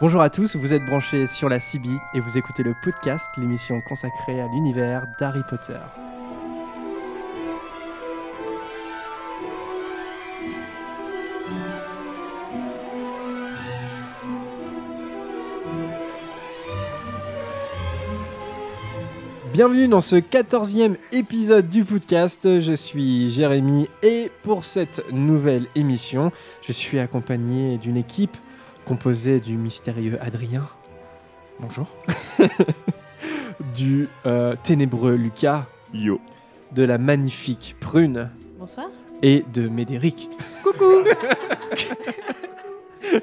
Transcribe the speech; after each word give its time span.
Bonjour 0.00 0.22
à 0.22 0.30
tous, 0.30 0.56
vous 0.56 0.72
êtes 0.72 0.86
branchés 0.86 1.26
sur 1.26 1.50
la 1.50 1.60
CB 1.60 1.90
et 2.14 2.20
vous 2.20 2.38
écoutez 2.38 2.62
le 2.62 2.74
podcast, 2.82 3.28
l'émission 3.36 3.82
consacrée 3.82 4.40
à 4.40 4.46
l'univers 4.46 5.06
d'Harry 5.20 5.42
Potter. 5.46 5.74
Bienvenue 19.52 19.86
dans 19.86 20.00
ce 20.00 20.16
quatorzième 20.16 20.96
épisode 21.12 21.68
du 21.68 21.84
podcast. 21.84 22.60
Je 22.60 22.72
suis 22.72 23.28
Jérémy 23.28 23.86
et 24.02 24.32
pour 24.44 24.64
cette 24.64 25.04
nouvelle 25.12 25.66
émission, 25.74 26.32
je 26.62 26.72
suis 26.72 26.98
accompagné 26.98 27.76
d'une 27.76 27.98
équipe 27.98 28.38
composée 28.90 29.38
du 29.38 29.56
mystérieux 29.56 30.18
Adrien. 30.20 30.66
Bonjour. 31.60 31.86
du 33.76 34.08
euh, 34.26 34.56
ténébreux 34.64 35.14
Lucas. 35.14 35.66
Yo. 35.94 36.20
De 36.72 36.82
la 36.82 36.98
magnifique 36.98 37.76
Prune. 37.78 38.30
Bonsoir. 38.58 38.88
Et 39.22 39.44
de 39.54 39.68
Médéric. 39.68 40.28
Coucou. 40.64 41.04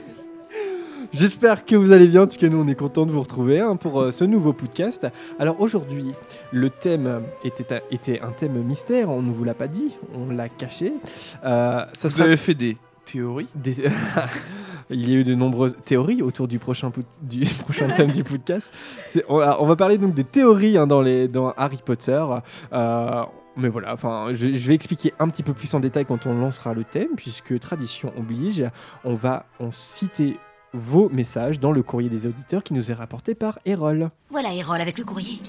J'espère 1.11 1.65
que 1.65 1.75
vous 1.75 1.91
allez 1.91 2.07
bien, 2.07 2.21
en 2.21 2.27
tout 2.27 2.37
cas 2.37 2.47
nous 2.47 2.63
on 2.63 2.67
est 2.69 2.75
content 2.75 3.05
de 3.05 3.11
vous 3.11 3.19
retrouver 3.19 3.59
hein, 3.59 3.75
pour 3.75 3.99
euh, 3.99 4.11
ce 4.11 4.23
nouveau 4.23 4.53
podcast. 4.53 5.05
Alors 5.37 5.59
aujourd'hui, 5.59 6.13
le 6.53 6.69
thème 6.69 7.23
était 7.43 7.73
un, 7.73 7.81
était 7.91 8.21
un 8.21 8.31
thème 8.31 8.63
mystère, 8.63 9.09
on 9.09 9.21
ne 9.21 9.33
vous 9.33 9.43
l'a 9.43 9.53
pas 9.53 9.67
dit, 9.67 9.97
on 10.13 10.29
l'a 10.29 10.47
caché. 10.47 10.93
Euh, 11.43 11.83
ça 11.91 12.07
vous 12.07 12.13
sera... 12.13 12.27
avez 12.27 12.37
fait 12.37 12.55
des 12.55 12.77
théories? 13.03 13.49
Des... 13.53 13.75
Il 14.89 15.09
y 15.09 15.13
a 15.13 15.17
eu 15.17 15.23
de 15.23 15.35
nombreuses 15.35 15.75
théories 15.83 16.21
autour 16.21 16.47
du 16.47 16.59
prochain, 16.59 16.91
du 17.21 17.41
prochain 17.59 17.89
thème 17.89 18.11
du 18.11 18.23
podcast. 18.23 18.73
On, 19.27 19.41
on, 19.41 19.65
va 19.65 19.75
parler 19.75 19.97
donc 19.97 20.13
des 20.13 20.23
théories 20.23 20.77
hein, 20.77 20.87
dans, 20.87 21.01
les, 21.01 21.27
dans 21.27 21.51
Harry 21.51 21.79
Potter. 21.83 22.23
Euh, 22.73 23.23
mais 23.57 23.69
voilà, 23.69 23.93
enfin, 23.93 24.27
je, 24.31 24.53
je, 24.53 24.67
vais 24.67 24.75
expliquer 24.75 25.13
un 25.19 25.27
petit 25.29 25.43
peu 25.43 25.53
plus 25.53 25.73
en 25.73 25.79
détail 25.79 26.05
quand 26.05 26.25
on 26.25 26.33
lancera 26.33 26.73
le 26.73 26.83
thème, 26.83 27.09
puisque 27.15 27.59
tradition 27.59 28.13
oblige, 28.17 28.63
on 29.03 29.15
va 29.15 29.45
en 29.59 29.71
citer 29.71 30.37
vos 30.73 31.09
messages 31.09 31.59
dans 31.59 31.71
le 31.71 31.81
courrier 31.81 32.09
des 32.09 32.27
auditeurs 32.27 32.63
qui 32.63 32.73
nous 32.73 32.91
est 32.91 32.93
rapporté 32.93 33.35
par 33.35 33.59
Erol. 33.65 34.09
Voilà 34.29 34.53
Erol 34.53 34.79
avec 34.79 34.97
le 34.97 35.03
courrier. 35.03 35.39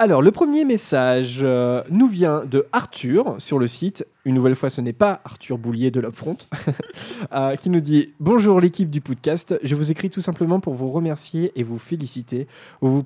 Alors, 0.00 0.22
le 0.22 0.30
premier 0.30 0.64
message 0.64 1.40
euh, 1.42 1.82
nous 1.90 2.06
vient 2.06 2.44
de 2.44 2.66
Arthur 2.70 3.34
sur 3.38 3.58
le 3.58 3.66
site 3.66 4.06
une 4.24 4.34
nouvelle 4.34 4.56
fois, 4.56 4.68
ce 4.68 4.80
n'est 4.80 4.92
pas 4.92 5.20
Arthur 5.24 5.58
Boulier 5.58 5.90
de 5.90 6.00
l'Upfront, 6.00 6.36
euh, 7.32 7.54
qui 7.56 7.70
nous 7.70 7.80
dit 7.80 8.14
Bonjour 8.18 8.60
l'équipe 8.60 8.90
du 8.90 9.00
podcast, 9.00 9.58
je 9.62 9.74
vous 9.76 9.90
écris 9.90 10.10
tout 10.10 10.20
simplement 10.20 10.60
pour 10.60 10.74
vous 10.74 10.90
remercier 10.90 11.52
et 11.54 11.62
vous 11.62 11.78
féliciter. 11.78 12.48
Vous, 12.80 13.04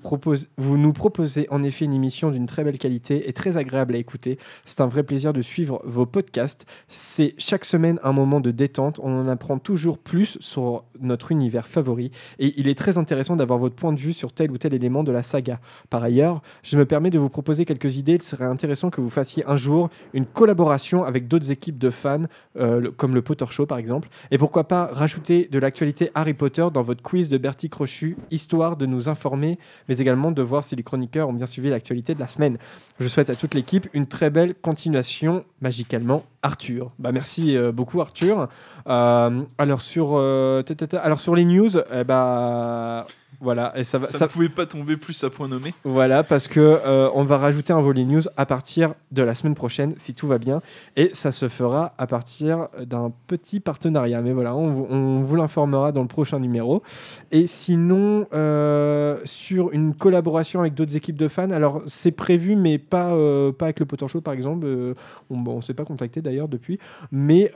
nous 0.59 0.93
proposez 0.93 1.47
en 1.51 1.63
effet 1.63 1.85
une 1.85 1.93
émission 1.93 2.31
d'une 2.31 2.47
très 2.47 2.65
belle 2.65 2.79
qualité 2.79 3.29
et 3.29 3.33
très 3.35 3.59
agréable 3.59 3.95
à 3.95 3.99
écouter. 3.99 4.39
C'est 4.65 4.81
un 4.81 4.87
vrai 4.87 5.03
plaisir 5.03 5.33
de 5.33 5.43
suivre 5.43 5.83
vos 5.85 6.07
podcasts. 6.07 6.67
C'est 6.89 7.35
chaque 7.37 7.67
semaine 7.67 8.01
un 8.03 8.13
moment 8.13 8.41
de 8.41 8.51
détente. 8.51 8.99
On 9.03 9.21
en 9.21 9.29
apprend 9.29 9.59
toujours 9.59 9.99
plus 9.99 10.39
sur 10.41 10.85
notre 10.99 11.31
univers 11.31 11.69
favori 11.69 12.11
et 12.39 12.55
il 12.59 12.69
est 12.69 12.79
très 12.79 12.97
intéressant 12.97 13.37
d'avoir 13.37 13.59
votre 13.59 13.75
point 13.75 13.93
de 13.93 13.99
vue 13.99 14.13
sur 14.13 14.33
tel 14.33 14.51
ou 14.51 14.59
tel 14.59 14.73
élément 14.73 15.05
de 15.05 15.13
la 15.13 15.23
saga. 15.23 15.61
Par 15.91 16.03
ailleurs, 16.03 16.43
je 16.63 16.79
me 16.79 16.87
permets 16.87 17.11
de 17.11 17.19
vous 17.19 17.29
proposer 17.29 17.67
quelques 17.67 17.97
idées. 17.97 18.15
Il 18.15 18.23
serait 18.23 18.47
intéressant 18.47 18.91
que 18.91 19.01
vous 19.01 19.11
fassiez 19.11 19.45
un 19.47 19.57
jour 19.57 19.91
une 20.15 20.27
collaboration 20.27 21.02
avec 21.05 21.29
d'autres 21.29 21.51
équipes 21.51 21.79
de 21.79 21.91
fans, 21.91 22.25
euh, 22.59 22.91
comme 22.97 23.15
le 23.15 23.23
Potter 23.23 23.45
Show 23.51 23.67
par 23.67 23.79
exemple. 23.79 24.09
Et 24.31 24.39
pourquoi 24.39 24.65
pas 24.65 24.91
rajouter 24.93 25.49
de 25.51 25.59
l'actualité 25.59 26.11
Harry 26.15 26.35
Potter 26.35 26.67
dans 26.73 26.83
votre 26.83 27.03
quiz 27.03 27.29
de 27.29 27.39
Bertie 27.39 27.71
Crochu, 27.71 28.17
histoire 28.31 28.77
de 28.77 28.87
nous 28.87 29.09
informer, 29.09 29.59
mais 29.89 29.99
également 29.99 30.31
de 30.31 30.43
voir 30.43 30.65
si 30.65 30.77
les 30.77 30.83
chroniqueurs 30.83 31.29
ont 31.29 31.33
bien 31.33 31.47
suivi 31.47 31.71
l'actualité 31.71 32.15
de 32.15 32.21
la 32.21 32.29
semaine. 32.29 32.59
Je 33.01 33.09
souhaite 33.09 33.31
à 33.31 33.37
toute 33.37 33.55
l'équipe 33.55 33.89
une 33.93 34.07
très 34.07 34.31
belle 34.31 34.55
continuation, 34.55 35.45
magicalement 35.61 36.25
Arthur. 36.43 36.93
Bah, 36.99 37.13
merci 37.13 37.57
euh, 37.57 37.73
beaucoup 37.73 38.01
Arthur. 38.01 38.49
Euh, 38.87 39.43
alors, 39.59 39.81
sur, 39.81 40.17
alors 40.17 41.21
sur 41.21 41.35
les 41.35 41.45
news, 41.45 41.71
eh 41.93 42.05
bah, 42.05 43.07
voilà, 43.43 43.77
et 43.77 43.83
ça 43.83 43.99
va. 43.99 44.07
Ça, 44.07 44.29
pouvait 44.29 44.49
pas 44.49 44.67
tomber 44.67 44.97
plus 44.97 45.25
à 45.25 45.29
point 45.29 45.49
nommé. 45.49 45.75
Voilà, 45.83 46.23
parce 46.23 46.47
que 46.47 46.61
euh, 46.61 47.11
on 47.13 47.25
va 47.25 47.39
rajouter 47.39 47.73
un 47.73 47.81
volet 47.81 48.05
news 48.05 48.23
à 48.37 48.47
partir 48.47 48.95
de 49.11 49.21
la 49.25 49.35
semaine 49.35 49.57
prochaine, 49.57 49.95
si 49.97 50.15
tout 50.15 50.29
va 50.29 50.39
bien, 50.39 50.63
et 50.95 51.11
ça 51.13 51.33
se 51.33 51.49
fera 51.49 51.93
à 51.99 52.07
partir 52.07 52.69
d'un 52.81 53.13
petit 53.27 53.59
partenariat. 53.59 54.23
Mais 54.23 54.33
voilà, 54.33 54.55
on, 54.55 55.23
vous 55.23 55.37
l'informera 55.37 55.91
dans 55.91 56.03
le 56.03 56.09
prochain 56.09 56.39
numéro. 56.39 56.85
Et 57.33 57.49
sinon, 57.49 58.29
euh, 58.33 59.19
sur 59.25 59.73
une 59.73 59.95
collaboration 59.97 60.61
avec 60.61 60.75
d'autres 60.75 60.97
équipes 60.97 61.19
de 61.19 61.27
fans, 61.27 61.51
alors 61.51 61.83
c'est 61.87 62.13
prévu, 62.13 62.55
mais 62.55 62.79
pas 62.79 63.13
euh, 63.13 63.51
pas 63.51 63.67
avec 63.67 63.81
le 63.81 63.87
Potter 63.87 64.07
Show 64.07 64.21
par 64.21 64.35
exemple. 64.35 64.95
on 65.31 65.57
ne 65.57 65.61
s'est 65.63 65.75
pas 65.75 65.85
contacté 65.85 66.23
d'ailleurs 66.23 66.47
depuis, 66.47 66.79
mais 67.11 67.51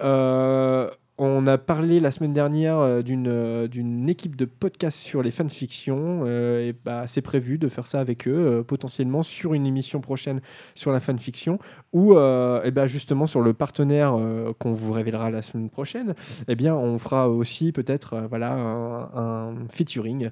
on 1.18 1.46
a 1.46 1.56
parlé 1.56 1.98
la 1.98 2.10
semaine 2.10 2.34
dernière 2.34 2.78
euh, 2.78 3.02
euh, 3.08 3.68
d'une 3.68 4.08
équipe 4.08 4.36
de 4.36 4.44
podcast 4.44 4.98
sur 4.98 5.22
les 5.22 5.30
fanfictions. 5.30 6.24
Euh, 6.26 6.68
et 6.68 6.74
bah, 6.84 7.04
c'est 7.06 7.22
prévu 7.22 7.58
de 7.58 7.68
faire 7.68 7.86
ça 7.86 8.00
avec 8.00 8.28
eux, 8.28 8.64
potentiellement 8.66 9.22
sur 9.22 9.54
une 9.54 9.66
émission 9.66 10.00
prochaine 10.00 10.40
sur 10.74 10.92
la 10.92 11.00
fanfiction, 11.00 11.58
ou 11.92 12.12
et 12.12 12.70
bah, 12.70 12.86
justement 12.86 13.26
sur 13.26 13.40
le 13.40 13.54
partenaire 13.54 14.16
qu'on 14.58 14.72
vous 14.72 14.92
révélera 14.92 15.30
la 15.30 15.42
semaine 15.42 15.70
prochaine. 15.70 16.14
Eh 16.48 16.54
bien, 16.54 16.74
on 16.74 16.98
fera 16.98 17.28
aussi 17.28 17.72
peut-être 17.72 18.22
voilà, 18.28 18.52
un, 18.52 19.54
featuring 19.70 20.30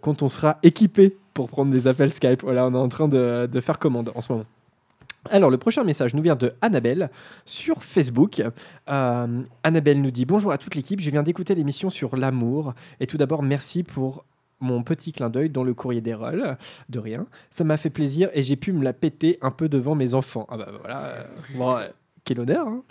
quand 0.00 0.22
on 0.22 0.28
sera 0.28 0.58
équipé 0.62 1.16
pour 1.34 1.48
prendre 1.48 1.72
des 1.72 1.86
appels 1.86 2.12
Skype. 2.12 2.42
Voilà, 2.42 2.66
on 2.66 2.74
est 2.74 2.78
en 2.78 2.88
train 2.88 3.08
de 3.08 3.60
faire 3.60 3.78
commande 3.78 4.12
en 4.14 4.20
ce 4.20 4.32
moment. 4.32 4.46
Alors, 5.28 5.50
le 5.50 5.58
prochain 5.58 5.84
message 5.84 6.14
nous 6.14 6.22
vient 6.22 6.36
de 6.36 6.54
Annabelle 6.62 7.10
sur 7.44 7.84
Facebook. 7.84 8.42
Euh, 8.88 9.42
Annabelle 9.62 10.00
nous 10.00 10.10
dit 10.10 10.24
Bonjour 10.24 10.50
à 10.50 10.58
toute 10.58 10.74
l'équipe, 10.74 11.00
je 11.00 11.10
viens 11.10 11.22
d'écouter 11.22 11.54
l'émission 11.54 11.90
sur 11.90 12.16
l'amour. 12.16 12.72
Et 13.00 13.06
tout 13.06 13.18
d'abord, 13.18 13.42
merci 13.42 13.82
pour 13.82 14.24
mon 14.60 14.82
petit 14.82 15.12
clin 15.12 15.28
d'œil 15.28 15.50
dans 15.50 15.64
le 15.64 15.74
courrier 15.74 16.00
des 16.00 16.14
rôles. 16.14 16.56
De 16.88 16.98
rien. 16.98 17.26
Ça 17.50 17.64
m'a 17.64 17.76
fait 17.76 17.90
plaisir 17.90 18.30
et 18.32 18.42
j'ai 18.42 18.56
pu 18.56 18.72
me 18.72 18.82
la 18.82 18.94
péter 18.94 19.38
un 19.42 19.50
peu 19.50 19.68
devant 19.68 19.94
mes 19.94 20.14
enfants. 20.14 20.46
Ah 20.48 20.56
bah 20.56 20.68
voilà. 20.80 21.26
Bon, 21.54 21.76
quel 22.24 22.40
honneur. 22.40 22.66
Hein. 22.66 22.82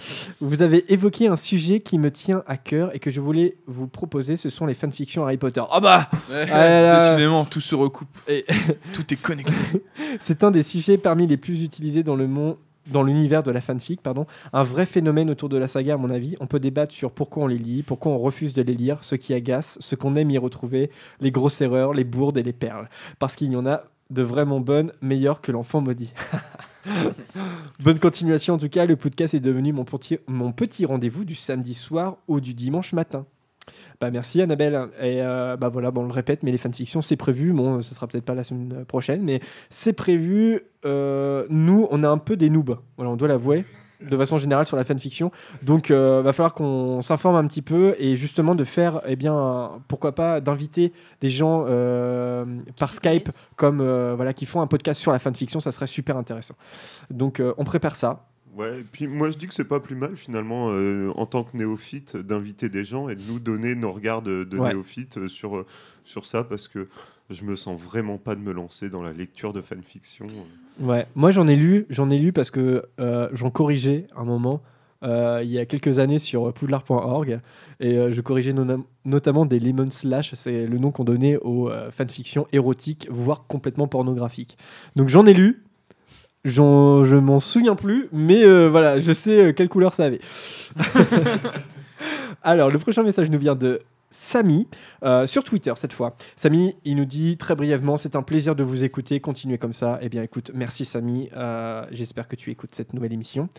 vous 0.42 0.62
avez 0.62 0.92
évoqué 0.92 1.28
un 1.28 1.38
sujet 1.38 1.80
qui 1.80 1.98
me 1.98 2.12
tient 2.12 2.44
à 2.48 2.58
cœur 2.58 2.96
et 2.96 3.00
que 3.00 3.12
je 3.12 3.22
voulais 3.22 3.58
vous 3.68 3.88
proposer, 3.88 4.38
ce 4.38 4.50
sont 4.50 4.66
les 4.66 4.74
fanfictions 4.74 5.24
Harry 5.24 5.38
Potter. 5.38 5.62
Ah 5.70 5.80
bah 5.80 6.10
ah 6.32 7.00
Décidément, 7.00 7.46
tout 7.46 7.62
se 7.62 7.76
recoupe. 7.76 8.10
Et... 8.28 8.46
tout 8.94 9.14
est 9.14 9.22
connecté. 9.22 9.54
C'est 10.22 10.44
un 10.44 10.52
des 10.52 10.64
sujets 10.64 10.98
parmi 10.98 11.28
les 11.28 11.38
plus 11.38 11.64
utilisés 11.64 12.04
dans 12.04 12.16
le 12.16 12.28
monde 12.28 12.58
dans 12.88 13.04
l'univers 13.04 13.44
de 13.44 13.52
la 13.52 13.62
fanfic, 13.62 14.02
pardon, 14.02 14.26
un 14.52 14.64
vrai 14.64 14.88
phénomène 14.88 15.30
autour 15.30 15.48
de 15.48 15.58
la 15.58 15.68
saga 15.68 15.94
à 15.94 15.98
mon 15.98 16.10
avis. 16.10 16.36
On 16.40 16.48
peut 16.48 16.60
débattre 16.60 16.94
sur 16.94 17.12
pourquoi 17.12 17.44
on 17.44 17.48
les 17.48 17.58
lit, 17.58 17.84
pourquoi 17.84 18.12
on 18.12 18.18
refuse 18.18 18.54
de 18.54 18.62
les 18.64 18.74
lire, 18.74 19.04
ce 19.04 19.14
qui 19.16 19.34
agace, 19.34 19.78
ce 19.80 19.96
qu'on 19.96 20.16
aime 20.16 20.32
y 20.32 20.38
retrouver, 20.38 20.90
les 21.22 21.32
grosses 21.32 21.62
erreurs, 21.62 21.94
les 21.94 22.04
bourdes 22.04 22.38
et 22.38 22.44
les 22.44 22.54
perles. 22.54 22.90
Parce 23.20 23.36
qu'il 23.36 23.52
y 23.52 23.56
en 23.56 23.68
a 23.68 23.84
de 24.10 24.24
vraiment 24.24 24.60
bonnes, 24.60 24.92
meilleures 25.02 25.42
que 25.42 25.52
l'enfant 25.52 25.82
maudit. 25.82 26.14
Bonne 27.80 28.00
continuation 28.00 28.56
en 28.56 28.58
tout 28.58 28.70
cas, 28.70 28.86
le 28.86 28.96
podcast 28.96 29.34
est 29.34 29.40
devenu 29.40 29.74
mon 29.74 29.84
petit, 29.84 30.86
rendez-vous 30.86 31.26
du 31.26 31.36
samedi 31.36 31.74
soir 31.74 32.18
ou 32.28 32.40
du 32.40 32.54
dimanche 32.54 32.94
matin. 32.94 33.26
Bah 34.02 34.12
merci 34.12 34.42
Annabelle. 34.42 34.88
Et 35.02 35.22
euh, 35.22 35.58
bah 35.58 35.70
voilà, 35.70 35.92
bon, 35.92 36.02
on 36.04 36.08
le 36.08 36.14
répète, 36.14 36.44
mais 36.44 36.52
les 36.52 36.58
fanfictions 36.58 37.02
c'est 37.02 37.18
prévu. 37.18 37.54
Bon, 37.54 37.82
ce 37.82 37.94
sera 37.94 38.08
peut-être 38.08 38.26
pas 38.26 38.36
la 38.36 38.44
semaine 38.44 38.86
prochaine, 38.86 39.22
mais 39.24 39.42
c'est 39.70 39.94
prévu. 39.94 40.62
Euh, 40.86 41.46
nous, 41.50 41.88
on 41.92 42.04
est 42.04 42.08
un 42.08 42.18
peu 42.18 42.38
des 42.38 42.50
noobs. 42.50 42.78
On 42.98 43.16
doit 43.16 43.28
l'avouer 43.28 43.66
de 44.02 44.18
façon 44.18 44.38
générale 44.38 44.66
sur 44.66 44.78
la 44.78 44.84
fanfiction. 44.84 45.32
Donc, 45.62 45.92
euh, 45.92 46.22
va 46.22 46.34
falloir 46.34 46.54
qu'on 46.54 47.02
s'informe 47.02 47.36
un 47.36 47.48
petit 47.48 47.62
peu 47.62 47.96
et 48.00 48.16
justement 48.16 48.56
de 48.56 48.64
faire, 48.64 49.02
eh 49.08 49.16
bien, 49.16 49.72
pourquoi 49.88 50.14
pas, 50.14 50.42
d'inviter 50.42 50.94
des 51.22 51.30
gens 51.30 51.66
euh, 51.68 52.46
par 52.78 52.94
Skype 52.94 53.30
comme 53.56 53.82
euh, 53.82 54.14
voilà 54.16 54.34
qui 54.34 54.46
font 54.46 54.62
un 54.62 54.68
podcast 54.68 55.02
sur 55.02 55.12
la 55.12 55.20
fanfiction. 55.20 55.60
Ça 55.60 55.72
serait 55.72 55.88
super 55.88 56.18
intéressant. 56.18 56.56
Donc, 57.10 57.42
on 57.58 57.64
prépare 57.64 57.96
ça. 57.96 58.26
Ouais, 58.56 58.80
et 58.80 58.84
puis 58.84 59.08
moi 59.08 59.30
je 59.30 59.38
dis 59.38 59.48
que 59.48 59.54
c'est 59.54 59.64
pas 59.64 59.80
plus 59.80 59.96
mal 59.96 60.18
finalement 60.18 60.66
en 61.16 61.26
tant 61.28 61.44
que 61.44 61.56
néophyte 61.56 62.18
d'inviter 62.18 62.68
des 62.68 62.84
gens 62.84 63.08
et 63.08 63.16
de 63.16 63.22
nous 63.30 63.40
donner 63.40 63.76
nos 63.76 63.92
regards 63.92 64.22
de, 64.24 64.46
néophyte 64.52 65.28
sur, 65.28 65.66
sur 66.04 66.26
ça 66.26 66.44
parce 66.44 66.68
que 66.68 66.90
je 67.30 67.44
me 67.44 67.56
sens 67.56 67.80
vraiment 67.80 68.18
pas 68.18 68.36
de 68.36 68.42
me 68.42 68.52
lancer 68.52 68.90
dans 68.90 69.02
la 69.02 69.14
lecture 69.14 69.54
de 69.54 69.62
fanfiction. 69.62 70.28
Ouais, 70.80 71.06
moi 71.16 71.32
j'en 71.32 71.48
ai 71.48 71.56
lu, 71.56 71.86
j'en 71.90 72.10
ai 72.10 72.18
lu 72.18 72.34
parce 72.34 72.52
que 72.52 72.84
euh, 73.00 73.30
j'en 73.34 73.52
corrigeais 73.52 74.08
un 74.16 74.24
moment 74.24 74.62
euh, 75.04 75.40
il 75.44 75.50
y 75.50 75.60
a 75.60 75.66
quelques 75.66 76.00
années 76.00 76.20
sur 76.20 76.54
poudlard.org 76.54 77.40
et 77.80 77.96
euh, 77.96 78.12
je 78.12 78.22
corrigeais 78.22 78.54
notamment 79.06 79.46
des 79.46 79.60
lemon 79.60 79.90
slash, 79.90 80.34
c'est 80.34 80.66
le 80.66 80.78
nom 80.78 80.92
qu'on 80.92 81.04
donnait 81.04 81.38
aux 81.38 81.70
fanfictions 81.92 82.48
érotiques, 82.52 83.08
voire 83.10 83.46
complètement 83.48 83.88
pornographiques. 83.88 84.58
Donc 84.96 85.10
j'en 85.10 85.26
ai 85.26 85.34
lu, 85.34 85.64
je 86.46 87.16
m'en 87.16 87.40
souviens 87.40 87.76
plus, 87.76 88.10
mais 88.12 88.44
voilà, 88.68 89.00
je 89.00 89.14
sais 89.14 89.54
quelle 89.54 89.70
couleur 89.70 89.94
ça 89.94 90.06
avait. 90.06 90.22
Alors, 92.42 92.72
le 92.72 92.80
prochain 92.80 93.04
message 93.04 93.30
nous 93.30 93.40
vient 93.40 93.56
de 93.56 93.82
Samy, 94.10 94.68
euh, 95.04 95.28
sur 95.28 95.44
Twitter 95.44 95.74
cette 95.76 95.94
fois. 95.94 96.16
Samy, 96.36 96.76
il 96.84 96.96
nous 96.96 97.06
dit 97.06 97.38
très 97.38 97.56
brièvement 97.56 97.98
C'est 97.98 98.16
un 98.16 98.24
plaisir 98.24 98.56
de 98.56 98.64
vous 98.64 98.84
écouter, 98.84 99.20
continuez 99.20 99.58
comme 99.58 99.74
ça. 99.74 100.00
Eh 100.02 100.10
bien, 100.10 100.24
écoute, 100.24 100.52
merci 100.54 100.86
Samy, 100.86 101.30
euh, 101.36 101.86
j'espère 101.92 102.28
que 102.28 102.36
tu 102.36 102.50
écoutes 102.52 102.74
cette 102.74 102.94
nouvelle 102.94 103.14
émission. 103.14 103.50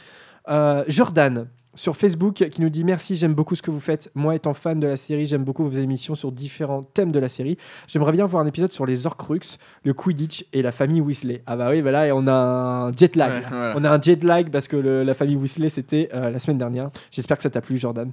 Euh, 0.49 0.85
Jordan, 0.89 1.49
sur 1.75 1.97
Facebook, 1.97 2.49
qui 2.51 2.61
nous 2.61 2.69
dit 2.69 2.83
Merci, 2.83 3.15
j'aime 3.15 3.35
beaucoup 3.35 3.55
ce 3.55 3.63
que 3.63 3.71
vous 3.71 3.79
faites. 3.79 4.11
Moi, 4.17 4.35
étant 4.35 4.55
fan 4.55 4.81
de 4.81 4.89
la 4.89 4.97
série, 4.97 5.27
j'aime 5.27 5.45
beaucoup 5.45 5.65
vos 5.65 5.71
émissions 5.71 6.17
sur 6.17 6.33
différents 6.33 6.83
thèmes 6.83 7.13
de 7.13 7.21
la 7.21 7.29
série. 7.29 7.57
J'aimerais 7.87 8.13
bien 8.13 8.27
voir 8.27 8.43
un 8.43 8.47
épisode 8.47 8.73
sur 8.73 8.87
les 8.87 9.07
Orcrux, 9.07 9.57
le 9.85 9.95
Quidditch 9.95 10.47
et 10.53 10.63
la 10.63 10.73
famille 10.73 11.01
Weasley. 11.01 11.43
Ah, 11.47 11.55
bah 11.55 11.69
oui, 11.71 11.81
voilà, 11.81 12.09
et 12.09 12.13
on 12.13 12.27
a 12.27 12.33
un 12.33 12.93
jet 12.93 13.15
lag. 13.15 13.45
On 13.77 13.85
a 13.85 13.91
un 13.91 14.01
jet 14.01 14.25
lag 14.25 14.51
parce 14.51 14.67
que 14.67 14.77
la 14.77 15.15
famille 15.15 15.37
Weasley, 15.37 15.69
c'était 15.69 16.09
la 16.13 16.39
semaine 16.41 16.59
dernière. 16.59 16.91
J'espère 17.13 17.37
que 17.37 17.45
ça 17.45 17.51
t'a 17.51 17.61
plu, 17.61 17.77
Jordan. 17.77 18.11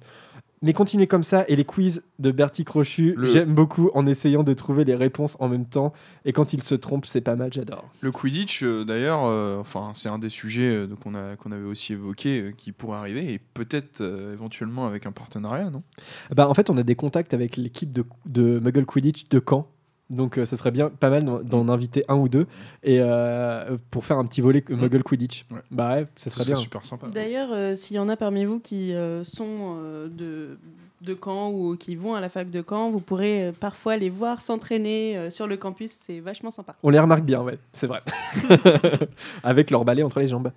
Mais 0.64 0.74
continuez 0.74 1.06
comme 1.06 1.22
ça 1.22 1.46
et 1.48 1.56
les 1.56 1.66
quiz 1.66 2.04
de 2.18 2.32
Bertie 2.32 2.66
Crochu, 2.66 3.16
j'aime 3.24 3.54
beaucoup 3.54 3.92
en 3.94 4.08
essayant 4.08 4.44
de 4.44 4.54
trouver 4.54 4.86
les 4.86 4.96
réponses 4.96 5.38
en 5.40 5.50
même 5.50 5.66
temps. 5.66 5.94
Et 6.26 6.34
quand 6.34 6.52
il 6.52 6.64
se 6.64 6.74
trompe, 6.74 7.06
c'est 7.06 7.22
pas 7.22 7.36
mal, 7.36 7.54
j'adore. 7.54 7.90
Le 8.02 8.12
Quidditch, 8.12 8.64
euh, 8.64 8.84
d'ailleurs, 8.84 9.26
euh, 9.26 9.60
enfin, 9.60 9.92
c'est 9.94 10.10
un 10.10 10.18
des 10.18 10.30
sujets 10.30 10.68
euh, 10.68 10.88
qu'on 11.04 11.14
qu'on 11.38 11.52
avait 11.52 11.66
aussi 11.66 11.94
évoqué 11.94 12.54
qui 12.58 12.72
pourrait 12.72 12.98
arriver 12.98 13.34
et 13.34 13.40
peut-être 13.40 14.02
éventuellement 14.34 14.88
avec 14.88 15.06
un 15.06 15.12
partenariat, 15.12 15.70
non? 15.70 15.84
Bah, 16.36 16.50
En 16.50 16.54
fait, 16.54 16.70
on 16.70 16.78
a 16.78 16.84
des 16.84 16.96
contacts 16.96 17.34
avec 17.34 17.56
l'équipe 17.56 17.94
de, 17.94 18.04
de 18.26 18.60
Muggle 18.60 18.86
Quidditch 18.86 19.30
de 19.30 19.42
Caen 19.48 19.68
donc, 20.10 20.38
euh, 20.38 20.46
ça 20.46 20.56
serait 20.56 20.72
bien, 20.72 20.90
pas 20.90 21.10
mal 21.10 21.26
d'en 21.26 21.68
inviter 21.68 22.06
un 22.08 22.16
ou 22.16 22.30
deux 22.30 22.48
et 22.84 23.00
euh, 23.02 23.78
pour 23.92 24.06
faire 24.06 24.18
un 24.18 24.26
petit 24.26 24.40
volet 24.40 24.64
mm. 24.68 24.76
Muggle 24.76 25.04
Quidditch. 25.04 25.46
Bah 25.70 25.96
ouais, 25.96 26.08
ça 26.16 26.30
serait 26.30 26.46
bien. 26.46 26.56
super 26.56 26.86
sympa. 26.86 27.08
D'ailleurs, 27.08 27.50
euh, 27.52 27.76
s'il 27.76 27.98
y 27.98 28.00
en 28.00 28.08
a 28.08 28.16
parmi 28.16 28.46
vous 28.46 28.60
qui 28.60 28.94
sont 29.24 29.78
de, 30.10 30.58
de 31.02 31.18
Caen 31.22 31.52
ou 31.52 31.76
qui 31.76 31.96
vont 31.96 32.16
à 32.16 32.22
la 32.22 32.30
fac 32.30 32.50
de 32.50 32.64
Caen, 32.68 32.90
vous 32.90 33.02
pourrez 33.02 33.52
parfois 33.60 33.98
les 33.98 34.10
voir 34.10 34.42
s'entraîner 34.42 35.30
sur 35.30 35.48
le 35.48 35.58
campus. 35.58 35.98
C'est 36.00 36.20
vachement 36.20 36.52
sympa. 36.52 36.76
On 36.84 36.90
les 36.90 37.00
remarque 37.00 37.24
bien, 37.24 37.42
ouais, 37.42 37.60
c'est 37.74 37.88
vrai. 37.88 38.02
Avec 39.44 39.72
leur 39.72 39.84
balai 39.84 40.04
entre 40.04 40.20
les 40.20 40.28
jambes. 40.28 40.52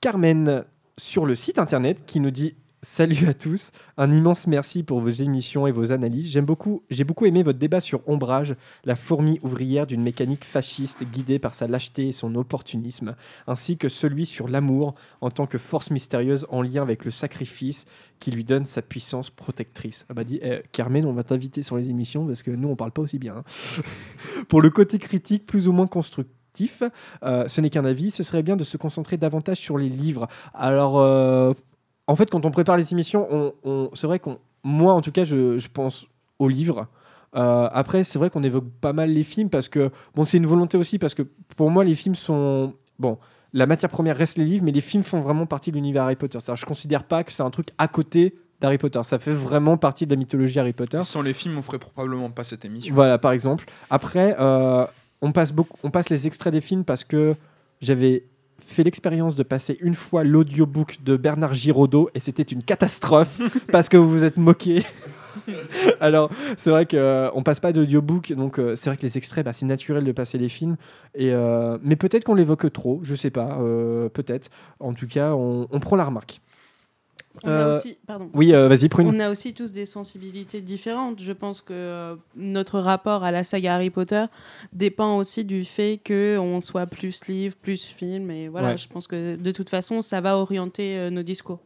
Carmen, 0.00 0.64
sur 0.96 1.26
le 1.26 1.34
site 1.34 1.58
internet, 1.58 2.04
qui 2.06 2.20
nous 2.20 2.30
dit 2.30 2.54
Salut 2.82 3.26
à 3.26 3.34
tous, 3.34 3.72
un 3.96 4.12
immense 4.12 4.46
merci 4.46 4.84
pour 4.84 5.00
vos 5.00 5.08
émissions 5.08 5.66
et 5.66 5.72
vos 5.72 5.90
analyses. 5.90 6.30
J'aime 6.30 6.44
beaucoup, 6.44 6.84
j'ai 6.90 7.02
beaucoup 7.02 7.26
aimé 7.26 7.42
votre 7.42 7.58
débat 7.58 7.80
sur 7.80 8.08
Ombrage, 8.08 8.54
la 8.84 8.94
fourmi 8.94 9.40
ouvrière 9.42 9.84
d'une 9.84 10.00
mécanique 10.00 10.44
fasciste 10.44 11.02
guidée 11.02 11.40
par 11.40 11.56
sa 11.56 11.66
lâcheté 11.66 12.08
et 12.08 12.12
son 12.12 12.36
opportunisme, 12.36 13.16
ainsi 13.48 13.78
que 13.78 13.88
celui 13.88 14.26
sur 14.26 14.46
l'amour 14.46 14.94
en 15.20 15.30
tant 15.32 15.48
que 15.48 15.58
force 15.58 15.90
mystérieuse 15.90 16.46
en 16.50 16.62
lien 16.62 16.82
avec 16.82 17.04
le 17.04 17.10
sacrifice 17.10 17.86
qui 18.20 18.30
lui 18.30 18.44
donne 18.44 18.64
sa 18.64 18.80
puissance 18.80 19.30
protectrice. 19.30 20.06
M'a 20.14 20.22
dit 20.22 20.38
eh, 20.40 20.62
Carmen, 20.70 21.04
on 21.04 21.12
va 21.12 21.24
t'inviter 21.24 21.62
sur 21.62 21.76
les 21.76 21.90
émissions 21.90 22.26
parce 22.26 22.44
que 22.44 22.52
nous 22.52 22.68
on 22.68 22.76
parle 22.76 22.92
pas 22.92 23.02
aussi 23.02 23.18
bien. 23.18 23.38
Hein. 23.38 23.82
pour 24.48 24.62
le 24.62 24.70
côté 24.70 25.00
critique, 25.00 25.46
plus 25.46 25.66
ou 25.66 25.72
moins 25.72 25.88
constructif, 25.88 26.84
euh, 27.24 27.48
ce 27.48 27.60
n'est 27.60 27.70
qu'un 27.70 27.84
avis, 27.84 28.12
ce 28.12 28.22
serait 28.22 28.44
bien 28.44 28.56
de 28.56 28.62
se 28.62 28.76
concentrer 28.76 29.16
davantage 29.16 29.58
sur 29.58 29.78
les 29.78 29.88
livres. 29.88 30.28
Alors, 30.54 31.00
euh, 31.00 31.54
en 32.08 32.16
fait, 32.16 32.30
quand 32.30 32.44
on 32.46 32.50
prépare 32.50 32.76
les 32.76 32.92
émissions, 32.92 33.52
on, 33.62 33.90
c'est 33.94 34.06
vrai 34.06 34.18
qu'on, 34.18 34.38
moi 34.64 34.94
en 34.94 35.02
tout 35.02 35.12
cas, 35.12 35.24
je, 35.24 35.68
pense 35.68 36.06
aux 36.38 36.48
livres. 36.48 36.88
Euh, 37.36 37.68
après, 37.70 38.02
c'est 38.02 38.18
vrai 38.18 38.30
qu'on 38.30 38.42
évoque 38.42 38.64
pas 38.80 38.94
mal 38.94 39.10
les 39.10 39.22
films 39.22 39.50
parce 39.50 39.68
que, 39.68 39.90
bon, 40.14 40.24
c'est 40.24 40.38
une 40.38 40.46
volonté 40.46 40.78
aussi 40.78 40.98
parce 40.98 41.14
que 41.14 41.22
pour 41.56 41.70
moi, 41.70 41.84
les 41.84 41.94
films 41.94 42.14
sont. 42.14 42.72
Bon, 42.98 43.18
la 43.52 43.66
matière 43.66 43.90
première 43.90 44.16
reste 44.16 44.38
les 44.38 44.46
livres, 44.46 44.64
mais 44.64 44.72
les 44.72 44.80
films 44.80 45.04
font 45.04 45.20
vraiment 45.20 45.44
partie 45.44 45.70
de 45.70 45.76
l'univers 45.76 46.04
Harry 46.04 46.16
Potter. 46.16 46.40
C'est-à-dire, 46.40 46.60
je 46.60 46.66
considère 46.66 47.04
pas 47.04 47.24
que 47.24 47.30
c'est 47.30 47.42
un 47.42 47.50
truc 47.50 47.68
à 47.76 47.88
côté 47.88 48.34
d'Harry 48.60 48.78
Potter. 48.78 49.00
Ça 49.04 49.18
fait 49.18 49.32
vraiment 49.32 49.76
partie 49.76 50.06
de 50.06 50.10
la 50.10 50.16
mythologie 50.16 50.58
Harry 50.58 50.72
Potter. 50.72 51.00
Sans 51.02 51.22
les 51.22 51.34
films, 51.34 51.58
on 51.58 51.62
ferait 51.62 51.78
probablement 51.78 52.30
pas 52.30 52.42
cette 52.42 52.64
émission. 52.64 52.94
Voilà, 52.94 53.18
par 53.18 53.32
exemple. 53.32 53.66
Après, 53.90 54.34
euh, 54.40 54.86
on, 55.20 55.32
passe 55.32 55.52
beaucoup, 55.52 55.76
on 55.82 55.90
passe 55.90 56.08
les 56.08 56.26
extraits 56.26 56.52
des 56.52 56.62
films 56.62 56.84
parce 56.84 57.04
que 57.04 57.36
j'avais 57.82 58.24
fait 58.64 58.84
l'expérience 58.84 59.36
de 59.36 59.42
passer 59.42 59.78
une 59.80 59.94
fois 59.94 60.24
l'audiobook 60.24 60.98
de 61.04 61.16
Bernard 61.16 61.54
Giraudot 61.54 62.10
et 62.14 62.20
c'était 62.20 62.42
une 62.42 62.62
catastrophe 62.62 63.40
parce 63.72 63.88
que 63.88 63.96
vous 63.96 64.10
vous 64.10 64.24
êtes 64.24 64.36
moqué. 64.36 64.84
Alors, 66.00 66.30
c'est 66.56 66.70
vrai 66.70 66.86
qu'on 66.86 66.96
euh, 66.96 67.30
on 67.34 67.42
passe 67.42 67.60
pas 67.60 67.72
d'audiobook, 67.72 68.32
donc 68.32 68.58
euh, 68.58 68.76
c'est 68.76 68.90
vrai 68.90 68.96
que 68.96 69.02
les 69.02 69.16
extraits, 69.16 69.44
bah, 69.44 69.52
c'est 69.52 69.66
naturel 69.66 70.04
de 70.04 70.12
passer 70.12 70.38
les 70.38 70.48
films. 70.48 70.76
Et, 71.14 71.32
euh, 71.32 71.78
mais 71.82 71.96
peut-être 71.96 72.24
qu'on 72.24 72.34
l'évoque 72.34 72.72
trop, 72.72 73.00
je 73.02 73.14
sais 73.14 73.30
pas, 73.30 73.58
peut-être. 74.12 74.50
En 74.80 74.92
tout 74.92 75.06
cas, 75.06 75.32
on 75.32 75.80
prend 75.80 75.96
la 75.96 76.04
remarque. 76.04 76.40
On 77.44 77.48
a 77.48 77.52
euh, 77.52 77.76
aussi, 77.76 77.98
pardon. 78.06 78.30
Oui, 78.34 78.54
euh, 78.54 78.68
vas-y, 78.68 78.88
Prune. 78.88 79.08
On 79.08 79.20
a 79.20 79.30
aussi 79.30 79.54
tous 79.54 79.72
des 79.72 79.86
sensibilités 79.86 80.60
différentes. 80.60 81.20
Je 81.20 81.32
pense 81.32 81.60
que 81.60 81.72
euh, 81.72 82.16
notre 82.36 82.80
rapport 82.80 83.24
à 83.24 83.30
la 83.30 83.44
saga 83.44 83.74
Harry 83.74 83.90
Potter 83.90 84.24
dépend 84.72 85.16
aussi 85.16 85.44
du 85.44 85.64
fait 85.64 86.00
qu'on 86.04 86.60
soit 86.60 86.86
plus 86.86 87.26
livre, 87.28 87.56
plus 87.60 87.84
film. 87.84 88.30
Et 88.30 88.48
voilà, 88.48 88.76
je 88.76 88.88
pense 88.88 89.06
que 89.06 89.36
de 89.36 89.52
toute 89.52 89.70
façon, 89.70 90.00
ça 90.00 90.20
va 90.20 90.36
orienter 90.36 91.10
nos 91.10 91.22
discours. 91.22 91.60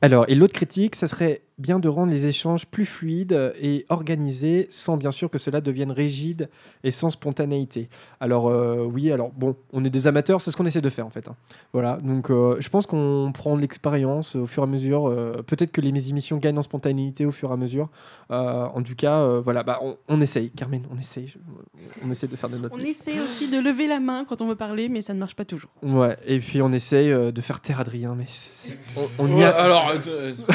Alors, 0.00 0.24
et 0.28 0.34
l'autre 0.34 0.54
critique, 0.54 0.94
ça 0.94 1.08
serait 1.08 1.42
bien 1.58 1.78
de 1.78 1.88
rendre 1.88 2.12
les 2.12 2.26
échanges 2.26 2.66
plus 2.66 2.86
fluides 2.86 3.52
et 3.60 3.84
organisés 3.88 4.66
sans 4.70 4.96
bien 4.96 5.10
sûr 5.10 5.30
que 5.30 5.38
cela 5.38 5.60
devienne 5.60 5.90
rigide 5.90 6.48
et 6.84 6.90
sans 6.90 7.10
spontanéité. 7.10 7.88
Alors 8.20 8.48
euh, 8.48 8.84
oui, 8.84 9.10
alors 9.10 9.30
bon, 9.30 9.56
on 9.72 9.84
est 9.84 9.90
des 9.90 10.06
amateurs, 10.06 10.40
c'est 10.40 10.50
ce 10.50 10.56
qu'on 10.56 10.66
essaie 10.66 10.80
de 10.80 10.90
faire 10.90 11.06
en 11.06 11.10
fait. 11.10 11.28
Hein. 11.28 11.36
Voilà, 11.72 11.98
donc 12.02 12.30
euh, 12.30 12.56
je 12.60 12.68
pense 12.68 12.86
qu'on 12.86 13.32
prend 13.34 13.56
l'expérience 13.56 14.36
au 14.36 14.46
fur 14.46 14.62
et 14.62 14.66
à 14.66 14.68
mesure. 14.68 15.08
Euh, 15.08 15.42
peut-être 15.46 15.72
que 15.72 15.80
les 15.80 16.10
émissions 16.10 16.38
gagnent 16.38 16.58
en 16.58 16.62
spontanéité 16.62 17.26
au 17.26 17.32
fur 17.32 17.50
et 17.50 17.52
à 17.52 17.56
mesure. 17.56 17.88
en 18.30 18.82
tout 18.82 18.94
cas, 18.94 19.26
voilà, 19.40 19.62
bah, 19.62 19.80
on, 20.08 20.20
essaye, 20.20 20.50
Carmen, 20.50 20.82
on 20.92 20.98
essaye. 20.98 21.34
On 22.04 22.10
essaie 22.10 22.26
de 22.28 22.36
faire 22.36 22.50
de 22.50 22.58
notre. 22.58 22.74
On 22.74 22.82
essaie 22.82 23.18
aussi 23.20 23.50
de 23.50 23.58
lever 23.58 23.88
la 23.88 24.00
main 24.00 24.24
quand 24.28 24.42
on 24.42 24.48
veut 24.48 24.56
parler, 24.56 24.88
mais 24.88 25.02
ça 25.02 25.14
ne 25.14 25.18
marche 25.18 25.34
pas 25.34 25.44
toujours. 25.44 25.70
Ouais, 25.82 26.16
et 26.26 26.38
puis 26.38 26.62
on 26.62 26.72
essaye 26.72 27.10
de 27.10 27.40
faire 27.40 27.60
taire 27.60 27.80
Adrien, 27.80 28.14
mais 28.16 28.26
on, 29.18 29.28
y 29.36 29.42
a... 29.42 29.50
alors, 29.50 29.92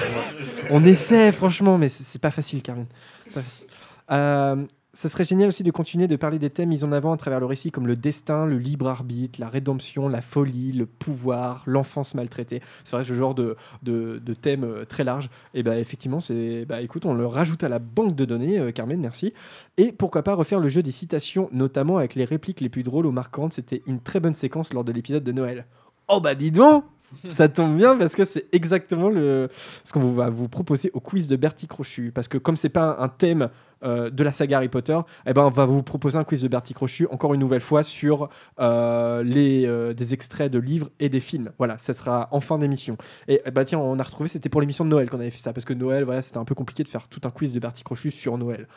on 0.69 0.85
essaie, 0.93 1.31
franchement, 1.31 1.77
mais 1.77 1.89
c'est 1.89 2.21
pas 2.21 2.31
facile, 2.31 2.61
Karine. 2.61 2.87
Pas 3.33 3.41
facile. 3.41 3.67
Euh, 4.11 4.65
ça 4.95 5.09
serait 5.09 5.25
génial 5.25 5.49
aussi 5.49 5.63
de 5.63 5.71
continuer 5.71 6.07
de 6.07 6.15
parler 6.15 6.37
des 6.37 6.51
thèmes 6.51 6.69
mis 6.69 6.83
en 6.83 6.91
avant 6.91 7.13
à 7.13 7.17
travers 7.17 7.39
le 7.39 7.47
récit, 7.47 7.71
comme 7.71 7.87
le 7.87 7.95
destin, 7.95 8.45
le 8.45 8.59
libre 8.59 8.87
arbitre, 8.87 9.39
la 9.39 9.49
rédemption, 9.49 10.07
la 10.07 10.21
folie, 10.21 10.71
le 10.71 10.85
pouvoir, 10.85 11.63
l'enfance 11.65 12.13
maltraitée. 12.13 12.61
C'est 12.85 12.95
vrai, 12.95 13.03
ce 13.03 13.13
genre 13.13 13.33
de, 13.33 13.55
de, 13.81 14.21
de 14.23 14.33
thème 14.35 14.63
euh, 14.63 14.85
très 14.85 15.03
large. 15.03 15.31
Et 15.55 15.63
bah, 15.63 15.79
effectivement, 15.79 16.19
c'est, 16.19 16.65
bah, 16.65 16.81
écoute, 16.81 17.07
on 17.07 17.15
le 17.15 17.25
rajoute 17.25 17.63
à 17.63 17.69
la 17.69 17.79
banque 17.79 18.15
de 18.15 18.25
données, 18.25 18.59
euh, 18.59 18.71
Carmen, 18.71 18.99
merci. 18.99 19.33
Et 19.77 19.91
pourquoi 19.91 20.21
pas 20.21 20.35
refaire 20.35 20.59
le 20.59 20.69
jeu 20.69 20.83
des 20.83 20.91
citations, 20.91 21.49
notamment 21.51 21.97
avec 21.97 22.13
les 22.13 22.25
répliques 22.25 22.61
les 22.61 22.69
plus 22.69 22.83
drôles 22.83 23.07
ou 23.07 23.11
marquantes. 23.11 23.53
C'était 23.53 23.81
une 23.87 23.99
très 23.99 24.19
bonne 24.19 24.35
séquence 24.35 24.73
lors 24.73 24.83
de 24.83 24.91
l'épisode 24.91 25.23
de 25.23 25.31
Noël. 25.31 25.65
Oh 26.07 26.19
bah 26.19 26.35
dis 26.35 26.51
donc 26.51 26.83
ça 27.29 27.47
tombe 27.47 27.77
bien 27.77 27.95
parce 27.95 28.15
que 28.15 28.25
c'est 28.25 28.47
exactement 28.53 29.09
le, 29.09 29.49
ce 29.83 29.93
qu'on 29.93 30.11
va 30.13 30.29
vous 30.29 30.47
proposer 30.47 30.91
au 30.93 30.99
quiz 30.99 31.27
de 31.27 31.35
Bertie 31.35 31.67
Crochu. 31.67 32.11
Parce 32.13 32.27
que 32.27 32.37
comme 32.37 32.57
c'est 32.57 32.69
pas 32.69 32.97
un 32.99 33.09
thème 33.09 33.49
euh, 33.83 34.09
de 34.09 34.23
la 34.23 34.31
saga 34.31 34.57
Harry 34.57 34.69
Potter, 34.69 34.97
eh 35.25 35.33
ben 35.33 35.43
on 35.43 35.49
va 35.49 35.65
vous 35.65 35.83
proposer 35.83 36.17
un 36.17 36.23
quiz 36.23 36.41
de 36.41 36.47
Bertie 36.47 36.73
Crochu 36.73 37.07
encore 37.11 37.33
une 37.33 37.39
nouvelle 37.39 37.61
fois 37.61 37.83
sur 37.83 38.29
euh, 38.59 39.23
les, 39.23 39.65
euh, 39.65 39.93
des 39.93 40.13
extraits 40.13 40.51
de 40.51 40.59
livres 40.59 40.89
et 40.99 41.09
des 41.09 41.19
films. 41.19 41.51
Voilà, 41.57 41.77
ça 41.79 41.93
sera 41.93 42.29
en 42.31 42.39
fin 42.39 42.57
d'émission. 42.57 42.97
Et 43.27 43.41
bah 43.53 43.65
tiens, 43.65 43.79
on 43.79 43.99
a 43.99 44.03
retrouvé, 44.03 44.29
c'était 44.29 44.49
pour 44.49 44.61
l'émission 44.61 44.85
de 44.85 44.89
Noël 44.89 45.09
qu'on 45.09 45.19
avait 45.19 45.31
fait 45.31 45.39
ça 45.39 45.53
parce 45.53 45.65
que 45.65 45.73
Noël, 45.73 46.03
voilà, 46.03 46.21
c'était 46.21 46.37
un 46.37 46.45
peu 46.45 46.55
compliqué 46.55 46.83
de 46.83 46.89
faire 46.89 47.07
tout 47.07 47.21
un 47.25 47.31
quiz 47.31 47.53
de 47.53 47.59
Bertie 47.59 47.83
Crochu 47.83 48.11
sur 48.11 48.37
Noël. 48.37 48.67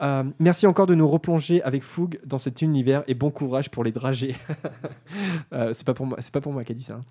Euh, 0.00 0.24
merci 0.38 0.66
encore 0.66 0.86
de 0.86 0.94
nous 0.94 1.08
replonger 1.08 1.60
avec 1.62 1.82
fougue 1.82 2.20
dans 2.24 2.38
cet 2.38 2.62
univers 2.62 3.02
et 3.08 3.14
bon 3.14 3.30
courage 3.30 3.70
pour 3.70 3.82
les 3.82 3.90
dragées. 3.90 4.36
euh, 5.52 5.72
c'est 5.72 5.84
pas 5.84 5.94
pour 5.94 6.06
moi, 6.06 6.18
c'est 6.20 6.32
pas 6.32 6.40
pour 6.40 6.52
moi 6.52 6.62
dit 6.62 6.82
ça. 6.82 6.94
Hein. 6.94 7.04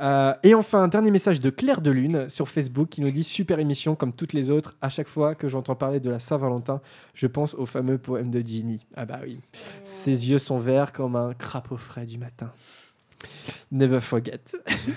Euh, 0.00 0.34
et 0.42 0.54
enfin, 0.54 0.82
un 0.82 0.88
dernier 0.88 1.10
message 1.10 1.38
de 1.40 1.50
Claire 1.50 1.82
de 1.82 1.90
Lune 1.90 2.28
sur 2.28 2.48
Facebook 2.48 2.88
qui 2.88 3.02
nous 3.02 3.10
dit 3.10 3.24
super 3.24 3.58
émission 3.58 3.94
comme 3.94 4.12
toutes 4.12 4.32
les 4.32 4.48
autres. 4.48 4.74
À 4.80 4.88
chaque 4.88 5.08
fois 5.08 5.34
que 5.34 5.48
j'entends 5.48 5.74
parler 5.74 6.00
de 6.00 6.08
la 6.08 6.18
Saint-Valentin, 6.18 6.80
je 7.12 7.26
pense 7.26 7.54
au 7.54 7.66
fameux 7.66 7.98
poème 7.98 8.30
de 8.30 8.40
Ginny. 8.40 8.86
Ah 8.96 9.04
bah 9.04 9.20
oui, 9.22 9.40
ses 9.84 10.30
yeux 10.30 10.38
sont 10.38 10.58
verts 10.58 10.92
comme 10.92 11.14
un 11.14 11.34
crapaud 11.34 11.76
frais 11.76 12.06
du 12.06 12.16
matin. 12.16 12.50
Never 13.70 14.00
forget. 14.00 14.40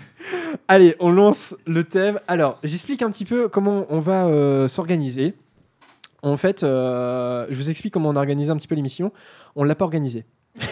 Allez, 0.68 0.96
on 1.00 1.12
lance 1.12 1.54
le 1.66 1.84
thème. 1.84 2.20
Alors, 2.28 2.60
j'explique 2.64 3.02
un 3.02 3.12
petit 3.12 3.26
peu 3.26 3.48
comment 3.50 3.86
on 3.90 4.00
va 4.00 4.28
euh, 4.28 4.68
s'organiser. 4.68 5.36
En 6.26 6.38
fait, 6.38 6.64
euh, 6.64 7.46
je 7.50 7.56
vous 7.56 7.70
explique 7.70 7.94
comment 7.94 8.10
on 8.10 8.16
a 8.16 8.20
organisé 8.20 8.52
un 8.52 8.58
petit 8.58 8.68
peu 8.68 8.76
l'émission. 8.76 9.12
On 9.56 9.64
l'a 9.64 9.76
pas 9.76 9.86
organisé. 9.86 10.26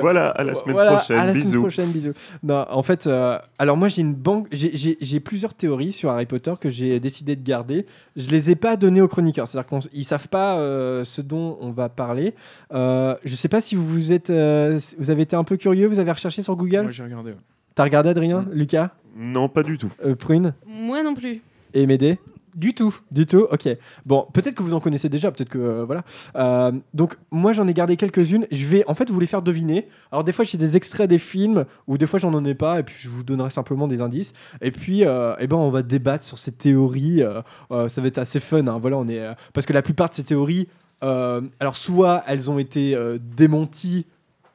voilà, 0.00 0.28
à 0.28 0.44
la 0.44 0.54
semaine 0.54 0.76
prochaine. 0.76 1.18
À 1.18 1.26
la 1.26 1.32
bisous. 1.32 1.46
semaine 1.46 1.60
prochaine, 1.62 1.90
bisous. 1.90 2.12
Non, 2.44 2.64
en 2.70 2.82
fait, 2.84 3.06
euh, 3.06 3.38
alors 3.58 3.76
moi 3.76 3.88
j'ai 3.88 4.02
une 4.02 4.14
banque, 4.14 4.46
j'ai 4.52 5.20
plusieurs 5.20 5.54
théories 5.54 5.90
sur 5.90 6.10
Harry 6.10 6.26
Potter 6.26 6.52
que 6.60 6.70
j'ai 6.70 7.00
décidé 7.00 7.34
de 7.34 7.42
garder. 7.42 7.86
Je 8.16 8.30
les 8.30 8.52
ai 8.52 8.54
pas 8.54 8.76
données 8.76 9.00
aux 9.00 9.08
chroniqueurs, 9.08 9.48
c'est-à-dire 9.48 9.80
qu'ils 9.80 10.04
savent 10.04 10.28
pas 10.28 10.58
euh, 10.58 11.04
ce 11.04 11.20
dont 11.20 11.58
on 11.60 11.72
va 11.72 11.88
parler. 11.88 12.34
Euh, 12.72 13.16
je 13.24 13.34
sais 13.34 13.48
pas 13.48 13.60
si 13.60 13.74
vous 13.74 14.12
êtes, 14.12 14.30
vous 14.30 15.10
avez 15.10 15.22
été 15.22 15.34
un 15.34 15.44
peu 15.44 15.56
curieux, 15.56 15.88
vous 15.88 15.98
avez 15.98 16.12
recherché 16.12 16.42
sur 16.42 16.54
Google? 16.54 16.82
Moi 16.82 16.90
j'ai 16.92 17.02
regardé. 17.02 17.34
T'as 17.74 17.84
regardé 17.84 18.10
Adrien, 18.10 18.42
mm. 18.42 18.52
Lucas? 18.52 18.90
Non, 19.16 19.48
pas 19.48 19.62
du 19.62 19.78
tout. 19.78 19.92
Euh, 20.04 20.14
Prune? 20.14 20.54
Moi 20.66 21.02
non 21.02 21.14
plus. 21.14 21.40
Et 21.74 21.86
Médée? 21.86 22.18
Du 22.60 22.74
tout. 22.74 22.94
Du 23.10 23.24
tout, 23.24 23.46
ok. 23.50 23.70
Bon, 24.04 24.26
peut-être 24.34 24.54
que 24.54 24.62
vous 24.62 24.74
en 24.74 24.80
connaissez 24.80 25.08
déjà, 25.08 25.32
peut-être 25.32 25.48
que 25.48 25.58
euh, 25.58 25.84
voilà. 25.86 26.04
Euh, 26.36 26.72
donc 26.92 27.16
moi 27.30 27.54
j'en 27.54 27.66
ai 27.66 27.72
gardé 27.72 27.96
quelques-unes. 27.96 28.46
Je 28.52 28.66
vais 28.66 28.84
en 28.86 28.92
fait 28.92 29.08
vous 29.08 29.18
les 29.18 29.26
faire 29.26 29.40
deviner. 29.40 29.88
Alors 30.12 30.24
des 30.24 30.32
fois 30.34 30.44
j'ai 30.44 30.58
des 30.58 30.76
extraits 30.76 31.08
des 31.08 31.18
films, 31.18 31.64
ou 31.86 31.96
des 31.96 32.06
fois 32.06 32.18
j'en 32.18 32.34
en 32.34 32.44
ai 32.44 32.54
pas, 32.54 32.78
et 32.78 32.82
puis 32.82 32.94
je 32.98 33.08
vous 33.08 33.22
donnerai 33.22 33.48
simplement 33.48 33.88
des 33.88 34.02
indices. 34.02 34.34
Et 34.60 34.72
puis 34.72 35.06
euh, 35.06 35.34
eh 35.38 35.46
ben 35.46 35.56
on 35.56 35.70
va 35.70 35.80
débattre 35.80 36.22
sur 36.26 36.38
ces 36.38 36.52
théories. 36.52 37.22
ça 37.70 38.00
va 38.02 38.06
être 38.06 38.18
assez 38.18 38.40
fun. 38.40 38.66
hein. 38.66 38.78
Voilà, 38.78 38.98
on 38.98 39.08
est 39.08 39.26
parce 39.54 39.64
que 39.66 39.72
la 39.72 39.80
plupart 39.80 40.10
de 40.10 40.14
ces 40.14 40.24
théories, 40.24 40.68
alors 41.00 41.76
soit 41.78 42.22
elles 42.26 42.50
ont 42.50 42.58
été 42.58 42.94
démenties 43.36 44.04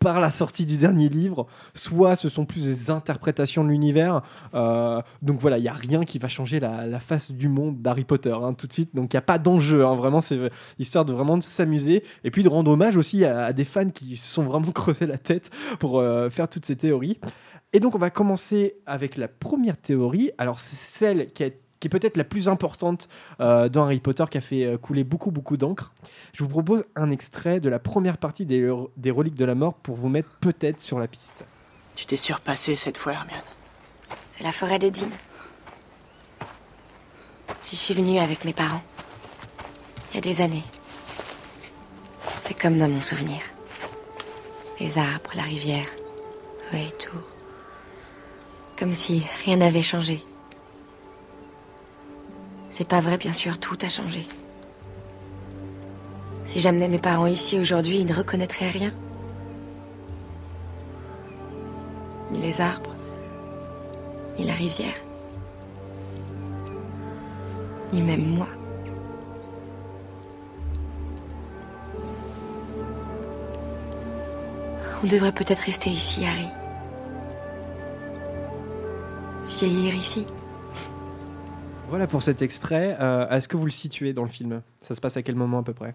par 0.06 0.20
la 0.20 0.30
sortie 0.30 0.68
du 0.68 0.78
dernier 0.78 1.10
livre, 1.10 1.48
soit 1.74 2.16
ce 2.16 2.30
sont 2.30 2.46
plus 2.46 2.64
des 2.64 2.92
interprétations 2.92 3.64
de 3.64 3.70
l'univers. 3.70 4.22
Euh, 4.54 5.02
donc 5.24 5.40
voilà, 5.40 5.58
il 5.58 5.64
n'y 5.64 5.68
a 5.68 5.74
rien 5.74 6.06
qui 6.06 6.20
va 6.20 6.28
changer 6.28 6.60
la, 6.60 7.00
face 7.00 7.32
du 7.32 7.48
monde 7.48 7.82
d'Harry 7.82 8.04
Potter 8.04 8.36
hein, 8.40 8.54
tout 8.54 8.68
de 8.68 8.74
suite. 8.74 8.94
Donc 8.94 9.12
il 9.12 9.16
n'y 9.16 9.18
a 9.18 9.24
pas 9.24 9.40
d'enjeu. 9.40 9.84
hein, 9.84 9.96
vraiment, 9.96 10.22
c'est 10.22 10.38
histoire 10.78 11.06
de 11.06 11.14
vraiment 11.14 11.42
s'amuser 11.42 12.04
et 12.24 12.30
puis 12.30 12.44
de 12.44 12.50
rendre 12.50 12.70
hommage 12.70 12.98
aussi 12.98 13.26
à, 13.26 13.52
des 13.52 13.66
fans 13.66 13.90
qui 13.90 14.16
se 14.16 14.32
sont 14.32 14.44
vraiment 14.44 14.72
creusés 14.76 15.08
la 15.08 15.18
tête 15.18 15.50
pour 15.80 16.00
euh, 16.00 16.30
faire 16.30 16.48
toutes 16.50 16.68
ces 16.68 16.76
théories. 16.76 17.18
Et 17.74 17.80
donc 17.80 17.96
on 17.96 18.00
va 18.00 18.12
commencer 18.12 18.76
avec 18.86 19.18
la 19.18 19.28
première 19.28 19.78
théorie. 19.78 20.30
Alors 20.38 20.60
c'est 20.60 20.76
celle 20.76 21.34
qui, 21.34 21.42
est- 21.42 21.65
qui 21.86 21.88
est 21.88 22.00
peut-être 22.00 22.18
la 22.18 22.24
plus 22.24 22.50
importante 22.50 23.08
euh, 23.42 23.70
dans 23.70 23.84
Harry 23.84 24.00
Potter, 24.00 24.26
qui 24.32 24.40
a 24.40 24.42
fait 24.42 24.66
euh, 24.66 24.76
couler 24.76 25.04
beaucoup 25.04 25.30
beaucoup 25.30 25.56
d'encre. 25.56 25.94
Je 26.34 26.42
vous 26.42 26.50
propose 26.50 26.84
un 26.96 27.12
extrait 27.12 27.60
de 27.60 27.70
la 27.70 27.78
première 27.78 28.18
partie 28.18 28.48
des, 28.48 28.68
des 28.98 29.12
Reliques 29.12 29.36
de 29.36 29.46
la 29.46 29.54
Mort 29.54 29.76
pour 29.76 29.96
vous 29.96 30.10
mettre 30.10 30.30
peut-être 30.42 30.80
sur 30.82 30.98
la 30.98 31.08
piste. 31.08 31.46
Tu 31.96 32.08
t'es 32.08 32.18
surpassé 32.18 32.76
cette 32.76 32.98
fois, 32.98 33.14
Hermione. 33.14 33.38
C'est 34.32 34.44
la 34.44 34.52
forêt 34.52 34.80
de 34.80 34.90
Dean. 34.90 35.10
J'y 37.70 37.76
suis 37.76 37.94
venue 37.94 38.18
avec 38.18 38.46
mes 38.46 38.54
parents. 38.54 38.82
Il 40.12 40.16
y 40.16 40.18
a 40.18 40.22
des 40.22 40.42
années. 40.42 40.64
C'est 42.42 42.60
comme 42.60 42.78
dans 42.78 42.90
mon 42.90 43.02
souvenir. 43.02 43.42
Les 44.80 44.98
arbres, 44.98 45.32
la 45.36 45.44
rivière. 45.44 45.86
Oui, 46.74 46.92
tout. 47.00 47.22
Comme 48.76 48.92
si 48.92 49.22
rien 49.46 49.58
n'avait 49.58 49.84
changé. 49.84 50.24
C'est 52.78 52.90
pas 52.90 53.00
vrai, 53.00 53.18
bien 53.18 53.32
sûr, 53.32 53.58
tout 53.58 53.78
a 53.84 53.88
changé. 53.88 54.28
Si 56.46 56.60
j'amenais 56.60 56.90
mes 56.90 57.00
parents 57.00 57.26
ici 57.26 57.58
aujourd'hui, 57.58 58.00
ils 58.00 58.06
ne 58.06 58.14
reconnaîtraient 58.14 58.68
rien. 58.68 58.92
Ni 62.34 62.42
les 62.42 62.60
arbres, 62.60 62.94
ni 64.38 64.44
la 64.44 64.52
rivière, 64.52 64.94
ni 67.94 68.02
même 68.02 68.26
moi. 68.26 68.50
On 75.02 75.08
devrait 75.08 75.32
peut-être 75.32 75.62
rester 75.62 75.92
ici, 75.92 76.26
Harry. 76.26 76.50
Vieillir 79.46 79.96
ici. 79.96 80.26
Voilà 81.90 82.08
pour 82.08 82.24
cet 82.24 82.42
extrait. 82.42 82.98
Euh, 83.00 83.30
Est-ce 83.30 83.48
que 83.48 83.58
vous 83.58 83.66
le 83.66 83.72
situez 83.72 84.14
dans 84.14 84.24
le 84.24 84.30
film? 84.30 84.62
Ça 84.82 84.96
se 84.96 85.02
passe 85.02 85.18
à 85.18 85.22
quel 85.24 85.36
moment 85.36 85.60
à 85.60 85.64
peu 85.64 85.74
près? 85.74 85.94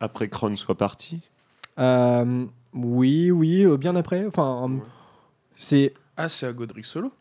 Après 0.00 0.28
que 0.28 0.36
Ron 0.36 0.56
soit 0.56 0.76
parti? 0.76 1.20
Euh, 1.78 2.44
Oui, 2.74 3.30
oui, 3.30 3.64
euh, 3.64 3.76
bien 3.76 3.96
après. 3.96 4.26
Enfin, 4.26 4.68
euh, 4.70 4.76
c'est 5.54 5.94
Ah, 6.16 6.28
c'est 6.28 6.46
à 6.46 6.52
Godric 6.52 6.84
Solo? 6.84 7.12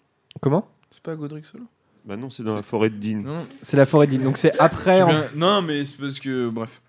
Comment? 0.41 0.67
C'est 0.91 1.01
pas 1.01 1.11
à 1.11 1.15
Godric 1.15 1.45
Solo? 1.45 1.63
Bah 2.05 2.15
non, 2.15 2.29
c'est 2.29 2.43
dans 2.43 2.55
la 2.55 2.61
forêt 2.61 2.89
de 2.89 2.95
Dean. 2.95 3.23
C'est 3.61 3.75
la 3.77 3.85
forêt 3.85 4.07
d'Île. 4.07 4.23
Donc 4.23 4.37
c'est 4.37 4.57
après. 4.59 5.01
en- 5.01 5.11
non, 5.35 5.61
mais 5.61 5.83
c'est 5.83 5.97
parce 5.97 6.19
que. 6.19 6.47
Bref. 6.49 6.81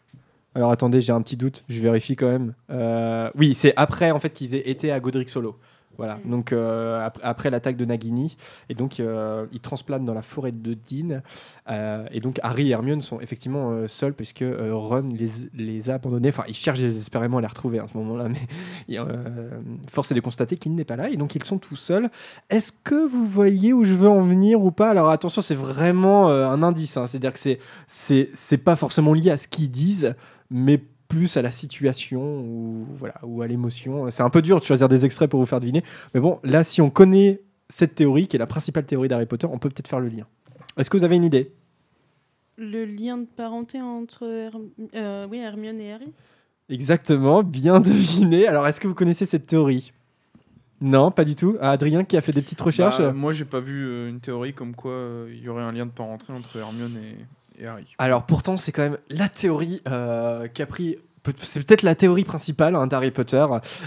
Alors 0.54 0.70
attendez, 0.70 1.00
j'ai 1.00 1.12
un 1.12 1.20
petit 1.22 1.36
doute. 1.36 1.64
Je 1.68 1.80
vérifie 1.80 2.14
quand 2.14 2.28
même. 2.28 2.54
Euh, 2.70 3.28
Oui, 3.34 3.54
c'est 3.54 3.72
après 3.76 4.10
en 4.12 4.20
fait 4.20 4.30
qu'ils 4.30 4.54
aient 4.54 4.68
été 4.70 4.92
à 4.92 5.00
Godric 5.00 5.28
Solo. 5.28 5.56
Voilà. 5.98 6.18
Mm. 6.24 6.30
Donc 6.30 6.52
euh, 6.52 7.04
ap- 7.04 7.18
après 7.22 7.50
l'attaque 7.50 7.76
de 7.76 7.84
Nagini, 7.84 8.36
et 8.70 8.74
donc 8.74 8.98
euh, 9.00 9.46
ils 9.52 9.60
transplantent 9.60 10.04
dans 10.04 10.14
la 10.14 10.22
forêt 10.22 10.52
de 10.52 10.74
Dean. 10.74 11.20
Euh, 11.70 12.06
et 12.10 12.20
donc 12.20 12.38
Harry 12.42 12.68
et 12.68 12.70
Hermione 12.70 13.02
sont 13.02 13.20
effectivement 13.20 13.86
seuls 13.88 14.14
puisque 14.14 14.42
Ron 14.42 15.06
les, 15.14 15.28
les 15.54 15.90
a 15.90 15.94
abandonnés. 15.94 16.30
Enfin, 16.30 16.44
ils 16.48 16.54
cherchent 16.54 16.80
désespérément 16.80 17.38
à 17.38 17.40
les 17.42 17.46
retrouver 17.46 17.78
à 17.80 17.86
ce 17.88 17.96
moment-là, 17.98 18.28
mais 18.88 18.98
force 19.90 20.10
est 20.12 20.14
de 20.14 20.20
constater 20.20 20.56
qu'il 20.56 20.74
n'est 20.74 20.84
pas 20.84 20.96
là. 20.96 21.10
Et 21.10 21.16
donc 21.16 21.34
ils 21.34 21.44
sont 21.44 21.58
tout 21.58 21.76
seuls. 21.76 22.10
Est-ce 22.50 22.72
que 22.72 23.06
vous 23.06 23.26
voyez 23.26 23.72
où 23.72 23.84
je 23.84 23.94
veux 23.94 24.08
en 24.08 24.22
venir 24.22 24.60
ou 24.62 24.70
pas? 24.70 24.90
Alors 24.90 25.10
attention, 25.10 25.42
c'est 25.42 25.54
vraiment 25.54 26.28
un 26.28 26.62
indice. 26.62 26.96
hein. 26.96 27.06
C'est-à-dire 27.06 27.32
que 27.32 27.38
c'est 27.38 27.58
c'est 27.86 28.30
c'est 28.34 28.58
pas 28.58 28.76
forcément 28.76 29.14
lié 29.14 29.30
à 29.30 29.36
ce 29.38 29.48
qu'ils 29.48 29.70
disent, 29.70 30.14
mais 30.50 30.82
plus 31.08 31.36
à 31.36 31.42
la 31.42 31.50
situation 31.50 32.40
ou 32.40 32.86
voilà 32.98 33.14
ou 33.22 33.42
à 33.42 33.46
l'émotion. 33.46 34.10
C'est 34.10 34.22
un 34.22 34.30
peu 34.30 34.42
dur 34.42 34.60
de 34.60 34.64
choisir 34.64 34.88
des 34.88 35.04
extraits 35.04 35.28
pour 35.30 35.40
vous 35.40 35.46
faire 35.46 35.60
deviner, 35.60 35.82
mais 36.14 36.20
bon, 36.20 36.38
là, 36.44 36.64
si 36.64 36.80
on 36.82 36.90
connaît 36.90 37.40
cette 37.70 37.94
théorie, 37.94 38.28
qui 38.28 38.36
est 38.36 38.38
la 38.38 38.46
principale 38.46 38.86
théorie 38.86 39.08
d'Harry 39.08 39.26
Potter, 39.26 39.46
on 39.50 39.58
peut 39.58 39.68
peut-être 39.70 39.88
faire 39.88 40.00
le 40.00 40.08
lien. 40.08 40.26
Est-ce 40.76 40.88
que 40.90 40.96
vous 40.96 41.04
avez 41.04 41.16
une 41.16 41.24
idée? 41.24 41.52
Le 42.56 42.84
lien 42.84 43.18
de 43.18 43.26
parenté 43.26 43.80
entre 43.80 44.24
Herm- 44.26 44.68
euh, 44.94 45.26
oui, 45.30 45.38
Hermione 45.38 45.80
et 45.80 45.92
Harry? 45.92 46.12
Exactement, 46.68 47.42
bien 47.42 47.80
deviné. 47.80 48.46
Alors, 48.46 48.66
est-ce 48.66 48.80
que 48.80 48.88
vous 48.88 48.94
connaissez 48.94 49.24
cette 49.24 49.46
théorie? 49.46 49.92
Non, 50.80 51.10
pas 51.10 51.24
du 51.24 51.34
tout. 51.34 51.56
Ah, 51.60 51.72
Adrien 51.72 52.04
qui 52.04 52.16
a 52.16 52.20
fait 52.20 52.32
des 52.32 52.42
petites 52.42 52.60
recherches? 52.60 52.98
Bah, 52.98 53.12
moi, 53.12 53.32
j'ai 53.32 53.44
pas 53.44 53.60
vu 53.60 53.84
euh, 53.86 54.08
une 54.08 54.20
théorie 54.20 54.52
comme 54.54 54.74
quoi 54.76 54.92
euh, 54.92 55.32
il 55.32 55.42
y 55.42 55.48
aurait 55.48 55.62
un 55.62 55.72
lien 55.72 55.86
de 55.86 55.90
parenté 55.90 56.26
entre 56.32 56.56
Hermione 56.56 56.96
et, 56.96 57.16
Alors 57.98 58.24
pourtant, 58.26 58.56
c'est 58.56 58.72
quand 58.72 58.82
même 58.82 58.98
la 59.10 59.28
théorie 59.28 59.82
euh, 59.88 60.48
qui 60.48 60.62
a 60.62 60.66
pris. 60.66 60.96
C'est 61.40 61.66
peut-être 61.66 61.82
la 61.82 61.94
théorie 61.94 62.24
principale 62.24 62.74
hein, 62.74 62.86
d'Harry 62.86 63.10
Potter. 63.10 63.44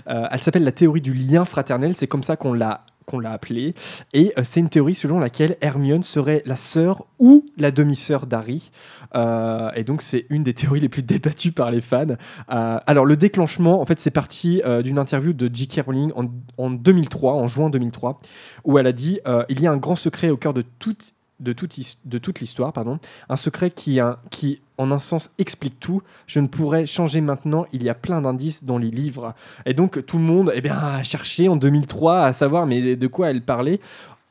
Euh, 0.07 0.27
elle 0.29 0.43
s'appelle 0.43 0.63
la 0.63 0.71
théorie 0.71 1.01
du 1.01 1.13
lien 1.13 1.45
fraternel. 1.45 1.95
C'est 1.95 2.07
comme 2.07 2.23
ça 2.23 2.35
qu'on 2.35 2.53
l'a 2.53 2.85
qu'on 3.07 3.19
l'a 3.19 3.31
appelée. 3.31 3.73
Et 4.13 4.31
euh, 4.37 4.43
c'est 4.43 4.59
une 4.59 4.69
théorie 4.69 4.93
selon 4.93 5.17
laquelle 5.17 5.57
Hermione 5.61 6.03
serait 6.03 6.43
la 6.45 6.55
sœur 6.55 7.07
ou 7.17 7.47
la 7.57 7.71
demi-sœur 7.71 8.27
d'Harry. 8.27 8.71
Euh, 9.15 9.71
et 9.75 9.83
donc 9.83 10.03
c'est 10.03 10.27
une 10.29 10.43
des 10.43 10.53
théories 10.53 10.81
les 10.81 10.89
plus 10.89 11.01
débattues 11.01 11.51
par 11.51 11.71
les 11.71 11.81
fans. 11.81 12.15
Alors 12.47 13.05
le 13.05 13.17
déclenchement, 13.17 13.81
en 13.81 13.85
fait, 13.87 13.99
c'est 13.99 14.11
parti 14.11 14.61
d'une 14.83 14.99
interview 14.99 15.33
de 15.33 15.49
J.K. 15.51 15.81
Rowling 15.83 16.11
en, 16.15 16.27
en 16.57 16.69
2003, 16.69 17.33
en 17.33 17.47
juin 17.47 17.71
2003, 17.71 18.21
où 18.65 18.77
elle 18.77 18.87
a 18.87 18.93
dit 18.93 19.19
il 19.49 19.59
y 19.59 19.65
a 19.65 19.71
un 19.71 19.77
grand 19.77 19.95
secret 19.95 20.29
au 20.29 20.37
cœur 20.37 20.53
de 20.53 20.63
toute 20.77 21.13
de 21.41 21.53
toute, 21.53 21.77
de 22.05 22.17
toute 22.17 22.39
l'histoire, 22.39 22.71
pardon, 22.71 22.99
un 23.29 23.35
secret 23.35 23.71
qui, 23.71 23.99
qui, 24.29 24.61
en 24.77 24.91
un 24.91 24.99
sens, 24.99 25.29
explique 25.37 25.79
tout. 25.79 26.01
Je 26.27 26.39
ne 26.39 26.47
pourrais 26.47 26.85
changer 26.85 27.21
maintenant. 27.21 27.65
Il 27.73 27.83
y 27.83 27.89
a 27.89 27.95
plein 27.95 28.21
d'indices 28.21 28.63
dans 28.63 28.77
les 28.77 28.91
livres. 28.91 29.33
Et 29.65 29.73
donc, 29.73 30.05
tout 30.05 30.17
le 30.17 30.23
monde 30.23 30.51
eh 30.55 30.61
bien, 30.61 30.77
a 30.77 31.03
cherché 31.03 31.49
en 31.49 31.55
2003 31.55 32.21
à 32.21 32.33
savoir 32.33 32.67
mais 32.67 32.95
de 32.95 33.07
quoi 33.07 33.29
elle 33.29 33.41
parlait. 33.41 33.79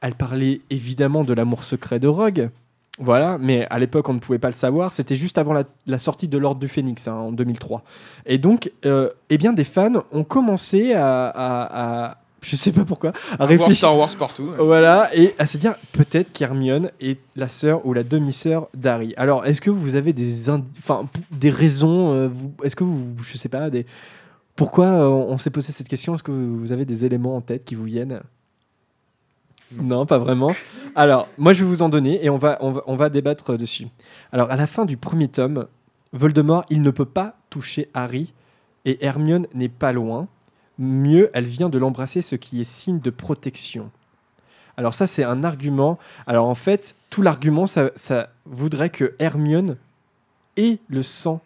Elle 0.00 0.14
parlait 0.14 0.62
évidemment 0.70 1.24
de 1.24 1.34
l'amour 1.34 1.64
secret 1.64 1.98
de 1.98 2.08
Rogue. 2.08 2.50
Voilà, 2.98 3.38
mais 3.38 3.66
à 3.70 3.78
l'époque, 3.78 4.08
on 4.10 4.14
ne 4.14 4.18
pouvait 4.18 4.38
pas 4.38 4.48
le 4.48 4.54
savoir. 4.54 4.92
C'était 4.92 5.16
juste 5.16 5.38
avant 5.38 5.54
la, 5.86 5.98
sortie 5.98 6.28
de 6.28 6.36
l'Ordre 6.36 6.60
du 6.60 6.68
Phénix, 6.68 7.08
hein, 7.08 7.14
en 7.14 7.32
2003. 7.32 7.82
Et 8.26 8.36
donc, 8.36 8.70
euh, 8.84 9.08
eh 9.30 9.38
bien, 9.38 9.54
des 9.54 9.64
fans 9.64 10.04
ont 10.12 10.24
commencé 10.24 10.92
à- 10.94 12.18
je 12.42 12.56
sais 12.56 12.72
pas 12.72 12.84
pourquoi, 12.84 13.12
à 13.38 13.46
réfléchir. 13.46 13.74
Star 13.74 13.96
Wars 13.96 14.10
partout. 14.18 14.50
Voilà, 14.58 15.10
et 15.14 15.34
à 15.38 15.46
se 15.46 15.56
dire 15.56 15.74
peut-être 15.92 16.32
qu'Hermione 16.32 16.90
est 17.00 17.18
la 17.36 17.48
sœur 17.48 17.84
ou 17.86 17.92
la 17.92 18.02
demi-sœur 18.02 18.68
d'Harry. 18.74 19.14
Alors, 19.16 19.46
est-ce 19.46 19.60
que 19.60 19.70
vous 19.70 19.94
avez 19.94 20.12
des, 20.12 20.50
enfin, 20.50 21.06
des 21.30 21.50
raisons 21.50 22.14
euh, 22.14 22.28
Est-ce 22.64 22.76
que 22.76 22.84
vous, 22.84 23.06
je 23.22 23.36
sais 23.36 23.48
pas, 23.48 23.70
des 23.70 23.86
pourquoi 24.56 24.86
euh, 24.86 25.08
on 25.08 25.38
s'est 25.38 25.48
posé 25.48 25.72
cette 25.72 25.88
question? 25.88 26.14
Est-ce 26.14 26.22
que 26.22 26.32
vous 26.32 26.70
avez 26.70 26.84
des 26.84 27.06
éléments 27.06 27.34
en 27.34 27.40
tête 27.40 27.64
qui 27.64 27.74
vous 27.74 27.84
viennent? 27.84 28.20
Non, 29.72 30.04
pas 30.04 30.18
vraiment. 30.18 30.54
Alors, 30.94 31.28
moi, 31.38 31.52
je 31.52 31.64
vais 31.64 31.70
vous 31.70 31.82
en 31.82 31.88
donner 31.88 32.22
et 32.24 32.28
on 32.28 32.36
va, 32.36 32.58
on 32.60 32.72
va, 32.72 32.82
on 32.86 32.96
va 32.96 33.08
débattre 33.08 33.56
dessus. 33.56 33.86
Alors, 34.32 34.50
à 34.50 34.56
la 34.56 34.66
fin 34.66 34.84
du 34.84 34.96
premier 34.96 35.28
tome, 35.28 35.66
Voldemort, 36.12 36.64
il 36.70 36.82
ne 36.82 36.90
peut 36.90 37.06
pas 37.06 37.36
toucher 37.48 37.88
Harry 37.94 38.34
et 38.84 39.04
Hermione 39.04 39.46
n'est 39.54 39.68
pas 39.68 39.92
loin. 39.92 40.28
Mieux, 40.80 41.30
elle 41.34 41.44
vient 41.44 41.68
de 41.68 41.78
l'embrasser, 41.78 42.22
ce 42.22 42.36
qui 42.36 42.60
est 42.60 42.64
signe 42.64 43.00
de 43.00 43.10
protection. 43.10 43.90
Alors 44.78 44.94
ça, 44.94 45.06
c'est 45.06 45.24
un 45.24 45.44
argument. 45.44 45.98
Alors 46.26 46.48
en 46.48 46.54
fait, 46.54 46.96
tout 47.10 47.20
l'argument, 47.20 47.66
ça, 47.66 47.90
ça 47.96 48.30
voudrait 48.46 48.88
que 48.88 49.14
Hermione 49.18 49.76
ait 50.56 50.78
le 50.88 51.02
sang 51.02 51.42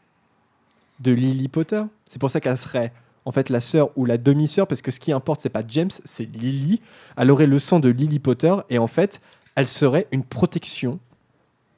de 1.00 1.10
Lily 1.10 1.48
Potter. 1.48 1.82
C'est 2.06 2.20
pour 2.20 2.30
ça 2.30 2.40
qu'elle 2.40 2.56
serait 2.56 2.92
en 3.24 3.32
fait 3.32 3.48
la 3.48 3.60
sœur 3.60 3.90
ou 3.96 4.04
la 4.04 4.18
demi-sœur, 4.18 4.68
parce 4.68 4.82
que 4.82 4.92
ce 4.92 5.00
qui 5.00 5.10
importe, 5.10 5.40
c'est 5.40 5.48
pas 5.48 5.64
James, 5.66 5.90
c'est 6.04 6.24
Lily. 6.24 6.80
Elle 7.16 7.32
aurait 7.32 7.48
le 7.48 7.58
sang 7.58 7.80
de 7.80 7.88
Lily 7.88 8.20
Potter, 8.20 8.54
et 8.70 8.78
en 8.78 8.86
fait, 8.86 9.20
elle 9.56 9.66
serait 9.66 10.06
une 10.12 10.22
protection 10.22 11.00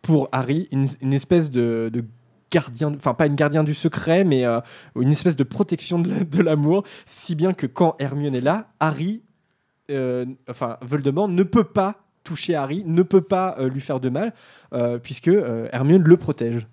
pour 0.02 0.28
Harry, 0.30 0.68
une, 0.72 1.14
espèce 1.14 1.50
de, 1.50 1.90
de 1.92 2.04
gardien, 2.50 2.92
enfin 2.96 3.14
pas 3.14 3.26
une 3.26 3.34
gardien 3.34 3.64
du 3.64 3.74
secret, 3.74 4.24
mais 4.24 4.44
euh, 4.44 4.60
une 5.00 5.10
espèce 5.10 5.36
de 5.36 5.44
protection 5.44 5.98
de 5.98 6.10
la- 6.10 6.24
de 6.24 6.42
l'amour, 6.42 6.84
si 7.04 7.34
bien 7.34 7.52
que 7.52 7.66
quand 7.66 7.96
Hermione 7.98 8.34
est 8.34 8.40
là, 8.40 8.68
Harry 8.80 9.22
euh, 9.90 10.24
enfin, 10.50 10.78
Voldemort 10.82 11.28
ne 11.28 11.42
peut 11.44 11.64
pas 11.64 11.96
toucher 12.24 12.54
Harry, 12.56 12.82
ne 12.86 13.02
peut 13.02 13.20
pas 13.20 13.54
euh, 13.58 13.68
lui 13.68 13.80
faire 13.80 14.00
de 14.00 14.08
mal, 14.08 14.32
euh, 14.72 14.98
puisque 14.98 15.30
Hermione 15.72 16.02
le 16.02 16.16
protège. 16.16 16.66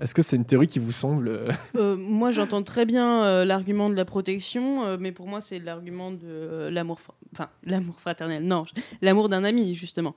Est-ce 0.00 0.14
que 0.14 0.22
c'est 0.22 0.36
une 0.36 0.44
théorie 0.44 0.66
qui 0.66 0.78
vous 0.78 0.92
semble 0.92 1.28
euh, 1.28 1.48
Euh, 1.76 1.96
moi, 1.96 2.30
j'entends 2.30 2.62
très 2.62 2.84
bien 2.86 3.24
euh, 3.24 3.44
l'argument 3.44 3.90
de 3.90 3.94
la 3.94 4.04
protection, 4.04 4.84
euh, 4.84 4.96
mais 4.98 5.12
pour 5.12 5.26
moi, 5.28 5.40
c'est 5.40 5.58
l'argument 5.58 6.10
de 6.10 6.68
l'amour, 6.72 7.00
fra- 7.00 7.14
enfin 7.34 7.48
l'amour 7.64 8.00
fraternel. 8.00 8.42
Non, 8.44 8.64
je- 8.64 8.80
l'amour 9.02 9.28
d'un 9.28 9.44
ami, 9.44 9.74
justement. 9.74 10.14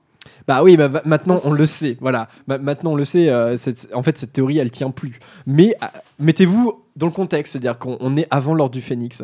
Bah 0.48 0.64
oui, 0.64 0.76
bah, 0.76 0.88
va- 0.88 1.02
maintenant 1.04 1.36
on 1.44 1.52
le 1.52 1.66
sait. 1.66 1.96
Voilà, 2.00 2.28
Ma- 2.48 2.58
maintenant 2.58 2.92
on 2.92 2.96
le 2.96 3.04
sait. 3.04 3.30
cette- 3.56 3.88
en 3.94 4.02
fait, 4.02 4.18
cette 4.18 4.32
théorie, 4.32 4.58
elle 4.58 4.72
tient 4.72 4.90
plus. 4.90 5.20
Mais 5.46 5.76
euh, 5.82 5.86
mettez-vous 6.18 6.82
dans 6.96 7.06
le 7.06 7.12
contexte, 7.12 7.52
c'est-à-dire 7.52 7.78
qu'on 7.78 7.96
on 8.00 8.16
est 8.16 8.26
avant 8.30 8.54
l'ordre 8.54 8.72
du 8.74 8.82
Phénix. 8.82 9.22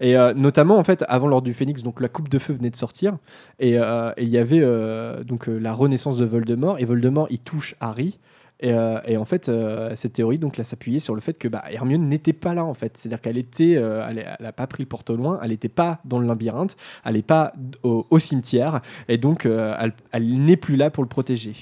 Et 0.00 0.16
euh, 0.16 0.34
notamment, 0.34 0.76
en 0.78 0.84
fait, 0.84 1.02
avant 1.08 1.28
l'ordre 1.28 1.46
du 1.46 1.54
Phénix, 1.54 1.82
donc 1.82 2.00
la 2.00 2.08
coupe 2.08 2.28
de 2.28 2.38
feu 2.38 2.52
venait 2.52 2.70
de 2.70 2.76
sortir, 2.76 3.16
et 3.58 3.78
euh, 3.78 4.12
il 4.18 4.28
y 4.28 4.36
avait 4.38 4.60
euh, 4.60 5.24
donc 5.24 5.46
la 5.46 5.72
renaissance 5.72 6.16
de 6.18 6.24
Voldemort, 6.26 6.78
et 6.78 6.84
Voldemort 6.84 7.26
il 7.30 7.38
touche 7.38 7.74
Harry. 7.80 8.18
Et, 8.60 8.72
euh, 8.72 9.00
et 9.04 9.16
en 9.16 9.24
fait, 9.24 9.48
euh, 9.48 9.94
cette 9.96 10.12
théorie 10.14 10.38
donc 10.38 10.56
là 10.56 10.64
s'appuyait 10.64 11.00
sur 11.00 11.14
le 11.14 11.20
fait 11.20 11.34
que 11.34 11.48
bah, 11.48 11.64
Hermione 11.70 12.08
n'était 12.08 12.32
pas 12.32 12.54
là 12.54 12.64
en 12.64 12.72
fait, 12.72 12.96
c'est-à-dire 12.96 13.20
qu'elle 13.20 13.36
était, 13.36 13.76
euh, 13.76 14.06
elle, 14.08 14.36
elle 14.38 14.46
a 14.46 14.52
pas 14.52 14.66
pris 14.68 14.82
le 14.84 14.88
porte 14.88 15.10
au 15.10 15.16
loin, 15.16 15.40
elle 15.42 15.50
n'était 15.50 15.68
pas 15.68 16.00
dans 16.04 16.18
le 16.20 16.26
labyrinthe, 16.26 16.76
elle 17.04 17.14
n'est 17.14 17.22
pas 17.22 17.52
au, 17.82 18.06
au 18.08 18.18
cimetière, 18.20 18.80
et 19.08 19.18
donc 19.18 19.44
euh, 19.44 19.74
elle, 19.80 19.92
elle 20.12 20.44
n'est 20.44 20.56
plus 20.56 20.76
là 20.76 20.88
pour 20.90 21.02
le 21.02 21.08
protéger. 21.08 21.54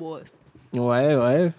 Ouais. 0.00 0.20
Ouais, 0.74 1.14
ouais. 1.14 1.52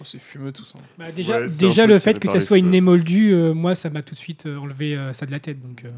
Oh, 0.00 0.04
c'est 0.04 0.20
fumeux 0.20 0.52
tout 0.52 0.64
ça. 0.64 0.78
Bah, 0.98 1.10
déjà, 1.14 1.40
Ouais, 1.40 1.46
déjà 1.58 1.86
le 1.86 1.98
fait 1.98 2.18
que 2.18 2.28
ça 2.30 2.40
soit 2.40 2.58
une 2.58 2.66
cheveux. 2.66 2.76
émoldue, 2.76 3.32
euh, 3.34 3.52
moi, 3.54 3.74
ça 3.74 3.90
m'a 3.90 4.02
tout 4.02 4.14
de 4.14 4.18
suite 4.20 4.46
enlevé 4.46 4.96
euh, 4.96 5.12
ça 5.12 5.26
de 5.26 5.32
la 5.32 5.40
tête. 5.40 5.60
Donc, 5.60 5.84
euh, 5.84 5.90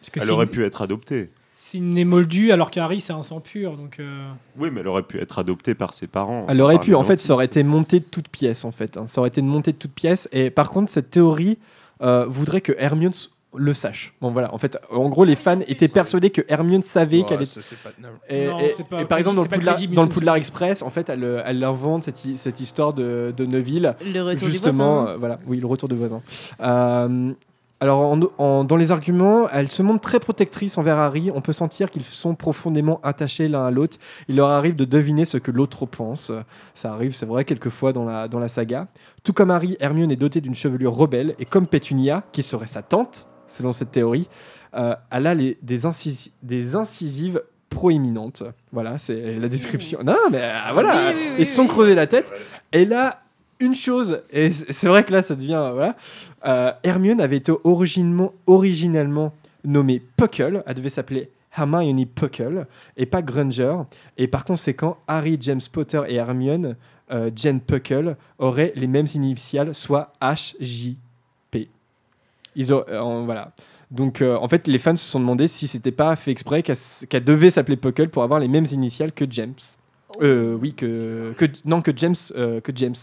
parce 0.00 0.10
que 0.10 0.20
Elle 0.20 0.30
aurait 0.30 0.46
une- 0.46 0.50
pu 0.50 0.64
être 0.64 0.82
adoptée. 0.82 1.30
C'est 1.64 1.78
une 1.78 1.96
émoldue 1.96 2.50
alors 2.50 2.72
qu'Harry, 2.72 3.00
c'est 3.00 3.12
un 3.12 3.22
sang 3.22 3.38
pur. 3.38 3.76
Donc, 3.76 4.00
euh, 4.00 4.28
Oui, 4.58 4.70
mais 4.72 4.80
elle 4.80 4.88
aurait 4.88 5.04
pu 5.04 5.20
être 5.20 5.38
adoptée 5.38 5.76
par 5.76 5.94
ses 5.94 6.08
parents. 6.08 6.44
Elle 6.48 6.60
aurait 6.60 6.80
pu, 6.80 6.96
en 6.96 7.04
fait, 7.04 7.20
ça 7.20 7.34
aurait 7.34 7.44
été 7.44 7.62
monté 7.62 8.00
de 8.00 8.04
toutes 8.04 8.28
pièces, 8.28 8.64
en 8.64 8.72
fait. 8.72 8.96
hein. 8.96 9.04
Ça 9.06 9.20
aurait 9.20 9.28
été 9.28 9.40
une 9.40 9.46
montée 9.46 9.70
de 9.70 9.76
toutes 9.76 9.92
pièces. 9.94 10.28
Et 10.32 10.50
par 10.50 10.70
contre, 10.70 10.90
cette 10.90 11.10
théorie 11.12 11.58
euh, 12.02 12.26
voudrait 12.28 12.62
que 12.62 12.72
Hermione 12.76 13.12
le 13.54 13.74
sache. 13.74 14.12
Bon, 14.20 14.32
voilà. 14.32 14.52
En 14.52 14.58
fait, 14.58 14.76
en 14.90 15.08
gros, 15.08 15.22
les 15.24 15.36
fans 15.36 15.60
étaient 15.68 15.86
persuadés 15.86 16.30
que 16.30 16.40
Hermione 16.48 16.82
savait 16.82 17.18
Ouais, 17.18 17.24
qu'elle 17.26 17.36
était. 17.36 17.44
ça, 17.44 17.62
c'est 17.62 17.78
pas 17.78 17.92
tenable. 17.92 18.18
Et, 18.28 18.46
Non, 18.48 18.58
et- 18.58 18.70
c'est 18.76 18.84
pas 18.88 19.02
et 19.02 19.04
par 19.04 19.18
exemple, 19.18 19.36
dans 19.36 19.42
le, 19.44 19.48
Poudlard, 19.48 19.74
crédible, 19.76 19.94
dans 19.94 20.02
le 20.02 20.08
mais 20.08 20.14
Poudlard 20.14 20.34
c'est- 20.34 20.40
Express, 20.40 20.82
en 20.82 20.90
fait, 20.90 21.10
elle, 21.10 21.42
elle 21.46 21.62
invente 21.62 22.02
cette, 22.02 22.16
cette 22.38 22.58
histoire 22.60 22.92
de, 22.92 23.32
de 23.36 23.46
Neville. 23.46 23.94
Le 24.04 24.20
retour 24.22 24.48
Justement, 24.48 24.72
du 24.72 24.76
voisin. 25.02 25.14
euh, 25.14 25.16
voilà, 25.18 25.38
oui, 25.46 25.60
le 25.60 25.66
retour 25.68 25.88
de 25.88 25.94
voisin. 25.94 26.22
Euh, 26.60 27.32
alors, 27.82 28.00
en- 28.00 28.20
en- 28.38 28.64
dans 28.64 28.76
les 28.76 28.92
arguments, 28.92 29.48
elle 29.50 29.68
se 29.68 29.82
montre 29.82 30.00
très 30.00 30.20
protectrice 30.20 30.78
envers 30.78 30.96
Harry. 30.98 31.30
On 31.34 31.40
peut 31.40 31.52
sentir 31.52 31.90
qu'ils 31.90 32.04
sont 32.04 32.34
profondément 32.36 33.00
attachés 33.02 33.48
l'un 33.48 33.66
à 33.66 33.70
l'autre. 33.72 33.98
Il 34.28 34.36
leur 34.36 34.50
arrive 34.50 34.76
de 34.76 34.84
deviner 34.84 35.24
ce 35.24 35.36
que 35.36 35.50
l'autre 35.50 35.84
pense. 35.84 36.30
Ça 36.74 36.92
arrive, 36.92 37.12
c'est 37.14 37.26
vrai, 37.26 37.44
quelquefois 37.44 37.92
dans 37.92 38.04
la, 38.04 38.28
dans 38.28 38.38
la 38.38 38.48
saga. 38.48 38.86
Tout 39.24 39.32
comme 39.32 39.50
Harry, 39.50 39.76
Hermione 39.80 40.12
est 40.12 40.16
dotée 40.16 40.40
d'une 40.40 40.54
chevelure 40.54 40.94
rebelle. 40.94 41.34
Et 41.40 41.44
comme 41.44 41.66
Pétunia, 41.66 42.22
qui 42.32 42.42
serait 42.42 42.68
sa 42.68 42.82
tante, 42.82 43.26
selon 43.48 43.72
cette 43.72 43.90
théorie, 43.90 44.28
euh, 44.76 44.94
elle 45.10 45.26
a 45.26 45.34
les- 45.34 45.58
des, 45.62 45.84
incis- 45.84 46.30
des 46.42 46.76
incisives 46.76 47.42
proéminentes. 47.68 48.42
Voilà, 48.72 48.98
c'est 48.98 49.38
la 49.40 49.48
description. 49.48 49.98
Non, 50.04 50.14
mais 50.30 50.38
euh, 50.40 50.72
voilà, 50.72 50.94
Oui, 50.94 51.00
oui, 51.16 51.22
oui, 51.30 51.34
ils 51.40 51.46
se 51.46 51.56
sont 51.56 51.66
creusés 51.66 51.94
la 51.96 52.06
tête. 52.06 52.32
Et 52.72 52.84
là, 52.84 53.22
une 53.62 53.74
chose, 53.74 54.22
et 54.30 54.52
c'est 54.52 54.88
vrai 54.88 55.04
que 55.04 55.12
là, 55.12 55.22
ça 55.22 55.34
devient. 55.34 55.70
Voilà. 55.72 55.96
Euh, 56.46 56.72
Hermione 56.82 57.20
avait 57.20 57.36
été 57.36 57.52
originement, 57.64 58.32
originellement 58.46 59.32
nommée 59.64 60.02
Puckle. 60.16 60.62
Elle 60.66 60.74
devait 60.74 60.90
s'appeler 60.90 61.30
Hermione 61.56 62.06
Puckle 62.06 62.66
et 62.96 63.06
pas 63.06 63.22
Granger. 63.22 63.76
Et 64.16 64.26
par 64.26 64.44
conséquent, 64.44 64.98
Harry, 65.06 65.38
James 65.40 65.60
Potter 65.70 66.00
et 66.08 66.16
Hermione, 66.16 66.76
euh, 67.10 67.30
Jane 67.34 67.60
Puckle, 67.60 68.16
auraient 68.38 68.72
les 68.74 68.86
mêmes 68.86 69.06
initiales, 69.14 69.74
soit 69.74 70.12
HJP. 70.20 70.96
Ils 72.54 72.74
ont, 72.74 72.84
euh, 72.88 73.22
voilà. 73.24 73.52
Donc, 73.90 74.22
euh, 74.22 74.36
en 74.36 74.48
fait, 74.48 74.66
les 74.66 74.78
fans 74.78 74.96
se 74.96 75.06
sont 75.06 75.20
demandé 75.20 75.48
si 75.48 75.68
c'était 75.68 75.92
pas 75.92 76.16
fait 76.16 76.30
exprès 76.30 76.62
qu'elle 76.62 77.24
devait 77.24 77.50
s'appeler 77.50 77.76
Puckle 77.76 78.08
pour 78.08 78.22
avoir 78.22 78.40
les 78.40 78.48
mêmes 78.48 78.66
initiales 78.72 79.12
que 79.12 79.26
James. 79.28 79.54
Euh, 80.20 80.54
oui, 80.60 80.74
que, 80.74 81.34
que 81.36 81.46
non 81.64 81.80
que 81.82 81.90
James, 81.96 82.14
que 82.34 82.72
James, 82.74 82.94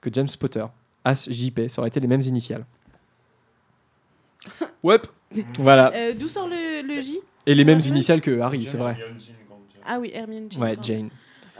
que 0.00 0.10
James 0.12 0.28
Potter. 0.38 0.64
HJP, 1.04 1.68
ça 1.68 1.80
aurait 1.80 1.88
été 1.88 2.00
les 2.00 2.06
mêmes 2.08 2.22
initiales. 2.22 2.64
Ouais. 4.82 4.98
Voilà. 5.58 5.92
Euh, 5.94 6.12
D'où 6.18 6.28
sort 6.28 6.46
le, 6.48 6.86
le 6.86 7.00
J? 7.00 7.18
Et 7.46 7.54
les 7.54 7.64
mêmes 7.64 7.78
Hermione 7.78 7.96
initiales 7.96 8.20
que 8.20 8.38
Harry, 8.40 8.64
c'est 8.68 8.78
vrai. 8.78 8.96
Ah 9.84 9.98
oui, 10.00 10.10
Hermione 10.14 10.46
Jane. 10.50 10.62
Ouais, 10.62 10.74
pardon. 10.76 10.82
Jane. 10.82 11.10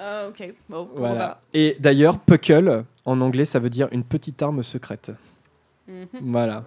Euh, 0.01 0.29
ok, 0.29 0.55
bon, 0.69 0.89
Voilà. 0.95 1.41
Et 1.53 1.77
d'ailleurs, 1.81 2.19
Puckle, 2.21 2.85
en 3.05 3.21
anglais, 3.21 3.45
ça 3.45 3.59
veut 3.59 3.71
dire 3.71 3.89
une 3.91 4.05
petite 4.05 4.41
arme 4.41 4.63
secrète. 4.63 5.11
Mhm. 5.89 6.07
Voilà. 6.23 6.65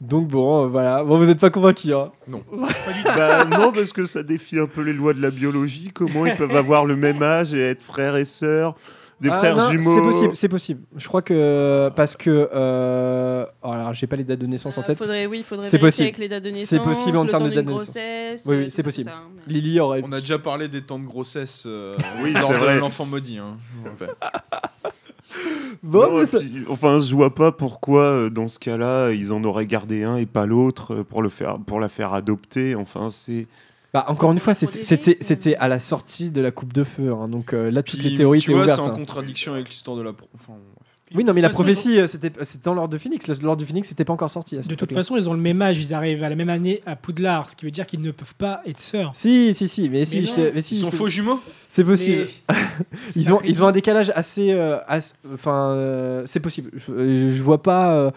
Donc 0.00 0.28
bon, 0.28 0.64
euh, 0.64 0.68
voilà. 0.68 1.02
Bon, 1.02 1.16
vous 1.16 1.24
n'êtes 1.24 1.40
pas 1.40 1.48
convaincu, 1.50 1.94
hein 1.94 2.12
Bah 3.16 3.44
non, 3.46 3.72
parce 3.72 3.92
que 3.92 4.04
ça 4.04 4.22
défie 4.22 4.58
un 4.58 4.66
peu 4.66 4.82
les 4.82 4.92
lois 4.92 5.14
de 5.14 5.22
la 5.22 5.30
biologie. 5.30 5.90
Comment 5.94 6.26
ils 6.26 6.36
peuvent 6.36 6.56
avoir 6.56 6.84
le 6.84 6.96
même 6.96 7.22
âge 7.22 7.54
et 7.54 7.70
être 7.70 7.82
frères 7.82 8.16
et 8.16 8.26
sœurs 8.26 8.74
Des 9.18 9.30
Ah, 9.30 9.38
frères 9.38 9.56
non, 9.56 9.70
jumeaux 9.70 9.94
C'est 9.94 10.02
possible, 10.02 10.34
c'est 10.36 10.48
possible. 10.48 10.80
Je 10.96 11.08
crois 11.08 11.22
que 11.22 11.90
parce 11.96 12.16
que 12.16 12.50
euh... 12.52 13.46
oh, 13.62 13.70
alors 13.70 13.94
j'ai 13.94 14.06
pas 14.06 14.16
les 14.16 14.24
dates 14.24 14.40
de 14.40 14.46
naissance 14.46 14.76
en 14.76 14.82
Euh, 14.82 14.84
tête. 14.84 14.98
faudrait, 14.98 15.24
oui, 15.24 15.42
faudrait 15.42 15.64
C'est 15.70 15.78
vérifier 15.78 15.88
possible. 15.88 16.04
avec 16.04 16.18
les 16.18 16.28
dates 16.28 16.42
de 16.44 16.50
naissance. 16.50 16.68
C'est 16.68 16.82
possible 16.82 17.16
en 17.16 17.24
termes 17.24 17.44
de 17.44 17.48
d'une 17.48 17.56
date 17.56 17.64
de 17.64 17.70
naissance. 17.70 17.86
grossesse. 17.94 18.42
Oui, 18.44 18.56
oui, 18.56 18.62
euh, 18.64 18.68
c'est 18.68 18.82
possible. 18.82 19.08
ça. 19.10 19.22
Lily 19.46 19.80
aurait. 19.80 20.02
On 20.04 20.12
a 20.12 20.20
déjà 20.20 20.38
parlé 20.38 20.68
des 20.68 20.82
temps 20.82 20.98
de 20.98 21.06
grossesse 21.06 21.64
euh, 21.66 21.96
Oui, 22.22 22.34
c'est 22.36 22.52
vrai. 22.52 22.78
l'enfant 22.78 23.06
maudit. 23.06 23.38
Hein. 23.38 23.56
Bon, 25.82 26.02
Non, 26.10 26.16
mais 26.18 26.22
et 26.22 26.26
ça- 26.26 26.38
puis, 26.38 26.64
enfin, 26.68 27.00
je 27.00 27.14
vois 27.14 27.34
pas 27.34 27.52
pourquoi, 27.52 28.02
euh, 28.02 28.30
dans 28.30 28.48
ce 28.48 28.58
cas-là, 28.58 29.10
ils 29.12 29.32
en 29.32 29.42
auraient 29.44 29.66
gardé 29.66 30.04
un 30.04 30.16
et 30.16 30.26
pas 30.26 30.46
l'autre 30.46 30.94
euh, 30.94 31.04
pour, 31.04 31.22
le 31.22 31.28
faire, 31.28 31.58
pour 31.58 31.80
la 31.80 31.88
faire 31.88 32.12
adopter. 32.14 32.74
Enfin, 32.74 33.08
c'est. 33.10 33.46
Bah, 33.96 34.04
encore 34.08 34.30
une 34.30 34.38
fois, 34.40 34.52
c'était 34.52 35.16
c'était 35.22 35.56
à 35.56 35.68
la 35.68 35.80
sortie 35.80 36.30
de 36.30 36.42
la 36.42 36.50
coupe 36.50 36.74
de 36.74 36.84
feu. 36.84 37.12
hein. 37.14 37.28
Donc 37.28 37.54
euh, 37.54 37.70
là, 37.70 37.82
toutes 37.82 37.98
Puis, 38.00 38.10
les 38.10 38.14
théories 38.14 38.40
tu 38.40 38.50
étaient 38.50 38.58
vois, 38.58 38.66
c'est 38.68 38.74
ouvertes. 38.74 38.88
en 38.88 38.92
hein. 38.92 38.94
contradiction 38.94 39.54
avec 39.54 39.70
l'histoire 39.70 39.96
de 39.96 40.02
la. 40.02 40.12
pro- 40.12 40.28
Enfin. 40.34 40.52
Oui, 41.14 41.22
non, 41.22 41.32
mais 41.34 41.40
la 41.40 41.48
De 41.48 41.54
toute 41.54 41.64
façon, 41.64 41.72
prophétie, 41.74 42.00
euh, 42.00 42.06
c'était 42.08 42.32
c'était 42.42 42.64
dans 42.64 42.74
l'ordre 42.74 42.92
de 42.92 42.98
Phoenix. 42.98 43.26
L'ordre 43.40 43.60
de 43.62 43.64
Phoenix, 43.66 43.86
c'était 43.86 44.04
pas 44.04 44.12
encore 44.12 44.28
sorti. 44.30 44.56
à 44.58 44.62
cette 44.62 44.70
de 44.70 44.74
toute 44.74 44.92
façon, 44.92 45.16
ils 45.16 45.30
ont 45.30 45.34
le 45.34 45.40
même 45.40 45.62
âge. 45.62 45.78
Ils 45.78 45.94
arrivent 45.94 46.24
à 46.24 46.28
la 46.28 46.34
même 46.34 46.48
année 46.48 46.82
à 46.84 46.96
Poudlard, 46.96 47.48
ce 47.48 47.54
qui 47.54 47.64
veut 47.64 47.70
dire 47.70 47.86
qu'ils 47.86 48.00
ne 48.00 48.10
peuvent 48.10 48.34
pas 48.34 48.60
être 48.66 48.80
sœurs. 48.80 49.12
Si, 49.14 49.54
si, 49.54 49.68
si, 49.68 49.88
mais 49.88 50.04
si, 50.04 50.18
Mais 50.20 50.24
je 50.54 50.60
si, 50.60 50.74
Ils 50.74 50.80
sont 50.80 50.90
faux 50.90 51.06
jumeaux 51.06 51.40
C'est 51.68 51.84
possible. 51.84 52.26
Mais- 52.50 52.56
Ils 53.14 53.32
ont, 53.32 53.38
ils 53.44 53.62
ont 53.62 53.66
un 53.68 53.72
décalage 53.72 54.10
assez, 54.16 54.52
euh, 54.52 54.78
assez- 54.88 55.14
enfin, 55.32 55.70
euh, 55.70 56.22
c'est 56.26 56.40
possible. 56.40 56.70
Je, 56.74 56.90
euh, 56.92 57.30
je 57.30 57.42
vois 57.42 57.62
pas, 57.62 57.94
euh, 57.96 58.10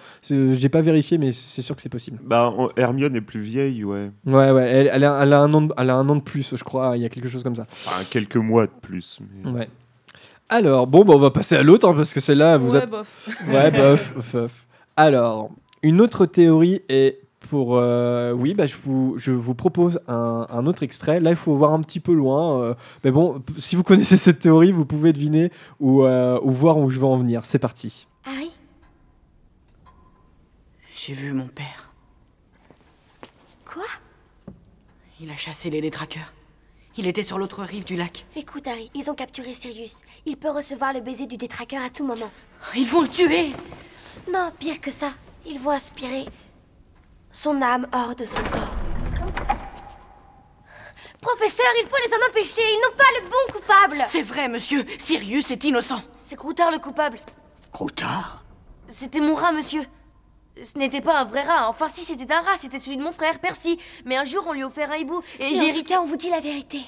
j'ai 0.56 0.69
pas 0.69 0.82
vérifié, 0.82 1.17
mais 1.19 1.32
c'est 1.32 1.62
sûr 1.62 1.75
que 1.75 1.82
c'est 1.84 1.89
possible. 1.89 2.17
Bah, 2.23 2.52
Hermione 2.75 3.15
est 3.15 3.21
plus 3.21 3.39
vieille, 3.41 3.84
ouais. 3.84 4.10
Ouais, 4.25 4.52
ouais, 4.52 4.67
elle, 4.69 4.89
elle 4.91 5.04
a, 5.04 5.19
elle 5.21 5.34
a 5.34 5.39
un 5.41 5.54
an, 5.54 5.62
de, 5.62 5.73
elle 5.78 5.89
a 5.91 5.95
un 5.95 6.10
an 6.10 6.15
de 6.15 6.21
plus, 6.21 6.56
je 6.56 6.63
crois. 6.63 6.93
Il 6.97 7.04
y 7.04 7.06
a 7.06 7.10
quelque 7.10 7.30
chose 7.30 7.43
comme 7.43 7.56
ça. 7.56 7.67
Enfin, 7.86 8.04
quelques 8.10 8.36
mois 8.38 8.65
de 8.65 8.71
plus. 8.82 9.19
mais- 9.45 9.52
Ouais. 9.52 9.69
Alors, 10.49 10.88
bon, 10.88 11.05
bah, 11.05 11.13
on 11.15 11.19
va 11.19 11.29
passer 11.31 11.55
à 11.55 11.63
l'autre, 11.63 11.88
hein, 11.88 11.93
parce 11.95 12.13
que 12.13 12.19
celle-là, 12.19 12.57
vous 12.57 12.73
ouais, 12.73 12.79
êtes 12.83 12.89
bof. 12.89 13.29
Ouais, 13.47 13.69
bof, 13.71 14.13
bof, 14.15 14.31
bof. 14.33 14.65
Alors, 14.97 15.51
une 15.83 16.01
autre 16.01 16.25
théorie 16.25 16.81
est 16.89 17.19
pour. 17.49 17.77
euh, 17.77 18.31
oui, 18.31 18.53
bah, 18.55 18.65
je, 18.65 18.75
vous, 18.77 19.13
je 19.17 19.31
vous 19.31 19.53
propose 19.55 19.99
un, 20.07 20.45
un 20.49 20.65
autre 20.65 20.81
extrait. 20.83 21.19
Là, 21.19 21.29
il 21.29 21.35
faut 21.35 21.55
voir 21.55 21.73
un 21.73 21.81
petit 21.81 21.99
peu 21.99 22.13
loin. 22.13 22.62
euh, 22.62 22.73
mais 23.03 23.12
bon, 23.12 23.39
p- 23.39 23.53
si 23.59 23.75
vous 23.75 23.83
connaissez 23.83 24.17
cette 24.25 24.39
théorie, 24.39 24.71
vous 24.71 24.85
pouvez 24.85 25.13
deviner 25.13 25.51
ou, 25.79 26.03
euh, 26.03 26.39
ou 26.41 26.51
voir 26.51 26.77
où 26.79 26.89
je 26.89 26.99
veux 26.99 27.05
en 27.05 27.17
venir. 27.17 27.41
C'est 27.45 27.59
parti. 27.59 28.07
Harry? 28.25 28.51
J'ai 31.05 31.13
vu 31.13 31.31
mon 31.31 31.47
père. 31.47 31.89
Quoi? 33.71 33.85
Il 35.21 35.29
a 35.29 35.38
chassé 35.38 35.69
les 35.69 35.79
détraqueurs. 35.81 36.33
Il 36.99 37.07
était 37.07 37.23
sur 37.23 37.38
l'autre 37.39 37.63
rive 37.63 37.85
du 37.85 37.95
lac. 37.95 38.25
Écoute, 38.35 38.67
Harry, 38.67 38.91
ils 38.93 39.09
ont 39.09 39.15
capturé 39.15 39.55
Sirius. 39.62 39.95
Il 40.25 40.35
peut 40.35 40.49
recevoir 40.49 40.91
le 40.91 40.99
baiser 40.99 41.27
du 41.27 41.38
détraqueur 41.38 41.81
à 41.81 41.89
tout 41.89 42.05
moment. 42.05 42.29
Ils 42.75 42.89
vont 42.89 43.03
le 43.03 43.07
tuer 43.07 43.53
Non, 44.29 44.51
pire 44.59 44.81
que 44.81 44.91
ça. 44.91 45.13
Ils 45.45 45.59
vont 45.59 45.69
aspirer 45.69 46.25
son 47.31 47.62
âme 47.62 47.88
hors 47.93 48.17
de 48.17 48.25
son 48.25 48.43
corps. 48.51 48.75
Professeur, 51.21 51.71
il 51.81 51.88
faut 51.88 51.95
les 52.05 52.13
en 52.13 52.29
empêcher. 52.29 52.63
Ils 52.67 52.81
n'ont 52.83 52.97
pas 52.97 53.21
le 53.21 53.29
bon 53.29 53.53
coupable. 53.53 54.05
C'est 54.12 54.23
vrai, 54.23 54.49
monsieur. 54.49 54.85
Sirius 55.05 55.49
est 55.51 55.63
innocent. 55.63 56.01
C'est 56.27 56.35
Croutard 56.35 56.69
le 56.69 56.79
coupable. 56.79 57.19
Croutard? 57.71 58.43
C'était 58.99 59.21
mon 59.21 59.35
rat, 59.35 59.53
monsieur. 59.53 59.85
Ce 60.74 60.78
n'était 60.78 61.02
pas 61.02 61.19
un 61.22 61.26
vrai 61.26 61.43
rat. 61.43 61.69
Enfin, 61.69 61.89
si, 61.95 62.04
c'était 62.06 62.32
un 62.34 62.41
rat. 62.41 62.58
C'était 62.62 62.80
celui 62.80 62.98
de 62.98 63.04
mon 63.04 63.13
frère, 63.13 63.39
Percy. 63.39 63.80
Mais 64.06 64.17
un 64.17 64.26
jour, 64.26 64.43
on 64.48 64.54
lui 64.54 64.63
a 64.63 64.67
offert 64.67 64.91
un 64.91 64.95
hibou. 64.98 65.22
Et 65.39 65.50
j'ai- 65.56 65.69
Erika, 65.69 66.02
on 66.02 66.06
vous 66.06 66.17
dit 66.17 66.30
la 66.30 66.39
vérité. 66.39 66.82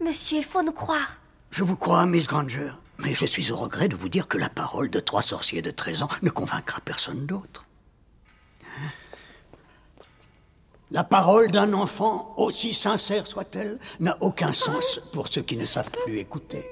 Monsieur, 0.00 0.38
il 0.38 0.44
faut 0.44 0.62
nous 0.62 0.72
croire. 0.72 1.18
Je 1.50 1.62
vous 1.64 1.76
crois, 1.76 2.06
Miss 2.06 2.26
Granger, 2.26 2.72
mais 2.98 3.14
je 3.14 3.26
suis 3.26 3.50
au 3.50 3.56
regret 3.56 3.88
de 3.88 3.96
vous 3.96 4.08
dire 4.08 4.28
que 4.28 4.38
la 4.38 4.48
parole 4.48 4.88
de 4.90 5.00
trois 5.00 5.22
sorciers 5.22 5.62
de 5.62 5.70
13 5.70 6.02
ans 6.02 6.08
ne 6.22 6.30
convaincra 6.30 6.80
personne 6.84 7.26
d'autre. 7.26 7.64
Hein? 8.64 8.88
La 10.92 11.04
parole 11.04 11.50
d'un 11.50 11.72
enfant, 11.72 12.34
aussi 12.36 12.74
sincère 12.74 13.26
soit-elle, 13.26 13.78
n'a 14.00 14.16
aucun 14.20 14.52
sens 14.52 15.00
pour 15.12 15.28
ceux 15.28 15.42
qui 15.42 15.56
ne 15.56 15.66
savent 15.66 15.90
plus 16.04 16.18
écouter. 16.18 16.64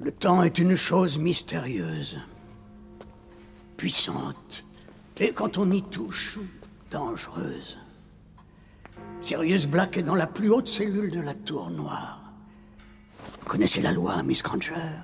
Le 0.00 0.12
temps 0.12 0.44
est 0.44 0.58
une 0.58 0.76
chose 0.76 1.18
mystérieuse, 1.18 2.16
puissante, 3.76 4.62
et 5.16 5.32
quand 5.32 5.58
on 5.58 5.72
y 5.72 5.82
touche, 5.82 6.38
dangereuse. 6.90 7.76
Sirius 9.20 9.66
Black 9.66 9.96
est 9.96 10.04
dans 10.04 10.14
la 10.14 10.28
plus 10.28 10.50
haute 10.50 10.68
cellule 10.68 11.10
de 11.10 11.20
la 11.20 11.34
tour 11.34 11.70
noire. 11.70 12.20
Vous 13.40 13.48
connaissez 13.48 13.82
la 13.82 13.90
loi, 13.90 14.22
Miss 14.22 14.40
Granger? 14.40 15.02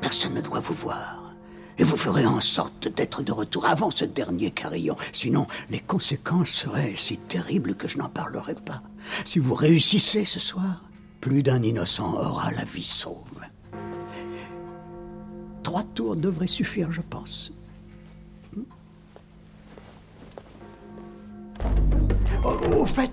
Personne 0.00 0.34
ne 0.34 0.40
doit 0.40 0.60
vous 0.60 0.74
voir. 0.74 1.32
Et 1.78 1.84
vous 1.84 1.96
ferez 1.96 2.26
en 2.26 2.40
sorte 2.40 2.88
d'être 2.88 3.22
de 3.22 3.32
retour 3.32 3.64
avant 3.64 3.92
ce 3.92 4.04
dernier 4.04 4.50
carillon. 4.50 4.96
Sinon, 5.12 5.46
les 5.70 5.80
conséquences 5.80 6.48
seraient 6.48 6.96
si 6.96 7.16
terribles 7.28 7.76
que 7.76 7.86
je 7.86 7.96
n'en 7.96 8.08
parlerai 8.08 8.56
pas. 8.56 8.82
Si 9.24 9.38
vous 9.38 9.54
réussissez 9.54 10.24
ce 10.24 10.40
soir, 10.40 10.82
plus 11.20 11.44
d'un 11.44 11.62
innocent 11.62 12.12
aura 12.12 12.50
la 12.50 12.64
vie 12.64 12.84
sauve. 12.84 13.40
Trois 15.62 15.84
tours 15.94 16.16
devraient 16.16 16.46
suffire, 16.46 16.90
je 16.92 17.02
pense. 17.02 17.52
Au, 22.44 22.48
au 22.48 22.86
fait, 22.86 23.10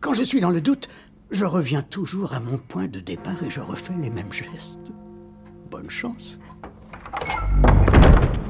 quand 0.00 0.14
je 0.14 0.22
suis 0.22 0.40
dans 0.40 0.50
le 0.50 0.60
doute, 0.60 0.88
je 1.30 1.44
reviens 1.44 1.82
toujours 1.82 2.32
à 2.32 2.40
mon 2.40 2.56
point 2.58 2.86
de 2.88 3.00
départ 3.00 3.42
et 3.42 3.50
je 3.50 3.60
refais 3.60 3.94
les 3.98 4.10
mêmes 4.10 4.32
gestes. 4.32 4.92
Bonne 5.70 5.90
chance. 5.90 6.38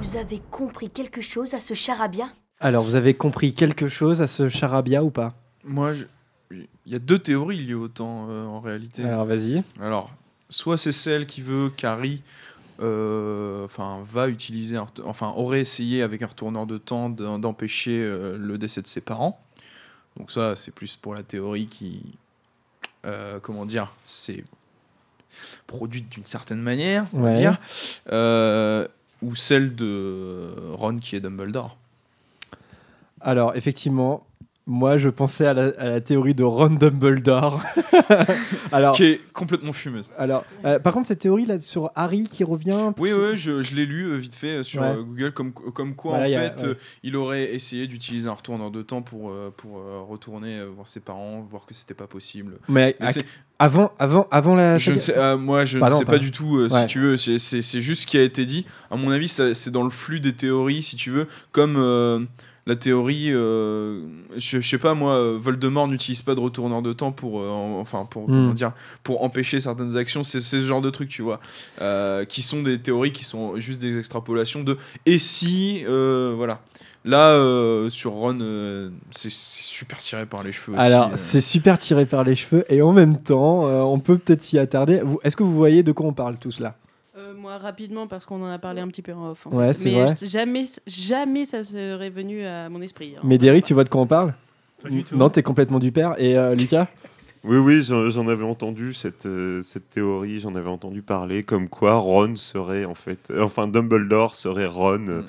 Vous 0.01 0.17
avez 0.17 0.41
compris 0.51 0.91
quelque 0.91 1.21
chose 1.21 1.53
à 1.55 1.61
ce 1.61 1.75
charabia? 1.75 2.29
Alors, 2.61 2.85
vous 2.85 2.95
avez 2.95 3.15
compris 3.15 3.55
quelque 3.55 3.89
chose 3.89 4.21
à 4.21 4.27
ce 4.27 4.49
charabia 4.49 5.03
ou 5.03 5.11
pas? 5.11 5.35
Moi, 5.65 5.93
je- 5.95 6.05
il 6.51 6.93
y 6.93 6.95
a 6.95 6.99
deux 6.99 7.19
théories 7.19 7.59
liées 7.65 7.75
au 7.75 7.89
temps 7.89 8.27
euh, 8.31 8.47
en 8.47 8.61
réalité. 8.61 9.05
Alors, 9.05 9.25
vas-y. 9.25 9.63
Alors, 9.81 10.11
soit 10.49 10.79
c'est 10.79 10.93
celle 10.93 11.27
qui 11.27 11.43
veut 11.43 11.71
qu'Harry 11.77 12.23
enfin, 12.79 14.01
va 14.05 14.29
utiliser, 14.29 14.77
un 14.77 14.87
enfin, 15.05 15.33
aurait 15.37 15.61
essayé 15.61 16.03
avec 16.03 16.23
un 16.23 16.27
retourneur 16.27 16.67
de 16.67 16.79
temps 16.79 17.09
d'empêcher 17.11 18.01
euh, 18.01 18.37
le 18.39 18.59
décès 18.59 18.83
de 18.83 18.87
ses 18.87 19.01
parents. 19.01 19.41
Donc 20.17 20.31
ça, 20.31 20.57
c'est 20.57 20.73
plus 20.73 20.97
pour 20.97 21.15
la 21.15 21.23
théorie 21.23 21.67
qui, 21.67 22.17
euh, 23.05 23.39
comment 23.41 23.67
dire, 23.67 23.95
c'est 24.05 24.45
produite 25.67 26.09
d'une 26.09 26.27
certaine 26.27 26.61
manière, 26.61 27.07
on 27.13 27.21
va 27.21 27.35
dire, 27.35 27.59
Euh, 28.13 28.87
ou 29.23 29.35
celle 29.35 29.75
de 29.75 30.55
Ron 30.73 30.99
qui 30.99 31.17
est 31.17 31.21
Dumbledore. 31.21 31.77
Alors, 33.21 33.57
effectivement, 33.57 34.25
moi, 34.71 34.99
je 34.99 35.09
pensais 35.09 35.47
à 35.47 35.55
la, 35.55 35.73
à 35.79 35.89
la 35.89 36.01
théorie 36.03 36.35
de 36.35 36.45
Ron 36.45 36.69
Dumbledore. 36.69 37.63
alors, 38.73 38.95
Qui 38.95 39.05
est 39.05 39.21
complètement 39.33 39.73
fumeuse. 39.73 40.11
alors 40.19 40.45
euh, 40.67 40.79
par 40.79 40.93
contre, 40.93 41.09
cette 41.09 41.21
théorie 41.21 41.47
là 41.47 41.59
sur 41.59 41.91
Harry 41.95 42.29
qui 42.31 42.45
revient. 42.45 42.93
Oui, 42.99 43.11
oui, 43.13 43.37
je, 43.37 43.63
je 43.63 43.75
l'ai 43.75 43.87
lu 43.87 44.05
euh, 44.05 44.17
vite 44.17 44.35
fait 44.35 44.59
euh, 44.59 44.63
sur 44.63 44.83
Ouais. 44.83 44.89
euh, 44.89 45.03
Google, 45.03 45.33
comme, 45.33 45.53
comme 45.53 45.95
quoi 45.95 46.19
Voilà, 46.19 46.27
en 46.37 46.41
a- 46.47 46.51
fait 46.57 46.67
ouais. 46.69 46.77
il 47.03 47.17
aurait 47.17 47.55
essayé 47.55 47.87
d'utiliser 47.87 48.29
un 48.29 48.33
retourneur 48.35 48.71
de 48.71 48.83
temps 48.83 49.01
pour, 49.03 49.33
pour 49.57 49.81
retourner 50.09 50.63
voir 50.75 50.87
ses 50.87 51.01
parents, 51.01 51.41
voir 51.49 51.65
que 51.67 51.73
c'était 51.75 51.95
pas 51.95 52.07
possible. 52.07 52.59
Mais, 52.69 52.97
avant, 53.59 53.91
avant, 53.99 54.27
avant 54.31 54.55
la. 54.55 54.79
je 54.79 54.93
ne 54.93 54.99
sais, 54.99 55.37
moi, 55.37 55.65
je 55.65 55.79
ne 55.79 55.91
sais 55.93 56.05
pas- 56.05 56.13
pas 56.13 56.19
du 56.19 56.31
tout, 56.31 56.59
Ouais. 56.63 56.69
si 56.69 56.87
tu 56.87 57.01
veux, 57.01 57.17
c'est- 57.17 57.81
juste 57.81 58.03
ce 58.03 58.07
qui 58.07 58.19
a 58.19 58.23
été 58.23 58.45
dit. 58.47 58.67
À 58.91 58.97
mon 58.97 59.11
avis, 59.11 59.29
c'est 59.29 59.71
dans 59.71 59.83
le 59.85 59.91
flux 59.91 60.21
des 60.21 60.33
théories, 60.35 60.83
si 60.83 60.97
tu 60.97 61.11
veux, 61.11 61.27
comme 61.53 62.29
la 62.69 62.77
théorie, 62.77 63.31
euh, 63.33 64.03
je, 64.37 64.61
je 64.61 64.69
sais 64.69 64.79
pas 64.79 64.95
moi, 64.95 65.15
euh, 65.15 65.39
Voldemort 65.41 65.89
n'utilise 65.89 66.23
pas 66.23 66.35
de 66.37 66.41
retourneur 66.41 66.83
de 66.83 66.93
temps 66.93 67.11
pour, 67.11 67.41
euh, 67.41 67.49
en- 67.49 67.81
enfin, 67.81 68.07
pour, 68.09 68.27
comment 68.27 68.51
Hmm. 68.51 68.55
dire, 68.55 68.73
pour 69.03 69.25
empêcher 69.25 69.61
certaines 69.61 69.97
actions. 69.97 70.23
C'est 70.23 70.41
ce 70.41 70.61
genre 70.61 70.81
de 70.83 70.91
trucs, 70.91 71.09
tu 71.09 71.23
vois, 71.23 71.41
euh, 71.81 72.25
qui 72.27 72.43
sont 72.43 72.63
des 72.63 72.79
théories 72.79 73.11
qui 73.13 73.25
sont 73.25 73.57
juste 73.57 73.81
des 73.81 73.99
extrapolations 73.99 74.63
de 74.63 74.77
et 75.07 75.19
si, 75.19 75.83
voilà. 75.87 76.61
Là, 77.05 77.89
sur 77.89 78.11
Ron, 78.11 78.91
c'est 79.13 79.31
super 79.31 79.99
tiré 80.01 80.27
par 80.27 80.43
les 80.43 80.53
cheveux 80.53 80.77
aussi. 80.77 80.85
Alors, 80.87 81.13
c'est 81.17 81.41
super 81.41 81.79
tiré 81.79 82.05
par 82.05 82.23
les 82.23 82.37
cheveux 82.37 82.65
et 82.71 82.83
en 82.83 82.93
même 82.93 83.17
temps, 83.23 83.65
on 83.91 83.99
peut 83.99 84.19
peut-être 84.19 84.43
s'y 84.43 84.59
attarder. 84.59 85.01
Est-ce 85.23 85.37
que 85.37 85.43
vous 85.43 85.55
voyez 85.57 85.83
de 85.83 85.93
quoi 85.93 86.07
on 86.07 86.13
parle 86.13 86.37
tous 86.39 86.61
là 86.61 86.75
moi, 87.39 87.57
rapidement, 87.59 88.07
parce 88.07 88.27
qu'on 88.27 88.43
en 88.43 88.51
a 88.51 88.59
parlé 88.59 88.81
un 88.81 88.89
petit 88.89 89.03
peu 89.03 89.13
en 89.15 89.31
off. 89.31 89.47
en 89.47 89.51
Ouais, 89.57 89.73
c'est 89.73 89.91
vrai. 89.91 90.15
jamais, 90.27 90.67
jamais 90.87 91.47
ça 91.47 91.65
serait 91.65 92.11
venu 92.11 92.45
à 92.45 92.69
mon 92.69 92.83
esprit. 92.83 93.15
hein. 93.17 93.21
Mais 93.25 93.39
Derek, 93.39 93.65
tu 93.65 93.75
vois 93.75 93.85
de 93.85 93.89
quoi 93.89 94.01
on 94.03 94.07
parle? 94.07 94.35
Pas 94.83 94.91
du 94.91 95.03
tout. 95.05 95.17
Non, 95.17 95.31
t'es 95.31 95.43
complètement 95.43 95.79
du 95.79 95.91
père. 95.93 96.15
Et 96.19 96.37
euh, 96.37 96.55
Lucas? 96.55 96.87
Oui, 97.45 97.57
oui, 97.59 97.81
j'en 97.83 98.27
avais 98.29 98.45
entendu 98.45 98.93
cette, 98.95 99.25
euh, 99.27 99.63
cette 99.63 99.91
théorie, 99.91 100.41
j'en 100.41 100.55
avais 100.57 100.69
entendu 100.69 101.03
parler, 101.03 101.45
comme 101.45 101.69
quoi 101.69 101.95
Ron 101.95 102.35
serait 102.35 102.85
en 102.85 102.95
fait, 102.95 103.19
euh, 103.31 103.43
enfin 103.43 103.69
Dumbledore 103.69 104.35
serait 104.35 104.67
Ron, 104.67 105.07
euh, 105.09 105.23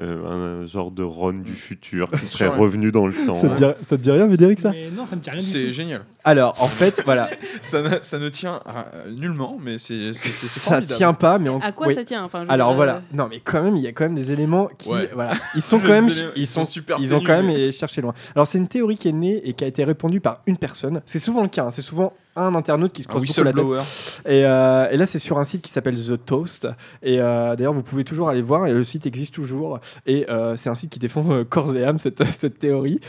euh, 0.00 0.62
un 0.62 0.66
genre 0.66 0.90
de 0.90 1.04
Ron 1.04 1.34
du 1.34 1.54
futur 1.54 2.10
qui 2.10 2.26
serait 2.26 2.48
revenu 2.48 2.90
dans 2.90 3.06
le 3.06 3.12
temps. 3.14 3.36
ça 3.40 3.48
te, 3.48 3.54
dit, 3.54 3.60
ça 3.86 3.96
te 3.96 4.02
dit 4.02 4.10
rien, 4.10 4.26
mais 4.26 4.36
Derek, 4.36 4.58
ça 4.58 4.70
Mais 4.72 4.90
non, 4.90 5.06
ça 5.06 5.14
me 5.14 5.20
dit 5.20 5.30
rien 5.30 5.38
C'est 5.40 5.72
génial. 5.72 6.02
Alors, 6.24 6.60
en 6.60 6.66
fait, 6.66 7.00
voilà, 7.04 7.30
Ça, 7.60 7.80
ne- 7.80 7.98
ça 8.02 8.18
ne 8.18 8.28
tient 8.28 8.60
à- 8.66 8.86
nullement, 9.08 9.56
mais 9.62 9.78
c'est 9.78 10.12
ça 10.12 10.60
formidable. 10.60 10.96
tient 10.96 11.12
pas, 11.14 11.38
mais 11.38 11.48
on. 11.48 11.60
À 11.60 11.70
quoi 11.70 11.86
oui. 11.86 11.94
ça 11.94 12.02
tient? 12.04 12.24
Enfin, 12.24 12.44
Alors 12.48 12.68
dire, 12.70 12.76
voilà, 12.76 12.94
euh, 12.96 13.00
non 13.12 13.28
mais 13.30 13.38
quand 13.40 13.62
même 13.62 13.76
il 13.76 13.82
y 13.82 13.86
a 13.86 13.92
quand 13.92 14.04
même 14.04 14.14
des 14.16 14.32
éléments 14.32 14.68
qui 14.78 14.88
Ouais. 14.90 15.08
voilà, 15.14 15.32
ils 15.54 15.62
sont 15.62 15.78
quand 15.80 15.88
même 15.88 16.08
éléments, 16.08 16.30
ils 16.36 16.42
ils 16.42 16.46
sont 16.46 16.64
super 16.64 16.96
ils 17.00 17.14
ont 17.14 17.20
quand 17.20 17.40
même 17.42 17.70
cherché 17.72 18.00
loin. 18.00 18.14
Alors 18.34 18.46
c'est 18.48 18.58
une 18.58 18.68
théorie 18.68 18.96
qui 18.96 19.08
est 19.08 19.12
née 19.12 19.40
et 19.48 19.52
qui 19.52 19.62
a 19.64 19.66
été 19.68 19.84
répandue 19.84 20.20
par 20.20 20.42
une 20.46 20.56
personne. 20.56 21.02
C'est 21.06 21.18
souvent 21.20 21.42
le 21.42 21.48
cas, 21.48 21.64
hein. 21.66 21.70
c'est 21.70 21.82
souvent 21.82 22.12
un 22.36 22.54
internaute 22.54 22.92
qui 22.92 23.02
se 23.02 23.08
Un 23.08 23.12
creuse 23.12 23.36
beaucoup 23.36 23.42
la 23.44 23.52
tête. 23.52 23.86
Et, 24.26 24.44
euh, 24.44 24.88
et 24.90 24.96
là, 24.96 25.06
c'est 25.06 25.18
sur 25.18 25.38
un 25.38 25.44
site 25.44 25.62
qui 25.62 25.70
s'appelle 25.70 25.96
The 25.96 26.24
Toast. 26.24 26.68
Et 27.02 27.20
euh, 27.20 27.56
d'ailleurs, 27.56 27.72
vous 27.72 27.82
pouvez 27.82 28.04
toujours 28.04 28.28
aller 28.28 28.42
voir. 28.42 28.66
Et 28.66 28.72
le 28.72 28.84
site 28.84 29.06
existe 29.06 29.34
toujours. 29.34 29.80
Et 30.06 30.28
euh, 30.30 30.56
c'est 30.56 30.70
un 30.70 30.74
site 30.74 30.90
qui 30.90 30.98
défend 30.98 31.44
corps 31.44 31.74
et 31.76 31.84
âme 31.84 31.98
cette, 31.98 32.24
cette 32.38 32.58
théorie. 32.58 33.00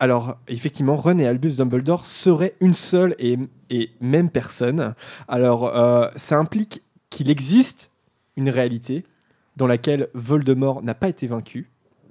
Alors, 0.00 0.36
effectivement, 0.46 0.94
Ron 0.94 1.18
et 1.18 1.26
Albus 1.26 1.56
Dumbledore 1.56 2.06
seraient 2.06 2.54
une 2.60 2.74
seule 2.74 3.16
et, 3.18 3.36
et 3.68 3.90
même 4.00 4.30
personne. 4.30 4.94
Alors, 5.26 5.74
ça 6.14 6.38
implique 6.38 6.84
qu'il 7.10 7.30
existe 7.30 7.90
une 8.36 8.48
réalité 8.48 9.04
dans 9.56 9.66
laquelle 9.66 10.08
Voldemort 10.14 10.84
n'a 10.84 10.94
pas 10.94 11.08
été 11.08 11.26
vaincu. 11.26 11.68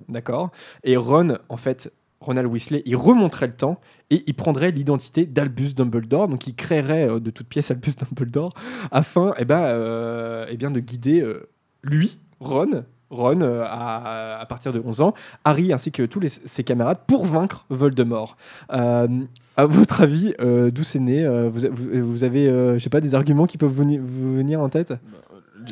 D'accord? 0.09 0.51
Et 0.83 0.97
Ron, 0.97 1.37
en 1.47 1.55
fait, 1.55 1.93
Ronald 2.19 2.47
Weasley, 2.47 2.81
il 2.85 2.95
remonterait 2.95 3.47
le 3.47 3.53
temps 3.53 3.79
et 4.09 4.23
il 4.27 4.33
prendrait 4.33 4.71
l'identité 4.71 5.25
d'Albus 5.25 5.73
Dumbledore, 5.73 6.27
donc 6.27 6.47
il 6.47 6.55
créerait 6.55 7.07
euh, 7.07 7.19
de 7.19 7.29
toutes 7.29 7.47
pièces 7.47 7.71
Albus 7.71 7.95
Dumbledore 7.95 8.53
afin 8.91 9.33
eh 9.37 9.45
ben, 9.45 9.61
euh, 9.61 10.45
eh 10.49 10.57
bien, 10.57 10.71
de 10.71 10.79
guider 10.79 11.21
euh, 11.21 11.47
lui, 11.83 12.17
Ron, 12.39 12.83
Ron 13.09 13.41
à, 13.41 14.45
partir 14.49 14.73
de 14.73 14.81
11 14.83 15.01
ans, 15.01 15.13
Harry 15.45 15.71
ainsi 15.71 15.91
que 15.91 16.03
tous 16.03 16.21
ses 16.27 16.63
camarades 16.63 16.99
pour 17.07 17.25
vaincre 17.25 17.65
Voldemort. 17.69 18.35
À 18.69 19.65
votre 19.65 20.01
avis, 20.01 20.33
d'où 20.39 20.83
c'est 20.83 20.99
né 20.99 21.25
vous, 21.47 22.23
avez, 22.25 22.77
je 22.77 22.89
pas, 22.89 22.99
des 22.99 23.15
arguments 23.15 23.45
qui 23.45 23.57
peuvent 23.57 23.71
vous 23.71 24.35
venir 24.35 24.59
en 24.59 24.67
tête? 24.67 24.89
Bah, 24.89 25.17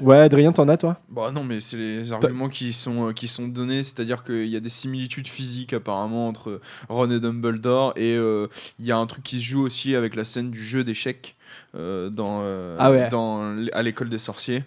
Ouais, 0.02 0.18
Adrien, 0.18 0.52
t'en 0.52 0.68
as 0.68 0.78
toi? 0.78 1.00
Bah 1.10 1.32
non, 1.32 1.44
mais 1.44 1.60
c'est 1.62 1.78
les 1.78 2.12
arguments 2.12 2.50
qui 2.50 2.74
sont, 2.74 3.10
euh, 3.10 3.14
qui 3.14 3.28
sont 3.28 3.48
donnés, 3.48 3.84
c'est-à-dire 3.84 4.24
qu'il 4.24 4.48
y 4.48 4.56
a 4.56 4.60
des 4.60 4.70
similitudes 4.70 5.28
physiques 5.28 5.74
apparemment 5.74 6.28
entre 6.28 6.60
Ron 6.90 7.10
et 7.12 7.20
Dumbledore, 7.20 7.94
et 7.96 8.16
euh, 8.18 8.48
il 8.80 8.86
y 8.86 8.92
a 8.92 8.98
un 8.98 9.06
truc 9.08 9.24
qui 9.24 9.40
se 9.40 9.46
joue 9.46 9.62
aussi 9.62 9.96
avec 9.96 10.16
la 10.16 10.26
scène 10.26 10.52
du 10.52 10.64
jeu 10.64 10.84
d'échecs 10.84 11.36
euh, 11.76 12.10
dans, 12.10 12.42
euh, 12.44 12.76
Ah 12.80 12.92
ouais. 12.92 13.10
dans, 13.10 13.58
l- 13.58 13.70
à 13.74 13.84
l'école 13.84 14.10
des 14.10 14.20
sorciers. 14.20 14.64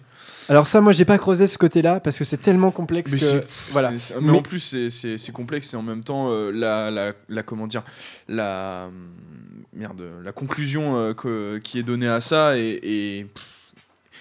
Alors 0.47 0.65
ça, 0.65 0.81
moi, 0.81 0.93
j'ai 0.93 1.05
pas 1.05 1.17
creusé 1.19 1.45
ce 1.47 1.57
côté-là 1.57 1.99
parce 1.99 2.17
que 2.17 2.25
c'est 2.25 2.37
tellement 2.37 2.71
complexe 2.71 3.11
Mais 3.11 3.19
que 3.19 3.43
voilà. 3.71 3.91
mais, 3.91 3.97
Mais- 4.21 4.37
en 4.37 4.41
plus, 4.41 4.59
c'est- 4.89 5.31
complexe 5.31 5.73
et 5.73 5.77
en 5.77 5.83
même 5.83 6.03
temps, 6.03 6.29
euh, 6.31 6.51
la, 6.51 6.89
la, 6.89 7.13
la- 7.29 7.43
comment 7.43 7.67
dire, 7.67 7.83
la, 8.27 8.85
hum, 8.87 8.93
merde, 9.73 10.01
la 10.23 10.31
conclusion 10.31 10.97
euh, 10.97 11.13
que- 11.13 11.59
qui 11.63 11.77
est 11.77 11.83
donnée 11.83 12.07
à 12.07 12.19
ça 12.21 12.57
est, 12.57 13.27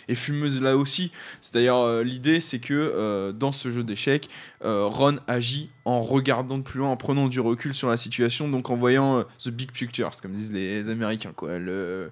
est 0.09 0.14
fumeuse 0.14 0.61
là 0.61 0.77
aussi. 0.77 1.12
C'est-à-dire, 1.42 1.77
euh, 1.77 2.03
l'idée, 2.03 2.40
c'est 2.40 2.59
que 2.59 2.75
euh, 2.75 3.33
dans 3.33 3.53
ce 3.53 3.71
jeu 3.71 3.85
d'échecs, 3.85 4.29
Ron 4.62 5.16
agit 5.27 5.71
en 5.85 6.01
regardant 6.03 6.59
de 6.59 6.62
plus 6.62 6.81
loin, 6.81 6.90
en 6.90 6.97
prenant 6.97 7.29
du 7.29 7.40
recul 7.40 7.73
sur 7.73 7.88
la 7.88 7.97
situation, 7.97 8.49
donc 8.49 8.68
en 8.71 8.77
voyant 8.77 9.18
euh, 9.18 9.23
the 9.42 9.49
big 9.51 9.73
picture, 9.73 10.11
comme 10.21 10.33
disent 10.33 10.53
les 10.53 10.90
Américains, 10.90 11.33
quoi, 11.35 11.59
le, 11.59 12.11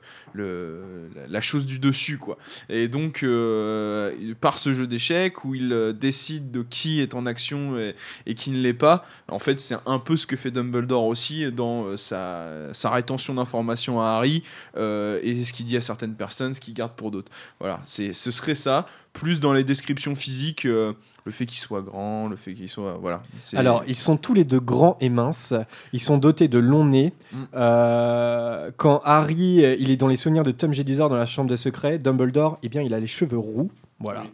la- 1.29 1.41
chose 1.41 1.67
du 1.67 1.79
dessus, 1.79 2.19
quoi. 2.19 2.39
Et 2.69 2.89
donc, 2.89 3.23
euh, 3.23 4.13
par 4.41 4.59
ce 4.59 4.73
jeu 4.73 4.87
d'échecs, 4.87 5.45
où 5.45 5.55
il 5.55 5.73
euh, 5.73 5.93
décide 5.93 6.51
de 6.51 6.63
qui 6.63 7.01
est 7.01 7.15
en 7.15 7.27
action 7.27 7.79
et, 7.79 7.95
et 8.27 8.35
qui 8.35 8.51
ne 8.51 8.61
l'est 8.61 8.73
pas, 8.73 9.05
en 9.29 9.39
fait, 9.39 9.59
c'est 9.61 9.77
un 9.85 9.99
peu 9.99 10.17
ce 10.17 10.27
que 10.27 10.37
fait 10.37 10.51
Dumbledore 10.51 11.05
aussi 11.05 11.51
dans 11.53 11.85
euh, 11.85 11.97
sa, 11.97 12.73
sa 12.73 12.91
rétention 12.91 13.35
d'informations 13.35 14.01
à 14.01 14.07
Harry 14.17 14.43
euh, 14.77 15.21
et 15.23 15.45
ce 15.45 15.53
qu'il 15.53 15.67
dit 15.67 15.77
à 15.77 15.81
certaines 15.83 16.15
personnes, 16.15 16.55
ce 16.55 16.61
qu'il 16.61 16.75
garde 16.75 16.93
pour 16.97 17.11
d'autres. 17.11 17.31
Voilà, 17.61 17.81
c'est 17.83 18.13
ce 18.13 18.31
serait 18.31 18.55
ça. 18.55 18.87
Plus 19.17 19.41
dans 19.41 19.53
les 19.53 19.65
descriptions 19.65 20.15
physiques, 20.15 20.67
euh, 20.67 20.93
le 21.27 21.33
fait 21.33 21.45
qu'il 21.45 21.59
soit 21.59 21.83
grand, 21.83 22.29
le 22.29 22.37
fait 22.37 22.55
qu'il 22.55 22.71
soit 22.71 22.99
voilà. 23.01 23.23
Alors, 23.55 23.83
ils 23.87 23.97
sont 23.97 24.17
tous 24.17 24.33
les 24.33 24.45
deux 24.45 24.61
grands 24.61 24.97
et 25.01 25.09
minces. 25.09 25.53
Ils 25.93 26.01
sont 26.01 26.19
dotés 26.19 26.49
de 26.49 26.59
longs 26.59 26.87
nez. 26.87 27.13
Mm. 27.33 27.45
Euh, 27.55 28.71
quand 28.77 29.03
Harry, 29.05 29.65
euh, 29.65 29.77
il 29.79 29.91
est 29.91 29.97
dans 29.97 30.09
les 30.09 30.17
souvenirs 30.17 30.45
de 30.45 30.53
Tom 30.53 30.73
Jedusor 30.73 31.09
dans 31.09 31.17
la 31.17 31.27
chambre 31.27 31.51
des 31.51 31.57
secrets, 31.57 31.99
Dumbledore, 31.99 32.59
eh 32.63 32.69
bien, 32.69 32.83
il 32.83 32.95
a 32.95 33.01
les 33.01 33.07
cheveux 33.07 33.39
roux. 33.39 33.71
Voilà. 33.99 34.25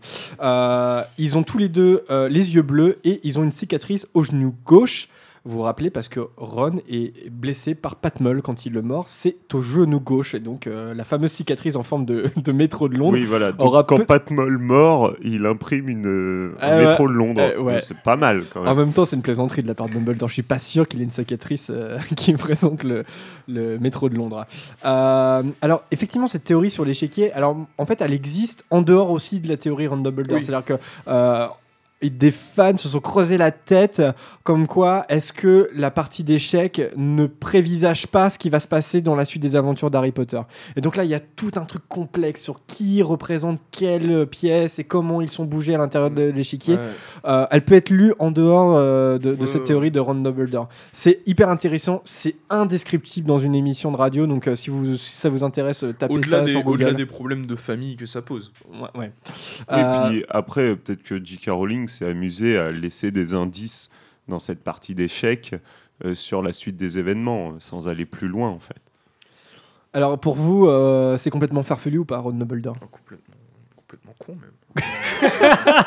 Euh, 0.42 1.02
ils 1.18 1.38
ont 1.38 1.44
tous 1.44 1.58
les 1.58 1.68
deux 1.68 2.04
les 2.10 2.54
yeux 2.54 2.62
bleus 2.62 2.98
et 3.04 3.20
ils 3.22 3.38
ont 3.38 3.44
une 3.44 3.52
cicatrice 3.52 4.06
au 4.12 4.24
genou 4.24 4.54
gauche. 4.64 5.08
Vous 5.44 5.56
vous 5.58 5.62
rappelez 5.62 5.90
parce 5.90 6.08
que 6.08 6.20
Ron 6.36 6.76
est 6.88 7.28
blessé 7.28 7.74
par 7.74 7.96
Patmol 7.96 8.42
quand 8.42 8.64
il 8.64 8.72
le 8.72 8.82
mord, 8.82 9.06
c'est 9.08 9.36
au 9.54 9.60
genou 9.60 9.98
gauche 9.98 10.34
et 10.36 10.38
donc 10.38 10.68
euh, 10.68 10.94
la 10.94 11.02
fameuse 11.02 11.32
cicatrice 11.32 11.74
en 11.74 11.82
forme 11.82 12.04
de, 12.06 12.30
de 12.36 12.52
métro 12.52 12.88
de 12.88 12.96
Londres. 12.96 13.14
Oui, 13.14 13.24
voilà. 13.24 13.50
Donc, 13.50 13.66
aura 13.66 13.82
quand 13.82 13.96
peu- 13.96 14.04
Pat 14.04 14.30
Moll 14.30 14.58
mort, 14.58 15.14
il 15.20 15.44
imprime 15.46 15.88
une, 15.88 16.06
euh, 16.06 16.54
un 16.60 16.68
Ah 16.68 16.78
métro 16.86 17.08
de 17.08 17.12
Londres. 17.12 17.42
Ouais. 17.60 17.80
C'est 17.80 17.98
pas 17.98 18.14
mal 18.14 18.44
quand 18.54 18.60
En 18.60 18.64
même. 18.66 18.76
même 18.76 18.92
temps, 18.92 19.04
c'est 19.04 19.16
une 19.16 19.22
plaisanterie 19.22 19.64
de 19.64 19.68
la 19.68 19.74
part 19.74 19.88
de 19.88 19.94
Dumbledore. 19.94 20.28
Je 20.28 20.34
suis 20.34 20.42
pas 20.44 20.60
sûr 20.60 20.86
qu'il 20.86 21.00
ait 21.00 21.04
une 21.04 21.10
cicatrice 21.10 21.70
euh, 21.74 21.98
qui 22.16 22.32
présente 22.34 22.84
le, 22.84 23.04
le 23.48 23.78
métro 23.80 24.08
de 24.08 24.14
Londres. 24.14 24.46
Alors, 24.84 25.82
effectivement, 25.90 26.28
cette 26.28 26.44
théorie 26.44 26.70
sur 26.70 26.84
l'échiquier, 26.84 27.32
alors 27.32 27.56
en 27.78 27.86
fait, 27.86 28.00
elle 28.00 28.12
existe 28.12 28.64
en 28.70 28.80
dehors 28.82 29.10
aussi 29.10 29.40
de 29.40 29.48
la 29.48 29.56
théorie 29.56 29.88
Ron 29.88 29.96
Dumbledore. 29.98 30.38
Oui. 30.38 30.44
C'est-à-dire 30.44 30.64
que 30.64 31.52
des 32.10 32.30
fans 32.30 32.76
se 32.76 32.88
sont 32.88 33.00
creusés 33.00 33.36
la 33.38 33.50
tête, 33.50 34.02
comme 34.44 34.66
quoi 34.66 35.04
est-ce 35.08 35.32
que 35.32 35.68
la 35.74 35.90
partie 35.90 36.24
d'échecs 36.24 36.80
ne 36.96 37.26
prévisage 37.26 38.06
pas 38.06 38.30
ce 38.30 38.38
qui 38.38 38.50
va 38.50 38.60
se 38.60 38.68
passer 38.68 39.00
dans 39.00 39.14
la 39.14 39.24
suite 39.24 39.42
des 39.42 39.56
aventures 39.56 39.90
d'Harry 39.90 40.12
Potter? 40.12 40.40
Et 40.76 40.80
donc 40.80 40.96
là, 40.96 41.04
il 41.04 41.10
y 41.10 41.14
a 41.14 41.20
tout 41.20 41.52
un 41.56 41.64
truc 41.64 41.82
complexe 41.88 42.42
sur 42.42 42.64
qui 42.66 43.02
représente 43.02 43.60
quelle 43.70 44.26
pièce 44.26 44.78
et 44.78 44.84
comment 44.84 45.20
ils 45.20 45.30
sont 45.30 45.44
bougés 45.44 45.74
à 45.74 45.78
l'intérieur 45.78 46.10
de 46.10 46.22
l'échiquier. 46.30 46.74
Ouais. 46.74 46.80
Euh, 47.26 47.46
elle 47.50 47.64
peut 47.64 47.74
être 47.74 47.90
lue 47.90 48.14
en 48.18 48.30
dehors 48.30 48.74
euh, 48.76 49.18
de, 49.18 49.34
de 49.34 49.40
Ouais, 49.42 49.46
cette 49.46 49.60
ouais, 49.62 49.66
théorie 49.66 49.90
de 49.90 50.00
Ron 50.00 50.14
Dumbledore. 50.16 50.68
C'est 50.92 51.20
hyper 51.26 51.48
intéressant, 51.48 52.00
c'est 52.04 52.36
indescriptible 52.50 53.26
dans 53.26 53.38
une 53.38 53.54
émission 53.54 53.90
de 53.92 53.96
radio, 53.96 54.26
donc 54.26 54.46
euh, 54.48 54.56
si, 54.56 54.70
vous, 54.70 54.96
si 54.96 55.16
ça 55.16 55.28
vous 55.28 55.42
intéresse, 55.44 55.84
tapez 55.98 56.14
Au-delà 56.14 56.38
ça 56.38 56.44
des, 56.44 56.50
sur 56.52 56.62
Google. 56.62 56.84
au-delà 56.84 56.94
des 56.94 57.06
problèmes 57.06 57.46
de 57.46 57.56
famille 57.56 57.96
que 57.96 58.06
ça 58.06 58.22
pose. 58.22 58.52
Ouais, 58.72 58.88
ouais. 59.00 59.12
Et 59.70 59.74
Euh, 59.74 60.08
puis 60.08 60.24
après, 60.28 60.76
peut-être 60.76 61.02
que 61.02 61.22
J.K. 61.22 61.50
Rowling 61.50 61.88
s'est 61.92 62.06
amusé 62.06 62.56
à 62.58 62.70
laisser 62.70 63.10
des 63.10 63.34
indices 63.34 63.90
dans 64.28 64.38
cette 64.38 64.62
partie 64.62 64.94
d'échecs 64.94 65.54
euh, 66.04 66.14
sur 66.14 66.42
la 66.42 66.52
suite 66.52 66.76
des 66.76 66.98
événements, 66.98 67.50
euh, 67.50 67.56
sans 67.58 67.88
aller 67.88 68.06
plus 68.06 68.28
loin 68.28 68.48
en 68.48 68.58
fait. 68.58 68.80
Alors 69.92 70.18
pour 70.18 70.34
vous, 70.34 70.66
euh, 70.66 71.16
c'est 71.16 71.30
complètement 71.30 71.62
farfelu 71.62 71.98
ou 71.98 72.04
pas 72.04 72.18
Ron 72.18 72.32
Dumbledore 72.32 72.76
Oh, 72.82 72.86
complètement, 72.90 73.34
complètement 73.76 74.14
con 74.18 74.36
même. 74.36 74.84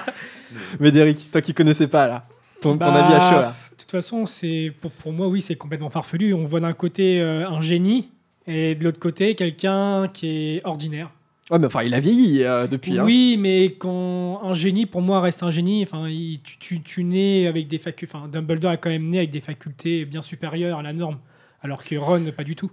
Mais 0.80 0.92
Derek, 0.92 1.32
toi 1.32 1.42
qui 1.42 1.54
connaissais 1.54 1.88
pas 1.88 2.08
là, 2.08 2.28
ton, 2.62 2.78
ton 2.78 2.92
Bah, 2.92 3.04
avis 3.04 3.14
à 3.14 3.30
chaud 3.30 3.42
là. 3.42 3.56
De 3.72 3.76
toute 3.78 3.92
façon, 3.92 4.26
c'est 4.26 4.74
pour, 4.82 4.92
pour 4.92 5.12
moi, 5.12 5.28
oui, 5.28 5.42
c'est 5.42 5.56
complètement 5.56 5.90
farfelu. 5.90 6.34
On 6.34 6.44
voit 6.44 6.60
d'un 6.60 6.72
côté 6.72 7.20
euh, 7.22 7.48
un 7.48 7.62
génie 7.62 8.12
et 8.48 8.74
de 8.74 8.84
l'autre 8.84 9.00
côté 9.00 9.36
quelqu'un 9.36 10.08
qui 10.08 10.28
est 10.28 10.62
ordinaire. 10.66 11.12
Ouais, 11.52 11.60
mais 11.60 11.68
enfin, 11.68 11.84
il 11.84 11.94
a 11.94 12.00
vieilli 12.00 12.44
euh, 12.44 12.66
depuis. 12.66 12.98
hein. 12.98 13.04
Oui, 13.06 13.38
mais 13.40 13.74
quand 13.78 14.42
un 14.44 14.54
génie, 14.56 14.86
pour 14.88 15.02
moi, 15.02 15.22
reste 15.22 15.44
un 15.44 15.52
génie. 15.52 15.84
Enfin, 15.84 16.08
il- 16.10 16.40
tu, 16.42 16.58
tu, 16.58 16.82
tu 16.82 17.04
nais 17.04 17.46
avec 17.48 17.68
des 17.68 17.78
facultés. 17.78 18.12
Enfin, 18.18 18.28
Dumbledore 18.28 18.72
est 18.74 18.78
quand 18.80 18.90
même 18.90 19.08
né 19.10 19.20
avec 19.20 19.30
des 19.30 19.42
facultés 19.42 20.06
bien 20.06 20.24
supérieures 20.24 20.80
à 20.80 20.82
la 20.82 20.92
norme, 20.94 21.20
alors 21.62 21.84
que 21.84 21.96
Ron, 21.96 22.24
pas 22.36 22.44
du 22.44 22.56
tout. 22.56 22.72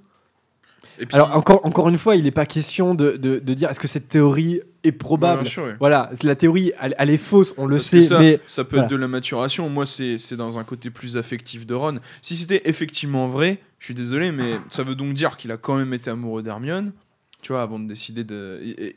Et 0.99 1.07
puis, 1.07 1.15
Alors 1.17 1.35
encore, 1.37 1.61
encore 1.65 1.89
une 1.89 1.97
fois, 1.99 2.17
il 2.17 2.25
n'est 2.25 2.31
pas 2.31 2.45
question 2.47 2.95
de, 2.95 3.13
de, 3.17 3.39
de 3.39 3.55
dire 3.55 3.71
est-ce 3.71 3.81
que 3.81 3.89
cette 3.89 4.09
théorie 4.09 4.61
est 4.85 4.93
probable? 4.93 5.43
bien 5.43 5.51
sûr, 5.51 5.65
oui. 5.65 5.73
Voilà, 5.81 6.11
la 6.23 6.35
théorie, 6.35 6.73
elle, 6.81 6.95
elle 6.99 7.11
est 7.11 7.17
fausse, 7.19 7.55
on 7.57 7.67
le 7.67 7.77
Parce 7.77 7.89
sait, 7.89 8.03
ça, 8.03 8.19
mais 8.19 8.41
ça 8.47 8.65
peut 8.65 8.77
voilà. 8.77 8.85
être 8.85 8.91
de 8.91 8.97
la 8.97 9.09
maturation. 9.09 9.69
Moi, 9.71 9.87
c'est 9.87 10.19
c'est 10.19 10.37
dans 10.37 10.59
un 10.59 10.65
côté 10.65 10.91
plus 10.91 11.17
affectif 11.17 11.67
de 11.67 11.75
Ron. 11.75 11.99
Si 12.21 12.37
c'était 12.37 12.63
effectivement 12.67 13.27
vrai, 13.27 13.59
je 13.79 13.87
suis 13.87 13.95
désolé, 13.95 14.33
mais 14.33 14.59
ça 14.69 14.83
veut 14.83 14.95
donc 14.95 15.15
dire 15.15 15.37
qu'il 15.39 15.51
a 15.51 15.57
quand 15.57 15.77
même 15.77 15.95
été 15.95 16.11
amoureux 16.11 16.43
d'Hermione, 16.43 16.93
tu 17.43 17.53
vois, 17.53 17.61
avant 17.63 17.79
de 17.79 17.87
décider 17.87 18.25
de. 18.25 18.61
et- 18.65 18.95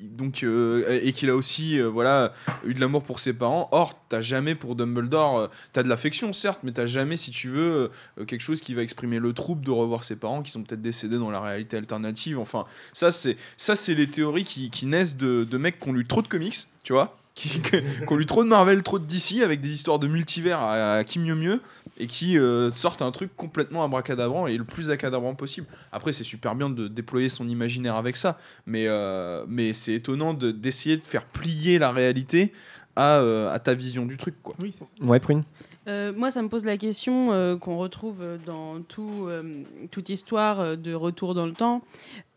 donc, 0.00 0.44
euh, 0.44 1.00
et 1.02 1.12
qu'il 1.12 1.28
a 1.28 1.34
aussi 1.34 1.80
euh, 1.80 1.88
voilà, 1.88 2.32
eu 2.64 2.72
de 2.72 2.78
l'amour 2.80 3.02
pour 3.02 3.18
ses 3.18 3.32
parents. 3.32 3.68
Or, 3.72 3.98
t'as 4.08 4.20
jamais 4.22 4.54
pour 4.54 4.76
Dumbledore, 4.76 5.38
euh, 5.38 5.46
t'as 5.72 5.82
de 5.82 5.88
l'affection 5.88 6.32
certes, 6.32 6.60
mais 6.62 6.70
t'as 6.70 6.86
jamais, 6.86 7.16
si 7.16 7.32
tu 7.32 7.48
veux, 7.48 7.90
euh, 8.20 8.24
quelque 8.24 8.42
chose 8.42 8.60
qui 8.60 8.74
va 8.74 8.82
exprimer 8.82 9.18
le 9.18 9.32
trouble 9.32 9.64
de 9.64 9.72
revoir 9.72 10.04
ses 10.04 10.14
parents 10.16 10.42
qui 10.44 10.52
sont 10.52 10.62
peut-être 10.62 10.82
décédés 10.82 11.18
dans 11.18 11.32
la 11.32 11.40
réalité 11.40 11.76
alternative. 11.76 12.38
Enfin, 12.38 12.64
ça, 12.92 13.10
c'est 13.10 13.36
ça, 13.56 13.74
c'est 13.74 13.94
les 13.96 14.08
théories 14.08 14.44
qui, 14.44 14.70
qui 14.70 14.86
naissent 14.86 15.16
de, 15.16 15.42
de 15.42 15.58
mecs 15.58 15.80
qui 15.80 15.88
ont 15.88 15.92
lu 15.92 16.06
trop 16.06 16.22
de 16.22 16.28
comics, 16.28 16.56
tu 16.84 16.92
vois, 16.92 17.16
qui, 17.38 17.60
qui 17.60 18.12
ont 18.12 18.16
lu 18.16 18.26
trop 18.26 18.42
de 18.44 18.48
Marvel, 18.48 18.82
trop 18.82 18.98
de 18.98 19.04
DC, 19.04 19.42
avec 19.42 19.60
des 19.60 19.72
histoires 19.72 19.98
de 19.98 20.08
multivers 20.08 20.58
à, 20.60 20.94
à 20.96 21.04
qui 21.04 21.18
mieux 21.18 21.34
mieux, 21.34 21.60
et 21.98 22.06
qui 22.06 22.38
euh, 22.38 22.70
sortent 22.70 23.02
un 23.02 23.10
truc 23.12 23.30
complètement 23.36 23.82
abracadabrant 23.84 24.46
et 24.46 24.56
le 24.56 24.64
plus 24.64 24.90
acadabrant 24.90 25.34
possible. 25.34 25.66
Après, 25.92 26.12
c'est 26.12 26.24
super 26.24 26.54
bien 26.54 26.70
de 26.70 26.88
déployer 26.88 27.28
son 27.28 27.48
imaginaire 27.48 27.96
avec 27.96 28.16
ça, 28.16 28.38
mais, 28.66 28.84
euh, 28.86 29.44
mais 29.48 29.72
c'est 29.72 29.94
étonnant 29.94 30.34
de- 30.34 30.50
d'essayer 30.50 30.96
de 30.96 31.06
faire 31.06 31.24
plier 31.24 31.78
la 31.78 31.90
réalité 31.92 32.52
à, 32.96 33.18
euh, 33.18 33.52
à 33.52 33.58
ta 33.58 33.74
vision 33.74 34.06
du 34.06 34.16
truc, 34.16 34.34
quoi. 34.42 34.54
Oui, 34.62 34.72
c'est 34.72 34.84
ça. 34.84 34.90
ouais, 35.00 35.20
Prune. 35.20 35.44
Euh, 35.88 36.12
moi, 36.14 36.30
ça 36.30 36.42
me 36.42 36.48
pose 36.48 36.64
la 36.66 36.76
question 36.76 37.32
euh, 37.32 37.56
qu'on 37.56 37.78
retrouve 37.78 38.22
dans 38.44 38.80
tout, 38.82 39.24
euh, 39.28 39.42
toute 39.90 40.08
histoire 40.10 40.76
de 40.76 40.92
retour 40.92 41.34
dans 41.34 41.46
le 41.46 41.52
temps. 41.52 41.82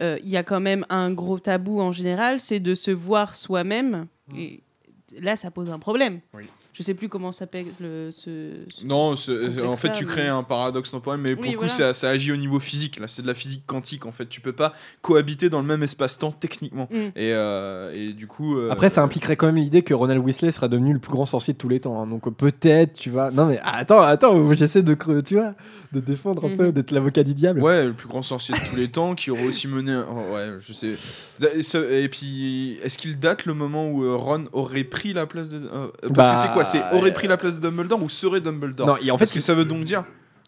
Euh, 0.02 0.18
Il 0.24 0.30
y 0.30 0.38
a 0.38 0.44
quand 0.44 0.62
même 0.62 0.86
un 0.90 1.12
gros 1.12 1.38
tabou 1.40 1.82
en 1.82 1.92
général, 1.92 2.40
c'est 2.40 2.60
de 2.62 2.76
se 2.76 2.92
voir 2.92 3.36
soi-même. 3.36 4.06
Et 4.38 4.62
là, 5.20 5.36
ça 5.36 5.52
pose 5.52 5.70
un 5.70 5.80
problème. 5.80 6.22
Je 6.82 6.86
sais 6.88 6.96
plus 6.96 7.10
comment 7.10 7.32
s'appelle 7.32 7.68
le, 7.80 8.10
ce, 8.10 8.54
ce- 8.70 8.84
Non, 8.86 9.16
ce 9.16 9.64
en 9.64 9.76
fait, 9.76 9.92
tu 9.92 10.04
mais- 10.06 10.10
crées 10.12 10.28
un 10.28 10.42
paradoxe 10.42 10.90
temporel, 10.90 11.20
mais 11.22 11.36
pour 11.36 11.46
le 11.46 11.52
coup, 11.52 11.58
voilà. 11.60 11.72
ça, 11.72 11.94
ça 11.94 12.10
agit 12.10 12.32
au 12.32 12.38
niveau 12.38 12.60
physique. 12.60 13.00
Là, 13.00 13.08
c'est 13.08 13.22
de 13.22 13.28
la 13.28 13.36
physique 13.36 13.62
quantique, 13.68 14.08
en 14.08 14.12
fait. 14.12 14.28
Tu 14.28 14.42
peux 14.42 14.52
pas 14.52 14.74
cohabiter 15.04 15.52
dans 15.52 15.62
le 15.62 15.68
même 15.68 15.84
espace-temps 15.84 16.32
techniquement. 16.32 16.88
Mm. 16.92 16.96
Et, 16.96 17.34
euh, 17.34 17.92
et 17.94 18.14
du 18.14 18.26
coup. 18.26 18.58
euh, 18.58 18.72
Après, 18.72 18.90
ça 18.90 19.04
impliquerait 19.04 19.36
quand 19.36 19.46
même 19.46 19.58
l'idée 19.58 19.84
que 19.84 19.94
Ronald 19.94 20.20
Weasley 20.26 20.50
sera 20.52 20.68
devenu 20.68 20.92
le 20.94 21.00
plus 21.00 21.12
grand 21.12 21.28
sorcier 21.28 21.54
de 21.54 21.60
tous 21.60 21.70
les 21.70 21.80
temps. 21.80 22.02
hein. 22.02 22.08
Donc 22.08 22.34
peut-être, 22.36 22.94
tu 22.96 23.12
vois. 23.12 23.30
Non 23.30 23.46
mais 23.46 23.60
attends, 23.64 24.02
attends, 24.02 24.52
j'essaie 24.54 24.82
de, 24.82 24.96
cre- 24.96 25.22
tu 25.22 25.36
vois, 25.36 25.54
de 25.92 26.00
défendre 26.00 26.46
un 26.46 26.58
peu, 26.58 26.66
Mhm. 26.68 26.72
d'être 26.72 26.90
l'avocat 26.92 27.24
du 27.24 27.36
diable. 27.36 27.62
Ouais, 27.62 27.86
le 27.86 27.94
plus 27.94 28.08
grand 28.08 28.24
sorcier 28.24 28.56
de 28.56 28.70
tous 28.70 28.76
les 28.76 28.88
temps, 28.90 29.14
qui 29.14 29.30
aurait 29.30 29.46
aussi 29.46 29.68
mené. 29.68 29.96
oh, 30.10 30.34
ouais, 30.34 30.50
je 30.60 30.74
sais. 30.74 30.96
Et, 32.02 32.08
puis, 32.10 32.78
est-ce 32.84 32.98
qu'il 32.98 33.20
date 33.20 33.46
le 33.46 33.54
moment 33.54 33.88
où 33.90 34.04
euh, 34.04 34.16
Ron 34.16 34.46
aurait 34.54 34.84
pris 34.84 35.14
la 35.14 35.26
place 35.26 35.50
de. 35.50 35.60
parce 35.60 36.12
Bah, 36.12 36.34
que 36.34 36.40
c'est 36.40 36.54
quoi 36.54 36.64
C'est 36.72 36.98
aurait 36.98 37.14
pris 37.14 37.28
la 37.28 37.38
place 37.38 37.60
de 37.60 37.62
Dumbledore 37.70 38.02
ou 38.04 38.10
serait 38.10 38.42
Dumbledore 38.42 38.88
Non, 38.88 38.98
et 38.98 39.12
en 39.12 39.18
fait, 39.18 39.26
Qu'est-ce 39.26 39.34
que 39.34 39.40
ça 39.40 39.54
veut 39.56 39.66
donc 39.66 39.84
dire 39.84 40.04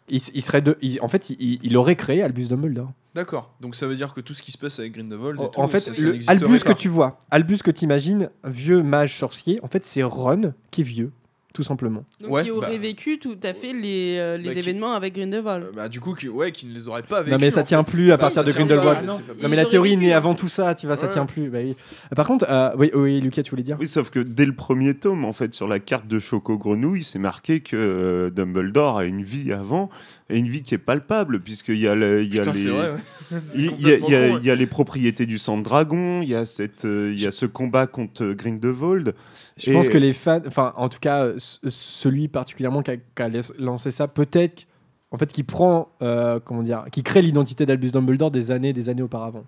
il, 0.10 0.22
il 0.34 0.42
serait 0.42 0.62
de, 0.62 0.78
il- 0.82 1.00
en 1.02 1.08
fait, 1.08 1.30
il, 1.30 1.60
il 1.64 1.78
aurait 1.78 1.96
créé 1.96 2.22
Albus 2.24 2.48
Dumbledore. 2.50 2.92
D'accord. 3.16 3.54
Donc 3.62 3.76
ça 3.76 3.88
veut 3.88 3.96
dire 3.96 4.14
que 4.14 4.20
tout 4.22 4.34
ce 4.34 4.42
qui 4.42 4.52
se 4.52 4.58
passe 4.58 4.80
avec 4.80 4.92
Grindelwald. 4.94 5.40
et 5.40 5.44
En, 5.44 5.48
tout, 5.48 5.60
en 5.62 5.68
fait, 5.68 5.80
ça- 5.80 5.92
le 6.02 6.20
Albus 6.28 6.60
pas. 6.64 6.74
que 6.74 6.78
tu 6.80 6.90
vois, 6.90 7.20
Albus 7.32 7.60
que 7.64 7.72
tu 7.72 7.86
imagines, 7.86 8.30
vieux 8.44 8.84
mage 8.84 9.18
sorcier, 9.18 9.60
en 9.64 9.68
fait, 9.68 9.86
c'est 9.86 10.04
Ron 10.04 10.54
qui 10.72 10.82
est 10.82 10.84
vieux, 10.84 11.12
tout 11.54 11.62
simplement. 11.64 12.04
Donc, 12.20 12.32
Ouais, 12.32 12.44
qui 12.44 12.50
aurait 12.52 12.72
bah- 12.72 12.78
vécu 12.82 13.20
tout 13.20 13.38
à 13.44 13.54
fait 13.54 13.74
les, 13.74 14.18
euh, 14.18 14.38
les 14.38 14.46
Bah, 14.46 14.54
qui- 14.54 14.60
événements 14.60 14.94
avec 14.94 15.14
Grindelwald. 15.16 15.66
Euh, 15.66 15.72
bah, 15.76 15.88
du 15.88 16.00
coup, 16.00 16.16
qui, 16.16 16.28
ouais, 16.28 16.52
qui 16.52 16.66
ne 16.66 16.74
les 16.74 16.88
aurait 16.88 17.04
pas 17.04 17.20
vécu. 17.22 17.32
non 17.32 17.38
mais 17.40 17.52
ça 17.52 17.62
en 17.62 17.64
tient 17.64 17.84
fait. 17.84 17.92
plus 17.92 18.12
à 18.12 18.18
Ça, 18.18 18.22
partir 18.24 18.42
ça 18.42 18.44
de 18.44 18.52
Grindelwald. 18.52 19.00
pas, 19.02 19.06
non, 19.06 19.20
mais 19.50 19.56
la 19.56 19.66
théorie 19.66 19.96
naît 19.96 20.14
hein. 20.14 20.18
avant 20.18 20.34
tout 20.34 20.48
ça, 20.48 20.74
tu 20.76 20.88
vois, 20.88 20.96
ça 20.96 21.08
tient 21.08 21.26
plus. 21.28 21.50
oui. 21.54 21.76
Par 22.16 22.26
contre, 22.28 22.46
euh, 22.50 22.72
oui, 22.78 22.90
oui, 22.96 23.22
Lucas, 23.22 23.44
tu 23.44 23.52
voulais 23.52 23.62
dire? 23.64 23.78
Oui, 23.80 23.88
sauf 23.88 24.10
que 24.10 24.20
dès 24.20 24.46
le 24.48 24.56
premier 24.56 24.96
tome, 24.96 25.26
en 25.26 25.34
fait, 25.34 25.54
sur 25.54 25.68
la 25.68 25.80
carte 25.80 26.08
de 26.08 26.20
Choco 26.20 26.58
Grenouille, 26.58 27.04
c'est 27.04 27.20
marqué 27.20 27.60
que 27.60 27.76
euh, 27.78 28.30
Dumbledore 28.32 28.98
a 28.98 29.06
une 29.06 29.22
vie 29.24 29.54
avant 29.54 29.90
et 30.32 30.40
une 30.40 30.48
vie 30.50 30.64
qui 30.64 30.74
est 30.74 30.80
palpable, 30.80 31.40
puisqu'il 31.42 31.78
y 31.78 31.88
a, 31.88 31.94
le- 31.94 32.24
il 32.24 32.34
y 32.34 32.40
a 32.40 32.42
Putain, 32.42 32.54
les. 32.54 32.58
c'est 32.60 32.70
vrai, 32.70 32.90
ouais. 32.92 33.40
C'est 33.48 33.58
Il 33.60 33.66
il 33.66 33.68
y, 33.68 33.70
a- 33.70 33.76
il 33.78 33.82
y 33.82 33.94
a- 33.94 34.00
complètement 34.00 34.34
con, 34.34 34.40
il 34.42 34.48
y 34.48 34.52
a 34.52 34.56
les 34.56 34.66
propriétés 34.68 35.26
du 35.28 35.38
sang 35.38 35.58
de 35.60 35.64
dragon, 35.64 36.22
il 36.24 36.30
y 36.30 36.36
a, 36.36 36.46
cette, 36.46 36.84
il 36.86 37.22
y 37.22 37.28
a 37.28 37.32
ce 37.32 37.46
combat 37.46 37.86
contre 37.86 38.26
Grindelwald. 38.34 39.14
Je 39.58 39.70
Et- 39.70 39.74
pense 39.74 39.90
que 39.90 39.98
les 39.98 40.14
fans, 40.14 40.42
enfin, 40.48 40.74
en 40.78 40.90
tout 40.90 41.00
cas, 41.00 41.26
euh, 41.26 41.36
celui 41.38 42.28
particulièrement 42.28 42.82
qui 42.82 42.92
a, 42.92 42.98
qui 42.98 43.22
a 43.22 43.30
lancé 43.60 43.92
ça, 43.92 44.08
peut-être, 44.08 44.68
en 45.12 45.18
fait, 45.18 45.32
qui 45.32 45.44
prend, 45.44 45.90
euh, 46.02 46.40
comment 46.44 46.64
dire, 46.64 46.86
qui 46.92 47.04
crée 47.04 47.22
l'identité 47.22 47.66
d'Albus 47.66 47.92
Dumbledore 47.92 48.32
des 48.32 48.50
années, 48.52 48.74
des 48.74 48.90
années 48.90 49.04
auparavant. 49.04 49.46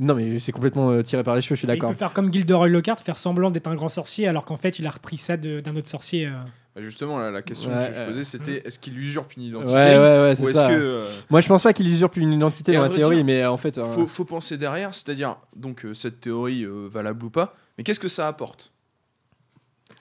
Non, 0.00 0.14
mais 0.16 0.40
c'est 0.40 0.50
complètement 0.52 0.90
euh, 0.90 1.02
tiré 1.02 1.22
par 1.22 1.36
les 1.36 1.40
cheveux, 1.40 1.54
je 1.54 1.60
suis 1.60 1.66
Il 1.66 1.68
d'accord. 1.68 1.90
peut 1.90 1.96
faire 1.96 2.12
comme 2.12 2.32
Gilderoy 2.32 2.68
Lockhart, 2.68 2.98
faire 2.98 3.16
semblant 3.16 3.50
d'être 3.52 3.68
un 3.68 3.76
grand 3.76 3.88
sorcier, 3.88 4.26
alors 4.26 4.44
qu'en 4.44 4.56
fait, 4.56 4.78
il 4.80 4.86
a 4.86 4.90
repris 4.90 5.16
ça 5.16 5.36
d'un 5.36 5.76
autre 5.76 5.88
sorcier. 5.88 6.26
euh. 6.26 6.32
Bah, 6.74 6.82
Justement, 6.82 7.18
là, 7.18 7.30
la 7.30 7.42
question 7.42 7.70
Ouais, 7.70 7.88
que 7.90 7.94
je 7.94 8.00
euh, 8.00 8.06
posais, 8.08 8.24
c'était 8.24 8.62
est-ce 8.66 8.80
qu'il 8.80 8.98
usurpe 8.98 9.36
une 9.36 9.44
identité? 9.44 9.72
Ouais, 9.72 9.96
ouais, 9.96 10.32
Ou 10.32 10.34
c'est 10.36 10.42
est-ce 10.50 10.52
ça. 10.58 10.66
que. 10.68 10.72
euh, 10.74 11.08
Moi, 11.30 11.40
je 11.40 11.48
pense 11.48 11.62
pas 11.62 11.72
qu'il 11.72 11.86
usurpe 11.86 12.16
une 12.16 12.32
identité 12.32 12.72
Et 12.72 12.74
dans 12.76 12.82
la 12.82 12.88
théorie, 12.88 13.16
dire, 13.18 13.24
mais 13.24 13.46
en 13.46 13.56
fait. 13.56 13.78
euh, 13.78 13.84
faut, 13.84 14.08
faut 14.08 14.24
penser 14.24 14.58
derrière, 14.58 14.92
c'est-à-dire, 14.94 15.36
donc, 15.54 15.84
euh, 15.86 15.94
cette 15.94 16.20
théorie 16.20 16.64
euh, 16.64 16.88
valable 16.90 17.24
ou 17.24 17.30
pas, 17.30 17.54
mais 17.78 17.84
qu'est-ce 17.84 18.00
que 18.00 18.08
ça 18.08 18.26
apporte? 18.26 18.72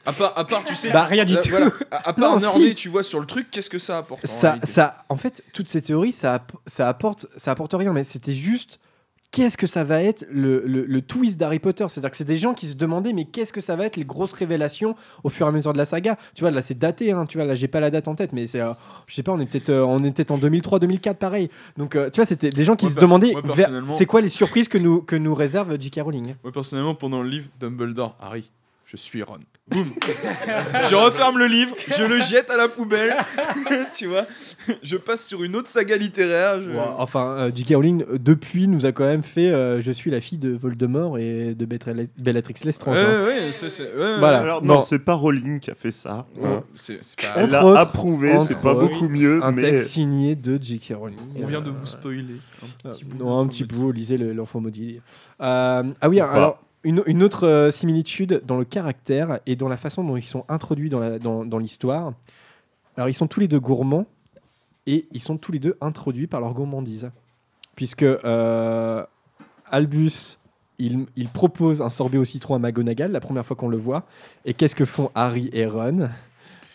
À 0.06 0.14
part, 0.14 0.34
à 0.38 0.46
part, 0.46 0.64
tu 0.64 0.76
sais. 0.76 0.92
Bah, 0.92 1.06
rien 1.06 1.26
du 1.26 1.36
euh, 1.36 1.42
tout. 1.42 1.50
voilà, 1.50 1.68
à, 1.92 2.10
à 2.10 2.14
part 2.14 2.40
Non, 2.40 2.50
si. 2.52 2.76
tu 2.76 2.90
vois, 2.90 3.04
sur 3.04 3.20
le 3.20 3.26
truc, 3.26 3.50
qu'est-ce 3.52 3.70
que 3.70 3.80
ça 3.80 3.98
apporte 4.00 4.24
en 4.26 4.28
ça, 4.28 4.50
réalité 4.52 4.72
ça, 4.72 5.06
en 5.10 5.16
fait, 5.16 5.44
toutes 5.54 5.70
ces 5.70 5.82
théories, 5.82 6.14
ça, 6.14 6.36
app- 6.36 6.52
ça 6.68 6.88
apporte, 6.90 7.26
ça 7.38 7.52
apporte 7.52 7.74
rien, 7.74 7.94
mais 7.94 8.04
c'était 8.04 8.34
juste 8.34 8.80
qu'est-ce 9.32 9.58
que 9.58 9.66
ça 9.66 9.84
va 9.84 10.04
être 10.04 10.28
le, 10.30 10.62
le- 10.68 10.86
le 10.86 11.02
twist 11.02 11.40
d'Harry 11.40 11.58
Potter? 11.58 11.86
C'est-à-dire 11.90 12.12
que 12.12 12.18
c'est 12.18 12.24
des 12.24 12.38
gens 12.38 12.54
qui 12.54 12.68
se 12.68 12.76
demandaient 12.76 13.14
mais 13.14 13.26
qu'est-ce 13.26 13.52
que 13.52 13.62
ça 13.62 13.76
va 13.76 13.86
être 13.88 13.96
les 13.98 14.06
grosses 14.06 14.34
révélations 14.34 14.96
au 15.24 15.30
fur 15.30 15.48
et 15.48 15.50
à 15.50 15.52
mesure 15.52 15.74
de 15.74 15.80
la 15.80 15.86
saga? 15.86 16.18
Tu 16.36 16.42
vois, 16.42 16.52
là 16.52 16.62
c'est 16.62 16.78
daté, 16.78 17.12
hein, 17.14 17.26
tu 17.26 17.40
vois, 17.40 17.48
là 17.48 17.56
j'ai 17.56 17.68
pas 17.68 17.80
la 17.80 17.90
date 17.90 18.08
en 18.08 18.14
tête, 18.14 18.32
mais 18.32 18.46
c'est, 18.46 18.62
euh, 18.62 18.74
je 19.08 19.16
sais 19.16 19.24
pas, 19.24 19.32
on 19.32 19.40
est 19.40 19.48
peut-être 19.48 19.70
euh, 19.70 19.84
en 19.84 20.00
2003-2004 20.00 21.16
pareil. 21.16 21.50
Donc 21.78 21.96
euh, 21.96 22.12
tu 22.12 22.18
vois, 22.20 22.28
c'était 22.28 22.52
des 22.52 22.64
gens 22.64 22.76
qui 22.76 22.86
Moi, 22.86 22.94
se 22.94 23.00
demandaient 23.00 23.34
c'est 23.98 24.06
quoi 24.06 24.22
les 24.22 24.30
surprises 24.30 24.68
que 24.68 24.78
nous, 24.78 25.02
que 25.02 25.16
nous 25.16 25.34
réserve 25.34 25.78
J.K. 25.82 26.02
Rowling? 26.04 26.36
Moi, 26.44 26.52
personnellement, 26.54 26.94
pendant 26.94 27.24
le 27.24 27.30
livre, 27.30 27.48
Dumbledore, 27.60 28.16
Harry, 28.22 28.52
je 28.86 28.98
suis 28.98 29.24
Ron. 29.24 29.40
Boum 29.72 29.88
Je 30.90 30.94
referme 30.96 31.38
le 31.40 31.48
livre, 31.48 31.74
je 31.88 32.04
le 32.04 32.20
jette 32.22 32.50
à 32.50 32.58
la 32.58 32.68
poubelle, 32.68 33.16
tu 33.94 34.08
vois. 34.08 34.26
Je 34.84 34.98
passe 34.98 35.26
sur 35.26 35.42
une 35.44 35.56
autre 35.56 35.70
saga 35.70 35.96
littéraire. 35.96 36.60
je- 36.62 36.70
Ouais, 36.70 36.80
enfin, 36.98 37.36
euh, 37.38 37.52
J.K. 37.56 37.70
Rowling, 37.76 38.04
euh, 38.04 38.18
depuis, 38.20 38.68
nous 38.68 38.86
a 38.86 38.92
quand 38.92 39.06
même 39.06 39.24
fait 39.24 39.52
euh, 39.54 39.80
Je 39.80 39.92
suis 39.94 40.12
la 40.12 40.20
fille 40.20 40.38
de 40.38 40.50
Voldemort 40.52 41.18
et 41.18 41.56
de 41.56 41.66
Betrel- 41.66 42.10
Bellatrix 42.22 42.56
Lestrange. 42.66 42.98
Ouais, 42.98 43.04
hein. 43.04 43.26
ouais, 43.26 44.16
Voilà. 44.20 44.40
Alors, 44.40 44.64
non, 44.64 44.82
c'est 44.82 45.00
pas 45.00 45.14
Rowling 45.14 45.62
qui 45.62 45.72
a 45.72 45.76
fait 45.76 45.92
ça. 45.92 46.26
ouais. 46.38 46.46
hein. 46.50 46.64
C'est 46.76 47.00
c'est 47.02 47.22
pas- 47.22 47.34
Elle 47.38 47.50
l'a 47.50 47.80
approuvé, 47.80 48.38
c'est 48.40 48.60
pas 48.60 48.74
autres, 48.74 48.82
beaucoup 48.92 49.08
mieux, 49.08 49.40
Un 49.44 49.54
mais 49.54 49.62
texte 49.62 49.88
signé 49.92 50.36
de 50.36 50.60
J.K. 50.62 50.94
Rowling. 50.98 51.20
On 51.42 51.46
vient 51.46 51.62
de 51.62 51.70
vous 51.70 51.86
spoiler. 51.86 52.36
un 52.86 52.90
petit 52.92 53.06
bout, 53.06 53.18
non, 53.18 53.40
un 53.40 53.48
petit 53.48 53.64
bout, 53.64 53.94
lisez 53.94 54.18
le- 54.18 54.34
l'enfant 54.34 54.60
maudit. 54.60 55.00
Euh, 55.42 55.84
ah 56.02 56.10
oui, 56.10 56.18
Ou 56.22 56.26
pas. 56.26 56.32
alors, 56.34 56.60
une, 56.84 57.02
une 57.06 57.24
autre 57.24 57.48
euh, 57.48 57.72
similitude 57.72 58.42
dans 58.46 58.58
le 58.58 58.66
caractère 58.66 59.40
et 59.46 59.56
dans 59.56 59.68
la 59.70 59.78
façon 59.78 60.04
dont 60.04 60.18
ils 60.18 60.26
sont 60.26 60.46
introduits 60.50 60.90
dans 60.90 61.00
la- 61.00 61.20
dans 61.20 61.46
dans 61.46 61.58
l'histoire. 61.58 62.14
alors, 62.98 63.10
ils 63.10 63.14
sont 63.14 63.28
tous 63.28 63.40
les 63.40 63.48
deux 63.48 63.60
gourmands 63.60 64.06
et 64.86 65.08
ils 65.12 65.22
sont 65.22 65.38
tous 65.38 65.52
les 65.52 65.60
deux 65.60 65.78
introduits 65.82 66.28
par 66.28 66.42
leur 66.42 66.54
gourmandise. 66.54 67.10
Puisque 67.76 68.04
euh, 68.04 69.04
Albus, 69.72 70.38
il, 70.78 71.06
il 71.16 71.30
propose 71.30 71.82
un 71.82 71.90
sorbet 71.90 72.18
au 72.18 72.26
citron 72.26 72.56
à 72.56 72.60
McGonagall 72.60 73.12
la 73.12 73.20
première 73.20 73.46
fois 73.46 73.56
qu'on 73.56 73.70
le 73.70 73.78
voit. 73.78 74.06
Et 74.46 74.54
qu'est-ce 74.54 74.76
que 74.76 74.86
font 74.86 75.10
Harry 75.16 75.50
et 75.54 75.66
Ron 75.66 76.10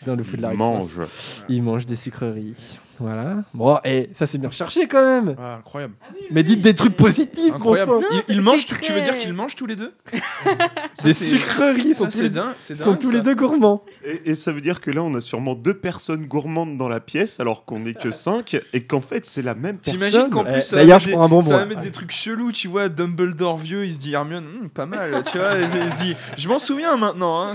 dans 0.05 0.15
le 0.15 0.23
Poudlard 0.23 0.51
Express 0.53 0.97
mange. 0.97 1.07
Ils 1.49 1.61
mangent 1.63 1.85
des 1.85 1.95
sucreries. 1.95 2.79
Voilà. 2.99 3.37
Bon, 3.53 3.77
et 3.85 4.09
ça 4.13 4.25
c'est 4.25 4.37
bien 4.37 4.49
recherché 4.49 4.87
quand 4.87 5.03
même. 5.03 5.35
Ah, 5.39 5.55
incroyable. 5.59 5.93
Mais 6.31 6.43
dites 6.43 6.61
des 6.61 6.73
trucs 6.75 6.95
positifs, 6.95 7.49
bon 7.49 7.55
Incroyable. 7.55 7.91
sang. 7.91 7.99
Non, 8.01 8.21
Ils- 8.29 8.41
mangent 8.41 8.65
Tu 8.65 8.91
veux 8.91 9.01
dire 9.01 9.17
qu'ils 9.17 9.33
mangent 9.33 9.55
tous 9.55 9.65
les 9.65 9.75
deux? 9.75 9.93
Des 11.03 11.13
c'est- 11.13 11.25
sucreries, 11.25 11.95
sont, 11.95 12.05
tous, 12.05 12.11
c'est 12.11 12.23
les, 12.23 12.29
dingue. 12.29 12.51
ils 12.69 12.77
sont 12.77 12.95
tous 12.95 13.11
les 13.11 13.21
deux 13.21 13.35
gourmands. 13.35 13.83
Et, 14.03 14.31
et 14.31 14.35
ça 14.35 14.51
veut 14.51 14.59
dire 14.61 14.81
que 14.81 14.91
là, 14.91 15.01
on 15.03 15.13
a 15.15 15.21
sûrement 15.21 15.55
deux 15.55 15.73
personnes 15.73 16.25
gourmandes 16.25 16.77
dans 16.77 16.89
la 16.89 16.99
pièce, 16.99 17.39
alors 17.39 17.63
qu'on 17.65 17.79
n'est 17.79 17.93
que 17.93 18.11
cinq, 18.11 18.57
et 18.73 18.83
qu'en 18.83 18.99
fait, 19.01 19.25
c'est 19.25 19.41
la 19.41 19.55
même 19.55 19.77
personne. 19.77 19.99
T'imagines 19.99 20.29
qu'en 20.29 20.45
Eh, 20.45 20.53
plus, 20.53 20.61
ça 20.61 20.75
va 20.75 20.81
d'ailleurs, 20.81 20.97
mettre 20.97 21.03
je 21.05 21.09
des- 21.09 21.13
prends 21.13 21.23
un 21.23 21.29
bonbon, 21.29 21.41
Ça 21.41 21.53
va 21.53 21.59
là. 21.59 21.65
mettre 21.67 21.81
des 21.81 21.91
trucs 21.91 22.11
chelous, 22.11 22.51
tu 22.51 22.67
vois. 22.67 22.89
Dumbledore 22.89 23.57
vieux, 23.57 23.85
il 23.85 23.93
se 23.93 23.99
dit 23.99 24.13
Hermione, 24.13 24.45
Hum, 24.63 24.69
pas 24.69 24.85
mal, 24.85 25.23
tu 25.31 25.37
vois. 25.37 25.51
Il, 25.57 25.89
se 25.91 26.03
dit, 26.03 26.15
je 26.37 26.47
m'en 26.49 26.59
souviens 26.59 26.97
maintenant. 26.97 27.43
hein, 27.43 27.53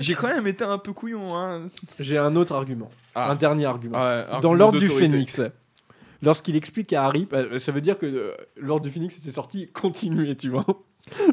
J'ai 0.00 0.14
quand 0.14 0.28
même 0.28 0.46
été 0.46 0.64
un 0.64 0.78
peu 0.78 0.92
couillon. 0.92 1.28
Hein. 1.34 1.62
J'ai 1.98 2.18
un 2.18 2.36
autre 2.36 2.54
argument. 2.54 2.90
Ah. 3.14 3.30
Un 3.30 3.34
dernier 3.34 3.66
argument. 3.66 4.00
Ouais, 4.00 4.40
Dans 4.40 4.54
l'ordre 4.54 4.78
du. 4.78 4.88
Phénix, 4.88 5.40
lorsqu'il 6.22 6.56
explique 6.56 6.92
à 6.92 7.04
Harry, 7.04 7.26
bah, 7.30 7.58
ça 7.58 7.72
veut 7.72 7.80
dire 7.80 7.98
que 7.98 8.06
euh, 8.06 8.32
l'ordre 8.56 8.84
du 8.84 8.90
Phénix 8.90 9.18
était 9.18 9.32
sorti 9.32 9.68
continué, 9.72 10.34
tu 10.36 10.48
vois. 10.48 10.64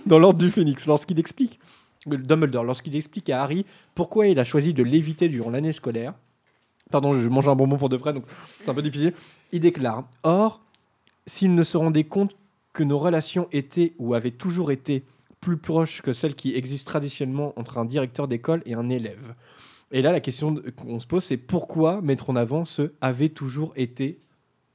Dans 0.05 0.19
l'ordre 0.19 0.39
du 0.39 0.51
Phénix, 0.51 0.85
lorsqu'il 0.87 1.19
explique, 1.19 1.59
euh, 2.11 2.17
Dumbledore, 2.17 2.63
lorsqu'il 2.63 2.95
explique 2.95 3.29
à 3.29 3.41
Harry 3.41 3.65
pourquoi 3.95 4.27
il 4.27 4.39
a 4.39 4.43
choisi 4.43 4.73
de 4.73 4.83
l'éviter 4.83 5.29
durant 5.29 5.51
l'année 5.51 5.73
scolaire, 5.73 6.13
pardon, 6.91 7.13
je 7.13 7.27
mange 7.29 7.47
un 7.47 7.55
bonbon 7.55 7.77
pour 7.77 7.89
de 7.89 7.97
vrai, 7.97 8.13
donc 8.13 8.25
c'est 8.59 8.69
un 8.69 8.73
peu 8.73 8.81
difficile, 8.81 9.13
il 9.51 9.59
déclare 9.59 10.03
Or, 10.23 10.61
s'il 11.27 11.53
ne 11.53 11.63
se 11.63 11.77
rendait 11.77 12.05
compte 12.05 12.35
que 12.73 12.83
nos 12.83 12.97
relations 12.97 13.47
étaient 13.51 13.93
ou 13.99 14.13
avaient 14.13 14.31
toujours 14.31 14.71
été 14.71 15.03
plus 15.41 15.57
proches 15.57 16.01
que 16.01 16.13
celles 16.13 16.35
qui 16.35 16.55
existent 16.55 16.89
traditionnellement 16.89 17.53
entre 17.57 17.77
un 17.77 17.85
directeur 17.85 18.27
d'école 18.27 18.61
et 18.65 18.73
un 18.73 18.89
élève. 18.89 19.35
Et 19.91 20.01
là, 20.01 20.11
la 20.11 20.19
question 20.19 20.55
qu'on 20.75 20.99
se 20.99 21.07
pose, 21.07 21.23
c'est 21.23 21.37
pourquoi 21.37 22.01
mettre 22.01 22.29
en 22.29 22.35
avant 22.35 22.63
ce 22.65 22.93
avait 23.01 23.29
toujours 23.29 23.73
été 23.75 24.19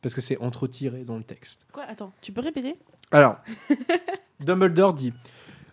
Parce 0.03 0.15
que 0.15 0.21
c'est 0.21 0.39
entretiré 0.39 1.05
dans 1.05 1.17
le 1.17 1.23
texte. 1.23 1.67
Quoi? 1.73 1.85
Attends, 1.85 2.13
tu 2.21 2.33
peux 2.33 2.41
répéter? 2.41 2.77
Alors, 3.13 3.37
Dumbledore 4.41 4.95
dit 4.95 5.13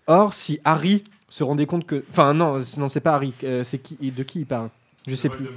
Or, 0.07 0.33
si 0.33 0.59
Harry 0.63 1.03
se 1.29 1.43
rendait 1.43 1.65
compte 1.65 1.85
que. 1.85 2.03
Enfin, 2.11 2.33
non, 2.33 2.57
non 2.77 2.87
c'est 2.87 2.99
pas 3.01 3.15
Harry. 3.15 3.33
euh, 3.43 3.63
c'est 3.63 3.79
qui, 3.79 3.95
de 4.11 4.23
qui 4.23 4.39
il 4.41 4.45
parle? 4.45 4.69
Je 5.07 5.15
sais 5.15 5.29
plus. 5.29 5.47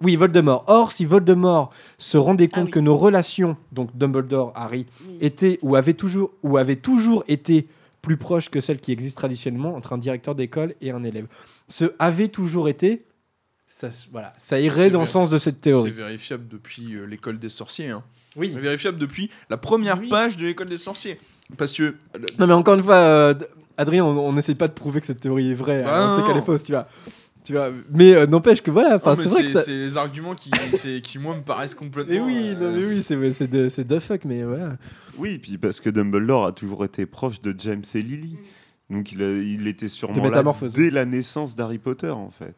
Oui, 0.00 0.16
Voldemort. 0.16 0.64
Or, 0.66 0.90
si 0.90 1.04
Voldemort 1.04 1.70
se 1.98 2.16
rendait 2.18 2.48
Ah 2.50 2.54
compte 2.56 2.64
oui. 2.66 2.70
que 2.72 2.80
nos 2.80 2.96
relations, 2.96 3.56
donc 3.72 3.96
Dumbledore, 3.96 4.52
Harry, 4.56 4.86
Oui. 5.06 5.18
étaient 5.20 5.58
ou 5.62 5.76
avaient 5.76 5.94
toujours, 5.94 6.30
ou 6.42 6.56
avaient 6.56 6.76
toujours 6.76 7.24
été 7.28 7.68
plus 8.02 8.16
proches 8.16 8.50
que 8.50 8.60
celles 8.60 8.80
qui 8.80 8.92
existent 8.92 9.18
traditionnellement 9.20 9.74
entre 9.74 9.92
un 9.92 9.98
directeur 9.98 10.34
d'école 10.34 10.74
et 10.80 10.90
un 10.90 11.04
élève. 11.04 11.26
Ce 11.68 11.94
avait 12.00 12.28
toujours 12.28 12.68
été, 12.68 13.04
ça, 13.68 13.88
voilà, 14.10 14.32
ça 14.38 14.58
irait 14.60 14.84
C'est 14.84 14.90
dans 14.90 15.00
le 15.00 15.06
sens 15.06 15.30
de 15.30 15.38
cette 15.38 15.56
C'est 15.56 15.70
théorie. 15.70 15.90
vérifiable 15.92 16.46
depuis 16.48 16.94
euh, 16.94 17.04
l'école 17.06 17.38
des 17.38 17.48
sorciers. 17.48 17.88
Hein. 17.90 18.02
Oui. 18.36 18.50
C'est 18.52 18.60
vérifiable 18.60 18.98
depuis 18.98 19.30
la 19.48 19.56
première 19.56 19.98
Oui. 20.00 20.08
page 20.08 20.36
de 20.36 20.44
l'école 20.46 20.68
des 20.68 20.78
sorciers. 20.78 21.18
Parce 21.56 21.72
que. 21.72 21.82
euh, 21.82 22.18
Non, 22.38 22.46
mais 22.46 22.54
encore 22.54 22.74
une 22.74 22.82
fois, 22.82 22.94
euh, 22.96 23.34
Adrien, 23.76 24.04
on 24.04 24.32
n'essaie 24.32 24.54
pas 24.54 24.68
de 24.68 24.72
prouver 24.74 25.00
que 25.00 25.06
cette 25.06 25.20
théorie 25.20 25.50
est 25.52 25.54
vraie. 25.54 25.82
Bah 25.84 26.08
on 26.10 26.16
sait 26.16 26.26
qu'elle 26.26 26.36
est 26.36 26.44
fausse, 26.44 26.64
tu 26.64 26.72
vois. 26.72 26.86
Tu 27.44 27.52
vois. 27.52 27.70
Mais 27.90 28.14
euh, 28.14 28.26
n'empêche 28.26 28.62
que 28.62 28.70
voilà, 28.70 28.96
enfin, 28.96 29.16
c'est 29.16 29.28
vrai 29.28 29.42
c'est 29.42 29.46
que 29.48 29.52
ça. 29.54 29.62
c'est 29.62 29.72
les 29.76 29.96
arguments 29.96 30.34
qui, 30.34 30.50
qui, 31.02 31.18
moi, 31.18 31.36
me 31.36 31.42
paraissent 31.42 31.74
complètement. 31.74 32.14
Mais 32.14 32.20
oui, 32.20 32.54
non, 32.56 32.66
euh, 32.66 32.76
mais 32.78 32.86
oui, 32.86 33.02
c'est 33.02 33.32
c'est 33.32 33.48
de, 33.48 33.68
c'est 33.68 33.86
de 33.86 33.98
fuck, 33.98 34.24
mais 34.24 34.42
voilà. 34.44 34.76
Oui, 35.18 35.38
puis 35.38 35.58
parce 35.58 35.80
que 35.80 35.90
Dumbledore 35.90 36.46
a 36.46 36.52
toujours 36.52 36.84
été 36.84 37.04
proche 37.06 37.40
de 37.40 37.54
James 37.58 37.82
et 37.94 38.02
Lily. 38.02 38.36
Donc 38.90 39.10
il, 39.12 39.22
a- 39.22 39.30
il 39.30 39.66
était 39.68 39.88
sûrement 39.88 40.28
là 40.28 40.42
dès 40.74 40.90
la 40.90 41.04
naissance 41.04 41.56
d'Harry 41.56 41.78
Potter, 41.78 42.10
en 42.10 42.30
fait. 42.30 42.54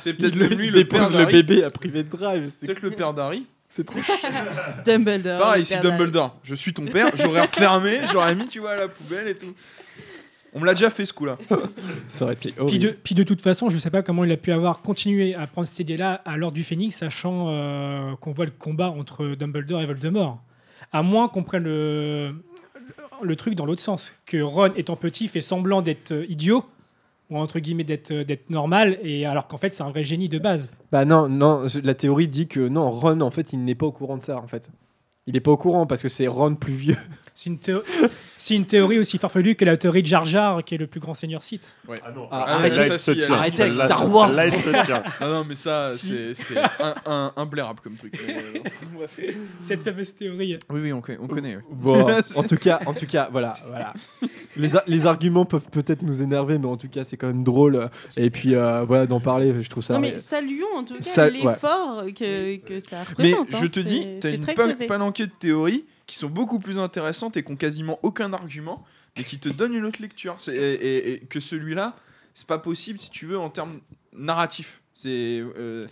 C'est 0.00 0.14
peut-être 0.14 0.34
lui 0.34 0.70
le 0.70 0.84
père 0.84 1.10
le 1.10 1.24
bébé 1.26 1.64
à 1.64 1.70
privé 1.70 2.02
de 2.02 2.08
drive. 2.10 2.50
C'est 2.60 2.66
Peut-être 2.66 2.82
le 2.82 2.90
père 2.90 3.12
d'Harry. 3.14 3.46
c'est 3.68 3.84
trop. 3.84 3.98
Dumbledore. 4.84 5.38
Pareil, 5.40 5.64
si. 5.64 5.78
Dumbledore, 5.80 6.38
je 6.42 6.54
suis 6.54 6.72
ton 6.72 6.84
père, 6.84 7.10
j'aurais 7.16 7.42
refermé, 7.42 8.00
j'aurais 8.12 8.34
mis, 8.34 8.46
tu 8.46 8.60
vois, 8.60 8.72
à 8.72 8.76
la 8.76 8.88
poubelle 8.88 9.28
et 9.28 9.34
tout. 9.34 9.54
On 10.54 10.60
me 10.60 10.66
l'a 10.66 10.74
déjà 10.74 10.90
fait 10.90 11.04
ce 11.04 11.12
coup-là. 11.12 11.38
Ça 12.08 12.24
aurait 12.24 12.34
été 12.34 12.52
Puis 12.52 12.60
horrible. 12.62 12.84
de, 12.84 12.90
puis 12.90 13.14
de 13.14 13.22
toute 13.22 13.42
façon, 13.42 13.68
je 13.68 13.74
ne 13.74 13.80
sais 13.80 13.90
pas 13.90 14.02
comment 14.02 14.24
il 14.24 14.32
a 14.32 14.36
pu 14.36 14.50
avoir 14.52 14.80
continué 14.80 15.34
à 15.34 15.46
prendre 15.46 15.66
cette 15.66 15.78
idée-là 15.80 16.22
à 16.24 16.36
l'ordre 16.36 16.54
du 16.54 16.64
Phénix, 16.64 16.96
sachant 16.96 17.48
euh, 17.48 18.14
qu'on 18.20 18.32
voit 18.32 18.46
le 18.46 18.50
combat 18.50 18.88
entre 18.90 19.26
Dumbledore 19.34 19.82
et 19.82 19.86
Voldemort. 19.86 20.40
À 20.92 21.02
moins 21.02 21.28
qu'on 21.28 21.42
prenne 21.42 21.64
le, 21.64 22.34
le 23.22 23.36
truc 23.36 23.54
dans 23.54 23.66
l'autre 23.66 23.82
sens, 23.82 24.14
que 24.26 24.40
Ron, 24.40 24.72
étant 24.76 24.96
petit, 24.96 25.28
fait 25.28 25.40
semblant 25.42 25.82
d'être 25.82 26.12
euh, 26.12 26.26
idiot, 26.28 26.64
ou 27.30 27.36
entre 27.36 27.58
guillemets 27.58 27.84
d'être 27.84 28.10
euh, 28.10 28.24
d'être 28.24 28.48
normal, 28.48 28.98
et 29.02 29.26
alors 29.26 29.48
qu'en 29.48 29.58
fait 29.58 29.74
c'est 29.74 29.82
un 29.82 29.90
vrai 29.90 30.02
génie 30.02 30.30
de 30.30 30.38
base. 30.38 30.70
Bah 30.92 31.04
non, 31.04 31.28
non, 31.28 31.66
la 31.82 31.94
théorie 31.94 32.26
dit 32.28 32.48
que 32.48 32.60
non, 32.68 32.90
Ron, 32.90 33.20
en 33.20 33.30
fait, 33.30 33.52
il 33.52 33.64
n'est 33.64 33.74
pas 33.74 33.86
au 33.86 33.92
courant 33.92 34.16
de 34.16 34.22
ça, 34.22 34.38
en 34.38 34.46
fait. 34.46 34.70
Il 35.26 35.34
n'est 35.34 35.40
pas 35.40 35.50
au 35.50 35.58
courant 35.58 35.86
parce 35.86 36.00
que 36.02 36.08
c'est 36.08 36.26
Ron 36.26 36.54
plus 36.54 36.72
vieux. 36.72 36.96
C'est 37.40 37.50
une, 37.50 37.58
théo- 37.60 37.84
c'est 38.36 38.56
une 38.56 38.66
théorie 38.66 38.98
aussi 38.98 39.16
farfelue 39.16 39.54
que 39.54 39.64
la 39.64 39.76
théorie 39.76 40.02
de 40.02 40.08
Jar 40.08 40.24
Jar, 40.24 40.64
qui 40.64 40.74
est 40.74 40.78
le 40.78 40.88
plus 40.88 40.98
grand 40.98 41.14
seigneur 41.14 41.40
Sith. 41.40 41.72
Ah 41.88 42.10
non, 42.10 42.26
Ah, 42.32 42.58
celle-là, 42.62 42.76
arrêtez- 42.80 42.80
elle 42.80 42.92
se 42.94 42.98
ça, 42.98 43.12
si, 43.14 43.18
tient. 43.20 43.34
arrêtez 43.36 43.62
avec 43.62 43.74
Star 43.76 44.12
Wars. 44.12 44.30
tient. 44.84 45.02
Ah 45.20 45.28
non, 45.28 45.44
mais 45.44 45.54
ça, 45.54 45.92
c'est 45.96 46.34
c'est 46.34 46.58
un, 46.58 46.94
un, 47.06 47.32
un 47.36 47.46
blairable 47.46 47.78
comme 47.78 47.94
truc. 47.94 48.18
mais, 48.26 48.34
euh. 48.34 49.32
Cette 49.62 49.82
fameuse 49.82 50.16
théorie. 50.16 50.58
Oui, 50.68 50.80
oui, 50.80 50.92
on, 50.92 51.00
co- 51.00 51.12
on 51.20 51.28
connaît. 51.28 51.54
oui. 51.58 51.62
Bon, 51.70 52.06
en 52.34 52.42
tout 52.42 52.56
cas, 52.56 52.80
en 52.86 52.92
tout 52.92 53.06
cas, 53.06 53.28
voilà, 53.30 53.52
voilà. 53.68 53.94
Les, 54.88 55.06
arguments 55.06 55.44
peuvent 55.44 55.68
peut-être 55.70 56.02
nous 56.02 56.20
énerver, 56.22 56.58
mais 56.58 56.66
en 56.66 56.76
tout 56.76 56.88
cas, 56.88 57.04
c'est 57.04 57.16
quand 57.16 57.28
même 57.28 57.44
drôle. 57.44 57.88
Et 58.16 58.30
puis, 58.30 58.56
euh, 58.56 58.82
voilà, 58.82 59.06
d'en 59.06 59.20
parler, 59.20 59.54
je 59.60 59.68
trouve 59.70 59.84
ça. 59.84 59.94
Non, 59.94 60.00
mais 60.00 60.18
saluons 60.18 60.76
en 60.76 60.82
tout 60.82 60.94
cas 60.96 61.02
Ça- 61.02 61.26
ouais. 61.26 61.30
l'effort 61.30 62.02
que, 62.18 62.56
que 62.56 62.80
ça 62.80 62.96
Mais 63.16 63.32
représente. 63.34 63.54
hein. 63.54 63.58
je 63.62 63.66
te 63.68 63.78
dis, 63.78 64.02
C'est- 64.02 64.18
t'as 64.18 64.74
une 64.74 64.86
palanquée 64.88 65.26
de 65.26 65.32
théories 65.38 65.84
qui 66.08 66.16
sont 66.16 66.28
beaucoup 66.28 66.58
plus 66.58 66.80
intéressantes 66.80 67.36
et 67.36 67.44
qui 67.44 67.52
ont 67.52 67.56
quasiment 67.56 68.00
aucun 68.02 68.32
argument, 68.32 68.84
mais 69.16 69.22
qui 69.22 69.38
te 69.38 69.48
donnent 69.48 69.74
une 69.74 69.84
autre 69.84 70.02
lecture. 70.02 70.38
Que 70.38 71.38
celui-là, 71.38 71.94
c'est 72.34 72.48
pas 72.48 72.58
possible 72.58 72.98
si 72.98 73.10
tu 73.10 73.26
veux 73.26 73.38
en 73.38 73.50
termes 73.50 73.80
narratifs. 74.12 74.80
C'est 75.00 75.44
euh, 75.56 75.86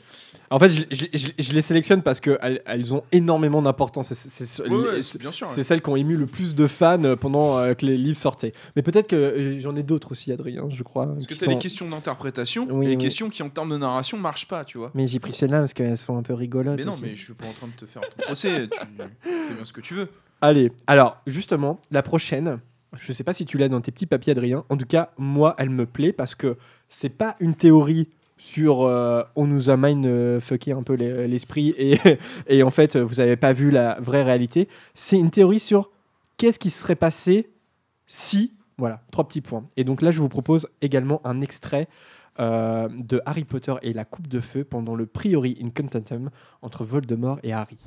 En 0.51 0.59
fait, 0.59 0.69
je, 0.69 0.83
je- 0.91 1.05
je- 1.17 1.29
je 1.39 1.53
les 1.53 1.63
sélectionne 1.63 2.03
parce 2.03 2.19
qu'elles 2.19 2.61
elles 2.67 2.93
ont 2.93 3.05
énormément 3.13 3.63
d'importance. 3.63 4.13
C'est- 4.13 4.63
ouais, 4.67 4.69
ouais, 4.69 5.01
c'est 5.01 5.63
celles 5.63 5.81
qui 5.81 5.89
ont 5.91 5.95
ému 5.95 6.17
le 6.17 6.27
plus 6.27 6.57
de 6.57 6.67
fans 6.67 7.01
euh, 7.05 7.15
pendant 7.15 7.57
euh, 7.57 7.75
que 7.75 7.87
les 7.87 7.97
livres 7.97 8.19
sortaient. 8.19 8.53
Mais 8.75 8.83
peut-être 8.83 9.07
que 9.07 9.59
j'en 9.61 9.77
ai 9.77 9.85
d'autres 9.85 10.11
aussi, 10.11 10.33
Adrien, 10.33 10.69
je 10.71 10.83
crois. 10.83 11.07
Parce 11.07 11.29
que 11.29 11.35
qui 11.35 11.39
t'as 11.41 11.47
les 11.47 11.59
questions 11.59 11.89
d'interprétation 11.89 12.67
Oui, 12.69 12.87
et 12.87 12.89
les 12.89 12.97
oui. 12.97 13.03
questions 13.03 13.31
qui 13.31 13.45
en 13.45 13.49
termes 13.49 13.71
de 13.71 13.77
narration 13.77 14.19
marchent 14.19 14.49
pas, 14.49 14.65
tu 14.65 14.77
vois. 14.79 14.91
Mais 14.95 15.07
j'ai 15.07 15.21
pris 15.21 15.33
celles-là 15.33 15.61
parce 15.61 15.73
qu'elles 15.73 15.99
sont 15.99 16.17
un 16.19 16.23
peu 16.25 16.35
rigolotes. 16.35 16.77
Mais 16.77 16.85
non, 16.85 16.91
aussi. 16.91 17.03
mais 17.05 17.15
je 17.15 17.23
suis 17.27 17.35
pas 17.35 17.47
en 17.47 17.53
train 17.53 17.69
de 17.69 17.75
te 17.75 17.87
faire 17.87 18.03
ton 18.03 18.23
procès. 18.25 18.69
Tu 18.69 18.79
fais 19.49 19.55
bien 19.55 19.65
ce 19.65 19.73
que 19.73 19.81
tu 19.83 19.95
veux. 19.95 20.09
Allez, 20.41 20.73
alors 20.89 21.19
justement, 21.29 21.79
la 21.93 22.03
prochaine, 22.03 22.59
je 22.99 23.13
sais 23.13 23.23
pas 23.23 23.35
si 23.35 23.47
tu 23.47 23.57
l'as 23.57 23.69
dans 23.69 23.81
tes 23.81 23.93
petits 23.93 24.07
papiers, 24.07 24.33
Adrien. 24.33 24.65
En 24.69 24.77
tout 24.77 24.85
cas, 24.87 25.11
moi, 25.17 25.55
elle 25.59 25.71
me 25.71 25.87
plaît 25.87 26.13
parce 26.13 26.35
que 26.35 26.57
c'est 26.89 27.09
pas 27.09 27.37
une 27.39 27.55
théorie 27.55 28.09
sur 28.47 28.83
euh, 28.83 29.25
on 29.35 29.49
nous 29.49 29.71
a 29.71 29.77
mind 29.77 30.07
euh, 30.07 30.41
un 30.69 30.83
peu 30.85 30.95
les- 30.95 31.27
l'esprit 31.27 31.75
et, 32.49 32.63
en 32.63 32.71
fait 32.71 32.97
vous 32.97 33.19
avez 33.19 33.35
pas 33.37 33.53
vu 33.53 33.73
la 33.73 33.99
vraie 34.01 34.23
réalité. 34.23 34.69
C'est 34.95 35.19
une 35.19 35.31
théorie 35.31 35.59
sur 35.59 35.91
qu'est-ce 36.37 36.61
qui 36.61 36.71
se 36.71 36.81
serait 36.81 36.95
passé 36.95 37.51
si. 38.07 38.53
Voilà, 38.79 39.01
trois 39.11 39.27
petits 39.27 39.41
points. 39.41 39.65
Et 39.77 39.85
donc 39.85 40.01
là, 40.03 40.11
je 40.11 40.21
vous 40.21 40.29
propose 40.29 40.69
également 40.83 41.21
un 41.25 41.41
extrait 41.41 41.89
euh, 42.39 42.89
de 42.91 43.21
Harry 43.27 43.45
Potter 43.45 43.75
et 43.83 43.93
la 43.95 44.05
Coupe 44.05 44.29
de 44.29 44.41
Feu 44.41 44.65
pendant 44.65 44.95
le 44.95 45.07
Priori 45.07 45.59
Incantatum 45.65 46.31
entre 46.63 46.85
Voldemort 46.85 47.39
et 47.43 47.53
Harry. 47.55 47.79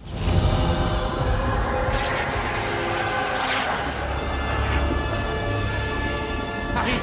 Harry, 6.75 6.93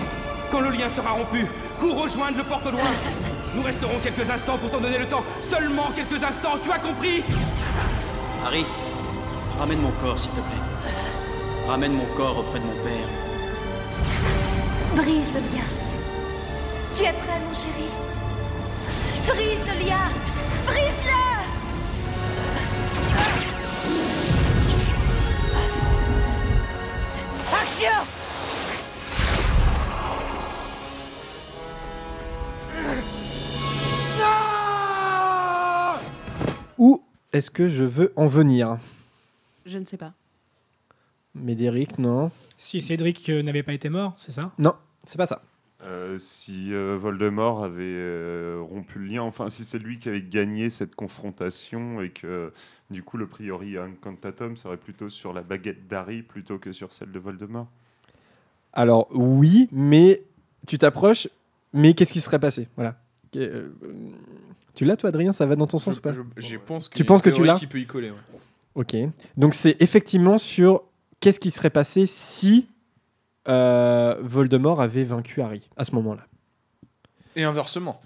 quand 0.51 0.61
le 0.61 0.71
lien 0.71 0.89
sera 0.89 1.11
rompu, 1.13 1.47
cours 1.79 2.03
rejoindre 2.03 2.39
le 2.39 2.45
porte-loin. 2.45 2.91
Nous 3.57 3.63
resterons 3.63 3.99
quelques 4.03 4.29
instants 4.29 4.59
pour 4.59 4.71
t'en 4.71 4.81
donner 4.81 4.99
le 4.99 5.07
temps. 5.07 5.25
Seulement 5.41 5.91
quelques 5.97 6.23
instants, 6.23 6.59
tu 6.63 6.71
as 6.71 6.79
compris? 6.79 7.25
Harry, 8.45 8.67
ramène 9.59 9.81
mon 9.81 9.93
corps, 9.93 10.19
s'il 10.19 10.31
te 10.33 10.37
plaît. 10.37 10.93
Ramène 11.67 11.95
mon 11.95 12.05
corps 12.15 12.39
auprès 12.39 12.59
de 12.59 12.65
mon 12.65 12.75
père. 12.75 13.09
Brise 14.95 15.33
le 15.33 15.41
lien. 15.41 15.65
Tu 16.95 17.03
es 17.03 17.13
prêt, 17.13 17.41
mon 17.49 17.55
chéri? 17.55 17.89
Brise 19.27 19.59
le 19.67 19.85
lien 19.85 19.99
Brise-le 20.67 21.13
Action 27.53 28.16
est-ce 37.37 37.51
que 37.51 37.68
je 37.68 37.84
veux 37.84 38.12
en 38.16 38.26
venir? 38.26 38.78
Je 39.66 39.78
ne 39.78 39.84
sais 39.84 39.97
pas. 39.97 40.14
Médéric, 41.34 41.99
non 41.99 42.30
Si 42.57 42.80
Cédric 42.80 43.28
euh, 43.28 43.43
n'avait 43.43 43.62
pas 43.62 43.74
été 43.74 43.91
mort, 43.91 44.14
c'est 44.16 44.32
ça? 44.32 44.53
Non, 44.59 44.74
c'est 45.07 45.18
pas 45.18 45.26
ça. 45.26 45.43
Euh, 45.82 46.16
si 46.16 46.72
euh, 46.72 46.97
Voldemort 46.99 47.62
avait 47.62 47.82
euh, 47.82 48.62
rompu 48.66 48.99
le 48.99 49.07
lien, 49.07 49.22
enfin 49.22 49.51
si 49.51 49.62
c'est 49.62 49.78
lui 49.78 49.99
qui 49.99 50.09
avait 50.09 50.22
gagné 50.22 50.70
cette 50.70 50.95
confrontation 50.95 52.01
et 52.01 52.09
que 52.09 52.51
du 52.89 53.03
coup 53.03 53.18
le 53.18 53.26
priori 53.26 53.76
incantatum 53.76 54.57
serait 54.57 54.78
plutôt 54.78 55.11
sur 55.11 55.34
la 55.34 55.43
baguette 55.43 55.87
d'Harry 55.87 56.22
plutôt 56.22 56.59
que 56.59 56.72
sur 56.72 56.95
celle 56.95 57.12
de 57.12 57.18
Voldemort. 57.18 57.68
Alors 58.72 59.09
oui, 59.11 59.68
mais 59.70 60.22
tu 60.66 60.78
t'approches, 60.78 61.28
mais 61.74 61.93
qu'est-ce 61.93 62.14
qui 62.14 62.20
serait 62.20 62.39
passé? 62.41 62.68
Voilà. 62.76 62.97
Tu 64.77 64.85
l'as 64.85 64.97
toi 64.97 65.09
Adrien? 65.09 65.33
Ça 65.33 65.47
va 65.47 65.57
dans 65.57 65.66
ton 65.66 65.79
sens 65.79 65.95
Je- 65.95 65.99
ou 65.99 66.03
pas? 66.03 66.12
Je- 66.12 66.20
je 66.37 66.57
pense 66.57 66.89
Tu 66.91 67.05
penses 67.05 67.22
que 67.22 67.31
tu 67.31 67.43
l'as? 67.45 67.55
qui 67.59 67.66
peut 67.66 67.81
y 67.81 67.87
coller, 67.87 68.11
ouais. 68.11 68.16
Ok. 68.77 68.95
Donc 69.37 69.55
c'est 69.55 69.77
effectivement 69.81 70.39
sur 70.39 70.83
qu'est-ce 71.18 71.41
qui 71.41 71.51
serait 71.51 71.70
passé 71.70 72.07
si 72.07 72.68
euh, 73.49 74.16
Voldemort 74.22 74.81
avait 74.81 75.05
vaincu 75.05 75.41
Harry 75.41 75.68
à 75.77 75.85
ce 75.85 75.95
moment-là. 75.95 76.27
Et 77.37 77.45
inversement. 77.45 78.01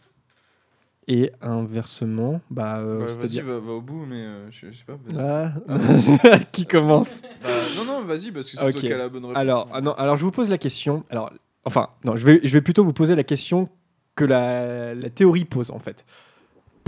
Et 1.08 1.32
inversement, 1.40 2.40
bah, 2.50 2.78
euh, 2.78 3.00
Bah, 3.00 3.06
vas-y, 3.20 3.40
va, 3.40 3.58
va 3.58 3.72
au 3.72 3.80
bout, 3.80 4.04
mais 4.06 4.22
euh, 4.22 4.48
je, 4.50 4.70
je 4.70 4.76
sais 4.78 4.84
pas. 4.84 4.96
Ah. 5.18 5.52
Ah. 5.68 6.38
qui 6.52 6.66
commence? 6.66 7.20
Bah, 7.42 7.48
Non, 7.76 7.84
non, 7.84 8.02
vas-y, 8.04 8.30
parce 8.30 8.48
que 8.50 8.56
c'est 8.56 8.64
Ok. 8.64 8.72
toi 8.72 8.80
qui 8.80 8.92
as 8.92 8.98
la 8.98 9.08
bonne 9.08 9.24
réponse. 9.24 9.36
Alors, 9.38 9.68
ah 9.72 9.80
non, 9.80 9.92
alors 9.94 10.16
je 10.16 10.24
vous 10.24 10.30
pose 10.30 10.48
la 10.50 10.58
question. 10.58 11.02
Alors, 11.10 11.32
enfin, 11.64 11.88
non, 12.04 12.14
je 12.16 12.24
vais, 12.24 12.40
je 12.44 12.52
vais 12.52 12.60
plutôt 12.60 12.84
vous 12.84 12.92
poser 12.92 13.16
la 13.16 13.24
question 13.24 13.68
que 14.14 14.24
la, 14.24 14.94
la 14.94 15.10
théorie 15.10 15.44
pose 15.46 15.70
en 15.72 15.80
fait. 15.80 16.04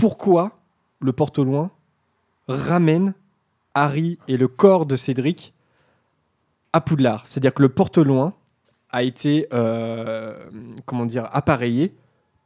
Pourquoi 0.03 0.51
le 0.99 1.13
porte-loin 1.13 1.71
ramène 2.49 3.13
Harry 3.73 4.19
et 4.27 4.35
le 4.35 4.49
corps 4.49 4.85
de 4.85 4.97
Cédric 4.97 5.53
à 6.73 6.81
Poudlard? 6.81 7.25
C'est-à-dire 7.25 7.53
que 7.53 7.61
le 7.61 7.69
porte-loin 7.69 8.33
a 8.89 9.01
été, 9.03 9.47
euh, 9.53 10.45
comment 10.85 11.05
dire, 11.05 11.29
appareillé 11.31 11.93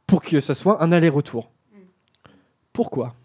pour 0.06 0.22
que 0.22 0.40
ça 0.40 0.54
soit 0.54 0.80
un 0.84 0.92
aller-retour. 0.92 1.50
Pourquoi? 2.72 3.16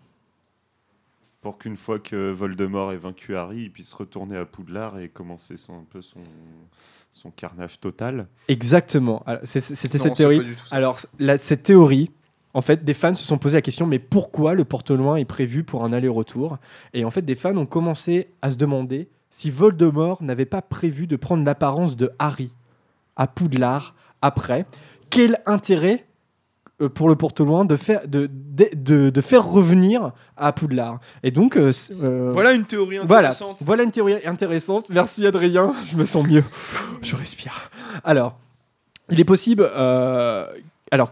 Pour 1.42 1.60
qu'une 1.60 1.78
fois 1.78 2.00
que 2.00 2.32
Voldemort 2.32 2.92
ait 2.92 2.98
vaincu 2.98 3.36
Harry, 3.36 3.66
il 3.66 3.72
puisse 3.72 3.94
retourner 3.94 4.36
à 4.36 4.46
Poudlard 4.46 4.98
et 4.98 5.10
commencer 5.10 5.58
son, 5.58 5.76
un 5.76 5.86
peu 5.88 6.02
son, 6.02 6.22
son 7.12 7.30
carnage 7.30 7.80
total. 7.80 8.26
Exactement. 8.48 9.24
C'était 9.44 10.00
cette 10.00 10.16
théorie. 10.16 10.42
Alors, 10.72 10.98
la- 11.20 11.38
cette 11.38 11.62
théorie, 11.62 12.10
en 12.54 12.62
fait, 12.62 12.84
des 12.86 12.94
fans 12.94 13.16
se 13.16 13.24
sont 13.26 13.38
posé 13.38 13.56
la 13.56 13.62
question 13.62 13.86
mais 13.88 14.00
pourquoi 14.00 14.54
le 14.54 14.64
porte-loin 14.66 15.16
est 15.16 15.26
prévu 15.26 15.64
pour 15.64 15.84
un 15.84 15.94
aller-retour? 15.94 16.58
Et 16.94 17.04
en 17.06 17.12
fait, 17.12 17.24
des 17.24 17.36
fans 17.36 17.56
ont 17.58 17.66
commencé 17.66 18.30
à 18.42 18.52
se 18.52 18.58
demander 18.58 19.08
si 19.32 19.50
Voldemort 19.50 20.22
n'avait 20.22 20.46
pas 20.46 20.62
prévu 20.62 21.08
de 21.08 21.16
prendre 21.16 21.44
l'apparence 21.44 21.98
de 21.98 22.12
Harry 22.20 22.54
à 23.16 23.26
Poudlard 23.28 23.96
après. 24.22 24.66
Quel 25.10 25.40
intérêt 25.48 26.06
euh, 26.82 26.90
pour 26.90 27.08
le 27.08 27.16
porte-loin 27.16 27.66
de 27.66 27.76
faire, 27.76 28.08
de, 28.08 28.28
de, 28.32 28.70
de- 28.76 29.10
de 29.10 29.22
faire 29.22 29.46
revenir 29.46 30.12
à 30.38 30.52
Poudlard? 30.54 31.00
Et 31.24 31.32
donc. 31.32 31.56
euh, 31.58 31.72
euh, 31.92 32.30
Voilà 32.32 32.54
une 32.54 32.66
théorie 32.66 32.98
voilà, 32.98 33.30
intéressante. 33.30 33.64
Voilà, 33.66 33.84
une 33.84 33.92
théorie 33.92 34.26
intéressante. 34.26 34.90
Merci 34.90 35.26
Adrien, 35.26 35.74
je 35.86 35.98
me 35.98 36.06
sens 36.06 36.28
mieux. 36.28 36.44
Je 37.02 37.16
respire. 37.16 37.72
Alors, 38.04 38.38
il 39.10 39.20
est 39.20 39.26
possible. 39.26 39.68
euh, 39.76 40.48
alors 40.92 41.12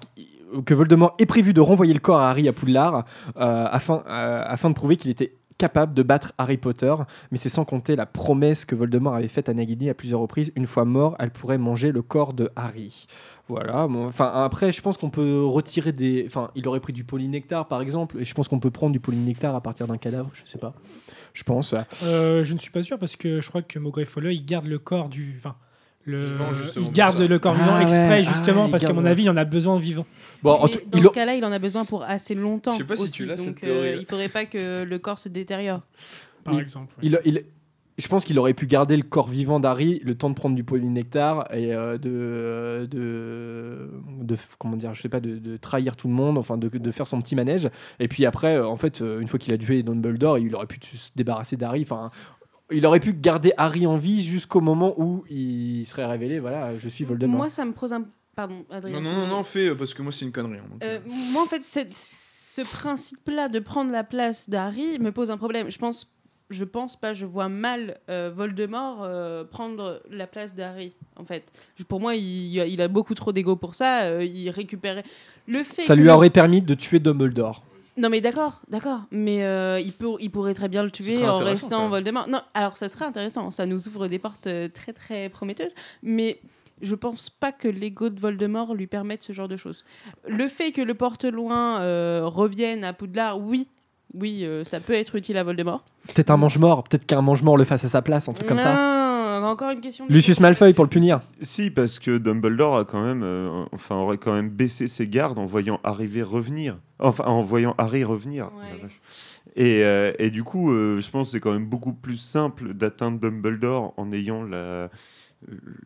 que 0.65 0.73
Voldemort 0.73 1.15
ait 1.19 1.25
prévu 1.25 1.53
de 1.53 1.61
renvoyer 1.61 1.93
le 1.93 1.99
corps 1.99 2.19
à 2.19 2.29
Harry 2.29 2.47
à 2.47 2.53
Poudlard 2.53 3.05
euh, 3.37 3.67
afin, 3.69 4.03
euh, 4.07 4.43
afin 4.45 4.69
de 4.69 4.75
prouver 4.75 4.97
qu'il 4.97 5.11
était 5.11 5.35
capable 5.57 5.93
de 5.93 6.01
battre 6.01 6.33
Harry 6.39 6.57
Potter, 6.57 6.93
mais 7.29 7.37
c'est 7.37 7.49
sans 7.49 7.65
compter 7.65 7.95
la 7.95 8.07
promesse 8.07 8.65
que 8.65 8.73
Voldemort 8.73 9.13
avait 9.13 9.27
faite 9.27 9.47
à 9.47 9.53
Nagini 9.53 9.89
à 9.89 9.93
plusieurs 9.93 10.19
reprises. 10.19 10.51
Une 10.55 10.65
fois 10.65 10.85
mort, 10.85 11.15
elle 11.19 11.29
pourrait 11.29 11.59
manger 11.59 11.91
le 11.91 12.01
corps 12.01 12.33
de 12.33 12.49
Harry. 12.55 13.05
Voilà. 13.47 13.85
Enfin, 13.85 14.31
après, 14.33 14.73
je 14.73 14.81
pense 14.81 14.97
qu'on 14.97 15.11
peut 15.11 15.43
retirer 15.45 15.91
des. 15.91 16.23
Enfin, 16.25 16.49
il 16.55 16.67
aurait 16.67 16.79
pris 16.79 16.93
du 16.93 17.03
polynectar, 17.03 17.67
par 17.67 17.81
exemple, 17.81 18.17
et 18.19 18.25
je 18.25 18.33
pense 18.33 18.47
qu'on 18.47 18.59
peut 18.59 18.71
prendre 18.71 18.93
du 18.93 18.99
polynectar 18.99 19.53
à 19.53 19.61
partir 19.61 19.85
d'un 19.85 19.97
cadavre. 19.97 20.31
Je 20.33 20.49
sais 20.49 20.57
pas. 20.57 20.73
Je 21.33 21.43
pense. 21.43 21.75
Euh, 22.03 22.43
je 22.43 22.53
ne 22.53 22.59
suis 22.59 22.71
pas 22.71 22.81
sûr 22.81 22.97
parce 22.97 23.15
que 23.15 23.39
je 23.39 23.47
crois 23.49 23.61
que 23.61 23.77
Maugrey 23.77 24.05
il 24.31 24.45
garde 24.45 24.65
le 24.65 24.79
corps 24.79 25.09
du. 25.09 25.39
Le, 26.05 26.17
Vivant, 26.17 26.53
justement, 26.53 26.85
il 26.87 26.91
garde 26.91 27.21
le 27.21 27.39
corps 27.39 27.53
vivant 27.53 27.75
Ah 27.75 27.81
exprès 27.83 28.09
ouais, 28.09 28.23
justement 28.23 28.63
ah, 28.63 28.67
il 28.67 28.71
parce 28.71 28.83
qu'à 28.85 28.93
mon 28.93 29.05
avis 29.05 29.23
il 29.23 29.29
en 29.29 29.37
a 29.37 29.45
besoin 29.45 29.77
vivant. 29.79 30.05
Bon, 30.41 30.51
en 30.53 30.67
tout- 30.67 30.79
dans 30.87 30.97
il 30.97 31.03
ce 31.03 31.09
cas-là, 31.09 31.35
il 31.35 31.45
en 31.45 31.51
a 31.51 31.59
besoin 31.59 31.85
pour 31.85 32.03
assez 32.03 32.33
longtemps. 32.35 32.73
Je 32.73 32.79
sais 32.79 32.83
pas 32.83 32.95
si 32.95 33.11
tu 33.11 33.25
l'as, 33.25 33.37
cette 33.37 33.61
théorie, 33.61 33.89
euh, 33.89 33.97
il 33.99 34.05
faudrait 34.05 34.29
pas 34.29 34.45
que 34.45 34.83
le 34.83 34.99
corps 34.99 35.19
se 35.19 35.29
détériore. 35.29 35.81
Par 36.43 36.55
il- 36.55 36.59
exemple. 36.61 36.95
Il, 37.03 37.19
il- 37.25 37.43
je 37.97 38.07
pense 38.07 38.23
qu'il 38.25 38.39
aurait 38.39 38.55
pu 38.55 38.65
garder 38.65 38.97
le 38.97 39.03
corps 39.03 39.27
vivant 39.27 39.59
d'Harry 39.59 40.01
le 40.03 40.15
temps 40.15 40.29
de 40.31 40.33
prendre 40.33 40.55
du 40.55 40.63
polynectar 40.63 41.45
et 41.53 41.75
euh, 41.75 41.99
de, 41.99 42.87
de, 42.89 43.91
de, 44.23 44.35
comment 44.57 44.75
dire, 44.77 44.93
je 44.95 45.01
sais 45.01 45.09
pas, 45.09 45.19
de, 45.19 45.37
de 45.37 45.57
trahir 45.57 45.95
tout 45.95 46.07
le 46.07 46.13
monde, 46.13 46.37
enfin 46.39 46.57
de, 46.57 46.67
de 46.69 46.91
faire 46.91 47.05
son 47.05 47.21
petit 47.21 47.35
manège. 47.35 47.69
Et 47.99 48.07
puis 48.07 48.25
après, 48.25 48.55
euh, 48.55 48.65
en 48.67 48.77
fait, 48.77 49.01
euh, 49.01 49.19
une 49.19 49.27
fois 49.27 49.37
qu'il 49.37 49.53
a 49.53 49.57
tué 49.57 49.83
Dumbledore, 49.83 50.39
il 50.39 50.55
aurait 50.55 50.65
pu 50.67 50.79
se 50.95 51.11
débarrasser 51.15 51.57
d'Harry. 51.57 51.81
Enfin, 51.83 52.09
il 52.71 52.85
aurait 52.85 52.99
pu 52.99 53.13
garder 53.13 53.51
Harry 53.57 53.85
en 53.85 53.97
vie 53.97 54.21
jusqu'au 54.21 54.61
moment 54.61 54.93
où 54.97 55.23
il 55.29 55.85
serait 55.85 56.05
révélé. 56.05 56.39
Voilà, 56.39 56.77
je 56.77 56.87
suis 56.89 57.03
Voldemort. 57.05 57.37
Moi, 57.37 57.49
ça 57.49 57.65
me 57.65 57.71
pose 57.73 57.93
un. 57.93 58.05
Pardon, 58.35 58.63
Adrien. 58.69 58.99
Non, 58.99 59.01
non, 59.01 59.15
non, 59.21 59.27
non, 59.27 59.43
fais, 59.43 59.67
euh, 59.69 59.75
parce 59.75 59.93
que 59.93 60.01
moi, 60.01 60.11
c'est 60.11 60.25
une 60.25 60.31
connerie. 60.31 60.59
hein, 60.59 60.65
donc, 60.71 60.83
Euh, 60.83 60.99
moi, 61.33 61.43
en 61.43 61.45
fait, 61.47 61.63
cette- 61.63 61.93
ce 61.93 62.61
principe-là 62.61 63.49
de 63.49 63.59
prendre 63.59 63.91
la 63.91 64.03
place 64.03 64.49
d'Harry 64.49 64.99
me 64.99 65.11
pose 65.11 65.31
un 65.31 65.37
problème. 65.37 65.69
Je 65.69 65.77
pense, 65.77 66.09
je 66.49 66.63
pense 66.63 66.99
pas, 66.99 67.11
je 67.13 67.25
vois 67.25 67.49
mal 67.49 67.99
euh, 68.09 68.31
Voldemort 68.35 68.99
euh, 69.03 69.43
prendre 69.43 70.01
la 70.09 70.27
place 70.27 70.55
d'Harry. 70.55 70.93
En 71.17 71.25
fait, 71.25 71.43
pour 71.87 71.99
moi, 71.99 72.15
il, 72.15 72.55
il 72.57 72.81
a 72.81 72.87
beaucoup 72.87 73.15
trop 73.15 73.31
d'ego 73.33 73.55
pour 73.57 73.75
ça. 73.75 74.03
euh, 74.03 74.23
il 74.23 74.49
récupérait 74.49 75.03
le 75.47 75.63
fait. 75.63 75.81
Ça 75.83 75.93
que 75.93 75.99
lui 75.99 76.07
le- 76.07 76.13
aurait 76.13 76.29
permis 76.29 76.61
de 76.61 76.73
tuer 76.73 76.99
Dumbledore. 76.99 77.63
Non 77.97 78.09
mais 78.09 78.21
d'accord, 78.21 78.61
d'accord, 78.69 79.01
mais 79.11 79.43
euh, 79.43 79.79
il, 79.79 79.91
peut, 79.91 80.11
il 80.19 80.31
pourrait 80.31 80.53
très 80.53 80.69
bien 80.69 80.83
le 80.83 80.91
tuer 80.91 81.25
en 81.27 81.35
restant. 81.35 81.89
Voldemort. 81.89 82.27
Non, 82.29 82.41
alors 82.53 82.77
ça 82.77 82.87
serait 82.87 83.05
intéressant, 83.05 83.51
ça 83.51 83.65
nous 83.65 83.87
ouvre 83.87 84.07
des 84.07 84.19
portes 84.19 84.47
euh, 84.47 84.69
très 84.73 84.93
très 84.93 85.29
prometteuses, 85.29 85.75
mais 86.01 86.39
je 86.81 86.95
pense 86.95 87.29
pas 87.29 87.51
que 87.51 87.67
l'ego 87.67 88.09
de 88.09 88.19
Voldemort 88.19 88.73
lui 88.73 88.87
permette 88.87 89.23
ce 89.23 89.33
genre 89.33 89.47
de 89.47 89.57
choses. 89.57 89.83
Le 90.27 90.47
fait 90.47 90.71
que 90.71 90.81
le 90.81 90.93
porte-loin 90.93 91.81
euh, 91.81 92.21
revienne 92.23 92.83
à 92.83 92.93
Poudlard, 92.93 93.39
oui, 93.39 93.67
oui, 94.13 94.43
euh, 94.43 94.63
ça 94.63 94.79
peut 94.79 94.93
être 94.93 95.15
utile 95.15 95.37
à 95.37 95.43
Voldemort. 95.43 95.83
Peut-être 96.07 96.31
un 96.31 96.37
mange-mort, 96.37 96.83
peut-être 96.83 97.05
qu'un 97.05 97.21
mange-mort 97.21 97.57
le 97.57 97.65
fasse 97.65 97.83
à 97.85 97.89
sa 97.89 98.01
place, 98.01 98.27
un 98.27 98.33
truc 98.33 98.47
comme 98.47 98.59
ça. 98.59 98.73
Encore 99.43 99.71
une 99.71 99.81
question. 99.81 100.05
Lucius 100.09 100.39
Malfoy 100.39 100.73
pour 100.73 100.85
le 100.85 100.89
punir. 100.89 101.21
Si, 101.41 101.69
parce 101.69 101.99
que 101.99 102.17
Dumbledore 102.17 102.77
a 102.77 102.85
quand 102.85 103.03
même, 103.03 103.23
euh, 103.23 103.65
enfin, 103.71 103.95
aurait 103.95 104.17
quand 104.17 104.33
même 104.33 104.49
baissé 104.49 104.87
ses 104.87 105.07
gardes 105.07 105.39
en 105.39 105.45
voyant 105.45 105.79
arriver 105.83 106.21
revenir. 106.21 106.77
Enfin, 106.99 107.25
en 107.25 107.41
voyant 107.41 107.73
Harry 107.77 108.03
revenir. 108.03 108.51
Ouais. 108.55 108.89
Et, 109.55 109.83
euh, 109.83 110.13
et 110.19 110.29
du 110.29 110.43
coup, 110.43 110.71
euh, 110.71 111.01
je 111.01 111.09
pense 111.09 111.27
que 111.27 111.31
c'est 111.33 111.39
quand 111.39 111.53
même 111.53 111.65
beaucoup 111.65 111.93
plus 111.93 112.17
simple 112.17 112.73
d'atteindre 112.73 113.19
Dumbledore 113.19 113.93
en 113.97 114.11
ayant 114.11 114.43
la 114.43 114.89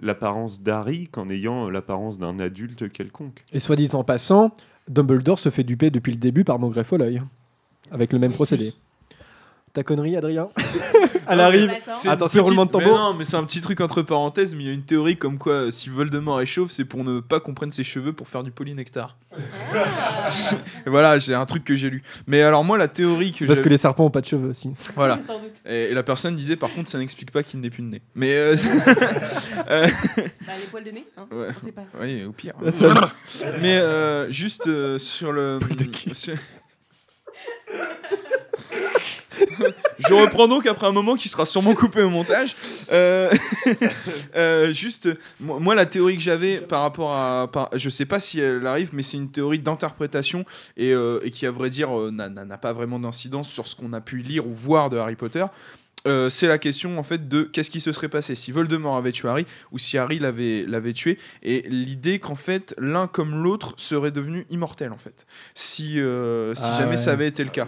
l'apparence 0.01 0.62
d'Harry 0.62 1.08
qu'en 1.08 1.30
ayant 1.30 1.70
l'apparence 1.70 2.18
d'un 2.18 2.39
adulte 2.39 2.91
quelconque. 2.91 3.43
Et 3.53 3.62
soit 3.62 3.78
dit 3.78 3.89
en 3.93 4.03
passant, 4.03 4.51
Dumbledore 4.89 5.39
se 5.39 5.49
fait 5.49 5.64
duper 5.64 5.91
depuis 5.91 6.12
le 6.12 6.18
début 6.18 6.43
par 6.43 6.60
Maugrey 6.60 6.84
Folloy, 6.84 7.22
avec 7.91 8.12
le 8.14 8.20
même 8.20 8.34
procédé. 8.34 8.74
Ta 9.76 9.84
connerie, 9.84 10.17
Adrien 10.17 10.47
Elle 11.28 11.39
arrive. 11.39 11.71
C'est 11.93 12.07
une 12.07 12.11
Attention, 12.13 12.43
roulement 12.43 12.65
de 12.65 12.71
mais 12.78 12.84
tambour. 12.84 12.97
non, 12.99 13.13
mais 13.15 13.23
c'est 13.23 13.36
un 13.36 13.43
petit 13.43 13.59
truc 13.61 13.82
entre 13.82 14.01
parenthèses, 14.03 14.53
mais 14.55 14.63
il 14.63 14.67
y 14.67 14.69
a 14.69 14.73
une 14.73 14.84
théorie 14.84 15.17
comme 15.17 15.38
quoi 15.39 15.53
euh, 15.53 15.71
si 15.71 15.89
Voldemort 15.89 16.39
est 16.39 16.45
chauve, 16.45 16.69
c'est 16.69 16.86
pour 16.86 17.03
ne 17.03 17.19
pas 17.19 17.39
qu'on 17.39 17.55
prenne 17.55 17.71
ses 17.71 17.84
cheveux 17.84 18.13
pour 18.13 18.28
faire 18.28 18.43
du 18.43 18.51
polynectar. 18.51 19.17
voilà, 20.86 21.19
c'est 21.19 21.34
un 21.34 21.45
truc 21.45 21.63
que 21.63 21.76
j'ai 21.76 21.89
lu. 21.89 22.03
Mais 22.28 22.41
alors 22.41 22.63
moi, 22.63 22.78
la 22.78 22.88
théorie 22.88 23.32
que 23.32 23.39
C'est 23.39 23.45
parce 23.47 23.57
j'avais- 23.57 23.65
que 23.65 23.69
les 23.69 23.78
serpents 23.78 24.05
ont 24.05 24.09
pas 24.11 24.21
de 24.21 24.28
cheveux 24.28 24.49
aussi. 24.49 24.69
Voilà. 24.95 25.19
Sans 25.21 25.39
doute. 25.39 25.53
Et, 25.65 25.93
la 25.93 26.03
personne 26.03 26.36
disait 26.36 26.55
par 26.55 26.71
contre, 26.71 26.89
ça 26.89 26.99
n'explique 26.99 27.32
pas 27.32 27.43
qu'il 27.43 27.59
n'ait 27.59 27.69
plus 27.71 27.82
de 27.84 27.88
nez. 27.89 28.01
Mais 28.13 28.34
euh, 28.36 28.55
euh, 29.69 29.88
Bah, 30.45 30.53
les 30.59 30.67
poils 30.69 30.84
de 30.84 30.91
nez, 30.91 31.05
hein, 31.17 31.26
Ouais. 31.32 31.47
on 31.59 31.65
sait 31.65 31.71
pas. 31.71 31.84
Oui, 31.99 32.23
au 32.23 32.32
pire. 32.32 32.53
Mais 33.61 33.78
euh, 33.78 34.32
juste 34.32 34.67
euh, 34.67 34.99
sur 34.99 35.32
le. 35.32 35.59
sur- 36.13 36.36
Je 40.07 40.13
reprends 40.13 40.47
donc 40.47 40.65
après 40.67 40.88
un 40.88 40.91
moment 40.91 41.15
qui 41.15 41.30
sera 41.30 41.45
sûrement 41.45 41.73
coupé 41.73 42.01
au 42.01 42.09
montage. 42.09 42.55
Euh, 42.91 43.32
euh, 44.36 44.73
juste, 44.73 45.09
moi, 45.39 45.76
la 45.76 45.86
théorie 45.86 46.15
que 46.15 46.21
j'avais 46.21 46.57
par 46.57 46.82
rapport 46.82 47.13
à. 47.13 47.49
je 47.73 47.89
sais 47.89 48.05
pas 48.05 48.19
si 48.19 48.39
elle 48.39 48.65
arrive, 48.67 48.89
mais 48.93 49.03
c'est 49.03 49.17
une 49.17 49.32
théorie 49.32 49.59
d'interprétation 49.59 50.45
et, 50.78 50.93
euh, 50.93 51.19
qui, 51.30 51.45
à 51.45 51.51
vrai 51.51 51.69
dire, 51.69 51.89
n'a 52.11 52.57
pas 52.57 52.73
vraiment 52.73 52.99
d'incidence 52.99 53.49
sur 53.49 53.67
ce 53.67 53.76
qu'on 53.76 53.93
a 53.93 54.01
pu 54.01 54.17
lire 54.17 54.45
ou 54.47 54.53
voir 54.53 54.89
de 54.89 54.97
Harry 54.97 55.15
Potter. 55.15 55.45
Euh, 56.08 56.30
c'est 56.30 56.47
la 56.47 56.58
question 56.58 56.99
en 56.99 57.03
fait 57.03 57.28
de 57.28 57.43
qu'est-ce 57.43 57.70
qui 57.70 57.82
se 57.82 57.91
serait 57.91 58.10
passé. 58.10 58.36
Si 58.36 58.51
Voldemort 58.51 58.95
avait 58.95 59.12
tué 59.12 59.28
Harry 59.28 59.45
ou 59.72 59.80
si 59.80 59.97
Harry 59.97 60.20
l'avait 60.20 60.66
l'avait 60.68 60.93
tué. 60.93 61.18
Et 61.41 61.64
l'idée 61.68 62.20
qu'en 62.20 62.36
fait 62.36 62.76
l'un 62.78 63.08
comme 63.08 63.43
l'autre 63.43 63.74
serait 63.78 64.12
devenu 64.12 64.45
immortel 64.49 64.91
en 64.91 64.97
fait. 64.97 65.26
Si 65.56 65.99
euh, 65.99 66.53
si 66.56 66.62
Ah 66.64 66.78
jamais 66.78 66.91
ouais. 66.91 66.97
ça 66.97 67.12
avait 67.12 67.28
été 67.28 67.43
le 67.43 67.49
cas. 67.49 67.68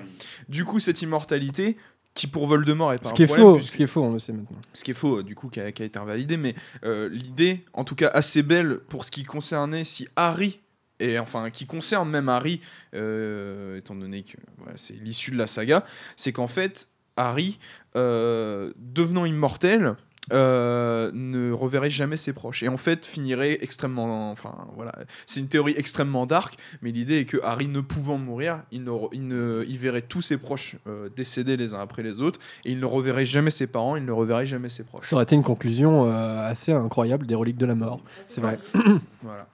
Du 0.50 0.66
coup 0.66 0.80
cette 0.80 1.02
immortalité 1.02 1.78
qui 2.14 2.28
pour 2.28 2.48
Voldemort 2.48 2.94
est 2.94 2.98
pas 2.98 3.10
Ce 3.10 3.14
qui 3.14 3.24
est 3.24 3.28
problème, 3.28 3.56
faux, 3.56 3.62
ce 3.62 3.78
qui 3.78 3.84
est 3.84 3.88
faux, 3.88 4.04
on 4.04 4.14
le 4.14 4.20
sait 4.20 4.34
maintenant. 4.34 4.58
ce 4.74 4.84
qui 4.84 4.90
est 4.90 4.96
faux, 4.96 5.22
du 5.22 5.36
coup, 5.36 5.50
qui 5.50 5.60
a, 5.60 5.72
qui 5.72 5.84
a 5.84 5.86
été 5.86 6.00
invalidé, 6.00 6.36
mais 6.36 6.56
euh, 6.84 7.10
l'idée, 7.10 7.64
en 7.74 7.84
tout 7.84 7.94
cas 7.94 8.08
assez 8.08 8.42
belle 8.42 8.80
pour 8.90 9.06
ce 9.06 9.12
qui 9.12 9.22
concernait 9.24 9.84
si 9.84 10.08
Harry, 10.16 10.60
et 11.00 11.20
enfin 11.20 11.52
qui 11.52 11.68
concerne 11.68 12.10
même 12.10 12.28
Harry, 12.28 12.60
étant 12.94 13.94
donné 13.94 14.24
que 14.24 14.38
voilà, 14.58 14.74
c'est 14.78 14.96
l'issue 14.96 15.30
de 15.30 15.38
la 15.38 15.46
saga, 15.46 15.84
c'est 16.16 16.32
qu'en 16.32 16.48
fait, 16.48 16.88
Harry, 17.18 17.60
euh, 17.96 18.72
devenant 18.78 19.26
immortel, 19.26 19.96
euh, 20.34 21.10
ne 21.14 21.54
reverrait 21.54 21.90
jamais 21.90 22.18
ses 22.18 22.34
proches. 22.34 22.62
Et 22.62 22.68
en 22.68 22.76
fait 22.76 23.06
finirait 23.06 23.58
extrêmement 23.62 24.30
enfin 24.30 24.68
voilà. 24.76 24.92
C'est 25.26 25.40
une 25.40 25.48
théorie 25.48 25.74
extrêmement 25.78 26.26
dark 26.26 26.58
mais 26.82 26.92
l'idée 26.92 27.20
est 27.20 27.26
que 27.26 27.38
Harry 27.44 27.70
ne 27.70 27.80
pouvant 27.80 28.18
mourir 28.18 28.62
il, 28.74 28.84
ne, 28.84 28.92
il, 29.14 29.26
ne- 29.26 29.64
il 29.70 29.78
verrait 29.78 30.02
tous 30.02 30.22
ses 30.22 30.36
proches 30.38 30.76
euh, 30.88 31.08
décéder 31.16 31.56
les 31.56 31.74
uns 31.74 31.80
après 31.80 32.04
les 32.04 32.20
autres 32.20 32.42
et 32.66 32.72
il 32.74 32.80
ne 32.82 32.86
reverrait 32.86 33.26
jamais 33.26 33.52
ses 33.52 33.68
parents 33.68 33.96
il 33.96 34.04
ne 34.04 34.12
reverrait 34.12 34.46
jamais 34.46 34.68
ses 34.68 34.84
proches. 34.84 35.08
Ça 35.08 35.16
aurait 35.16 35.24
été 35.24 35.36
une 35.36 35.44
conclusion 35.44 36.12
euh, 36.12 36.52
assez 36.52 36.74
incroyable 36.74 37.26
des 37.26 37.36
reliques 37.36 37.58
de 37.58 37.66
la 37.66 37.76
mort. 37.76 38.02
C'est 38.28 38.42
vrai. 38.42 38.60
voilà 39.22 39.48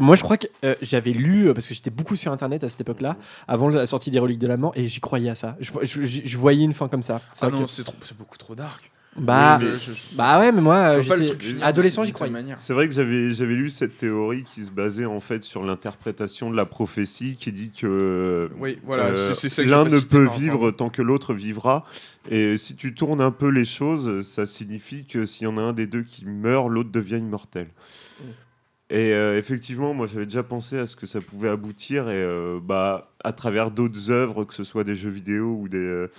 Moi, 0.00 0.16
je 0.16 0.22
crois 0.22 0.36
que 0.36 0.46
euh, 0.64 0.74
j'avais 0.82 1.12
lu, 1.12 1.48
euh, 1.48 1.54
parce 1.54 1.66
que 1.68 1.74
j'étais 1.74 1.90
beaucoup 1.90 2.16
sur 2.16 2.32
Internet 2.32 2.64
à 2.64 2.68
cette 2.68 2.80
époque-là, 2.80 3.16
avant 3.48 3.68
la 3.68 3.86
sortie 3.86 4.10
des 4.10 4.18
reliques 4.18 4.38
de 4.40 4.46
la 4.48 4.56
mort, 4.56 4.72
et 4.76 4.86
j'y 4.88 5.00
croyais 5.00 5.30
à 5.30 5.34
ça. 5.34 5.56
Je, 5.60 5.70
je- 5.82 6.04
je- 6.04 6.20
je 6.24 6.36
voyais 6.38 6.64
une 6.64 6.72
fin 6.72 6.88
comme 6.88 7.02
ça. 7.02 7.20
C'est 7.34 7.46
ah 7.46 7.50
non 7.50 7.64
que- 7.64 7.70
c'est 7.70 7.84
trop- 7.84 7.94
c'est 8.04 8.16
beaucoup 8.16 8.36
trop 8.38 8.54
dark 8.54 8.90
Bah, 9.18 9.56
Oui, 9.58 9.64
mais 9.66 9.78
je- 9.78 10.14
bah 10.14 10.38
ouais, 10.40 10.52
mais 10.52 10.60
moi, 10.60 10.74
euh, 10.98 11.02
adolescent, 11.62 12.04
j'y 12.04 12.12
croyais. 12.12 12.30
manière. 12.30 12.58
C'est 12.58 12.74
vrai 12.74 12.86
que 12.86 12.92
j'avais 12.92 13.32
j'avais 13.32 13.54
lu 13.54 13.70
cette 13.70 13.96
théorie 13.96 14.44
qui 14.44 14.62
se 14.62 14.70
basait 14.70 15.06
en 15.06 15.20
fait 15.20 15.42
sur 15.42 15.62
l'interprétation 15.64 16.50
de 16.50 16.56
la 16.56 16.66
prophétie 16.66 17.36
qui 17.36 17.50
dit 17.50 17.70
que 17.70 18.50
Oui, 18.58 18.78
voilà, 18.84 19.16
c'est- 19.16 19.32
c'est 19.32 19.48
ça 19.48 19.64
que 19.64 19.70
l'un 19.70 19.84
ne 19.84 20.00
peut 20.00 20.26
vivre 20.38 20.70
tant 20.70 20.90
que 20.90 21.00
l'autre 21.00 21.32
vivra. 21.32 21.86
Et 22.30 22.58
si 22.58 22.76
tu 22.76 22.92
tournes 22.94 23.22
un 23.22 23.30
peu 23.30 23.48
les 23.48 23.64
choses, 23.64 24.20
ça 24.28 24.44
signifie 24.44 25.06
que 25.06 25.24
s'il 25.24 25.44
y 25.44 25.46
en 25.46 25.56
a 25.56 25.62
un 25.62 25.72
des 25.72 25.86
deux 25.86 26.02
qui 26.02 26.26
meurt, 26.26 26.68
l'autre 26.68 26.90
devient 26.90 27.16
immortel. 27.18 27.68
Et 28.88 29.12
euh, 29.12 29.36
effectivement, 29.36 29.94
moi 29.94 30.06
j'avais 30.06 30.26
déjà 30.26 30.44
pensé 30.44 30.78
à 30.78 30.86
ce 30.86 30.94
que 30.94 31.06
ça 31.06 31.20
pouvait 31.20 31.48
aboutir 31.48 32.08
et 32.08 32.22
euh, 32.22 32.60
bah, 32.62 33.12
à 33.24 33.32
travers 33.32 33.72
d'autres 33.72 34.10
œuvres, 34.10 34.44
que 34.44 34.54
ce 34.54 34.62
soit 34.62 34.84
des 34.84 34.94
jeux 34.94 35.10
vidéo 35.10 35.58
ou 35.60 35.68
des, 35.68 35.78
euh, 35.78 36.10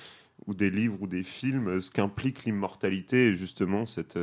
ou 0.47 0.53
des 0.53 0.70
livres 0.70 0.97
ou 0.99 1.07
des 1.07 1.24
films, 1.24 1.80
ce 1.80 1.89
qu'implique 1.89 2.43
l'immortalité 2.43 3.28
et 3.28 3.36
justement 3.36 3.86
cette, 3.86 4.20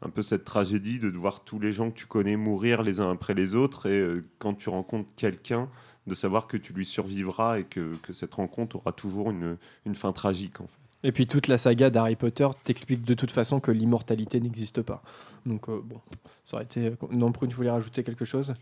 un 0.00 0.10
peu 0.10 0.22
cette 0.22 0.44
tragédie 0.44 1.00
de 1.00 1.08
voir 1.08 1.42
tous 1.42 1.58
les 1.58 1.72
gens 1.72 1.90
que 1.90 1.98
tu 1.98 2.06
connais 2.06 2.36
mourir 2.36 2.82
les 2.82 3.00
uns 3.00 3.10
après 3.10 3.34
les 3.34 3.56
autres 3.56 3.88
et 3.88 4.22
quand 4.38 4.54
tu 4.54 4.68
rencontres 4.68 5.08
quelqu'un, 5.16 5.68
de 6.06 6.14
savoir 6.14 6.46
que 6.46 6.56
tu 6.56 6.72
lui 6.72 6.86
survivras 6.86 7.58
et 7.58 7.64
que, 7.64 7.96
que 8.02 8.12
cette 8.12 8.34
rencontre 8.34 8.76
aura 8.76 8.92
toujours 8.92 9.30
une, 9.30 9.56
une 9.86 9.94
fin 9.94 10.12
tragique. 10.12 10.56
Et 11.04 11.12
puis 11.12 11.26
toute 11.26 11.48
la 11.48 11.58
saga 11.58 11.90
d'Harry 11.90 12.16
Potter 12.16 12.48
t'explique 12.64 13.04
de 13.04 13.14
toute 13.14 13.30
façon 13.30 13.60
que 13.60 13.70
l'immortalité 13.70 14.40
n'existe 14.40 14.82
pas. 14.82 15.02
Donc 15.46 15.68
euh, 15.68 15.80
bon, 15.82 16.00
ça 16.44 16.56
aurait 16.56 16.64
été. 16.64 16.92
Non, 17.10 17.32
Prune, 17.32 17.50
tu 17.50 17.56
voulais 17.56 17.70
rajouter 17.70 18.04
quelque 18.04 18.24
chose 18.24 18.54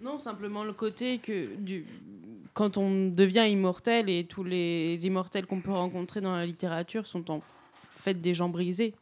Non, 0.00 0.18
simplement 0.18 0.64
le 0.64 0.72
côté 0.72 1.18
que 1.18 1.54
du... 1.56 1.86
quand 2.54 2.76
on 2.76 3.08
devient 3.08 3.46
immortel 3.48 4.08
et 4.08 4.24
tous 4.24 4.44
les 4.44 5.06
immortels 5.06 5.46
qu'on 5.46 5.60
peut 5.60 5.72
rencontrer 5.72 6.20
dans 6.20 6.34
la 6.34 6.46
littérature 6.46 7.06
sont 7.06 7.30
en 7.30 7.40
fait 7.96 8.14
des 8.14 8.34
gens 8.34 8.48
brisés. 8.48 8.94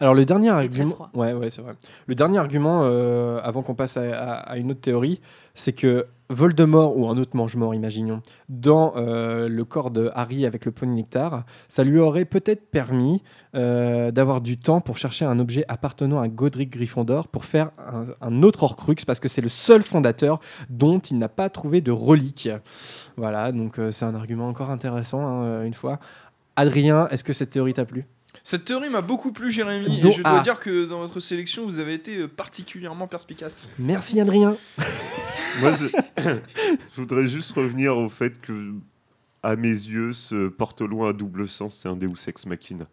Alors 0.00 0.14
le 0.14 0.24
dernier 0.24 0.50
argument, 0.50 1.08
ouais, 1.14 1.32
ouais, 1.32 1.50
c'est 1.50 1.60
vrai. 1.62 1.74
Le 2.06 2.14
dernier 2.14 2.38
argument, 2.38 2.82
euh, 2.84 3.40
avant 3.42 3.62
qu'on 3.62 3.74
passe 3.74 3.96
à, 3.96 4.02
à- 4.02 4.34
à 4.52 4.56
une 4.56 4.70
autre 4.70 4.80
théorie, 4.80 5.20
c'est 5.54 5.72
que 5.72 6.06
Voldemort 6.30 6.96
ou 6.96 7.08
un 7.08 7.16
autre 7.16 7.36
mange-mort, 7.36 7.74
imaginons, 7.74 8.20
dans 8.48 8.92
euh, 8.96 9.48
le 9.48 9.64
corps 9.64 9.90
de 9.90 10.10
Harry 10.14 10.46
avec 10.46 10.66
le 10.66 10.70
polynectar, 10.72 11.44
ça 11.68 11.82
lui 11.82 11.98
aurait 11.98 12.26
peut-être 12.26 12.70
permis 12.70 13.22
euh, 13.56 14.10
d'avoir 14.12 14.40
du 14.40 14.56
temps 14.58 14.80
pour 14.80 14.98
chercher 14.98 15.24
un 15.24 15.38
objet 15.40 15.64
appartenant 15.68 16.20
à 16.20 16.28
Godric 16.28 16.70
Gryffondor 16.70 17.26
pour 17.26 17.44
faire 17.44 17.70
un, 17.78 18.06
un 18.20 18.42
autre 18.42 18.62
Horcrux, 18.62 18.96
parce 19.06 19.18
que 19.20 19.28
c'est 19.28 19.40
le 19.40 19.48
seul 19.48 19.82
fondateur 19.82 20.38
dont 20.70 20.98
il 21.00 21.18
n'a 21.18 21.28
pas 21.30 21.48
trouvé 21.48 21.80
de 21.80 21.90
relique. 21.90 22.50
Voilà, 23.16 23.50
donc 23.50 23.80
c'est 23.90 24.04
un 24.04 24.14
argument 24.14 24.46
encore 24.48 24.70
intéressant, 24.70 25.26
hein, 25.26 25.64
une 25.64 25.74
fois. 25.74 25.98
Adrien, 26.56 27.08
est-ce 27.08 27.24
que 27.24 27.32
cette 27.32 27.50
théorie 27.50 27.74
t'a 27.74 27.84
plu? 27.84 28.06
Cette 28.48 28.64
théorie 28.64 28.88
m'a 28.88 29.02
beaucoup 29.02 29.30
plu, 29.30 29.50
Jérémy, 29.50 29.98
et 29.98 30.10
je 30.10 30.22
dois 30.22 30.38
ah. 30.38 30.40
dire 30.40 30.58
que 30.58 30.86
dans 30.86 31.00
votre 31.00 31.20
sélection, 31.20 31.66
vous 31.66 31.80
avez 31.80 31.92
été 31.92 32.16
euh, 32.16 32.28
particulièrement 32.28 33.06
perspicace. 33.06 33.68
Merci 33.78 34.18
Adrien. 34.22 34.56
Moi, 35.60 35.72
je, 35.74 35.86
je 36.16 36.96
voudrais 36.96 37.26
juste 37.26 37.52
revenir 37.52 37.94
au 37.98 38.08
fait 38.08 38.32
que, 38.40 38.72
à 39.42 39.54
mes 39.54 39.68
yeux, 39.68 40.14
ce 40.14 40.48
porte-loin 40.48 41.10
à 41.10 41.12
double 41.12 41.46
sens, 41.46 41.76
c'est 41.76 41.90
un 41.90 41.96
Deus 41.96 42.26
Ex 42.26 42.46
Machina. 42.46 42.86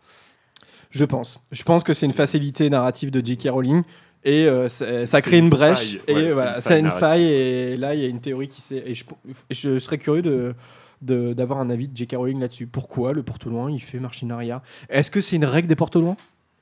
Je 0.90 1.06
pense. 1.06 1.40
Je 1.54 1.64
pense 1.64 1.86
que 1.86 1.94
c'est 1.94 2.06
une 2.06 2.12
facilité 2.12 2.70
narrative 2.70 3.10
de 3.10 3.26
J.K. 3.26 3.48
Rowling 3.50 3.84
et 4.26 4.48
euh, 4.48 4.68
ça, 4.68 5.22
crée 5.22 5.38
une 5.38 5.46
une 5.46 5.50
brèche 5.52 6.00
faille. 6.00 6.02
et 6.10 6.14
Ouais, 6.16 6.28
c'est 6.28 6.34
voilà, 6.34 6.56
une 6.58 6.62
c'est 6.62 6.68
faille 6.68 6.80
une 6.80 6.86
narrative. 6.88 7.00
faille 7.08 7.24
et 7.24 7.78
là 7.78 7.96
il 7.96 8.02
y 8.02 8.06
a 8.06 8.10
une 8.10 8.20
théorie 8.20 8.50
qui 8.50 8.60
s'est 8.60 8.84
et 8.86 8.94
je, 8.94 9.06
je 9.52 9.80
serais 9.80 10.00
curieux 10.00 10.22
de 10.24 10.32
de- 10.32 10.56
d'avoir 11.02 11.60
un 11.60 11.70
avis 11.70 11.88
de 11.88 11.96
J.K. 11.96 12.16
Rowling 12.18 12.40
là-dessus. 12.40 12.68
Pourquoi 12.68 13.14
le 13.14 13.24
porte-loin 13.24 13.70
il 13.72 13.80
fait 13.80 14.00
marche 14.00 14.24
in 14.24 14.30
arrière 14.30 14.62
Est-ce 14.90 15.12
que 15.12 15.22
c'est 15.22 15.36
une 15.36 15.46
règle 15.46 15.68
des 15.68 15.76
porte-loin 15.76 16.16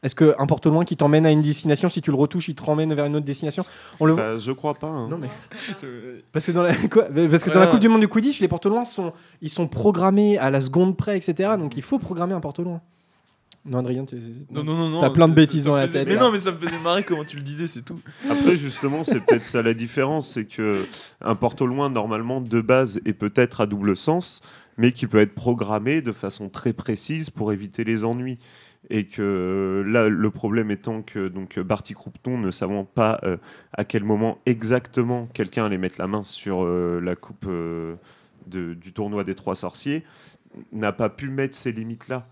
Est-ce 0.04 0.16
qu'un 0.16 0.46
porte-loin 0.48 0.84
qui 0.86 0.98
t'emmène 0.98 1.26
à 1.26 1.32
une 1.32 1.42
destination, 1.42 1.88
si 1.90 2.02
tu 2.02 2.12
le 2.12 2.18
retouches, 2.18 2.50
il 2.50 2.56
te 2.56 2.64
ramène 2.64 2.94
vers 2.94 3.06
une 3.06 3.16
autre 3.16 3.26
destination? 3.26 3.64
On 4.00 4.06
le 4.06 4.16
Bah, 4.16 4.38
je 4.38 4.52
crois 4.52 4.74
pas. 4.74 4.88
hein. 4.88 5.08
Non 5.10 5.18
mais 5.18 5.30
parce 6.32 6.46
que 6.48 6.52
dans 6.52 6.64
la, 6.64 6.74
quoi 6.92 7.06
Parce 7.30 7.44
que 7.44 7.50
dans 7.50 7.60
la 7.60 7.66
Ouais. 7.66 7.72
Coupe 7.72 7.80
du 7.80 7.88
Monde 7.90 8.02
du 8.02 8.08
Quidditch, 8.08 8.40
les 8.42 8.48
porte-loin 8.48 8.86
sont 8.86 9.14
ils 9.42 9.50
sont 9.50 9.68
programmés 9.68 10.38
à 10.38 10.50
la 10.50 10.60
seconde 10.62 10.98
près, 10.98 11.16
etc. 11.18 11.52
Donc 11.58 11.76
il 11.78 11.82
faut 11.84 12.00
programmer 12.00 12.34
un 12.34 12.40
porte-loin. 12.42 12.82
Non, 13.66 13.78
Adrien, 13.80 14.04
tu- 14.06 14.16
Non, 14.52 14.64
non, 14.64 14.76
non, 14.76 14.90
non. 14.90 15.00
T'as 15.02 15.10
plein 15.10 15.30
de 15.30 15.34
bêtises 15.34 15.66
dans 15.66 15.76
la 15.76 15.88
faisait- 15.88 16.00
tête. 16.00 16.08
Mais 16.10 16.16
là. 16.16 16.22
non, 16.22 16.32
mais 16.34 16.40
ça 16.40 16.52
me 16.52 16.58
faisait 16.58 16.80
marrer 16.84 17.04
comment 17.04 17.24
tu 17.24 17.38
le 17.38 17.44
disais, 17.44 17.66
c'est 17.68 17.82
tout. 17.82 18.00
Après, 18.30 18.58
justement, 18.58 19.04
c'est 19.06 19.22
peut-être 19.26 19.46
ça 19.46 19.62
la 19.62 19.74
différence, 19.74 20.34
c'est 20.34 20.44
que 20.46 20.86
un 21.22 21.36
porte-loin, 21.36 21.90
normalement, 21.90 22.42
de 22.42 22.60
base, 22.60 23.00
est 23.06 23.14
peut-être 23.14 23.62
à 23.62 23.66
double 23.66 23.96
sens, 23.96 24.42
mais 24.78 24.92
qui 24.92 25.08
peut 25.08 25.20
être 25.20 25.34
programmé 25.34 26.02
de 26.02 26.12
façon 26.12 26.50
très 26.50 26.74
précise 26.74 27.30
pour 27.30 27.54
éviter 27.54 27.84
les 27.86 28.04
ennuis. 28.04 28.38
Et 28.90 29.06
que 29.08 29.82
là, 29.88 30.10
le 30.10 30.30
problème 30.30 30.70
étant 30.70 31.02
que 31.04 31.30
donc 31.30 31.58
Barty 31.58 31.94
Croupton, 31.94 32.38
ne 32.38 32.52
savant 32.52 32.84
pas 32.84 33.18
euh, 33.24 33.38
à 33.72 33.86
quel 33.86 34.04
moment 34.04 34.40
exactement 34.46 35.28
quelqu'un 35.34 35.66
allait 35.66 35.78
mettre 35.78 35.96
la 36.00 36.08
main 36.08 36.26
sur 36.26 36.66
euh, 36.66 37.00
la 37.02 37.16
coupe 37.16 37.46
euh, 37.48 37.96
de- 38.48 38.74
du 38.74 38.92
tournoi 38.92 39.24
des 39.24 39.36
trois 39.36 39.56
sorciers, 39.56 40.04
n'a 40.74 40.92
pas 40.92 41.08
pu 41.08 41.30
mettre 41.30 41.56
ces 41.56 41.72
limites-là. 41.72 42.28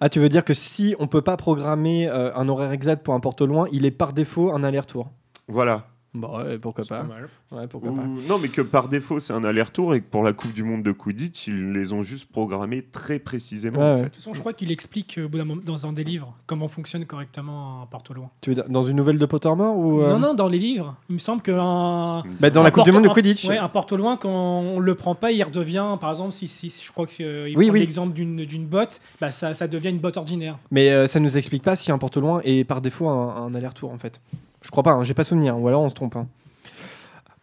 Ah, 0.00 0.08
tu 0.08 0.20
veux 0.20 0.28
dire 0.28 0.44
que 0.44 0.54
si 0.54 0.94
on 0.98 1.06
peut 1.06 1.22
pas 1.22 1.36
programmer 1.36 2.08
euh, 2.08 2.32
un 2.34 2.48
horaire 2.48 2.72
exact 2.72 3.04
pour 3.04 3.14
un 3.14 3.20
porte-loin, 3.20 3.66
il 3.72 3.86
est 3.86 3.90
par 3.90 4.12
défaut 4.12 4.52
un 4.52 4.64
aller-retour? 4.64 5.10
Voilà. 5.48 5.86
Bon, 6.12 6.38
ouais, 6.38 6.58
pourquoi 6.58 6.84
pas. 6.84 7.02
pas 7.02 7.04
mal. 7.04 7.28
Ouais, 7.52 7.68
pourquoi 7.68 7.90
Ou- 7.90 7.94
pas. 7.94 8.02
non, 8.28 8.38
mais 8.38 8.48
que 8.48 8.62
par 8.62 8.88
défaut, 8.88 9.20
c'est 9.20 9.32
un 9.32 9.44
aller-retour 9.44 9.94
et 9.94 10.00
que 10.00 10.06
pour 10.10 10.24
la 10.24 10.32
Coupe 10.32 10.52
du 10.52 10.64
Monde 10.64 10.82
de 10.82 10.90
Quidditch, 10.90 11.46
ils 11.46 11.70
les 11.72 11.92
ont 11.92 12.02
juste 12.02 12.30
programmés 12.32 12.82
très 12.82 13.20
précisément. 13.20 13.78
Ouais, 13.78 13.84
en 13.84 13.90
ouais. 13.92 13.96
fait. 13.98 14.02
De 14.02 14.08
toute 14.08 14.16
façon, 14.16 14.34
je 14.34 14.40
crois 14.40 14.52
qu'il 14.52 14.72
explique 14.72 15.18
euh, 15.18 15.26
au 15.26 15.28
bout 15.28 15.38
d'un 15.38 15.44
moment- 15.44 15.62
dans 15.64 15.86
un 15.86 15.92
des 15.92 16.02
livres 16.02 16.34
comment 16.46 16.66
fonctionne 16.66 17.04
correctement 17.04 17.82
un 17.82 17.86
au 18.10 18.14
loin. 18.14 18.30
Tu 18.40 18.50
veux 18.50 18.54
dire 18.56 18.64
dans 18.68 18.82
une 18.82 18.96
nouvelle 18.96 19.18
de 19.18 19.26
Pottermore 19.26 19.76
ou 19.76 20.00
euh, 20.02 20.10
Non, 20.10 20.18
non, 20.18 20.34
dans 20.34 20.48
les 20.48 20.58
livres. 20.58 20.96
Il 21.08 21.12
me 21.14 21.18
semble 21.18 21.42
qu'un. 21.42 22.24
Bah, 22.40 22.50
dans 22.50 22.62
la 22.62 22.68
un 22.68 22.70
Coupe 22.72 22.84
du 22.84 22.92
Monde 22.92 23.04
de 23.04 23.08
un- 23.08 23.12
Quidditch. 23.14 23.44
Ouais, 23.48 23.58
un 23.58 23.68
au 23.92 23.96
loin, 23.96 24.16
quand 24.16 24.30
on 24.32 24.80
le 24.80 24.94
prend 24.96 25.14
pas, 25.14 25.30
il 25.30 25.42
redevient, 25.44 25.96
par 26.00 26.10
exemple, 26.10 26.32
si, 26.32 26.48
si 26.48 26.70
si 26.70 26.84
je 26.84 26.90
crois 26.90 27.06
qu'il 27.06 27.24
Oui, 27.56 27.66
prend 27.66 27.72
oui. 27.74 27.80
l'exemple 27.80 28.12
d'une 28.12 28.44
d'une 28.44 28.66
botte, 28.66 29.00
bah, 29.20 29.30
ça, 29.30 29.54
ça 29.54 29.68
devient 29.68 29.90
une 29.90 29.98
botte 30.00 30.16
ordinaire. 30.16 30.58
Mais 30.72 30.90
euh, 30.90 31.06
ça 31.06 31.20
nous 31.20 31.36
explique 31.36 31.62
pas 31.62 31.76
si 31.76 31.92
un 31.92 31.98
porte 31.98 32.16
loin 32.16 32.40
est 32.44 32.64
par 32.64 32.80
défaut 32.80 33.08
un, 33.08 33.36
un 33.36 33.54
aller-retour 33.54 33.92
en 33.92 33.98
fait. 33.98 34.20
Je 34.62 34.70
crois 34.70 34.82
pas, 34.82 34.92
hein, 34.92 35.04
j'ai 35.04 35.14
pas 35.14 35.24
souvenir, 35.24 35.58
ou 35.58 35.66
alors 35.68 35.82
on 35.82 35.88
se 35.88 35.94
trompe. 35.94 36.16
hein. 36.16 36.26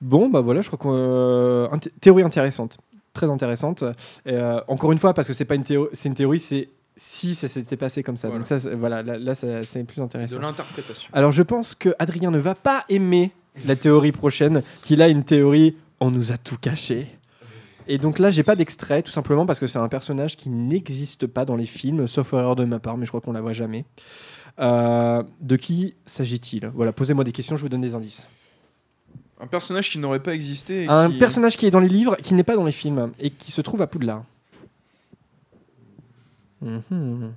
Bon, 0.01 0.29
bah 0.29 0.41
voilà, 0.41 0.61
je 0.61 0.67
crois 0.67 0.77
qu'on. 0.77 0.93
euh, 0.93 1.67
int- 1.69 1.89
théorie 1.99 2.23
intéressante, 2.23 2.77
très 3.13 3.29
intéressante. 3.29 3.83
Et, 4.25 4.33
euh, 4.33 4.59
encore 4.67 4.91
une 4.91 4.99
fois, 4.99 5.13
parce 5.13 5.27
que 5.27 5.33
c'est 5.33 5.45
pas 5.45 5.55
une 5.55 5.63
théorie, 5.63 5.89
c'est 5.93 6.09
une 6.09 6.15
théorie, 6.15 6.39
c'est 6.39 6.69
si 6.95 7.33
ça 7.35 7.47
s'était 7.47 7.77
passé 7.77 8.03
comme 8.03 8.17
ça. 8.17 8.27
Voilà. 8.27 8.43
Donc 8.43 8.47
ça, 8.61 8.75
voilà, 8.75 9.01
là, 9.03 9.17
là, 9.17 9.35
c'est 9.35 9.83
plus 9.83 10.01
intéressant. 10.01 10.37
de 10.37 10.41
l'interprétation. 10.41 11.09
Alors 11.13 11.31
je 11.31 11.43
pense 11.43 11.73
que 11.75 11.89
Adrien 11.99 12.29
ne 12.31 12.37
va 12.39 12.53
pas 12.55 12.85
aimer 12.89 13.31
la 13.65 13.75
théorie 13.75 14.11
prochaine, 14.11 14.61
qu'il 14.83 15.01
a 15.01 15.07
une 15.07 15.23
théorie 15.23 15.75
on 15.99 16.11
nous 16.11 16.31
a 16.31 16.37
tout 16.37 16.57
caché. 16.61 17.07
Et 17.87 17.97
donc 17.97 18.19
là, 18.19 18.29
j'ai 18.31 18.43
pas 18.43 18.55
d'extrait, 18.55 19.01
tout 19.01 19.11
simplement 19.11 19.45
parce 19.47 19.59
que 19.59 19.65
c'est 19.65 19.79
un 19.79 19.87
personnage 19.87 20.35
qui 20.37 20.49
n'existe 20.49 21.25
pas 21.25 21.45
dans 21.45 21.55
les 21.55 21.65
films, 21.65 22.05
sauf 22.05 22.33
erreur 22.33 22.55
de 22.55 22.65
ma 22.65 22.77
part, 22.79 22.97
mais 22.97 23.05
je 23.05 23.11
crois 23.11 23.21
qu'on 23.21 23.31
la 23.31 23.41
voit 23.41 23.53
jamais. 23.53 23.85
Euh, 24.59 25.23
de 25.39 25.55
qui 25.55 25.93
s'agit-il? 26.05 26.67
Voilà, 26.73 26.91
posez-moi 26.91 27.23
des 27.23 27.31
questions, 27.31 27.55
je 27.57 27.61
vous 27.61 27.69
donne 27.69 27.81
des 27.81 27.93
indices. 27.95 28.27
Un 29.39 29.45
personnage 29.47 29.89
qui 29.91 29.99
n'aurait 29.99 30.21
pas 30.23 30.33
existé. 30.33 30.83
et 30.85 30.87
Un 30.87 31.11
qui- 31.11 31.19
personnage 31.19 31.57
qui 31.57 31.67
est 31.67 31.71
dans 31.71 31.79
les 31.79 31.87
livres, 31.89 32.15
qui 32.17 32.33
n'est 32.33 32.43
pas 32.43 32.55
dans 32.55 32.63
les 32.65 32.71
films, 32.71 33.11
et 33.19 33.29
qui 33.29 33.51
se 33.51 33.61
trouve 33.61 33.81
à 33.83 33.87
Poudlard. 33.87 34.23
Mhm. 36.61 37.33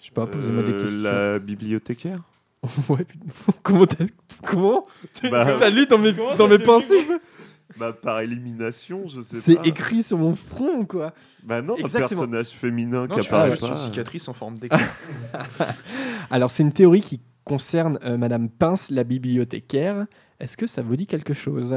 Je 0.00 0.06
sais 0.06 0.10
pas, 0.12 0.26
posez-moi 0.26 0.62
des 0.62 0.72
Euh, 0.72 0.78
questions. 0.78 1.00
La 1.00 1.38
bibliothécaire? 1.38 2.20
Ouais, 2.88 3.06
comment 3.62 3.86
t'as- 3.86 4.04
Comment 4.46 4.86
Bah, 5.30 5.58
Ça 5.58 5.70
lu 5.70 5.86
dans 5.86 5.98
mes, 5.98 6.12
dans 6.12 6.48
mes 6.48 6.58
pensées 6.58 7.06
Bah, 7.78 7.92
par 7.92 8.20
élimination, 8.20 9.06
je 9.06 9.20
sais 9.20 9.36
pas. 9.36 9.42
C'est 9.42 9.66
écrit 9.68 10.02
sur 10.02 10.18
mon 10.18 10.34
front, 10.34 10.84
quoi. 10.84 11.12
Bah 11.44 11.62
non, 11.62 11.76
Exactement. 11.76 12.04
un 12.04 12.08
personnage 12.08 12.48
féminin 12.48 13.06
Non, 13.06 13.14
qui 13.16 13.20
tu 13.20 13.28
apparaît 13.28 13.50
juste 13.50 13.62
pas. 13.62 13.68
une 13.68 13.76
cicatrice 13.76 14.26
en 14.28 14.32
forme 14.32 14.58
d'écran. 14.58 14.78
Alors, 16.30 16.50
c'est 16.50 16.62
une 16.62 16.72
théorie 16.72 17.00
qui 17.00 17.20
concerne 17.44 17.98
euh, 18.04 18.16
Madame 18.16 18.48
Pince, 18.48 18.90
la 18.90 19.04
bibliothécaire. 19.04 20.06
Est-ce 20.40 20.56
que 20.56 20.66
ça 20.66 20.82
vous 20.82 20.96
dit 20.96 21.06
quelque 21.06 21.34
chose? 21.34 21.74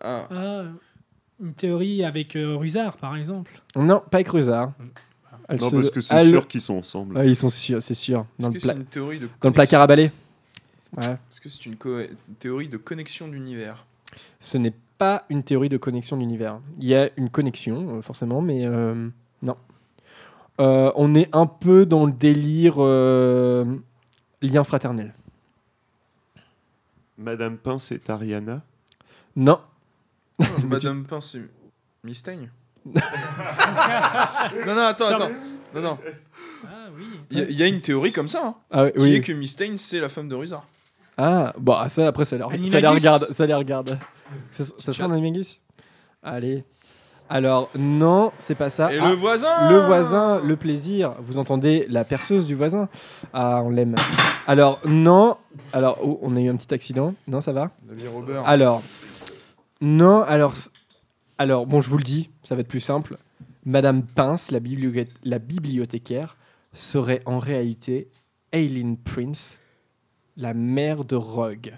Ah, 0.00 0.26
Ah, 0.30 0.62
une 1.40 1.54
théorie 1.54 2.04
avec 2.04 2.36
euh, 2.36 2.56
Rusard, 2.56 2.96
par 2.96 3.16
exemple. 3.16 3.52
Non, 3.76 4.02
pas 4.10 4.18
avec 4.18 4.28
Rusard. 4.28 4.72
Elle 5.48 5.58
Non, 5.58 5.70
se- 5.70 5.74
parce 5.76 5.90
que 5.90 6.00
c'est 6.00 6.14
elle- 6.14 6.30
sûr 6.30 6.46
qu'ils 6.46 6.60
sont 6.60 6.74
ensemble. 6.76 7.16
Ouais, 7.16 7.28
ils 7.28 7.36
sont 7.36 7.48
sûrs, 7.50 7.82
c'est 7.82 7.94
sûr. 7.94 8.26
Dans 8.38 8.48
Est-ce 8.52 8.54
le, 8.54 8.60
que 8.60 8.64
pla- 8.64 8.72
c'est 8.74 8.78
une 8.80 8.86
théorie 8.86 9.18
de 9.18 9.28
dans 9.40 9.48
le 9.48 9.52
placard 9.54 9.80
à 9.82 9.86
balai. 9.86 10.12
Ouais. 10.96 11.04
Est-ce 11.12 11.40
que 11.40 11.48
c'est 11.48 11.66
une, 11.66 11.76
co- 11.76 11.98
une 12.00 12.34
théorie 12.38 12.68
de 12.68 12.76
connexion 12.76 13.26
d'univers? 13.28 13.84
Ce 14.38 14.58
n'est 14.58 14.74
pas 15.00 15.24
une 15.30 15.42
théorie 15.42 15.70
de 15.70 15.78
connexion 15.78 16.18
d'univers. 16.18 16.60
Il 16.78 16.86
y 16.86 16.94
a 16.94 17.08
une 17.16 17.30
connexion, 17.30 17.96
euh, 17.96 18.02
forcément, 18.02 18.42
mais 18.42 18.66
euh, 18.66 19.08
non. 19.42 19.56
Euh, 20.60 20.92
on 20.94 21.14
est 21.14 21.34
un 21.34 21.46
peu 21.46 21.86
dans 21.86 22.04
le 22.04 22.12
délire 22.12 22.74
euh, 22.78 23.64
lien 24.42 24.62
fraternel. 24.62 25.14
Madame 27.16 27.56
Pince 27.56 27.92
est 27.92 28.10
Ariana? 28.10 28.60
Non. 29.36 29.58
Madame 30.66 31.04
Pince, 31.04 31.30
c'est 31.32 31.42
Mistaigne 32.04 32.50
Non, 32.86 34.74
non, 34.74 34.82
attends, 34.86 35.06
attends. 35.06 35.30
Non, 35.74 35.80
non. 35.82 35.98
Ah 36.64 36.88
oui. 36.94 37.04
Il 37.30 37.38
y, 37.38 37.40
a- 37.42 37.44
il 37.48 37.56
y 37.56 37.62
a 37.62 37.66
une 37.68 37.80
théorie 37.80 38.12
comme 38.12 38.28
ça, 38.28 38.42
hein, 38.46 38.54
Ah 38.70 38.84
oui, 38.84 38.92
qui 38.92 38.98
oui. 39.00 39.14
est 39.14 39.20
que 39.22 39.32
Mistaigne, 39.32 39.78
c'est 39.78 40.00
la 40.00 40.08
femme 40.10 40.28
de 40.28 40.34
Rusard. 40.34 40.66
Ah, 41.22 41.52
bon, 41.58 41.74
ah, 41.78 41.88
ça, 41.88 42.06
après, 42.06 42.24
ça 42.24 42.36
les, 42.36 42.70
ça 42.70 42.80
les 42.80 42.86
regarde. 42.88 43.26
Ça 43.34 43.46
les 43.46 43.54
regarde. 43.54 43.98
Ça, 44.52 44.64
sera 44.64 44.76
un 44.88 44.92
chat. 44.92 45.04
Animagus? 45.14 45.60
Allez. 46.22 46.64
Alors, 47.28 47.70
non, 47.76 48.32
c'est 48.38 48.54
pas 48.54 48.70
ça. 48.70 48.92
Et 48.92 48.98
Ah, 48.98 49.08
le 49.10 49.14
voisin 49.14 49.68
Le 49.70 49.76
voisin, 49.86 50.40
le 50.40 50.56
plaisir. 50.56 51.14
Vous 51.20 51.38
entendez 51.38 51.86
la 51.88 52.04
perceuse 52.04 52.46
du 52.46 52.54
voisin? 52.54 52.88
Ah, 53.32 53.60
on 53.64 53.70
l'aime. 53.70 53.94
Alors, 54.46 54.80
non. 54.86 55.36
Alors, 55.72 55.98
oh, 56.02 56.18
on 56.22 56.34
a 56.36 56.40
eu 56.40 56.48
un 56.48 56.56
petit 56.56 56.72
accident. 56.74 57.14
Non, 57.28 57.40
ça 57.40 57.52
va? 57.52 57.70
Robert. 58.12 58.42
Alors, 58.48 58.82
non, 59.80 60.22
alors, 60.22 60.56
c- 60.56 60.70
alors, 61.38 61.66
bon, 61.66 61.80
je 61.80 61.88
vous 61.88 61.98
le 61.98 62.02
dis, 62.04 62.30
ça 62.42 62.54
va 62.54 62.62
être 62.62 62.68
plus 62.68 62.80
simple. 62.80 63.16
Madame 63.64 64.02
Pince, 64.02 64.50
la, 64.50 64.58
bibliothé- 64.58 65.06
la 65.22 65.38
bibliothécaire, 65.38 66.36
serait 66.72 67.22
en 67.26 67.38
réalité 67.38 68.08
Aileen 68.52 68.96
Prince, 68.96 69.58
la 70.36 70.54
mère 70.54 71.04
de 71.04 71.16
Rogue. 71.16 71.72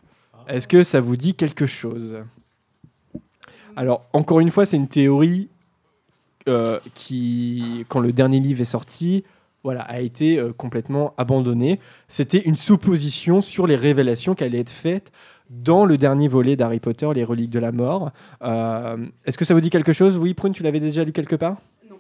Est-ce 0.49 0.69
que 0.69 0.83
ça 0.83 1.01
vous 1.01 1.17
dit 1.17 1.35
quelque 1.35 1.67
chose? 1.67 2.17
Alors, 3.77 4.07
encore 4.13 4.41
une 4.41 4.51
fois, 4.51 4.67
c'est 4.67 4.77
une 4.77 4.89
théorie 4.89 5.49
euh, 6.49 6.79
qui, 6.95 7.87
quand 7.89 8.01
le 8.01 8.13
dernier 8.13 8.41
livre 8.41 8.61
est 8.61 8.67
sorti, 8.67 9.25
voilà, 9.63 9.83
a 9.83 10.01
été 10.01 10.39
euh, 10.39 10.53
complètement 10.53 11.15
abandonnée. 11.17 11.79
C'était 12.09 12.41
une 12.41 12.57
supposition 12.57 13.41
sur 13.41 13.67
les 13.67 13.77
révélations 13.77 14.35
qui 14.35 14.45
allaient 14.45 14.59
être 14.59 14.71
faites 14.71 15.13
dans 15.49 15.85
le 15.85 15.97
dernier 15.97 16.29
volet 16.29 16.57
d'Harry 16.57 16.81
Potter, 16.81 17.09
Les 17.15 17.25
Reliques 17.25 17.51
de 17.51 17.61
la 17.61 17.73
Mort. 17.73 18.11
Euh, 18.43 18.97
Est-ce 19.25 19.39
que 19.39 19.45
ça 19.45 19.55
vous 19.55 19.61
dit 19.61 19.71
quelque 19.71 19.93
chose? 19.93 20.19
Oui, 20.19 20.35
Prune, 20.35 20.53
tu 20.53 20.63
l'avais 20.63 20.81
déjà 20.81 21.05
lu 21.05 21.13
quelque 21.13 21.37
part? 21.37 21.57
Non. 21.89 21.97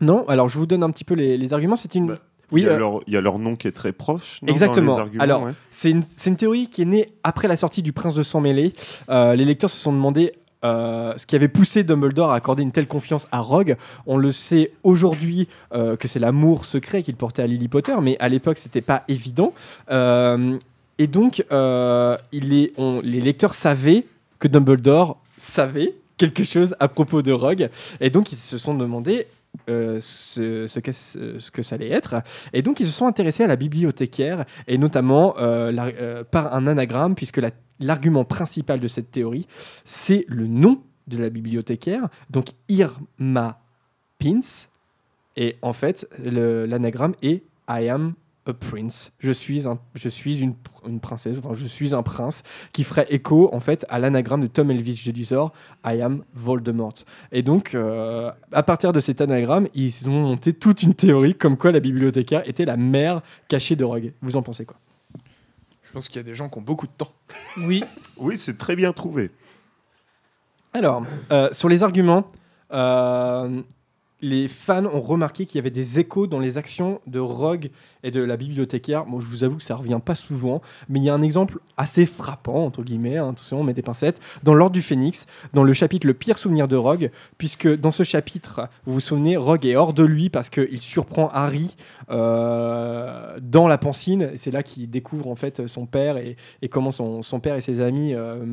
Non? 0.00 0.28
Alors, 0.28 0.48
je 0.48 0.56
vous 0.56 0.66
donne 0.66 0.82
un 0.82 0.90
petit 0.90 1.04
peu 1.04 1.14
les, 1.14 1.36
les 1.36 1.52
arguments. 1.52 1.76
C'était 1.76 1.98
une... 1.98 2.06
Bah, 2.08 2.18
oui, 2.50 2.62
il, 2.62 2.66
y 2.66 2.68
a 2.68 2.72
euh, 2.72 2.78
leur, 2.78 3.00
il 3.06 3.12
y 3.12 3.16
a 3.16 3.20
leur 3.20 3.38
nom 3.38 3.56
qui 3.56 3.68
est 3.68 3.72
très 3.72 3.92
proche. 3.92 4.40
non, 4.42 4.46
dans 4.46 4.52
Exactement. 4.52 4.94
les 4.94 5.00
arguments, 5.00 5.22
Alors, 5.24 5.42
ouais. 5.42 5.52
c'est 5.70 5.90
une, 5.90 6.36
théorie 6.36 6.68
qui 6.68 6.82
est 6.82 6.86
née 6.86 7.12
après 7.22 7.48
la 7.48 7.56
sortie 7.56 7.82
du 7.82 7.92
Prince 7.92 8.14
de 8.14 8.22
Sang 8.22 8.40
Mêlé. 8.40 8.72
Euh, 9.10 9.34
les 9.34 9.44
lecteurs 9.44 9.70
se 9.70 9.76
sont 9.76 9.92
demandé 9.92 10.32
euh, 10.64 11.12
ce 11.16 11.26
qui 11.26 11.36
avait 11.36 11.48
poussé 11.48 11.84
Dumbledore 11.84 12.32
à 12.32 12.36
accorder 12.36 12.62
une 12.62 12.72
telle 12.72 12.88
confiance 12.88 13.26
à 13.32 13.40
Rogue. 13.40 13.76
On 14.06 14.16
le 14.16 14.32
sait 14.32 14.72
aujourd'hui 14.82 15.48
que 15.72 16.08
c'est 16.08 16.18
l'amour 16.18 16.64
secret 16.64 17.02
qu'il 17.02 17.16
portait 17.16 17.42
à 17.42 17.46
Lily 17.46 17.68
Potter, 17.68 17.94
mais 18.02 18.16
à 18.18 18.28
l'époque, 18.28 18.58
c'était 18.58 18.80
pas 18.80 19.04
évident. 19.08 19.52
Et 19.90 21.06
donc, 21.06 21.44
il 22.32 22.54
est, 22.54 22.72
on- 22.76 23.00
les 23.04 23.20
lecteurs 23.20 23.54
savaient 23.54 24.04
que 24.38 24.48
Dumbledore 24.48 25.18
savait 25.36 25.94
quelque 26.16 26.42
chose 26.44 26.74
à 26.80 26.88
propos 26.88 27.22
de 27.22 27.32
Rogue. 27.32 27.68
Et 28.00 28.10
donc, 28.10 28.32
ils 28.32 28.36
se 28.36 28.58
sont 28.58 28.74
demandé 28.74 29.26
euh, 29.68 29.98
ce, 30.00 30.66
ce, 30.66 31.50
que 31.50 31.62
ça 31.62 31.74
allait 31.74 31.90
être. 31.90 32.22
Et 32.52 32.62
donc, 32.62 32.80
ils 32.80 32.86
se 32.86 32.92
sont 32.92 33.06
intéressés 33.06 33.44
à 33.44 33.46
la 33.46 33.56
bibliothécaire, 33.56 34.44
et 34.66 34.78
notamment 34.78 35.34
euh, 35.38 35.72
euh, 35.76 36.24
par 36.24 36.54
un 36.54 36.66
anagramme, 36.66 37.14
puisque 37.14 37.38
la- 37.38 37.50
l'argument 37.80 38.24
principal 38.24 38.80
de 38.80 38.88
cette 38.88 39.10
théorie, 39.10 39.46
c'est 39.84 40.24
le 40.28 40.46
nom 40.46 40.82
de 41.06 41.18
la 41.18 41.30
bibliothécaire, 41.30 42.08
donc 42.30 42.46
Irma 42.68 43.60
Pins. 44.18 44.40
Et 45.36 45.56
en 45.62 45.72
fait, 45.72 46.08
l'anagramme 46.22 47.14
est 47.22 47.42
I 47.68 47.88
am 47.88 48.14
a 48.48 48.54
prince. 48.54 49.12
Je 49.18 49.30
suis, 49.30 49.66
un, 49.68 49.78
je 49.94 50.08
suis 50.08 50.40
une, 50.40 50.52
pr- 50.52 50.88
une 50.88 51.00
princesse, 51.00 51.36
enfin, 51.38 51.54
je 51.54 51.66
suis 51.66 51.94
un 51.94 52.02
prince, 52.02 52.42
qui 52.72 52.84
ferait 52.84 53.06
écho 53.10 53.50
en 53.54 53.60
fait 53.60 53.84
à 53.88 53.98
l'anagramme 53.98 54.40
de 54.42 54.46
Tom 54.46 54.70
Elvis 54.70 54.94
Jedusor, 54.96 55.52
I 55.84 56.00
am 56.00 56.24
Voldemort. 56.34 56.94
Et 57.32 57.42
donc, 57.42 57.74
euh, 57.74 58.30
à 58.52 58.62
partir 58.62 58.92
de 58.92 59.00
cet 59.00 59.20
anagramme, 59.20 59.68
ils 59.74 60.08
ont 60.08 60.22
monté 60.22 60.52
toute 60.52 60.82
une 60.82 60.94
théorie 60.94 61.34
comme 61.34 61.56
quoi 61.56 61.72
la 61.72 61.80
bibliothécaire 61.80 62.42
était 62.48 62.64
la 62.64 62.76
mère 62.76 63.22
cachée 63.48 63.76
de 63.76 63.84
Rogue. 63.84 64.12
Vous 64.22 64.36
en 64.36 64.42
pensez 64.42 64.64
quoi? 64.64 64.76
Je 65.84 65.92
pense 65.92 66.08
qu'il 66.08 66.16
y 66.16 66.20
a 66.20 66.22
des 66.24 66.34
gens 66.34 66.48
qui 66.50 66.58
ont 66.58 66.62
beaucoup 66.62 66.86
de 66.86 66.92
temps. 66.92 67.12
Oui. 67.58 67.82
Oui, 68.18 68.36
c'est 68.36 68.58
très 68.58 68.74
bien 68.76 68.92
trouvé. 68.92 69.30
Alors, 70.74 71.02
euh, 71.32 71.48
sur 71.52 71.68
les 71.68 71.82
arguments, 71.82 72.26
euh, 72.72 73.62
les 74.20 74.48
fans 74.48 74.84
ont 74.86 75.00
remarqué 75.00 75.46
qu'il 75.46 75.56
y 75.56 75.60
avait 75.60 75.70
des 75.70 75.98
échos 76.00 76.26
dans 76.26 76.40
les 76.40 76.58
actions 76.58 77.00
de 77.06 77.18
Rogue 77.20 77.70
et 78.02 78.10
de 78.10 78.22
la 78.22 78.36
bibliothécaire. 78.36 79.04
Bon, 79.04 79.20
je 79.20 79.26
vous 79.26 79.44
avoue 79.44 79.56
que 79.56 79.62
ça 79.62 79.76
revient 79.76 80.00
pas 80.04 80.14
souvent, 80.14 80.60
mais 80.88 81.00
il 81.00 81.04
y 81.04 81.10
a 81.10 81.14
un 81.14 81.22
exemple 81.22 81.58
assez 81.76 82.06
frappant, 82.06 82.64
entre 82.64 82.82
guillemets, 82.82 83.16
hein, 83.16 83.30
attention, 83.30 83.60
on 83.60 83.64
met 83.64 83.74
des 83.74 83.82
pincettes, 83.82 84.20
dans 84.42 84.54
l'Ordre 84.54 84.74
du 84.74 84.82
Phénix, 84.82 85.26
dans 85.54 85.64
le 85.64 85.72
chapitre 85.72 86.06
Le 86.06 86.14
pire 86.14 86.38
souvenir 86.38 86.68
de 86.68 86.76
Rogue, 86.76 87.10
puisque 87.38 87.68
dans 87.68 87.90
ce 87.90 88.02
chapitre, 88.02 88.68
vous 88.86 88.94
vous 88.94 89.00
souvenez, 89.00 89.36
Rogue 89.36 89.66
est 89.66 89.76
hors 89.76 89.92
de 89.92 90.04
lui 90.04 90.28
parce 90.30 90.50
qu'il 90.50 90.80
surprend 90.80 91.28
Harry 91.28 91.76
euh, 92.10 93.38
dans 93.40 93.68
la 93.68 93.78
pancine. 93.78 94.30
C'est 94.36 94.50
là 94.50 94.62
qu'il 94.62 94.88
découvre 94.88 95.28
en 95.28 95.36
fait 95.36 95.66
son 95.66 95.86
père 95.86 96.16
et, 96.16 96.36
comment 96.70 96.90
son, 96.90 97.40
père 97.40 97.56
et 97.56 97.60
ses 97.60 97.80
amis 97.80 98.14
euh, 98.14 98.44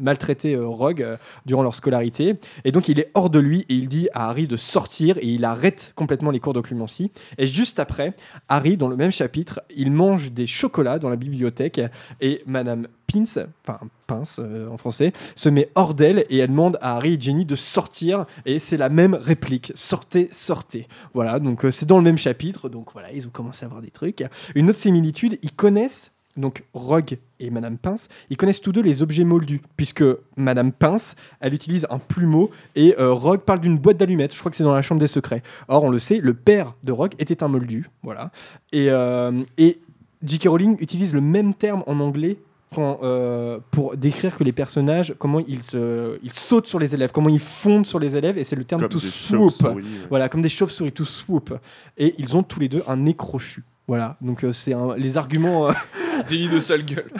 maltraitaient 0.00 0.54
euh, 0.54 0.66
Rogue 0.66 1.06
durant 1.46 1.62
leur 1.62 1.74
scolarité. 1.74 2.34
Et 2.64 2.72
donc 2.72 2.88
il 2.88 3.00
est 3.00 3.10
hors 3.14 3.30
de 3.30 3.38
lui 3.38 3.60
et 3.68 3.74
il 3.74 3.88
dit 3.88 4.08
à 4.12 4.28
Harry 4.28 4.46
de 4.46 4.56
sortir 4.56 5.16
et 5.18 5.26
il 5.26 5.44
arrête 5.44 5.92
complètement 5.96 6.30
les 6.30 6.40
cours 6.40 6.52
d'occlumency. 6.52 7.10
Et 7.38 7.46
juste 7.46 7.80
après, 7.80 8.14
arrive 8.48 8.73
Dans 8.76 8.88
le 8.88 8.96
même 8.96 9.10
chapitre, 9.10 9.62
il 9.76 9.90
mange 9.90 10.32
des 10.32 10.46
chocolats 10.46 10.98
dans 10.98 11.08
la 11.08 11.16
bibliothèque 11.16 11.80
et 12.20 12.42
Madame 12.46 12.88
Pince, 13.06 13.38
enfin 13.66 13.78
Pince 14.06 14.40
euh, 14.42 14.68
en 14.68 14.76
français, 14.76 15.12
se 15.36 15.48
met 15.48 15.70
hors 15.74 15.94
d'elle 15.94 16.24
et 16.30 16.38
elle 16.38 16.50
demande 16.50 16.78
à 16.80 16.96
Harry 16.96 17.14
et 17.14 17.20
Jenny 17.20 17.44
de 17.44 17.56
sortir 17.56 18.26
et 18.46 18.58
c'est 18.58 18.76
la 18.76 18.88
même 18.88 19.14
réplique 19.14 19.72
sortez, 19.74 20.28
sortez. 20.32 20.88
Voilà, 21.12 21.38
donc 21.38 21.64
euh, 21.64 21.70
c'est 21.70 21.86
dans 21.86 21.98
le 21.98 22.04
même 22.04 22.18
chapitre, 22.18 22.68
donc 22.68 22.92
voilà, 22.92 23.12
ils 23.12 23.26
ont 23.26 23.30
commencé 23.30 23.64
à 23.64 23.66
avoir 23.66 23.82
des 23.82 23.90
trucs. 23.90 24.24
Une 24.54 24.70
autre 24.70 24.78
similitude, 24.78 25.38
ils 25.42 25.52
connaissent 25.52 26.13
donc 26.36 26.64
Rogue 26.74 27.18
et 27.40 27.50
Madame 27.50 27.78
Pince, 27.78 28.08
ils 28.30 28.36
connaissent 28.36 28.60
tous 28.60 28.72
deux 28.72 28.82
les 28.82 29.02
objets 29.02 29.24
moldus, 29.24 29.60
puisque 29.76 30.04
Madame 30.36 30.72
Pince, 30.72 31.16
elle 31.40 31.54
utilise 31.54 31.86
un 31.90 31.98
plumeau 31.98 32.50
et 32.74 32.94
euh, 32.98 33.12
Rogue 33.12 33.40
parle 33.40 33.60
d'une 33.60 33.78
boîte 33.78 33.96
d'allumettes. 33.96 34.34
Je 34.34 34.38
crois 34.38 34.50
que 34.50 34.56
c'est 34.56 34.64
dans 34.64 34.74
la 34.74 34.82
chambre 34.82 35.00
des 35.00 35.06
secrets. 35.06 35.42
Or, 35.68 35.84
on 35.84 35.90
le 35.90 35.98
sait, 35.98 36.18
le 36.18 36.34
père 36.34 36.74
de 36.82 36.92
Rogue 36.92 37.14
était 37.18 37.42
un 37.42 37.48
moldu, 37.48 37.88
voilà. 38.02 38.30
Et, 38.72 38.90
euh, 38.90 39.42
et 39.58 39.80
J.K. 40.22 40.48
Rowling 40.48 40.76
utilise 40.80 41.14
le 41.14 41.20
même 41.20 41.54
terme 41.54 41.84
en 41.86 42.00
anglais 42.00 42.38
quand, 42.74 43.00
euh, 43.02 43.58
pour 43.70 43.96
décrire 43.96 44.34
que 44.36 44.42
les 44.42 44.52
personnages, 44.52 45.14
comment 45.18 45.40
ils, 45.46 45.62
sautent 45.62 46.66
sur 46.66 46.78
les 46.78 46.94
élèves, 46.94 47.12
comment 47.12 47.28
ils 47.28 47.38
fondent 47.38 47.86
sur 47.86 48.00
les 48.00 48.16
élèves, 48.16 48.36
et 48.36 48.44
c'est 48.44 48.56
le 48.56 48.64
terme 48.64 48.80
Comme 48.80 48.90
to 48.90 48.98
swoop. 48.98 49.62
ouais. 49.62 49.82
Voilà, 50.08 50.28
comme 50.28 50.42
des 50.42 50.48
chauves-souris, 50.48 50.92
to 50.92 51.04
swoop. 51.04 51.54
Et 51.96 52.14
ils 52.18 52.36
ont 52.36 52.42
tous 52.42 52.58
les 52.60 52.68
deux 52.68 52.82
un 52.88 52.96
nez 52.96 53.14
crochu. 53.14 53.62
Voilà, 53.86 54.16
donc 54.20 54.44
euh, 54.44 54.52
c'est 54.52 54.74
les 54.96 55.16
arguments. 55.16 55.68
euh, 55.68 55.72
Déni 56.28 56.48
de 56.48 56.60
sale 56.60 56.84
gueule. 56.84 57.10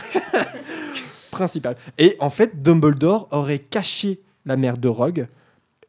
principal. 1.30 1.76
Et 1.98 2.16
en 2.20 2.30
fait, 2.30 2.62
Dumbledore 2.62 3.28
aurait 3.32 3.58
caché 3.58 4.20
la 4.46 4.56
mère 4.56 4.78
de 4.78 4.88
Rogue. 4.88 5.26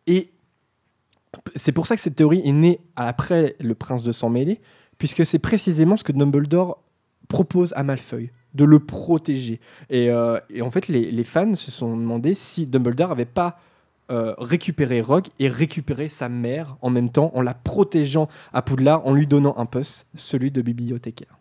Et 0.08 0.32
c'est 1.56 1.72
pour 1.72 1.86
ça 1.88 1.96
que 1.96 2.02
cette 2.02 2.16
théorie 2.16 2.42
est 2.44 2.52
née 2.52 2.80
après 2.96 3.56
le 3.60 3.76
prince 3.76 4.04
de 4.04 4.12
sang 4.12 4.30
mêlé, 4.30 4.60
puisque 4.98 5.26
c'est 5.26 5.40
précisément 5.40 5.98
ce 5.98 6.04
que 6.04 6.12
Dumbledore 6.12 6.82
propose 7.28 7.74
à 7.76 7.84
Malfoy, 7.84 8.32
de 8.54 8.66
le 8.66 8.80
protéger. 8.80 9.60
Et, 9.90 10.10
euh, 10.10 10.40
et 10.50 10.62
en 10.62 10.72
fait, 10.72 10.88
les, 10.88 11.12
les 11.12 11.24
fans 11.24 11.54
se 11.54 11.72
sont 11.72 11.96
demandé 11.96 12.34
si 12.34 12.66
Dumbledore 12.68 13.12
avait 13.12 13.26
pas 13.26 13.60
euh, 14.12 14.34
récupéré 14.38 15.02
Rogue 15.02 15.28
et 15.40 15.48
récupéré 15.50 16.10
sa 16.10 16.30
mère 16.30 16.78
en 16.82 16.90
même 16.90 17.10
temps, 17.10 17.32
en 17.34 17.42
la 17.42 17.54
protégeant 17.54 18.28
à 18.54 18.62
Poudlard, 18.62 19.06
en 19.08 19.14
lui 19.14 19.28
donnant 19.28 19.56
un 19.58 19.66
poste, 19.66 20.08
celui 20.16 20.52
de 20.52 20.62
bibliothécaire. 20.62 21.38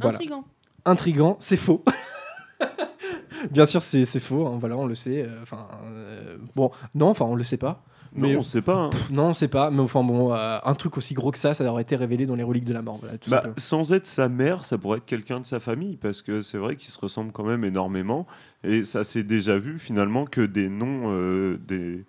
Voilà 0.00 0.16
Intriguant. 0.16 0.44
intrigant, 0.84 1.36
c'est 1.40 1.56
faux. 1.58 1.84
Bien 3.50 3.66
sûr, 3.66 3.82
c'est 3.82 4.04
c'est 4.04 4.20
faux, 4.20 4.46
hein, 4.46 4.56
voilà, 4.58 4.76
on 4.76 4.86
le 4.86 4.94
sait. 4.94 5.22
euh, 5.22 5.42
Enfin, 5.42 5.68
euh, 5.84 6.38
bon, 6.54 6.70
non, 6.94 7.08
enfin, 7.08 7.24
on 7.24 7.34
le 7.34 7.42
sait 7.42 7.56
pas. 7.56 7.82
Non, 8.14 8.28
on 8.38 8.42
sait 8.42 8.62
pas. 8.62 8.76
hein. 8.76 8.90
Pff, 8.90 9.10
non, 9.10 9.28
on 9.28 9.32
sait 9.34 9.48
pas, 9.48 9.70
mais 9.70 9.80
enfin, 9.80 10.02
bon, 10.04 10.32
euh, 10.34 10.58
un 10.64 10.74
truc 10.74 10.96
aussi 10.98 11.14
gros 11.14 11.30
que 11.30 11.38
ça, 11.38 11.54
ça 11.54 11.64
aurait 11.70 11.82
été 11.82 11.96
révélé 11.96 12.26
dans 12.26 12.34
les 12.36 12.42
reliques 12.42 12.64
de 12.64 12.74
la 12.74 12.82
mort. 12.82 12.98
Voilà, 13.00 13.16
tout 13.18 13.30
Bah, 13.30 13.44
sans 13.56 13.92
être 13.92 14.06
sa 14.06 14.28
mère, 14.28 14.64
ça 14.64 14.76
pourrait 14.78 14.98
être 14.98 15.06
quelqu'un 15.06 15.40
de 15.40 15.46
sa 15.46 15.60
famille, 15.60 15.96
parce 15.96 16.20
que 16.22 16.40
c'est 16.40 16.58
vrai 16.58 16.76
qu'ils 16.76 16.90
se 16.92 16.98
ressemblent 16.98 17.32
quand 17.32 17.44
même 17.44 17.64
énormément. 17.64 18.26
Et 18.64 18.84
ça 18.84 19.02
s'est 19.04 19.22
déjà 19.24 19.58
vu 19.58 19.78
finalement 19.78 20.24
que 20.26 20.42
des 20.42 20.68
noms, 20.68 21.04
euh, 21.06 21.58
des... 21.66 22.04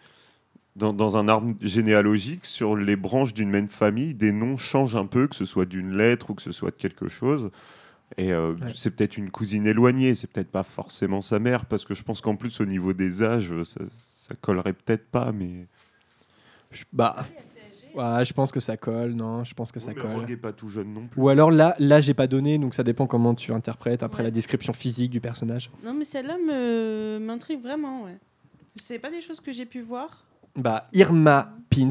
dans, 0.76 0.92
dans 0.94 1.16
un 1.18 1.28
arbre 1.30 1.54
généalogique, 1.62 2.46
sur 2.46 2.76
les 2.76 2.96
branches 2.96 3.34
d'une 3.34 3.50
même 3.50 3.70
famille, 3.70 4.14
des 4.14 4.32
noms 4.34 4.58
changent 4.58 4.96
un 4.96 5.06
peu, 5.06 5.28
que 5.28 5.36
ce 5.36 5.46
soit 5.46 5.66
d'une 5.66 5.96
lettre 5.96 6.32
ou 6.32 6.34
que 6.34 6.42
ce 6.42 6.52
soit 6.52 6.72
de 6.72 6.76
quelque 6.76 7.08
chose. 7.08 7.50
Et 8.18 8.32
euh, 8.32 8.52
Ouais. 8.54 8.74
c'est 8.76 8.92
peut-être 8.92 9.18
une 9.18 9.32
cousine 9.32 9.66
éloignée, 9.66 10.14
c'est 10.14 10.28
peut-être 10.28 10.52
pas 10.52 10.62
forcément 10.64 11.22
sa 11.22 11.40
mère, 11.40 11.66
parce 11.66 11.84
que 11.86 11.96
je 11.96 12.04
pense 12.04 12.22
qu'en 12.22 12.36
plus 12.36 12.60
au 12.62 12.66
niveau 12.66 12.94
des 12.94 13.24
âges, 13.24 13.54
ça, 13.64 13.80
ça 13.90 14.36
collerait 14.40 14.74
peut-être 14.74 15.08
pas, 15.10 15.32
mais. 15.32 15.68
Je- 16.74 16.84
bah, 16.92 17.24
ouais, 17.96 18.26
je 18.26 18.34
pense 18.34 18.52
que 18.52 18.60
ça 18.60 18.76
colle, 18.78 19.14
non, 19.14 19.44
je 19.44 19.54
pense 19.54 19.72
que 19.72 19.80
ça 19.80 19.90
mais 19.96 20.02
colle. 20.02 20.16
Rogue 20.16 20.32
est 20.32 20.38
pas 20.38 20.52
tout 20.54 20.68
jeune 20.70 20.94
non 20.94 21.08
plus. 21.08 21.22
Ou 21.22 21.30
alors 21.30 21.52
là, 21.52 21.76
là, 21.80 22.02
j'ai 22.02 22.14
pas 22.14 22.28
donné, 22.28 22.58
donc 22.58 22.74
ça 22.74 22.84
dépend 22.84 23.08
comment 23.08 23.34
tu 23.36 23.52
interprètes 23.54 24.04
après 24.04 24.24
la 24.24 24.32
description 24.32 24.74
physique 24.74 25.12
du 25.12 25.22
personnage. 25.22 25.70
Non, 25.84 25.94
mais 25.94 26.06
celle-là 26.06 26.38
m'intrigue 27.20 27.62
vraiment, 27.62 28.04
ouais. 28.04 28.18
C'est 28.76 29.00
pas 29.00 29.12
des 29.12 29.22
choses 29.22 29.40
que 29.40 29.52
j'ai 29.54 29.66
pu 29.66 29.82
voir. 29.82 30.26
Bah, 30.56 30.84
Irma 30.94 31.54
Pins, 31.70 31.90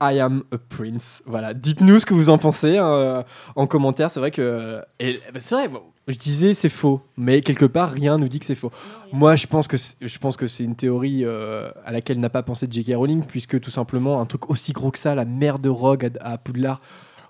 I 0.00 0.20
am 0.20 0.44
a 0.52 0.58
prince. 0.58 1.22
Voilà, 1.26 1.54
dites-nous 1.54 1.98
ce 1.98 2.06
que 2.06 2.14
vous 2.14 2.30
en 2.30 2.38
pensez 2.38 2.78
hein, 2.78 2.86
euh, 2.86 3.22
en 3.56 3.66
commentaire. 3.66 4.10
C'est 4.10 4.20
vrai 4.20 4.30
que. 4.30 4.80
et, 5.00 5.20
bah, 5.34 5.40
c'est 5.40 5.54
vrai, 5.54 5.68
je 6.06 6.14
disais 6.16 6.54
c'est 6.54 6.68
faux, 6.68 7.00
mais 7.16 7.42
quelque 7.42 7.64
part, 7.66 7.90
rien 7.90 8.16
nous 8.16 8.28
dit 8.28 8.38
que 8.38 8.46
c'est 8.46 8.54
faux. 8.54 8.70
Moi, 9.12 9.34
je 9.36 9.46
pense 9.46 9.66
que 9.68 9.76
c'est- 9.76 9.96
je 10.00 10.18
pense 10.18 10.36
que 10.36 10.46
c'est 10.46 10.64
une 10.64 10.76
théorie 10.76 11.24
euh, 11.24 11.68
à 11.84 11.92
laquelle 11.92 12.20
n'a 12.20 12.30
pas 12.30 12.42
pensé 12.42 12.66
J.K. 12.70 12.92
Rowling, 12.94 13.24
puisque 13.24 13.58
tout 13.60 13.70
simplement, 13.70 14.20
un 14.20 14.24
truc 14.24 14.48
aussi 14.50 14.72
gros 14.72 14.90
que 14.90 14.98
ça, 14.98 15.14
la 15.14 15.24
mère 15.24 15.58
de 15.58 15.68
Rogue 15.68 16.10
à, 16.20 16.38
Poudlard, 16.38 16.80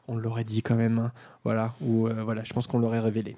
on 0.06 0.16
l'aurait 0.16 0.44
dit 0.44 0.62
quand 0.62 0.76
même. 0.76 0.98
hein. 0.98 1.12
Voilà, 1.44 1.72
ou 1.80 2.06
euh, 2.06 2.22
voilà, 2.22 2.44
je 2.44 2.52
pense 2.52 2.66
qu'on 2.66 2.78
l'aurait 2.78 3.00
révélé. 3.00 3.36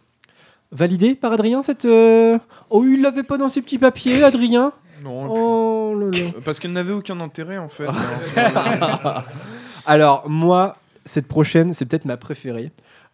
Validé 0.73 1.15
par 1.17 1.33
Adrien 1.33 1.63
cette. 1.63 1.85
euh, 1.85 2.39
Oh, 2.71 2.85
il 2.85 3.03
l'avait 3.03 3.23
pas 3.25 3.39
dans 3.39 3.49
ses 3.49 3.61
petits 3.63 3.79
papiers, 3.79 4.23
Adrien? 4.23 4.73
Non, 5.03 5.27
Oh 5.31 5.95
là 5.99 6.19
là. 6.19 6.31
Parce 6.45 6.59
qu'elle 6.61 6.73
n'avait 6.73 6.93
aucun 6.93 7.21
intérêt 7.21 7.59
en 7.59 7.69
fait. 7.69 7.87
moment. 7.87 7.99
Alors, 9.87 10.29
moi, 10.29 10.77
cette 11.07 11.27
prochaine, 11.27 11.75
c'est 11.75 11.87
peut-être 11.87 12.05
ma 12.05 12.17
préférée. 12.17 12.71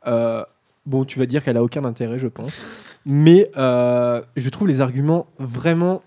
Euh, 0.07 0.43
bon, 0.84 1.05
tu 1.05 1.18
vas 1.18 1.26
dire 1.26 1.43
qu'elle 1.45 1.57
a 1.57 1.62
aucun 1.62 1.84
intérêt, 1.84 2.18
je 2.18 2.28
pense. 2.28 2.64
Mais 3.05 3.51
euh, 3.57 4.20
je 4.37 4.49
trouve 4.49 4.66
les 4.68 4.80
arguments 4.80 5.26
vraiment 5.39 6.03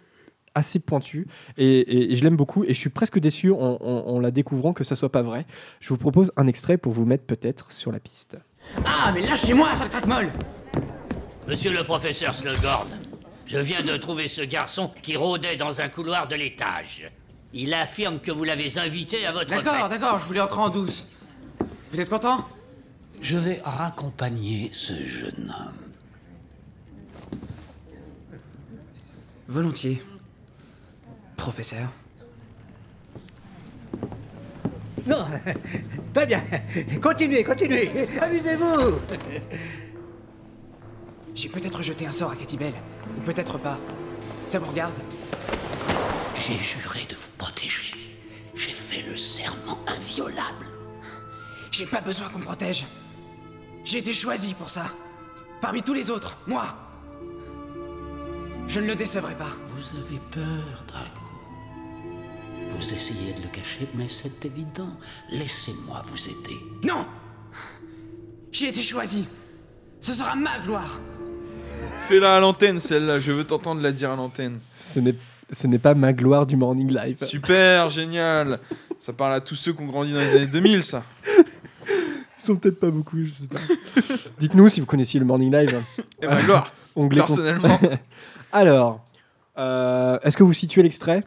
assez 0.55 0.79
pointus 0.79 1.25
et, 1.57 1.79
et- 1.79 2.11
et 2.11 2.15
je 2.15 2.23
l'aime 2.23 2.35
beaucoup 2.35 2.63
et 2.65 2.69
je 2.73 2.79
suis 2.79 2.89
presque 2.89 3.19
déçu 3.19 3.51
en, 3.51 3.77
en- 3.79 4.03
en 4.07 4.19
la 4.19 4.31
découvrant 4.31 4.73
que 4.73 4.83
ça 4.83 4.95
soit 4.95 5.11
pas 5.11 5.21
vrai. 5.21 5.45
Je 5.79 5.89
vous 5.89 5.97
propose 5.97 6.31
un 6.35 6.47
extrait 6.47 6.77
pour 6.77 6.91
vous 6.91 7.05
mettre 7.05 7.23
peut-être 7.23 7.71
sur 7.71 7.91
la 7.91 7.99
piste. 7.99 8.37
Ah, 8.83 9.11
mais 9.13 9.21
lâchez-moi, 9.21 9.73
sale 9.75 9.89
craque-molle 9.89 10.29
Monsieur 11.47 11.71
le 11.71 11.83
professeur 11.83 12.33
Slughorn, 12.33 12.87
je 13.49 13.57
viens 13.57 13.81
de 13.81 13.97
trouver 13.97 14.27
ce 14.27 14.41
garçon 14.41 14.91
qui 15.01 15.17
rôdait 15.17 15.57
dans 15.57 15.81
un 15.81 15.89
couloir 15.89 16.27
de 16.27 16.35
l'étage. 16.35 17.09
Il 17.51 17.73
affirme 17.73 18.19
que 18.19 18.31
vous 18.31 18.43
l'avez 18.43 18.77
invité 18.77 19.25
à 19.25 19.31
votre 19.31 19.49
D'accord, 19.49 19.89
fête. 19.89 19.99
d'accord, 19.99 20.19
je 20.19 20.25
voulais 20.25 20.39
entrer 20.39 20.59
en 20.61 20.69
douce. 20.69 21.07
Vous 21.91 21.99
êtes 21.99 22.09
content? 22.09 22.47
Je 23.21 23.37
vais 23.37 23.59
raccompagner 23.63 24.69
ce 24.71 24.93
jeune 24.93 25.51
homme. 25.59 27.39
Volontiers. 29.47 29.99
Professeur. 31.35 31.89
Non, 35.07 35.25
très 36.13 36.27
bien. 36.27 36.43
Continuez, 37.01 37.43
continuez. 37.43 37.89
Amusez-vous. 38.21 38.99
J'ai 41.39 41.47
peut-être 41.47 41.81
jeté 41.81 42.05
un 42.05 42.11
sort 42.11 42.31
à 42.31 42.35
Katy 42.35 42.57
Bell, 42.57 42.73
ou 43.17 43.21
peut-être 43.21 43.57
pas. 43.57 43.79
Ça 44.45 44.59
vous 44.59 44.69
regarde 44.69 44.99
J'ai 46.35 46.57
juré 46.57 47.05
de 47.07 47.15
vous 47.15 47.31
protéger. 47.37 47.95
J'ai 48.55 48.73
fait 48.73 49.03
le 49.09 49.15
serment 49.15 49.79
inviolable. 49.87 50.67
J'ai 51.71 51.85
pas 51.85 52.01
besoin 52.01 52.27
qu'on 52.27 52.39
me 52.39 52.43
protège. 52.43 52.85
J'ai 53.85 53.99
été 53.99 54.13
choisi 54.13 54.53
pour 54.53 54.69
ça. 54.69 54.91
Parmi 55.61 55.81
tous 55.81 55.93
les 55.93 56.09
autres, 56.09 56.35
moi. 56.45 56.75
Je 58.67 58.81
ne 58.81 58.87
le 58.87 58.95
décevrai 58.97 59.35
pas. 59.35 59.55
Vous 59.77 59.97
avez 59.97 60.19
peur, 60.31 60.83
Drago. 60.89 61.21
Vous 62.71 62.93
essayez 62.93 63.31
de 63.31 63.43
le 63.43 63.47
cacher, 63.47 63.87
mais 63.93 64.09
c'est 64.09 64.43
évident. 64.43 64.91
Laissez-moi 65.29 66.01
vous 66.05 66.27
aider. 66.27 66.57
Non 66.83 67.07
J'ai 68.51 68.67
été 68.67 68.81
choisi. 68.81 69.25
Ce 70.01 70.11
sera 70.11 70.35
ma 70.35 70.59
gloire. 70.59 70.99
Fais-la 72.07 72.35
à 72.35 72.39
l'antenne 72.39 72.79
celle-là, 72.79 73.19
je 73.19 73.31
veux 73.31 73.43
t'entendre 73.43 73.81
la 73.81 73.91
dire 73.91 74.11
à 74.11 74.15
l'antenne. 74.15 74.59
Ce 74.81 74.99
n'est 74.99 75.15
ce 75.51 75.67
n'est 75.67 75.79
pas 75.79 75.95
ma 75.95 76.13
gloire 76.13 76.45
du 76.45 76.55
Morning 76.55 76.93
Live. 76.93 77.23
Super, 77.23 77.89
génial. 77.89 78.59
Ça 78.99 79.13
parle 79.13 79.33
à 79.33 79.41
tous 79.41 79.55
ceux 79.55 79.73
qui 79.73 79.81
ont 79.81 79.87
grandi 79.87 80.13
dans 80.13 80.19
les 80.19 80.35
années 80.35 80.47
2000, 80.47 80.83
ça. 80.83 81.03
Ils 81.27 82.45
sont 82.45 82.55
peut-être 82.55 82.79
pas 82.79 82.91
beaucoup, 82.91 83.17
je 83.23 83.31
sais 83.31 83.47
pas. 83.47 83.59
Dites-nous 84.39 84.69
si 84.69 84.79
vous 84.79 84.85
connaissiez 84.85 85.19
le 85.19 85.25
Morning 85.25 85.51
Live. 85.51 85.81
Eh 86.21 86.27
ben, 86.27 86.43
gloire, 86.43 86.73
personnellement. 87.09 87.79
Alors, 88.51 89.05
euh, 89.57 90.19
est-ce 90.23 90.37
que 90.37 90.43
vous 90.43 90.53
situez 90.53 90.83
l'extrait? 90.83 91.23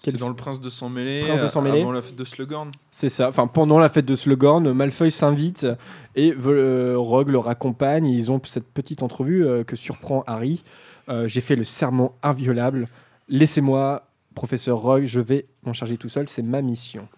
C'est 0.00 0.16
dans 0.16 0.28
le 0.28 0.36
Prince 0.36 0.60
de 0.60 0.70
sang 0.70 0.88
mêlé, 0.88 1.24
euh, 1.28 1.48
avant 1.48 1.92
la 1.92 2.02
fête 2.02 2.14
de 2.14 2.24
Slughorn. 2.24 2.70
C'est 2.90 3.08
ça. 3.08 3.28
Enfin, 3.28 3.46
pendant 3.46 3.78
la 3.78 3.88
fête 3.88 4.06
de 4.06 4.14
Slughorn, 4.14 4.72
Malfoy 4.72 5.10
s'invite 5.10 5.66
et 6.14 6.32
euh, 6.46 6.94
Rogue 6.96 7.28
le 7.28 7.38
raccompagne. 7.38 8.06
Ils 8.06 8.30
ont 8.30 8.40
cette 8.44 8.68
petite 8.68 9.02
entrevue 9.02 9.44
euh, 9.44 9.64
que 9.64 9.74
surprend 9.74 10.22
Harry. 10.26 10.62
Euh, 11.08 11.26
J'ai 11.26 11.40
fait 11.40 11.56
le 11.56 11.64
serment 11.64 12.14
inviolable. 12.22 12.86
Laissez-moi, 13.28 14.04
professeur 14.34 14.78
Rogue, 14.78 15.04
je 15.04 15.20
vais 15.20 15.46
m'en 15.64 15.72
charger 15.72 15.96
tout 15.96 16.08
seul. 16.08 16.28
C'est 16.28 16.42
ma 16.42 16.62
mission. 16.62 17.08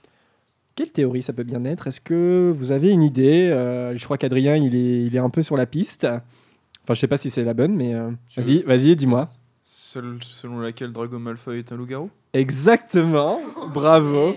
Quelle 0.74 0.90
théorie 0.90 1.22
ça 1.22 1.34
peut 1.34 1.44
bien 1.44 1.64
être 1.66 1.86
Est-ce 1.86 2.00
que 2.00 2.54
vous 2.56 2.70
avez 2.72 2.90
une 2.90 3.02
idée 3.02 3.48
Je 3.94 4.04
crois 4.04 4.16
qu'Adrien, 4.16 4.56
il 4.56 4.74
est, 4.74 5.04
il 5.04 5.14
est 5.14 5.18
un 5.18 5.28
peu 5.28 5.42
sur 5.42 5.56
la 5.56 5.66
piste. 5.66 6.04
Enfin, 6.04 6.94
je 6.94 7.00
sais 7.00 7.08
pas 7.08 7.18
si 7.18 7.28
c'est 7.28 7.44
la 7.44 7.52
bonne, 7.52 7.74
mais 7.74 7.92
vas-y, 8.36 8.62
vas-y, 8.62 8.96
dis-moi. 8.96 9.28
Seul- 9.72 10.18
selon 10.26 10.58
laquelle 10.58 10.90
Drago 10.90 11.20
Malfoy 11.20 11.58
est 11.60 11.70
un 11.70 11.76
loup-garou 11.76 12.10
Exactement. 12.32 13.40
Bravo. 13.72 14.34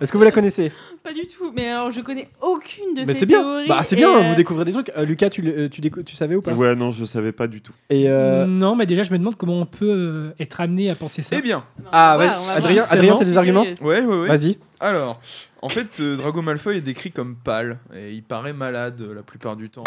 Est-ce 0.00 0.10
que 0.10 0.18
vous 0.18 0.24
la 0.24 0.32
connaissez? 0.32 0.72
Pas 1.00 1.12
du 1.12 1.20
tout. 1.28 1.52
Mais 1.54 1.68
alors, 1.68 1.92
je 1.92 2.00
connais 2.00 2.28
aucune 2.42 2.92
de 2.92 3.02
Mais 3.02 3.12
ces 3.12 3.20
c'est 3.20 3.26
bien. 3.26 3.40
théories. 3.40 3.68
Bah, 3.68 3.82
c'est 3.84 3.94
et, 3.94 3.98
bien, 3.98 4.10
euh, 4.12 4.28
vous 4.30 4.34
découvrez 4.34 4.64
des 4.64 4.72
trucs. 4.72 4.90
Euh, 4.96 5.04
Lucas, 5.04 5.30
tu, 5.30 5.42
le- 5.42 5.56
euh, 5.56 5.68
tu, 5.68 5.80
décou- 5.80 6.02
tu 6.02 6.16
savais 6.16 6.34
ou 6.34 6.42
pas? 6.42 6.52
Ouais, 6.54 6.74
non, 6.74 6.90
je 6.90 7.04
savais 7.04 7.30
pas 7.30 7.46
du 7.46 7.60
tout. 7.60 7.72
Et 7.88 8.10
euh, 8.10 8.46
Non, 8.46 8.74
mais 8.74 8.84
déjà, 8.86 9.04
je 9.04 9.12
me 9.12 9.18
demande 9.18 9.36
comment 9.36 9.60
on 9.60 9.66
peut 9.66 9.88
euh, 9.88 10.30
être 10.40 10.60
amené 10.60 10.90
à 10.90 10.96
penser 10.96 11.22
ça. 11.22 11.36
Eh 11.38 11.40
bien. 11.42 11.64
Ah, 11.92 12.16
vas-y, 12.18 12.28
va 12.46 12.52
Adrien, 12.54 12.74
voir. 12.82 12.92
Adrien, 12.92 13.14
t'as 13.14 13.24
des 13.24 13.36
arguments? 13.38 13.62
Ouais, 13.80 14.00
ouais, 14.00 14.04
ouais. 14.04 14.26
Vas-y. 14.26 14.58
Alors, 14.80 15.20
en 15.64 15.70
fait, 15.70 16.00
euh, 16.00 16.16
Drago 16.16 16.42
Malfoy 16.42 16.76
est 16.76 16.82
décrit 16.82 17.10
comme 17.10 17.36
pâle 17.36 17.78
et 17.96 18.12
il 18.12 18.22
paraît 18.22 18.52
malade 18.52 19.00
euh, 19.00 19.14
la 19.14 19.22
plupart 19.22 19.56
du 19.56 19.70
temps 19.70 19.82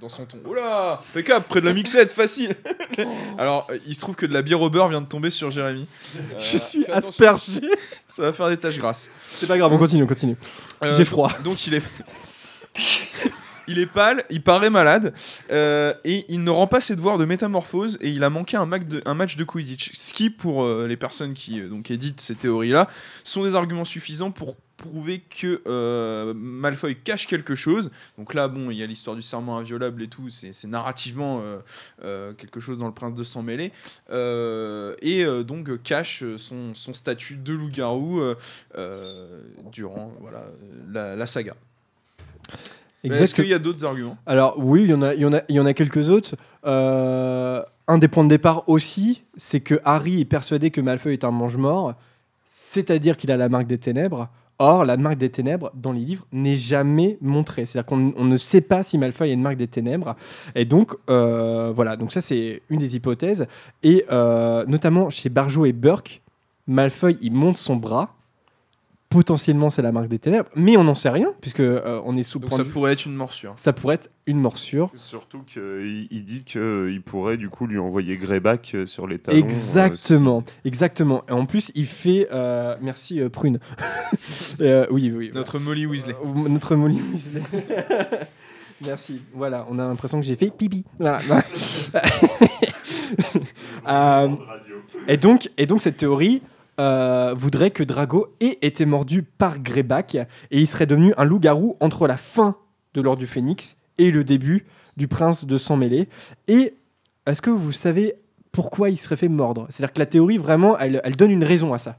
dans 0.00 0.08
son 0.08 0.26
ton. 0.26 0.38
Oh 0.44 0.54
là 0.54 1.02
Pécap, 1.12 1.48
près 1.48 1.60
de 1.60 1.66
la 1.66 1.72
mixette, 1.72 2.12
facile 2.12 2.54
Alors, 3.36 3.66
euh, 3.68 3.78
il 3.84 3.96
se 3.96 4.00
trouve 4.00 4.14
que 4.14 4.26
de 4.26 4.32
la 4.32 4.42
bière 4.42 4.60
au 4.60 4.70
beurre 4.70 4.86
vient 4.86 5.00
de 5.00 5.08
tomber 5.08 5.30
sur 5.30 5.50
Jérémy. 5.50 5.88
Euh, 6.14 6.20
Je 6.38 6.56
suis 6.56 6.84
fais 6.84 6.92
attention, 6.92 7.30
aspergé. 7.30 7.68
Ça 8.06 8.22
va 8.22 8.32
faire 8.32 8.48
des 8.48 8.58
taches 8.58 8.78
grasses. 8.78 9.10
C'est 9.24 9.48
pas 9.48 9.58
grave, 9.58 9.72
on 9.72 9.78
continue, 9.78 10.04
on 10.04 10.06
continue. 10.06 10.36
Euh, 10.84 10.92
J'ai 10.92 11.04
froid. 11.04 11.32
Donc 11.42 11.66
il 11.66 11.74
est. 11.74 11.82
Il 13.68 13.78
est 13.78 13.86
pâle, 13.86 14.24
il 14.30 14.42
paraît 14.42 14.70
malade, 14.70 15.12
euh, 15.52 15.92
et 16.02 16.24
il 16.30 16.42
ne 16.42 16.50
rend 16.50 16.66
pas 16.66 16.80
ses 16.80 16.96
devoirs 16.96 17.18
de 17.18 17.26
métamorphose, 17.26 17.98
et 18.00 18.08
il 18.08 18.24
a 18.24 18.30
manqué 18.30 18.56
un, 18.56 18.64
match 18.64 18.84
de, 18.84 19.02
un 19.04 19.12
match 19.12 19.36
de 19.36 19.44
Quidditch. 19.44 19.90
Ce 19.92 20.14
qui, 20.14 20.30
pour 20.30 20.64
euh, 20.64 20.86
les 20.88 20.96
personnes 20.96 21.34
qui 21.34 21.60
euh, 21.60 21.68
donc 21.68 21.90
éditent 21.90 22.22
ces 22.22 22.34
théories-là, 22.34 22.88
sont 23.24 23.44
des 23.44 23.54
arguments 23.54 23.84
suffisants 23.84 24.30
pour 24.30 24.56
prouver 24.78 25.20
que 25.20 25.60
euh, 25.66 26.32
Malfoy 26.34 26.96
cache 26.96 27.26
quelque 27.26 27.54
chose. 27.54 27.90
Donc 28.16 28.32
là, 28.32 28.48
bon, 28.48 28.70
il 28.70 28.78
y 28.78 28.82
a 28.82 28.86
l'histoire 28.86 29.16
du 29.16 29.22
serment 29.22 29.58
inviolable 29.58 30.02
et 30.02 30.08
tout, 30.08 30.30
c'est 30.30 30.64
narrativement 30.66 31.40
euh, 31.42 31.58
euh, 32.04 32.32
quelque 32.32 32.60
chose 32.60 32.78
dans 32.78 32.86
le 32.86 32.94
Prince 32.94 33.14
de 33.14 33.24
sang 33.24 33.42
mêlé, 33.42 33.72
Euh, 34.10 34.94
et 35.02 35.24
donc 35.44 35.82
cache 35.82 36.24
son, 36.36 36.74
son 36.74 36.94
statut 36.94 37.36
de 37.36 37.52
loup-garou 37.52 38.22
durant 39.72 40.12
voilà, 40.20 40.44
la, 40.90 41.16
la 41.16 41.26
saga. 41.26 41.54
Est-ce 43.04 43.34
qu'il 43.34 43.48
y 43.48 43.54
a 43.54 43.58
d'autres 43.58 43.84
arguments? 43.84 44.16
Alors 44.26 44.54
oui, 44.58 44.84
il 44.84 44.90
y 44.90 44.94
en 44.94 45.02
a, 45.02 45.14
il 45.14 45.20
y 45.20 45.24
en 45.24 45.32
a, 45.32 45.42
il 45.48 45.56
y 45.56 45.60
en 45.60 45.66
a 45.66 45.74
quelques 45.74 46.08
autres. 46.08 46.36
Un 46.64 47.98
des 47.98 48.08
points 48.08 48.24
de 48.24 48.28
départ 48.28 48.68
aussi, 48.68 49.22
c'est 49.36 49.60
que 49.60 49.80
Harry 49.84 50.20
est 50.20 50.24
persuadé 50.24 50.70
que 50.70 50.80
Malfoy 50.80 51.12
est 51.14 51.24
un 51.24 51.30
mange-mort, 51.30 51.94
c'est-à-dire 52.46 53.16
qu'il 53.16 53.30
a 53.30 53.36
la 53.36 53.48
marque 53.48 53.66
des 53.66 53.78
ténèbres. 53.78 54.28
Or, 54.60 54.84
la 54.84 54.96
marque 54.96 55.18
des 55.18 55.30
ténèbres 55.30 55.70
dans 55.74 55.92
les 55.92 56.00
livres 56.00 56.26
n'est 56.32 56.56
jamais 56.56 57.16
montrée. 57.20 57.64
C'est-à-dire 57.64 57.86
qu'on 57.86 58.12
on 58.16 58.24
ne 58.24 58.36
sait 58.36 58.60
pas 58.60 58.82
si 58.82 58.98
Malfoy 58.98 59.30
a 59.30 59.32
une 59.32 59.42
marque 59.42 59.56
des 59.56 59.68
ténèbres. 59.68 60.16
Et 60.56 60.64
donc, 60.64 60.94
euh, 61.08 61.72
voilà. 61.74 61.96
Donc 61.96 62.12
ça, 62.12 62.20
c'est 62.20 62.62
une 62.68 62.78
des 62.78 62.96
hypothèses. 62.96 63.46
Et 63.84 64.04
euh, 64.10 64.64
notamment 64.66 65.10
chez 65.10 65.28
Barjo 65.28 65.64
et 65.64 65.72
Burke, 65.72 66.22
Malfoy, 66.66 67.16
il 67.22 67.32
monte 67.32 67.56
son 67.56 67.76
bras. 67.76 68.17
Potentiellement, 69.10 69.70
c'est 69.70 69.80
la 69.80 69.90
marque 69.90 70.08
des 70.08 70.18
ténèbres, 70.18 70.50
mais 70.54 70.76
on 70.76 70.84
n'en 70.84 70.94
sait 70.94 71.08
rien 71.08 71.32
puisque 71.40 71.60
euh, 71.60 71.98
on 72.04 72.14
est 72.18 72.22
sous 72.22 72.38
Donc 72.38 72.50
point 72.50 72.58
ça 72.58 72.64
de 72.64 72.68
pourrait 72.68 72.92
être 72.92 73.06
une 73.06 73.14
morsure. 73.14 73.54
ça 73.56 73.72
pourrait 73.72 73.94
être 73.94 74.10
une 74.26 74.38
morsure. 74.38 74.90
Surtout 74.94 75.40
qu'il 75.46 76.08
il 76.10 76.24
dit 76.26 76.42
qu'il 76.44 77.00
pourrait 77.02 77.38
du 77.38 77.48
coup 77.48 77.66
lui 77.66 77.78
envoyer 77.78 78.18
Greyback 78.18 78.72
euh, 78.74 78.84
sur 78.84 79.06
les 79.06 79.18
talons. 79.18 79.38
euh, 79.38 79.40
Exactement, 79.40 80.44
exactement. 80.66 81.22
Et 81.26 81.32
en 81.32 81.46
plus, 81.46 81.72
il 81.74 81.86
fait. 81.86 82.28
euh, 82.32 82.76
merci 82.82 83.20
euh, 83.20 83.28
Prune. 83.30 83.58
Euh, 84.60 84.86
oui, 84.90 85.12
oui. 85.14 85.30
Notre 85.32 85.58
Molly 85.60 85.86
Weasley. 85.86 86.14
Euh, 86.14 86.48
notre 86.48 86.74
Molly 86.74 87.00
Weasley. 87.12 87.42
merci. 88.84 89.22
Voilà, 89.32 89.64
on 89.70 89.78
a 89.78 89.86
l'impression 89.86 90.20
que 90.20 90.26
j'ai 90.26 90.34
fait 90.36 90.50
pipi. 90.50 90.84
Voilà. 90.98 91.20
Euh, 93.88 94.28
et 95.06 95.16
donc, 95.16 95.50
et 95.56 95.64
donc 95.64 95.80
cette 95.80 95.96
théorie. 95.96 96.42
Euh, 96.80 97.34
voudrait 97.36 97.70
que 97.70 97.82
Drago 97.82 98.34
ait 98.40 98.58
été 98.62 98.86
mordu 98.86 99.22
par 99.22 99.58
Greyback 99.60 100.14
et 100.14 100.26
il 100.60 100.66
serait 100.66 100.86
devenu 100.86 101.12
un 101.16 101.24
loup-garou 101.24 101.76
entre 101.80 102.06
la 102.06 102.16
fin 102.16 102.56
de 102.94 103.00
l'Ordre 103.00 103.20
du 103.20 103.26
Phénix 103.26 103.76
et 103.98 104.10
le 104.10 104.24
début 104.24 104.66
du 104.96 105.08
Prince 105.08 105.44
de 105.44 105.56
Sang 105.58 105.76
Mêlé. 105.76 106.08
Et 106.46 106.74
est-ce 107.26 107.42
que 107.42 107.50
vous 107.50 107.72
savez 107.72 108.14
pourquoi 108.52 108.90
il 108.90 108.96
serait 108.98 109.16
fait 109.16 109.28
mordre? 109.28 109.66
C'est-à-dire 109.70 109.92
que 109.92 109.98
la 109.98 110.06
théorie, 110.06 110.38
vraiment, 110.38 110.78
elle, 110.78 111.00
elle 111.04 111.16
donne 111.16 111.30
une 111.30 111.44
raison 111.44 111.74
à 111.74 111.78
ça. 111.78 111.96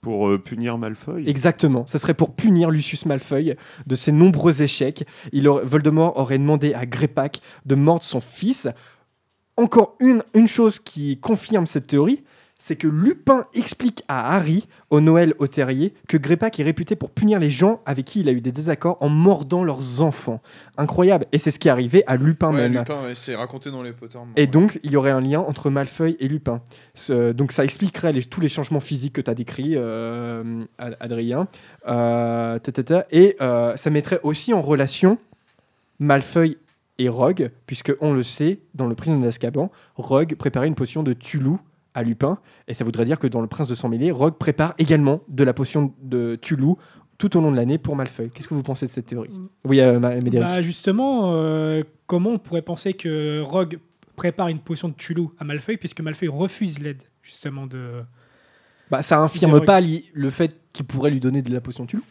Pour 0.00 0.28
euh, 0.28 0.38
punir 0.38 0.76
Malfoy? 0.78 1.28
Exactement. 1.28 1.86
Ça 1.86 1.98
serait 1.98 2.14
pour 2.14 2.34
punir 2.34 2.70
Lucius 2.70 3.06
Malfoy 3.06 3.54
de 3.86 3.94
ses 3.94 4.12
nombreux 4.12 4.62
échecs. 4.62 5.06
Il 5.32 5.48
aurait- 5.48 5.64
Voldemort 5.64 6.16
aurait 6.18 6.38
demandé 6.38 6.74
à 6.74 6.84
Greyback 6.86 7.40
de 7.66 7.74
mordre 7.74 8.02
son 8.04 8.20
fils. 8.20 8.68
Encore 9.56 9.96
une, 10.00 10.22
une 10.34 10.48
chose 10.48 10.78
qui 10.78 11.18
confirme 11.18 11.66
cette 11.66 11.86
théorie, 11.86 12.22
c'est 12.66 12.76
que 12.76 12.88
Lupin 12.88 13.44
explique 13.52 14.02
à 14.08 14.34
Harry, 14.34 14.66
au 14.88 15.02
Noël 15.02 15.34
au 15.38 15.46
terrier, 15.46 15.92
que 16.08 16.16
Greyback 16.16 16.58
est 16.58 16.62
réputé 16.62 16.96
pour 16.96 17.10
punir 17.10 17.38
les 17.38 17.50
gens 17.50 17.82
avec 17.84 18.06
qui 18.06 18.20
il 18.20 18.28
a 18.30 18.32
eu 18.32 18.40
des 18.40 18.52
désaccords 18.52 18.96
en 19.00 19.10
mordant 19.10 19.62
leurs 19.64 20.00
enfants. 20.00 20.40
Incroyable. 20.78 21.26
Et 21.32 21.38
c'est 21.38 21.50
ce 21.50 21.58
qui 21.58 21.68
est 21.68 21.70
arrivé 21.70 22.04
à 22.06 22.16
Lupin 22.16 22.48
Ouais, 22.48 22.70
même. 22.70 22.72
Lupin, 22.78 23.02
ouais, 23.02 23.14
c'est 23.14 23.36
raconté 23.36 23.70
dans 23.70 23.82
les 23.82 23.92
Pottermore. 23.92 24.32
Et 24.36 24.46
donc, 24.46 24.78
il 24.82 24.92
y 24.92 24.96
aurait 24.96 25.10
un 25.10 25.20
lien 25.20 25.40
entre 25.40 25.68
Malfoy 25.68 26.16
et 26.20 26.26
Lupin. 26.26 26.62
Ce- 26.94 27.32
donc, 27.32 27.52
ça 27.52 27.64
expliquerait 27.64 28.14
les- 28.14 28.24
tous 28.24 28.40
les 28.40 28.48
changements 28.48 28.80
physiques 28.80 29.12
que 29.12 29.20
tu 29.20 29.30
as 29.30 29.34
décrits, 29.34 29.74
euh, 29.76 30.64
Ad- 30.78 30.96
Adrien. 31.00 31.48
Euh, 31.86 32.58
ta, 32.60 32.72
ta, 32.72 32.82
ta. 32.82 33.06
et 33.10 33.36
euh, 33.42 33.76
ça 33.76 33.90
mettrait 33.90 34.20
aussi 34.22 34.54
en 34.54 34.62
relation 34.62 35.18
Malfoy 35.98 36.56
et 36.98 37.08
Rogue, 37.08 37.50
puisque 37.66 37.92
on 38.00 38.12
le 38.12 38.22
sait, 38.22 38.60
dans 38.74 38.86
le 38.86 38.94
Prisonnier 38.94 39.24
d'Azkaban, 39.24 39.70
Rogue 39.96 40.34
préparait 40.36 40.66
une 40.68 40.74
potion 40.74 41.02
de 41.02 41.12
Tulu 41.12 41.56
à 41.94 42.02
Lupin, 42.02 42.38
et 42.68 42.74
ça 42.74 42.84
voudrait 42.84 43.04
dire 43.04 43.18
que 43.18 43.26
dans 43.26 43.40
le 43.40 43.46
Prince 43.46 43.68
de 43.68 43.74
Sang 43.74 43.88
Mêlé, 43.88 44.10
Rogue 44.10 44.36
prépare 44.36 44.74
également 44.78 45.20
de 45.28 45.44
la 45.44 45.54
potion 45.54 45.94
de 46.02 46.36
Tulu 46.36 46.74
tout 47.18 47.36
au 47.36 47.40
long 47.40 47.50
de 47.50 47.56
l'année 47.56 47.78
pour 47.78 47.96
Malfoy. 47.96 48.30
Qu'est-ce 48.30 48.48
que 48.48 48.54
vous 48.54 48.62
pensez 48.62 48.86
de 48.86 48.90
cette 48.90 49.06
théorie? 49.06 49.30
Oui, 49.64 49.80
euh. 49.80 49.98
Bah, 50.00 50.62
justement, 50.62 51.32
euh, 51.34 51.82
comment 52.06 52.30
on 52.30 52.38
pourrait 52.38 52.62
penser 52.62 52.94
que 52.94 53.40
Rogue 53.40 53.78
prépare 54.16 54.48
une 54.48 54.58
potion 54.58 54.88
de 54.88 54.94
Tulu 54.94 55.26
à 55.38 55.44
Malfoy 55.44 55.76
puisque 55.76 56.00
Malfoy 56.00 56.28
refuse 56.28 56.78
l'aide 56.78 57.02
justement 57.22 57.66
de. 57.66 58.02
Bah, 58.90 59.02
ça 59.02 59.18
infirme 59.20 59.64
pas 59.64 59.80
le 59.80 60.30
fait 60.30 60.56
qu'il 60.72 60.86
pourrait 60.86 61.10
lui 61.10 61.20
donner 61.20 61.42
de 61.42 61.52
la 61.52 61.60
potion 61.60 61.86
Tulu 61.86 62.02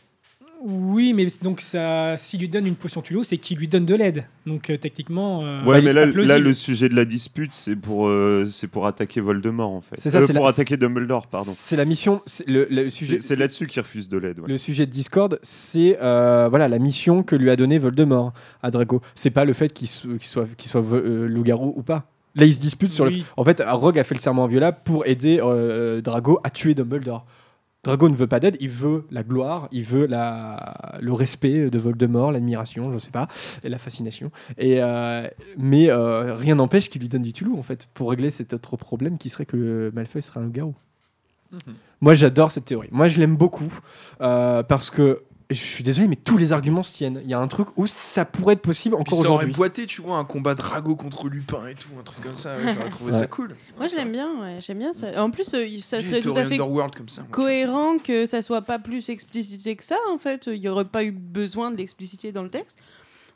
Oui, 0.66 1.14
mais 1.14 1.28
donc 1.42 1.60
ça, 1.60 2.16
s'il 2.16 2.40
lui 2.40 2.48
donne 2.48 2.66
une 2.66 2.76
potion 2.76 3.02
Tulu, 3.02 3.24
c'est 3.26 3.38
qu'il 3.38 3.58
lui 3.58 3.68
donne 3.68 3.86
de 3.86 3.96
l'aide. 3.96 4.26
Donc 4.46 4.70
euh, 4.70 4.78
techniquement. 4.78 5.42
euh, 5.44 5.62
Ouais, 5.66 5.82
c'est 5.82 5.94
mais 5.94 6.12
pas 6.12 6.22
là, 6.24 6.38
le 6.40 6.54
sujet 6.54 6.88
de 6.88 6.96
la 6.96 7.04
dispute, 7.04 7.54
c'est 7.54 7.76
pour, 7.76 8.08
euh, 8.08 8.46
c'est 8.50 8.68
pour 8.68 8.88
attaquer 8.88 9.20
Voldemort, 9.20 9.72
en 9.72 9.82
fait. 9.82 9.96
C'est 9.98 10.10
ça, 10.10 10.20
Euh, 10.20 10.26
c'est 10.26 10.34
pour 10.34 10.46
la- 10.46 10.52
attaquer 10.52 10.78
Dumbledore, 10.78 11.28
pardon. 11.28 11.52
C'est 11.54 11.76
la 11.76 11.84
mission, 11.84 12.22
c'est 12.26 12.48
le, 12.48 12.66
le 12.70 12.90
sujet. 12.90 13.20
C'est 13.20 13.36
là-dessus 13.36 13.68
qu'il 13.68 13.82
refuse 13.82 14.08
de 14.08 14.18
l'aide. 14.18 14.40
ouais. 14.40 14.48
Le 14.48 14.58
sujet 14.58 14.86
de 14.86 14.92
Discord, 14.92 15.38
c'est 15.42 15.98
euh, 16.02 16.48
voilà 16.50 16.70
la 16.70 16.80
mission 16.80 17.24
que 17.24 17.36
lui 17.36 17.50
a 17.50 17.58
donnée 17.58 17.78
Voldemort 17.78 18.32
à 18.62 18.72
Drago. 18.72 19.02
C'est 19.16 19.32
pas 19.32 19.44
le 19.44 19.52
fait 19.54 19.74
qu'il 19.74 19.88
so- 19.88 20.08
qu'il 20.18 20.22
soit, 20.28 20.48
qu'il 20.56 20.72
soit 20.72 20.82
euh, 20.94 21.28
loup-garou 21.28 21.74
ou 21.76 21.84
pas. 21.84 22.06
Là, 22.36 22.46
ils 22.46 22.54
se 22.54 22.60
disputent 22.62 22.92
sur 22.94 23.06
le. 23.06 23.12
En 23.38 23.44
fait, 23.44 23.62
Rogue 23.68 24.00
a 24.00 24.04
fait 24.04 24.16
le 24.16 24.22
serment 24.22 24.46
inviolable 24.46 24.78
pour 24.86 25.06
aider 25.06 25.40
euh, 25.44 26.02
Drago 26.02 26.40
à 26.44 26.50
tuer 26.50 26.74
Dumbledore. 26.74 27.26
Drago 27.84 28.08
ne 28.08 28.16
veut 28.16 28.28
pas 28.28 28.40
d'aide, 28.40 28.56
il 28.62 28.70
veut 28.70 29.06
la 29.12 29.24
gloire, 29.24 29.68
il 29.74 29.84
veut 29.84 30.06
la, 30.06 30.98
le 31.02 31.12
respect 31.12 31.70
de 31.70 31.78
Voldemort, 31.78 32.32
l'admiration, 32.32 32.92
je 32.94 32.98
sais 32.98 33.12
pas, 33.12 33.28
et 33.64 33.70
la 33.70 33.78
fascination. 33.78 34.32
Et, 34.58 34.82
euh, 34.82 35.28
mais 35.58 35.90
euh, 35.90 36.34
rien 36.36 36.56
n'empêche 36.56 36.90
qu'il 36.90 37.02
lui 37.02 37.10
donne 37.10 37.24
du 37.24 37.34
Toulouse, 37.34 37.60
en 37.60 37.64
fait, 37.64 37.90
pour 37.94 38.10
régler 38.10 38.32
cet 38.32 38.54
autre 38.54 38.78
problème 38.78 39.18
qui 39.18 39.28
serait 39.28 39.46
que 39.46 39.92
Malfoy 39.94 40.22
serait 40.22 40.40
un 40.40 40.44
loup-garou. 40.44 40.76
Moi, 42.02 42.16
j'adore 42.16 42.52
cette 42.52 42.66
théorie. 42.66 42.90
Moi, 42.92 43.10
je 43.10 43.20
l'aime 43.20 43.36
beaucoup 43.36 43.80
euh, 44.22 44.64
parce 44.64 44.90
que 44.90 45.22
je 45.56 45.64
suis 45.64 45.84
désolé, 45.84 46.08
mais 46.08 46.16
tous 46.16 46.38
les 46.38 46.54
arguments 46.54 46.84
se 46.84 46.94
tiennent. 46.94 47.22
Il 47.24 47.30
y 47.30 47.34
a 47.34 47.40
un 47.40 47.48
truc 47.48 47.68
où 47.76 47.86
ça 47.88 48.26
pourrait 48.26 48.54
être 48.54 48.62
possible 48.62 48.96
encore 48.96 49.20
ça 49.22 49.30
aurait 49.30 49.36
aujourd'hui. 49.46 49.54
boité, 49.56 49.86
tu 49.86 50.02
vois, 50.02 50.18
un 50.18 50.24
combat 50.26 50.56
Drago 50.56 50.96
contre 50.96 51.30
Lupin 51.30 51.68
et 51.68 51.76
tout, 51.76 51.90
un 52.00 52.04
truc 52.04 52.22
comme 52.22 52.36
ça. 52.36 52.56
ouais, 52.58 52.74
J'aurais 52.74 52.90
trouvé 52.90 53.14
ça 53.14 53.28
cool. 53.28 53.56
Moi, 53.78 53.88
je 53.88 53.96
l'aime 53.96 54.12
bien, 54.12 54.30
ouais, 54.42 54.60
j'aime 54.62 54.80
bien 54.80 54.94
ça. 54.94 55.24
En 55.24 55.32
plus, 55.32 55.54
euh, 55.54 55.68
ça 55.82 56.02
serait 56.02 56.20
tout 56.20 56.32
à 56.32 56.46
fait 56.46 56.56
Underworld 56.56 56.96
comme 56.96 57.10
ça, 57.10 57.22
moi, 57.22 57.32
cohérent 57.32 57.98
que 57.98 58.26
ça 58.26 58.42
soit 58.42 58.62
pas 58.62 58.80
plus 58.80 59.10
explicité 59.10 59.76
que 59.76 59.84
ça, 59.84 59.98
en 60.12 60.18
fait. 60.18 60.48
Il 60.48 60.60
n'y 60.62 60.68
aurait 60.68 60.86
pas 60.86 61.04
eu 61.04 61.12
besoin 61.12 61.72
de 61.72 61.78
l'expliciter 61.78 62.32
dans 62.32 62.44
le 62.44 62.50
texte. 62.50 62.78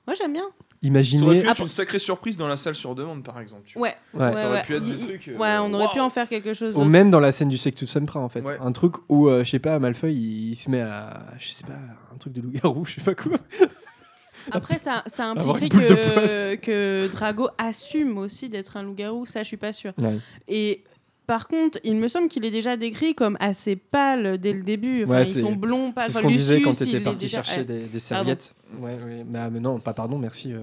Moi, 0.06 0.16
j'aime 0.16 0.34
bien. 0.34 0.46
Imaginez. 0.84 1.20
Ça 1.20 1.26
aurait 1.26 1.36
pu 1.38 1.42
être 1.44 1.50
Après- 1.52 1.64
une 1.64 1.68
sacrée 1.70 2.00
surprise 2.00 2.38
dans 2.38 2.48
la 2.48 2.56
salle 2.58 2.76
sur 2.76 2.94
demande, 2.96 3.24
par 3.24 3.40
exemple. 3.40 3.64
tu 3.66 3.78
vois. 3.80 3.88
Ouais. 3.88 3.96
Ouais. 4.14 4.34
Ça 4.34 4.48
aurait 4.48 4.58
ouais. 4.60 4.64
pu 4.64 4.76
être 4.76 4.84
des 4.86 4.98
trucs. 4.98 5.28
euh, 5.30 5.38
Ouais, 5.38 5.58
on 5.60 5.74
aurait 5.74 5.88
pu 5.94 6.00
en 6.00 6.10
faire 6.10 6.30
quelque 6.30 6.54
chose. 6.54 6.78
Ou 6.78 6.84
même 6.84 7.10
dans 7.10 7.20
la 7.20 7.32
scène 7.32 7.50
du 7.50 7.58
Sectus 7.58 7.90
Sempra, 7.90 8.20
en 8.20 8.30
fait. 8.30 8.42
Ouais. 8.42 8.58
Un 8.62 8.72
truc 8.72 8.94
où, 9.10 9.28
euh, 9.28 9.44
je 9.44 9.50
sais 9.50 9.60
pas, 9.60 9.80
Malfoy, 9.80 10.14
il, 10.14 10.50
il 10.50 10.56
se 10.56 10.70
met 10.70 10.82
à. 10.82 11.26
Je 11.40 11.50
sais 11.50 11.64
pas, 11.66 11.74
un 12.14 12.18
truc 12.18 12.34
de 12.34 12.42
loup-garou, 12.42 12.86
je 12.86 12.96
sais 12.96 13.02
pas 13.02 13.16
quoi. 13.16 13.38
Après, 14.52 14.78
ça, 14.78 15.04
ça 15.08 15.26
impliquerait 15.26 15.68
que, 15.88 16.56
que 16.56 17.10
Drago 17.12 17.50
assume 17.58 18.18
aussi 18.18 18.48
d'être 18.48 18.78
un 18.78 18.84
loup-garou. 18.84 19.26
Ça, 19.26 19.42
je 19.42 19.48
suis 19.48 19.58
pas 19.58 19.74
sûre. 19.74 19.92
Ouais. 19.98 20.20
Et 20.48 20.84
par 21.28 21.48
contre, 21.48 21.78
il 21.84 21.98
me 21.98 22.08
semble 22.08 22.30
qu'il 22.30 22.44
est 22.46 22.52
déjà 22.52 22.78
décrit 22.78 23.14
comme 23.14 23.38
assez 23.40 23.76
pâle 23.76 24.38
dès 24.40 24.54
le 24.54 24.64
début. 24.64 25.04
Enfin, 25.04 25.18
Ouais, 25.18 25.24
ils 25.30 25.40
sont 25.42 25.56
blonds, 25.56 25.92
pâles. 25.92 26.06
C'est 26.10 26.18
ce 26.18 26.22
qu'on 26.22 26.30
disait 26.30 26.62
quand 26.62 26.74
tu 26.74 26.84
il 26.86 26.90
étais 26.90 26.98
est 26.98 27.02
parti 27.02 27.26
déjà- 27.26 27.44
chercher 27.44 27.66
des, 27.66 28.00
serviettes. 28.00 28.56
Ouais, 28.80 28.94
ouais. 28.96 29.26
Mais, 29.32 29.50
mais 29.52 29.60
non, 29.60 29.78
pas 29.80 29.94
pardon, 29.94 30.18
merci. 30.18 30.54
euh. 30.54 30.62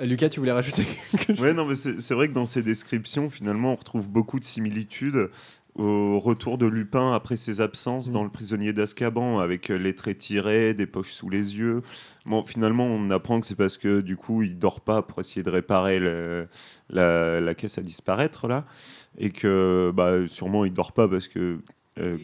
Euh, 0.00 0.04
Lucas, 0.04 0.28
tu 0.28 0.38
voulais 0.40 0.52
rajouter 0.52 0.84
quelque 0.84 1.26
chose 1.34 1.40
Ouais, 1.40 1.52
non, 1.54 1.64
mais 1.64 1.74
c'est 1.74 2.00
c'est 2.00 2.14
vrai 2.14 2.28
que 2.28 2.34
dans 2.34 2.46
ces 2.46 2.62
descriptions, 2.62 3.28
finalement, 3.30 3.72
on 3.72 3.76
retrouve 3.76 4.08
beaucoup 4.08 4.38
de 4.38 4.44
similitudes 4.44 5.30
au 5.74 6.18
retour 6.18 6.58
de 6.58 6.66
Lupin 6.66 7.12
après 7.12 7.36
ses 7.36 7.60
absences 7.60 8.08
Mm. 8.08 8.12
dans 8.12 8.24
Le 8.24 8.30
prisonnier 8.30 8.72
d'Azkaban, 8.72 9.38
avec 9.38 9.70
euh, 9.70 9.76
les 9.78 9.94
traits 9.94 10.18
tirés, 10.18 10.74
des 10.74 10.86
poches 10.86 11.12
sous 11.12 11.30
les 11.30 11.56
yeux. 11.56 11.82
Bon, 12.26 12.42
finalement, 12.44 12.84
on 12.86 13.10
apprend 13.10 13.40
que 13.40 13.46
c'est 13.46 13.54
parce 13.54 13.78
que 13.78 14.00
du 14.00 14.16
coup, 14.16 14.42
il 14.42 14.58
dort 14.58 14.80
pas 14.80 15.02
pour 15.02 15.20
essayer 15.20 15.42
de 15.44 15.50
réparer 15.50 16.00
le- 16.00 16.48
la, 16.90 17.40
la 17.40 17.54
caisse 17.54 17.78
à 17.78 17.82
disparaître 17.82 18.48
là, 18.48 18.64
et 19.18 19.30
que 19.30 19.92
bah, 19.94 20.26
sûrement 20.28 20.64
il 20.64 20.72
dort 20.72 20.92
pas 20.92 21.08
parce 21.08 21.28
que. 21.28 21.58
euh, 21.98 22.16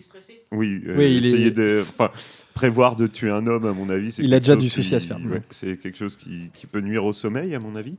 oui, 0.52 0.80
euh, 0.86 0.96
Oui, 0.96 1.16
il 1.16 1.24
est- 1.24 1.28
essayer 1.28 1.50
de 1.50 1.80
enfin, 1.80 2.10
prévoir 2.54 2.94
de 2.96 3.06
tuer 3.08 3.30
un 3.30 3.46
homme, 3.48 3.66
à 3.66 3.72
mon 3.72 3.88
avis, 3.90 4.12
c'est 4.12 4.22
Il 4.22 4.32
a 4.32 4.36
quelque 4.36 4.42
déjà 4.44 4.54
chose 4.54 4.62
du 4.62 4.70
souci 4.70 4.88
qui- 4.90 4.94
à 4.94 5.00
se 5.00 5.06
faire. 5.08 5.18
ouais, 5.24 5.42
c'est 5.50 5.76
quelque 5.78 5.98
chose 5.98 6.16
qui, 6.16 6.50
qui 6.54 6.66
peut 6.66 6.80
nuire 6.80 7.04
au 7.04 7.12
sommeil, 7.12 7.54
à 7.54 7.58
mon 7.58 7.74
avis. 7.74 7.96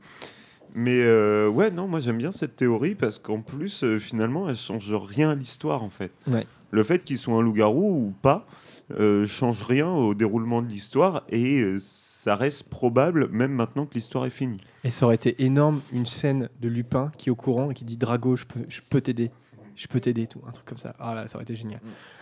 Mais 0.74 1.02
euh, 1.02 1.48
ouais, 1.48 1.70
non, 1.70 1.86
moi 1.88 2.00
j'aime 2.00 2.18
bien 2.18 2.32
cette 2.32 2.56
théorie 2.56 2.94
parce 2.94 3.18
qu'en 3.18 3.40
plus, 3.40 3.82
euh, 3.84 3.98
finalement, 3.98 4.48
elle 4.48 4.56
change 4.56 4.92
rien 4.94 5.30
à 5.30 5.34
l'histoire 5.34 5.82
en 5.82 5.90
fait. 5.90 6.12
Ouais. 6.26 6.46
Le 6.70 6.82
fait 6.82 7.04
qu'il 7.04 7.16
soit 7.18 7.34
un 7.34 7.42
loup-garou 7.42 8.06
ou 8.08 8.10
pas 8.22 8.46
euh, 8.92 9.26
change 9.26 9.62
rien 9.62 9.88
au 9.88 10.14
déroulement 10.14 10.62
de 10.62 10.68
l'histoire 10.68 11.24
et 11.28 11.58
euh, 11.60 11.78
ça 11.80 12.36
reste 12.36 12.68
probable 12.70 13.28
même 13.28 13.52
maintenant 13.52 13.86
que 13.86 13.94
l'histoire 13.94 14.26
est 14.26 14.30
finie. 14.30 14.60
Et 14.84 14.90
ça 14.90 15.06
aurait 15.06 15.14
été 15.16 15.42
énorme 15.44 15.80
une 15.92 16.06
scène 16.06 16.48
de 16.60 16.68
Lupin 16.68 17.10
qui 17.18 17.28
est 17.28 17.32
au 17.32 17.36
courant 17.36 17.70
et 17.70 17.74
qui 17.74 17.84
dit 17.84 17.96
Drago, 17.96 18.36
je 18.36 18.44
peux, 18.44 18.60
je 18.68 18.80
peux 18.88 19.00
t'aider. 19.00 19.30
Je 19.74 19.86
peux 19.88 20.00
t'aider, 20.00 20.26
tout. 20.26 20.40
Un 20.48 20.52
truc 20.52 20.64
comme 20.66 20.78
ça. 20.78 20.94
Ah 20.98 21.14
là, 21.14 21.26
ça 21.26 21.36
aurait 21.36 21.42
été 21.44 21.54
génial. 21.54 21.80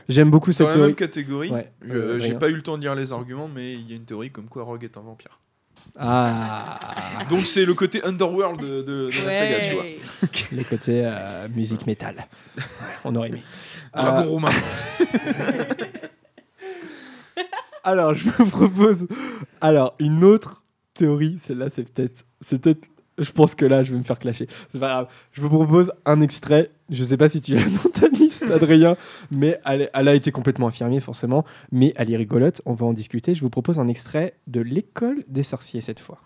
J'aime 0.08 0.28
beaucoup 0.30 0.50
Dans 0.50 0.56
cette 0.56 0.66
la 0.68 0.72
théorie. 0.72 0.88
même 0.88 0.96
catégorie, 0.96 1.50
Ouais, 1.50 1.70
euh, 1.88 2.18
j'ai 2.18 2.34
pas 2.34 2.48
eu 2.48 2.54
le 2.54 2.62
temps 2.62 2.76
de 2.76 2.82
lire 2.82 2.94
les 2.96 3.12
arguments, 3.12 3.48
mais 3.48 3.74
il 3.74 3.88
y 3.88 3.92
a 3.92 3.96
une 3.96 4.04
théorie 4.04 4.30
comme 4.30 4.46
quoi 4.48 4.64
Rogue 4.64 4.82
est 4.82 4.96
un 4.98 5.02
vampire. 5.02 5.38
Ah. 5.96 6.78
Donc 7.30 7.46
c'est 7.46 7.64
le 7.64 7.74
côté 7.74 8.04
underworld 8.04 8.60
de, 8.60 8.82
de- 8.82 9.08
de 9.08 9.24
la 9.26 9.32
saga, 9.32 9.60
tu 9.68 9.74
vois. 9.74 9.84
Le 10.50 10.64
côté 10.64 11.02
euh, 11.04 11.46
musique 11.54 11.86
métal. 11.86 12.26
Ouais, 12.56 12.62
on 13.04 13.14
aurait 13.14 13.28
aimé. 13.28 13.42
Dragon 13.94 14.22
Euh, 14.22 14.28
roumain. 14.28 14.50
Alors, 17.84 18.14
je 18.14 18.30
vous 18.30 18.46
propose. 18.46 19.06
Alors, 19.60 19.94
une 19.98 20.24
autre 20.24 20.64
théorie. 20.94 21.38
Celle-là, 21.40 21.68
c'est 21.70 21.84
peut-être. 21.84 22.24
C'est 22.40 22.60
peut-être. 22.60 22.88
Je 23.18 23.30
pense 23.30 23.54
que 23.54 23.64
là, 23.64 23.84
je 23.84 23.92
vais 23.92 23.98
me 23.98 24.02
faire 24.02 24.18
clasher. 24.18 24.48
C'est 24.72 24.80
pas 24.80 24.88
grave. 24.88 25.08
Je 25.30 25.40
vous 25.42 25.48
propose 25.48 25.92
un 26.04 26.20
extrait. 26.20 26.70
Je 26.90 27.04
sais 27.04 27.16
pas 27.16 27.28
si 27.28 27.40
tu 27.40 27.54
l'as 27.54 27.68
dans 27.84 27.90
ta 27.90 28.08
liste, 28.08 28.50
Adrien, 28.50 28.96
mais 29.30 29.60
elle, 29.66 29.88
elle 29.92 30.08
a 30.08 30.14
été 30.14 30.32
complètement 30.32 30.66
affirmée, 30.66 30.98
forcément. 30.98 31.44
Mais 31.70 31.92
elle 31.96 32.10
est 32.10 32.16
rigolote. 32.16 32.62
On 32.64 32.72
va 32.72 32.86
en 32.86 32.92
discuter. 32.92 33.34
Je 33.34 33.42
vous 33.42 33.50
propose 33.50 33.78
un 33.78 33.86
extrait 33.86 34.34
de 34.48 34.60
l'école 34.62 35.22
des 35.28 35.44
sorciers 35.44 35.82
cette 35.82 36.00
fois. 36.00 36.18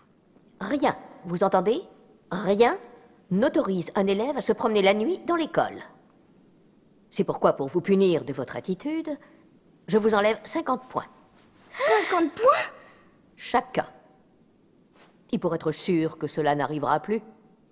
Rien, 0.61 0.95
vous 1.25 1.43
entendez? 1.43 1.81
Rien 2.31 2.77
n'autorise 3.31 3.91
un 3.95 4.07
élève 4.07 4.37
à 4.37 4.41
se 4.41 4.53
promener 4.53 4.81
la 4.81 4.93
nuit 4.93 5.19
dans 5.27 5.35
l'école. 5.35 5.83
C'est 7.09 7.23
pourquoi, 7.23 7.53
pour 7.53 7.67
vous 7.67 7.81
punir 7.81 8.23
de 8.23 8.33
votre 8.33 8.55
attitude, 8.55 9.09
je 9.87 9.97
vous 9.97 10.13
enlève 10.13 10.37
50 10.43 10.87
points. 10.89 11.05
50 11.69 12.31
points? 12.35 12.71
Chacun. 13.35 13.85
Et 15.31 15.37
pour 15.37 15.53
être 15.55 15.71
sûr 15.71 16.17
que 16.17 16.27
cela 16.27 16.55
n'arrivera 16.55 16.99
plus, 16.99 17.21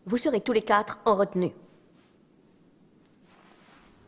vous 0.06 0.18
serez 0.18 0.41
tous 0.41 0.54
les 0.54 0.62
quatre 0.62 1.00
en 1.06 1.16
retenue. 1.16 1.54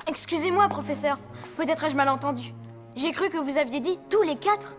Excusez-moi, 0.07 0.67
professeur. 0.69 1.19
Peut-être 1.57 1.83
ai-je 1.83 1.95
mal 1.95 2.09
entendu. 2.09 2.53
J'ai 2.95 3.11
cru 3.11 3.29
que 3.29 3.37
vous 3.37 3.57
aviez 3.57 3.79
dit 3.79 3.99
tous 4.09 4.21
les 4.21 4.35
quatre. 4.35 4.75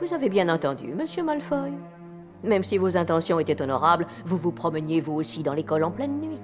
Vous 0.00 0.12
avez 0.12 0.28
bien 0.28 0.48
entendu, 0.48 0.94
monsieur 0.94 1.22
Malfoy. 1.22 1.72
Même 2.44 2.62
si 2.62 2.78
vos 2.78 2.96
intentions 2.96 3.40
étaient 3.40 3.60
honorables, 3.60 4.06
vous 4.24 4.36
vous 4.36 4.52
promeniez 4.52 5.00
vous 5.00 5.14
aussi 5.14 5.42
dans 5.42 5.54
l'école 5.54 5.82
en 5.82 5.90
pleine 5.90 6.20
nuit. 6.20 6.38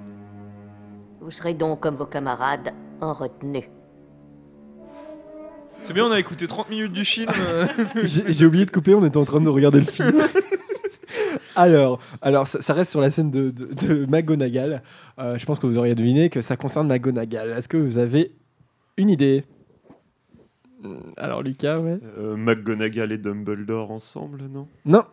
Vous 1.21 1.31
serez 1.31 1.55
donc, 1.55 1.81
comme 1.81 1.95
vos 1.95 2.07
camarades, 2.07 2.75
en 3.01 3.13
retenue. 3.13 3.71
C'est 5.85 5.93
bien, 5.93 6.07
on 6.07 6.11
a 6.11 6.19
écouté 6.19 6.47
30 6.47 6.71
minutes 6.71 6.93
du 6.93 7.05
film. 7.05 7.31
J'ai 8.05 8.47
oublié 8.47 8.65
de 8.65 8.71
couper, 8.71 8.95
on 8.95 9.05
était 9.05 9.19
en 9.19 9.25
train 9.25 9.41
de 9.41 9.49
regarder 9.51 9.81
le 9.81 9.85
film. 9.85 10.19
alors, 11.57 12.01
alors 12.23 12.47
ça, 12.47 12.63
ça 12.63 12.73
reste 12.73 12.91
sur 12.91 13.03
la 13.03 13.11
scène 13.11 13.31
de, 13.31 13.51
de, 13.51 13.67
de 13.87 14.07
McGonagall. 14.07 14.83
Euh, 15.19 15.37
je 15.37 15.45
pense 15.45 15.59
que 15.59 15.67
vous 15.67 15.77
auriez 15.77 15.95
deviné 15.95 16.31
que 16.31 16.41
ça 16.41 16.57
concerne 16.57 16.89
McGonagall. 16.89 17.51
Est-ce 17.51 17.69
que 17.69 17.77
vous 17.77 17.99
avez 17.99 18.33
une 18.97 19.11
idée? 19.11 19.45
Hmm, 20.83 20.95
Alors, 21.19 21.43
Lucas, 21.43 21.79
ouais. 21.79 21.99
Euh, 22.19 22.35
McGonagall 22.37 23.13
et 23.13 23.19
Dumbledore 23.19 23.91
ensemble, 23.91 24.45
non? 24.51 24.67
Non. 24.87 25.05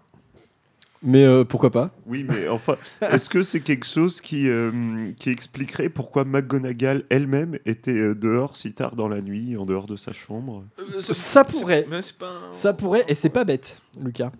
Mais 1.04 1.24
euh, 1.26 1.43
pourquoi 1.43 1.72
pas 1.72 1.89
Oui, 2.06 2.24
mais 2.30 2.47
enfin, 2.47 2.76
est-ce 3.02 3.28
que 3.30 3.41
c'est 3.41 3.62
quelque 3.62 3.88
chose 3.88 4.22
qui, 4.22 4.47
euh, 4.47 5.12
qui 5.18 5.30
expliquerait 5.32 5.89
pourquoi 5.89 6.26
McGonagall 6.26 7.06
elle-même 7.10 7.58
était 7.66 7.91
euh, 7.97 8.14
dehors 8.14 8.56
si 8.56 8.74
tard 8.74 8.95
dans 8.95 9.08
la 9.08 9.22
nuit, 9.22 9.58
en 9.58 9.66
dehors 9.66 9.88
de 9.88 9.95
sa 9.95 10.14
chambre? 10.14 10.64
Ça 11.02 11.43
pourrait. 11.43 11.88
mais 11.89 12.02
c'est 12.04 12.18
pas 12.18 12.30
un- 12.30 12.54
Ça 12.54 12.74
pourrait, 12.74 13.04
et 13.08 13.16
c'est 13.16 13.30
pas 13.30 13.43
bête, 13.43 13.82
Lucas. 13.99 14.32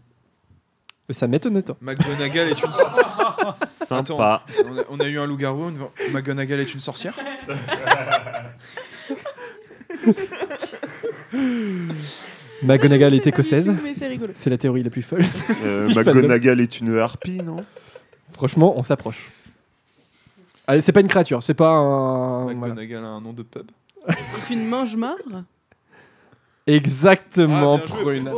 Ça 1.10 1.28
m'étonne 1.28 1.58
autant. 1.58 1.76
McGonagall 1.82 2.50
est 2.50 2.64
une. 2.64 2.72
Sympa. 3.66 4.46
Attends, 4.58 4.70
on, 4.70 4.78
a, 4.78 4.82
on 4.92 5.00
a 5.02 5.08
eu 5.10 5.18
un 5.20 5.26
loup-garou. 5.26 5.64
on 5.64 5.72
va- 5.72 5.92
McGonagall 6.14 6.60
est 6.62 6.74
une 6.74 6.80
sorcière? 6.80 7.18
McGonagall 12.64 13.14
est 13.16 13.28
écossaise. 13.28 13.74
Mais 13.84 13.94
c'est 13.98 14.08
rigolo. 14.08 14.34
C'est 14.36 14.50
la 14.50 14.58
théorie 14.58 14.84
la 14.84 14.90
plus 14.90 15.02
folle. 15.02 15.24
Euh. 15.64 15.88
McGonagall 15.96 16.60
est 16.62 16.80
une 16.80 16.98
harpie, 16.98 17.38
non? 17.44 17.58
Franchement, 18.34 18.74
on 18.78 18.84
s'approche. 18.84 19.30
Allez, 20.68 20.82
c'est 20.82 20.92
pas 20.92 21.02
une 21.02 21.08
créature, 21.08 21.42
c'est 21.44 21.54
pas 21.54 21.70
un. 21.72 22.44
voilà. 22.46 22.56
McGonagall 22.74 23.04
a 23.04 23.08
un 23.08 23.22
nom 23.22 23.34
de 23.34 23.44
pub. 23.44 23.70
Puis 24.46 24.56
une 24.56 24.68
mange-mort 24.68 25.18
Exactement, 26.68 27.80
Ah, 27.82 27.86
bien 27.86 27.88
joué, 27.88 28.04
Prune. 28.22 28.32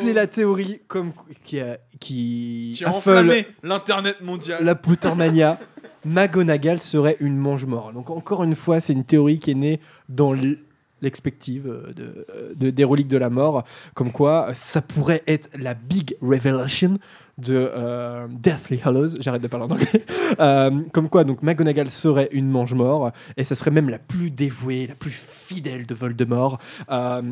C'est 0.00 0.12
la 0.12 0.26
théorie 0.26 0.80
comme 0.86 1.12
qui 1.44 1.60
a 1.60 1.78
qui, 1.98 2.72
Qui 2.76 2.84
a 2.84 2.88
affole 2.90 3.14
enflammé 3.18 3.46
l'internet 3.62 4.20
mondial. 4.22 4.64
la 4.64 4.74
Pottermania. 4.74 5.58
McGonagall 6.04 6.80
serait 6.80 7.16
une 7.20 7.36
mange-mort. 7.36 7.92
Donc 7.92 8.08
encore 8.10 8.42
une 8.44 8.54
fois, 8.54 8.80
c'est 8.80 8.92
une 8.94 9.04
théorie 9.04 9.38
qui 9.38 9.50
est 9.50 9.54
née 9.54 9.80
dans 10.08 10.34
l- 10.34 10.58
l'expective 11.02 11.66
euh, 11.68 11.92
de, 11.92 12.26
de- 12.56 12.70
des 12.70 12.84
reliques 12.84 13.08
de 13.08 13.18
la 13.18 13.30
mort, 13.30 13.64
comme 13.94 14.12
quoi 14.12 14.48
euh, 14.50 14.54
ça 14.54 14.82
pourrait 14.82 15.22
être 15.26 15.48
la 15.58 15.74
big 15.74 16.16
revelation 16.22 16.98
de 17.38 17.54
euh, 17.54 18.26
Deathly 18.30 18.80
Hallows. 18.84 19.20
J'arrête 19.20 19.40
de 19.42 19.48
parler 19.48 19.66
en 19.66 19.70
anglais. 19.70 20.04
Euh, 20.38 20.82
comme 20.92 21.08
quoi, 21.08 21.24
donc 21.24 21.42
McGonagall 21.42 21.90
serait 21.90 22.28
une 22.30 22.48
mange-mort 22.48 23.10
et 23.36 23.44
ça 23.44 23.56
serait 23.56 23.72
même 23.72 23.88
la 23.90 23.98
plus 23.98 24.30
dévouée, 24.30 24.86
la 24.86 24.94
plus 24.94 25.10
fidèle 25.10 25.86
de 25.86 25.94
Voldemort. 25.94 26.60
Euh, 26.88 27.22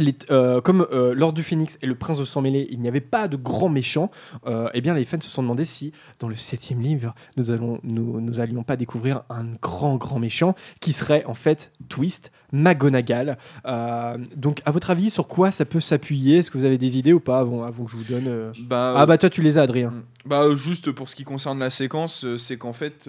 les- 0.00 0.16
euh, 0.30 0.60
comme 0.60 0.86
euh, 0.92 1.14
L'Ordre 1.14 1.34
du 1.36 1.42
Phénix 1.42 1.78
et 1.82 1.86
le 1.86 1.94
Prince 1.94 2.18
de 2.18 2.24
sang 2.24 2.40
mêlé, 2.40 2.66
il 2.70 2.80
n'y 2.80 2.88
avait 2.88 3.00
pas 3.00 3.28
de 3.28 3.36
grands 3.36 3.68
méchants, 3.68 4.10
euh, 4.46 4.68
eh 4.74 4.80
bien 4.80 4.94
les 4.94 5.04
fans 5.04 5.20
se 5.20 5.28
sont 5.28 5.42
demandé 5.42 5.64
si, 5.64 5.92
dans 6.18 6.28
le 6.28 6.34
septième 6.36 6.80
livre, 6.80 7.14
nous, 7.36 7.50
allons, 7.50 7.78
nous, 7.84 8.20
nous 8.20 8.40
allions 8.40 8.62
pas 8.64 8.76
découvrir 8.76 9.22
un 9.30 9.44
grand, 9.62 9.96
grand 9.96 10.18
méchant 10.18 10.54
qui 10.80 10.92
serait 10.92 11.24
en 11.26 11.34
fait 11.34 11.70
Twist, 11.88 12.32
McGonagall. 12.52 13.38
Euh, 13.66 14.16
donc, 14.36 14.62
à 14.64 14.70
votre 14.70 14.90
avis, 14.90 15.10
sur 15.10 15.28
quoi 15.28 15.50
ça 15.50 15.64
peut 15.64 15.80
s'appuyer? 15.80 16.38
Est-ce 16.38 16.50
que 16.50 16.58
vous 16.58 16.64
avez 16.64 16.78
des 16.78 16.98
idées 16.98 17.12
ou 17.12 17.20
pas 17.20 17.38
avant, 17.38 17.62
avant 17.64 17.84
que 17.84 17.90
je 17.90 17.96
vous 17.96 18.04
donne 18.04 18.52
Bah, 18.62 18.94
Ah 18.96 19.06
bah 19.06 19.18
toi, 19.18 19.30
tu 19.30 19.42
les 19.42 19.58
as, 19.58 19.62
Adrien. 19.62 19.92
Bah, 20.26 20.42
euh, 20.42 20.56
juste 20.56 20.90
pour 20.90 21.08
ce 21.08 21.14
qui 21.14 21.24
concerne 21.24 21.58
la 21.58 21.70
séquence, 21.70 22.26
c'est 22.36 22.56
qu'en 22.58 22.72
fait, 22.72 23.08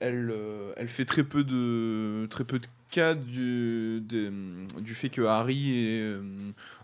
elle, 0.00 0.32
elle 0.76 0.88
fait 0.88 1.04
très 1.04 1.24
peu 1.24 1.44
de, 1.44 2.26
très 2.26 2.44
peu 2.44 2.58
de 2.58 2.66
cas 2.92 3.14
du, 3.14 4.00
de- 4.06 4.32
du 4.80 4.94
fait 4.94 5.08
que 5.08 5.22
Harry 5.22 5.72
et 5.76 6.00
euh, 6.02 6.22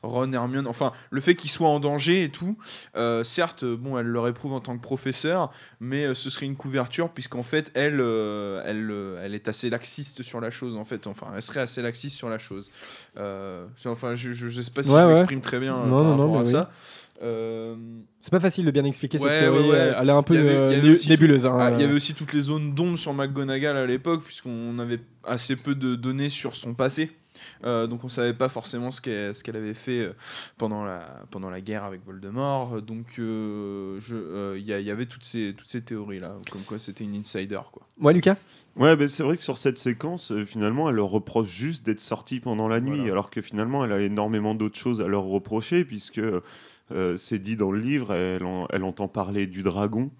Ron, 0.02 0.32
Hermione, 0.32 0.66
enfin, 0.66 0.92
le 1.10 1.20
fait 1.20 1.34
qu'ils 1.34 1.50
soient 1.50 1.68
en 1.68 1.78
danger 1.80 2.24
et 2.24 2.28
tout, 2.30 2.56
euh, 2.96 3.22
certes, 3.22 3.64
bon, 3.64 3.98
elle 3.98 4.06
leur 4.06 4.26
éprouve 4.26 4.52
en 4.54 4.60
tant 4.60 4.76
que 4.76 4.82
professeur, 4.82 5.52
mais 5.80 6.06
euh, 6.06 6.14
ce 6.14 6.30
serait 6.30 6.46
une 6.46 6.56
couverture, 6.56 7.10
puisqu'en 7.10 7.42
fait, 7.42 7.70
elle, 7.74 8.00
euh, 8.00 8.62
elle, 8.64 9.24
elle 9.24 9.34
est 9.34 9.46
assez 9.48 9.70
laxiste 9.70 10.22
sur 10.22 10.40
la 10.40 10.50
chose, 10.50 10.74
en 10.76 10.84
fait, 10.84 11.06
enfin, 11.06 11.28
elle 11.36 11.42
serait 11.42 11.60
assez 11.60 11.82
laxiste 11.82 12.16
sur 12.16 12.28
la 12.28 12.38
chose. 12.38 12.70
Euh, 13.18 13.66
enfin, 13.86 14.14
je, 14.14 14.32
je, 14.32 14.48
je 14.48 14.62
sais 14.62 14.70
pas 14.70 14.82
si 14.82 14.90
Ouais, 14.90 15.00
je 15.00 15.06
ouais. 15.06 15.12
m'exprime 15.14 15.40
très 15.40 15.60
bien 15.60 15.76
Non, 15.86 15.98
par 15.98 16.04
non, 16.04 16.16
non, 16.16 16.22
rapport 16.24 16.36
à 16.40 16.44
mais 16.44 16.50
ça. 16.50 16.70
Euh, 17.22 17.74
C'est 18.20 18.30
pas 18.30 18.40
facile 18.40 18.64
de 18.64 18.70
bien 18.70 18.84
expliquer 18.84 19.18
cette 19.18 19.28
théorie. 19.28 19.64
ouais, 19.64 19.70
ouais. 19.70 19.76
euh, 19.76 19.94
Elle 20.00 20.08
est 20.08 20.12
un 20.12 20.22
peu 20.22 20.34
Il 20.34 20.38
y 20.38 20.40
avait- 20.40 20.50
euh, 20.56 20.68
il 20.70 20.76
y 20.76 20.78
avait 20.78 20.86
né- 20.88 20.92
aussi 20.94 21.08
nébuleuse. 21.10 21.42
tout- 21.42 21.48
hein. 21.48 21.56
ah, 21.58 21.70
Il 21.72 21.80
y 21.80 21.84
avait 21.84 21.94
aussi 21.94 22.14
toutes 22.14 22.32
les 22.32 22.40
zones 22.42 22.74
d'ombre 22.74 22.96
sur 22.98 23.12
McGonagall 23.12 23.76
à 23.76 23.86
l'époque, 23.86 24.22
puisqu'on 24.24 24.78
avait 24.78 25.00
assez 25.24 25.56
peu 25.56 25.74
de 25.74 25.94
données 25.96 26.30
sur 26.30 26.54
son 26.54 26.74
passé. 26.74 27.10
Euh, 27.64 27.86
donc 27.86 28.02
on 28.02 28.08
savait 28.08 28.34
pas 28.34 28.48
forcément 28.48 28.90
ce 28.90 29.00
qu'elle 29.00 29.32
ce 29.32 29.44
qu'elle 29.44 29.54
avait 29.54 29.74
fait 29.74 30.10
pendant 30.56 30.84
la, 30.84 31.22
pendant 31.30 31.50
la 31.50 31.60
guerre 31.60 31.84
avec 31.84 32.04
Voldemort. 32.04 32.82
Donc 32.82 33.06
euh, 33.20 34.00
euh, 34.10 34.56
il 34.58 34.64
y, 34.66 34.90
avait 34.90 35.06
toutes 35.06 35.22
ces, 35.22 35.54
toutes 35.56 35.68
ces 35.68 35.80
théories-là, 35.82 36.36
comme 36.50 36.62
quoi 36.62 36.80
c'était 36.80 37.04
une 37.04 37.14
insider. 37.14 37.60
Quoi. 37.70 37.82
Ouais, 38.00 38.12
Lucas? 38.12 38.34
Ouais, 38.74 38.96
ben 38.96 39.06
c'est 39.06 39.22
vrai 39.22 39.36
que 39.36 39.44
sur 39.44 39.56
cette 39.56 39.78
séquence, 39.78 40.32
euh, 40.32 40.44
finalement, 40.46 40.88
elle 40.88 40.96
leur 40.96 41.10
reproche 41.10 41.48
juste 41.48 41.86
d'être 41.86 42.00
sortie 42.00 42.40
pendant 42.40 42.66
la 42.68 42.80
nuit, 42.80 43.08
alors 43.08 43.30
que 43.30 43.40
finalement, 43.40 43.84
elle 43.84 43.92
a 43.92 44.00
énormément 44.00 44.54
d'autres 44.56 44.78
choses 44.78 45.00
à 45.00 45.06
leur 45.06 45.22
reprocher, 45.24 45.84
puisque 45.84 46.18
euh, 46.18 46.40
c'est 47.16 47.38
dit 47.38 47.56
dans 47.56 47.70
le 47.70 47.80
livre, 47.80 48.12
elle, 48.14 48.44
en- 48.44 48.66
elle 48.70 48.84
entend 48.84 49.08
parler 49.08 49.46
du 49.46 49.62
dragon. 49.62 50.10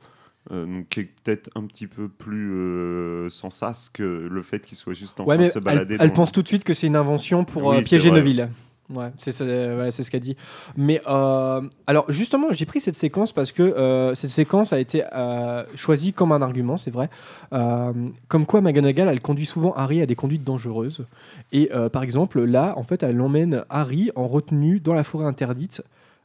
Euh, 0.51 0.65
donc 0.65 0.89
qui 0.89 1.01
est 1.01 1.05
peut-être 1.23 1.51
un 1.57 1.65
petit 1.67 1.87
peu 1.87 2.09
plus 2.09 2.55
euh, 2.55 3.29
sans 3.29 3.51
sas 3.51 3.91
que 3.93 4.03
le 4.03 4.41
fait 4.41 4.61
qu'il 4.65 4.79
soit 4.79 4.95
juste 4.95 5.21
en 5.21 5.25
Ouais, 5.27 5.37
train 5.37 5.45
de 5.45 5.51
se 5.51 5.59
elle, 5.59 5.65
balader. 5.65 5.97
elle 6.01 6.09
dans- 6.09 6.15
pense 6.15 6.33
tout 6.33 6.41
de 6.41 6.49
suite 6.49 6.65
que 6.65 6.73
c'est 6.73 6.87
une 6.87 6.97
invention 6.97 7.45
pour 7.45 7.67
Oui, 7.67 7.77
euh, 7.77 7.83
piéger. 7.83 8.11
Neville. 8.11 8.49
Ouais, 8.89 9.11
c'est 9.19 9.39
ouais, 9.43 9.91
ce 9.91 10.11
qu'elle 10.11 10.23
dit. 10.23 10.37
Mais 10.75 11.03
euh, 11.07 11.61
alors 11.87 12.11
justement, 12.11 12.47
j'ai 12.53 12.65
pris 12.65 12.81
cette 12.81 12.97
séquence 12.97 13.35
parce 13.35 13.53
que 13.53 13.63
euh, 13.63 14.15
cette 14.15 14.31
séquence 14.31 14.73
a 14.73 14.79
été 14.81 15.05
euh, 15.13 15.65
choisie 15.75 16.15
comme 16.15 16.33
un 16.33 16.41
argument, 16.41 16.79
c'est 16.79 16.91
vrai. 16.91 17.11
Euh, 17.53 17.93
comme 18.29 18.47
quoi 18.47 18.63
McGonagall, 18.63 19.09
elle 19.09 19.21
conduit 19.21 19.45
souvent 19.45 19.75
Harry 19.75 20.01
à 20.01 20.07
des 20.07 20.15
conduites 20.15 20.45
dangereuses. 20.45 21.05
Et 21.53 21.69
euh, 21.75 21.91
par 21.91 22.03
exemple, 22.03 22.43
là, 22.43 22.73
en 22.79 22.83
fait, 22.85 23.03
elle 23.03 23.21
emmène 23.21 23.65
Harry 23.69 24.11
en 24.17 24.27
retenue 24.27 24.81
dans 24.81 24.95
la 24.95 25.05
forêt 25.05 25.27
interdite. 25.27 25.83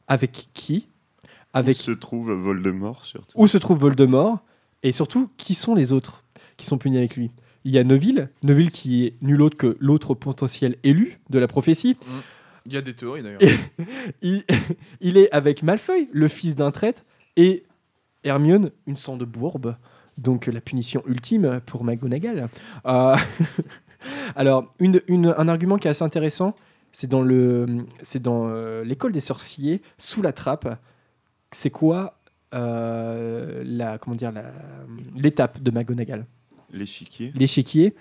Avec 0.08 0.48
qui 0.54 0.88
Avec 1.52 1.76
Où 1.78 1.80
se 1.82 1.90
trouve 1.92 2.32
Voldemort 2.32 3.04
surtout. 3.04 3.38
où 3.40 3.46
se 3.46 3.58
trouve 3.58 3.78
Voldemort 3.80 4.38
et 4.82 4.92
surtout 4.92 5.30
qui 5.36 5.54
sont 5.54 5.74
les 5.74 5.92
autres 5.92 6.24
qui 6.56 6.66
sont 6.66 6.78
punis 6.78 6.98
avec 6.98 7.16
lui? 7.16 7.30
Il 7.64 7.72
y 7.72 7.78
a 7.78 7.84
Neville, 7.84 8.28
Neville 8.42 8.70
qui 8.70 9.06
est 9.06 9.14
nul 9.22 9.40
autre 9.40 9.56
que 9.56 9.76
l'autre 9.80 10.14
potentiel 10.14 10.76
élu 10.82 11.18
de 11.30 11.38
la 11.38 11.48
prophétie. 11.48 11.96
Il 12.66 12.72
y 12.74 12.76
a 12.76 12.82
des 12.82 12.92
théories 12.94 13.22
d'ailleurs. 13.22 13.40
Il, 14.22 14.44
il 15.00 15.16
est 15.16 15.30
avec 15.32 15.62
Malfoy, 15.62 16.08
le 16.12 16.28
fils 16.28 16.54
d'un 16.56 16.70
traître, 16.70 17.04
et 17.36 17.64
Hermione, 18.22 18.70
une 18.86 18.96
sang 18.96 19.16
de 19.16 19.24
bourbe. 19.24 19.76
Donc 20.18 20.46
la 20.46 20.60
punition 20.60 21.02
ultime 21.06 21.60
pour 21.66 21.84
McGonagall. 21.84 22.48
Euh, 22.86 23.16
alors, 24.36 24.72
une, 24.78 25.00
une- 25.08 25.34
un 25.36 25.48
argument 25.48 25.76
qui 25.78 25.88
est 25.88 25.90
assez 25.90 26.04
intéressant, 26.04 26.54
c'est 26.94 27.08
dans 27.08 27.22
le, 27.22 27.66
c'est 28.02 28.22
dans 28.22 28.46
euh, 28.48 28.84
l'école 28.84 29.12
des 29.12 29.20
sorciers, 29.20 29.82
sous 29.98 30.22
la 30.22 30.32
trappe. 30.32 30.78
C'est 31.50 31.70
quoi 31.70 32.18
euh, 32.54 33.62
la, 33.66 33.98
comment 33.98 34.14
dire, 34.16 34.30
la- 34.32 34.52
l'étape 35.14 35.60
de 35.60 35.70
McGonagall? 35.70 36.24
L'échiquier. 36.70 37.32
L'échiquier. 37.34 37.94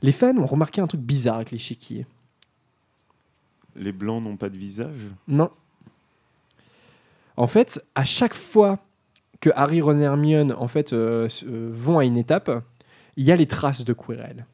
Les 0.00 0.12
fans 0.12 0.36
ont 0.36 0.46
remarqué 0.46 0.80
un 0.80 0.86
truc 0.86 1.00
bizarre 1.00 1.36
avec 1.36 1.50
l'échiquier. 1.50 2.06
Les 3.74 3.92
blancs 3.92 4.22
n'ont 4.22 4.36
pas 4.36 4.48
de 4.48 4.56
visage? 4.56 5.10
Non. 5.26 5.50
En 7.36 7.46
fait, 7.46 7.84
à 7.94 8.04
chaque 8.04 8.34
fois 8.34 8.78
que 9.40 9.50
Harry, 9.54 9.80
Ron 9.80 9.98
et 10.00 10.04
Hermione 10.04 10.52
en 10.56 10.68
fait, 10.68 10.92
euh, 10.92 11.28
euh, 11.44 11.70
vont 11.74 11.98
à 11.98 12.04
une 12.04 12.16
étape, 12.16 12.50
il 13.16 13.24
y 13.24 13.32
a 13.32 13.36
les 13.36 13.46
traces 13.46 13.84
de 13.84 13.92
Quirrell. 13.92 14.46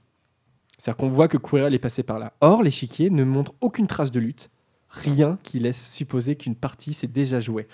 C'est-à-dire 0.82 0.96
qu'on 0.96 1.10
voit 1.10 1.28
que 1.28 1.36
Quirrell 1.36 1.74
est 1.74 1.78
passé 1.78 2.02
par 2.02 2.18
là. 2.18 2.32
Or, 2.40 2.64
l'échiquier 2.64 3.08
ne 3.08 3.22
montre 3.22 3.54
aucune 3.60 3.86
trace 3.86 4.10
de 4.10 4.18
lutte, 4.18 4.50
rien 4.90 5.38
qui 5.44 5.60
laisse 5.60 5.92
supposer 5.92 6.34
qu'une 6.34 6.56
partie 6.56 6.92
s'est 6.92 7.06
déjà 7.06 7.38
jouée. 7.38 7.68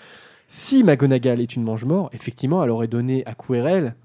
Si 0.47 0.83
McGonagall 0.83 1.41
est 1.41 1.55
une 1.55 1.63
mange-mort, 1.63 2.11
effectivement, 2.13 2.63
elle 2.63 2.69
aurait 2.69 2.87
donné 2.87 3.25
à 3.25 3.33
Quirrell 3.33 3.95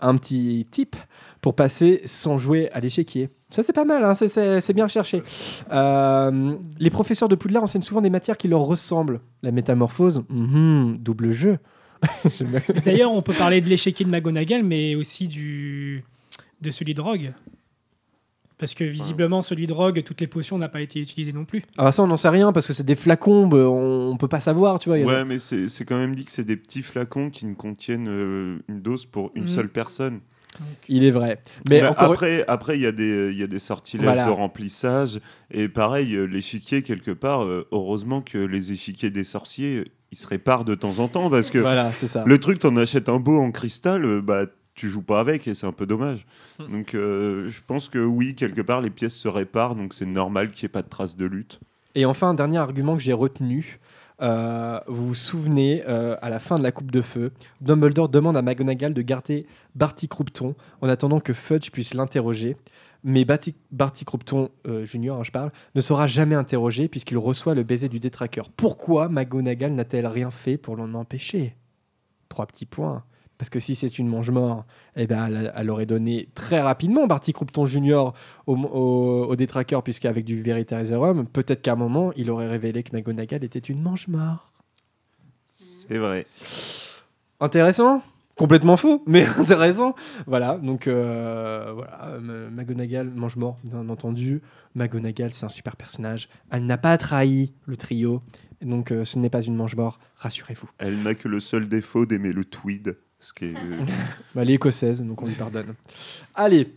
un 0.00 0.14
petit 0.16 0.66
tip 0.70 0.96
pour 1.42 1.56
passer 1.56 2.00
sans 2.06 2.38
jouer 2.38 2.70
à 2.72 2.80
l'échiquier. 2.80 3.28
Ça, 3.50 3.62
c'est 3.62 3.74
pas 3.74 3.84
mal, 3.84 4.02
hein, 4.02 4.14
c'est- 4.14 4.72
bien 4.72 4.84
recherché. 4.84 5.20
Euh, 5.70 6.56
les 6.78 6.88
professeurs 6.88 7.28
de 7.28 7.34
Poudlard 7.34 7.64
enseignent 7.64 7.82
souvent 7.82 8.00
des 8.00 8.08
matières 8.08 8.38
qui 8.38 8.48
leur 8.48 8.60
ressemblent. 8.62 9.20
La 9.42 9.50
métamorphose, 9.50 10.24
mhm, 10.30 10.96
double 11.00 11.32
jeu. 11.32 11.58
D'ailleurs, 12.86 13.12
on 13.12 13.20
peut 13.20 13.34
parler 13.34 13.60
de 13.60 13.68
l'échiquier 13.68 14.06
de 14.06 14.10
McGonagall, 14.10 14.62
mais 14.62 14.94
aussi 14.94 15.28
de 15.28 16.70
celui 16.70 16.94
de 16.94 17.02
Rogue. 17.02 17.34
Parce 18.58 18.74
que 18.74 18.82
visiblement, 18.84 19.40
celui 19.40 19.66
de 19.68 19.72
Rogue, 19.72 20.02
toutes 20.04 20.20
les 20.20 20.26
potions 20.26 20.58
n'ont 20.58 20.68
pas 20.68 20.80
été 20.80 20.98
utilisées 21.00 21.32
non 21.32 21.44
plus. 21.44 21.62
Alors 21.76 21.94
ça, 21.94 22.02
on 22.02 22.08
n'en 22.08 22.16
sait 22.16 22.28
rien 22.28 22.52
parce 22.52 22.66
que 22.66 22.72
c'est 22.72 22.82
des 22.84 22.96
flacons, 22.96 23.46
bah, 23.46 23.56
on, 23.58 24.10
on 24.10 24.16
peut 24.16 24.26
pas 24.28 24.40
savoir, 24.40 24.78
tu 24.80 24.88
vois. 24.88 24.98
y 24.98 25.02
a- 25.02 25.06
Ouais, 25.06 25.24
mais 25.24 25.38
c'est 25.38 25.84
quand 25.86 25.96
même 25.96 26.14
dit 26.14 26.24
que 26.24 26.32
c'est 26.32 26.44
des 26.44 26.56
petits 26.56 26.82
flacons 26.82 27.30
qui 27.30 27.46
ne 27.46 27.54
contiennent 27.54 28.08
euh, 28.08 28.58
une 28.68 28.80
dose 28.82 29.06
pour 29.06 29.30
une 29.36 29.42
Mhm. 29.44 29.48
seule 29.48 29.68
personne. 29.68 30.20
Il 30.88 31.04
est 31.04 31.12
vrai. 31.12 31.38
Mais 31.70 31.82
Bah, 31.82 31.92
encore- 31.92 32.12
après, 32.14 32.44
après, 32.48 32.76
il 32.78 32.82
y 32.82 32.86
a 32.86 32.90
des, 32.90 33.30
il 33.30 33.38
y 33.38 33.44
a 33.44 33.46
des 33.46 33.60
sortilèges 33.60 34.06
Voilà. 34.06 34.26
de 34.26 34.30
remplissage. 34.32 35.20
Et 35.52 35.68
pareil, 35.68 36.16
euh, 36.16 36.24
l'échiquier, 36.24 36.82
quelque 36.82 37.12
part, 37.12 37.44
euh, 37.44 37.68
heureusement 37.70 38.22
que 38.22 38.38
les 38.38 38.72
échiquiers 38.72 39.10
des 39.10 39.22
sorciers, 39.24 39.76
euh, 39.76 39.84
ils 40.10 40.18
se 40.18 40.26
réparent 40.26 40.64
de 40.64 40.74
temps 40.74 40.98
en 40.98 41.06
temps. 41.06 41.30
Parce 41.30 41.50
que 41.50 41.58
Voilà, 41.58 41.92
c'est 41.92 42.08
ça. 42.08 42.24
le 42.26 42.38
truc, 42.38 42.58
t'en 42.58 42.76
achètes 42.76 43.08
un 43.08 43.20
beau 43.20 43.38
en 43.38 43.52
cristal, 43.52 44.04
euh, 44.04 44.20
bah, 44.20 44.46
tu 44.78 44.88
joues 44.88 45.02
pas 45.02 45.20
avec 45.20 45.46
et 45.48 45.54
c'est 45.54 45.66
un 45.66 45.72
peu 45.72 45.86
dommage. 45.86 46.24
Hmm. 46.58 46.72
donc, 46.72 46.94
euh, 46.94 47.48
je 47.48 47.60
pense 47.66 47.88
que 47.88 47.98
oui, 47.98 48.34
quelque 48.34 48.62
part, 48.62 48.80
les 48.80 48.90
pièces 48.90 49.14
se 49.14 49.28
réparent. 49.28 49.74
Donc, 49.74 49.92
c'est 49.92 50.06
normal 50.06 50.52
qu'il 50.52 50.66
n'y 50.66 50.70
ait 50.70 50.72
pas 50.72 50.82
de 50.82 50.88
traces 50.88 51.16
de 51.16 51.26
lutte. 51.26 51.60
Et 51.94 52.04
enfin, 52.04 52.28
un 52.28 52.34
dernier 52.34 52.58
argument 52.58 52.96
que 52.96 53.02
j'ai 53.02 53.12
retenu. 53.12 53.78
Euh, 54.20 54.80
vous 54.88 55.08
vous 55.08 55.14
souvenez, 55.14 55.84
euh, 55.88 56.16
à 56.22 56.28
la 56.28 56.38
fin 56.38 56.56
de 56.56 56.62
la 56.62 56.72
Coupe 56.72 56.90
de 56.90 57.02
Feu, 57.02 57.32
Dumbledore 57.60 58.08
demande 58.08 58.36
à 58.36 58.42
McGonagall 58.42 58.92
de 58.92 59.02
garder 59.02 59.46
Barty 59.74 60.08
Croupton 60.08 60.54
en 60.80 60.88
attendant 60.88 61.20
que 61.20 61.32
Fudge 61.32 61.70
puisse 61.70 61.94
l'interroger. 61.94 62.56
Mais 63.04 63.24
Barty, 63.24 63.54
Barty 63.70 64.04
Croupton, 64.04 64.50
euh, 64.66 64.84
junior, 64.84 65.18
hein, 65.18 65.24
je 65.24 65.30
parle, 65.30 65.52
ne 65.76 65.80
sera 65.80 66.08
jamais 66.08 66.34
interrogé 66.34 66.88
puisqu'il 66.88 67.16
reçoit 67.16 67.54
le 67.54 67.62
baiser 67.62 67.88
du 67.88 68.00
détraqueur. 68.00 68.50
Pourquoi 68.50 69.08
McGonagall 69.08 69.72
n'a-t-elle 69.72 70.06
rien 70.06 70.32
fait 70.32 70.56
pour 70.56 70.74
l'en 70.74 70.94
empêcher? 70.94 71.54
Trois 72.28 72.46
petits 72.46 72.66
points. 72.66 73.04
Parce 73.38 73.50
que 73.50 73.60
si 73.60 73.76
c'est 73.76 73.98
une 73.98 74.08
mange-mort, 74.08 74.66
eh 74.96 75.06
ben, 75.06 75.26
elle, 75.26 75.52
elle 75.54 75.70
aurait 75.70 75.86
donné 75.86 76.28
très 76.34 76.60
rapidement 76.60 77.06
Barty 77.06 77.32
Croupton 77.32 77.66
Junior 77.66 78.14
au, 78.46 78.56
au, 78.56 79.26
au 79.28 79.36
détraqueur, 79.36 79.82
puisqu'avec 79.82 80.24
du 80.24 80.42
Veritaserum, 80.42 81.26
peut-être 81.26 81.62
qu'à 81.62 81.72
un 81.72 81.76
moment, 81.76 82.12
il 82.16 82.30
aurait 82.30 82.48
révélé 82.48 82.82
que 82.82 82.94
McGonagall 82.96 83.44
était 83.44 83.58
une 83.60 83.80
mange-mort. 83.80 84.46
C'est 85.46 85.98
vrai. 85.98 86.26
Intéressant 87.40 88.02
Complètement 88.38 88.76
faux, 88.76 89.02
mais 89.06 89.26
intéressant. 89.38 89.96
Voilà, 90.26 90.58
donc 90.58 90.86
euh, 90.86 91.72
voilà, 91.74 92.06
euh, 92.06 92.48
McGonagall 92.50 93.08
mange 93.08 93.34
mort, 93.34 93.58
bien 93.64 93.88
entendu. 93.88 94.42
McGonagall, 94.76 95.34
c'est 95.34 95.44
un 95.44 95.48
super 95.48 95.74
personnage. 95.74 96.28
Elle 96.50 96.64
n'a 96.64 96.78
pas 96.78 96.96
trahi 96.98 97.52
le 97.66 97.76
trio, 97.76 98.22
donc 98.62 98.92
euh, 98.92 99.04
ce 99.04 99.18
n'est 99.18 99.28
pas 99.28 99.42
une 99.42 99.56
mange 99.56 99.74
mort, 99.74 99.98
rassurez-vous. 100.16 100.68
Elle 100.78 101.02
n'a 101.02 101.16
que 101.16 101.26
le 101.26 101.40
seul 101.40 101.68
défaut 101.68 102.06
d'aimer 102.06 102.32
le 102.32 102.44
tweed. 102.44 102.96
Ce 103.20 103.32
qui 103.32 103.46
est, 103.46 103.54
euh, 103.56 103.78
Bah, 104.34 104.42
elle 104.42 104.50
est 104.50 104.54
écossaise, 104.54 105.02
donc 105.02 105.20
on 105.22 105.26
lui 105.26 105.34
pardonne. 105.34 105.74
Allez, 106.34 106.72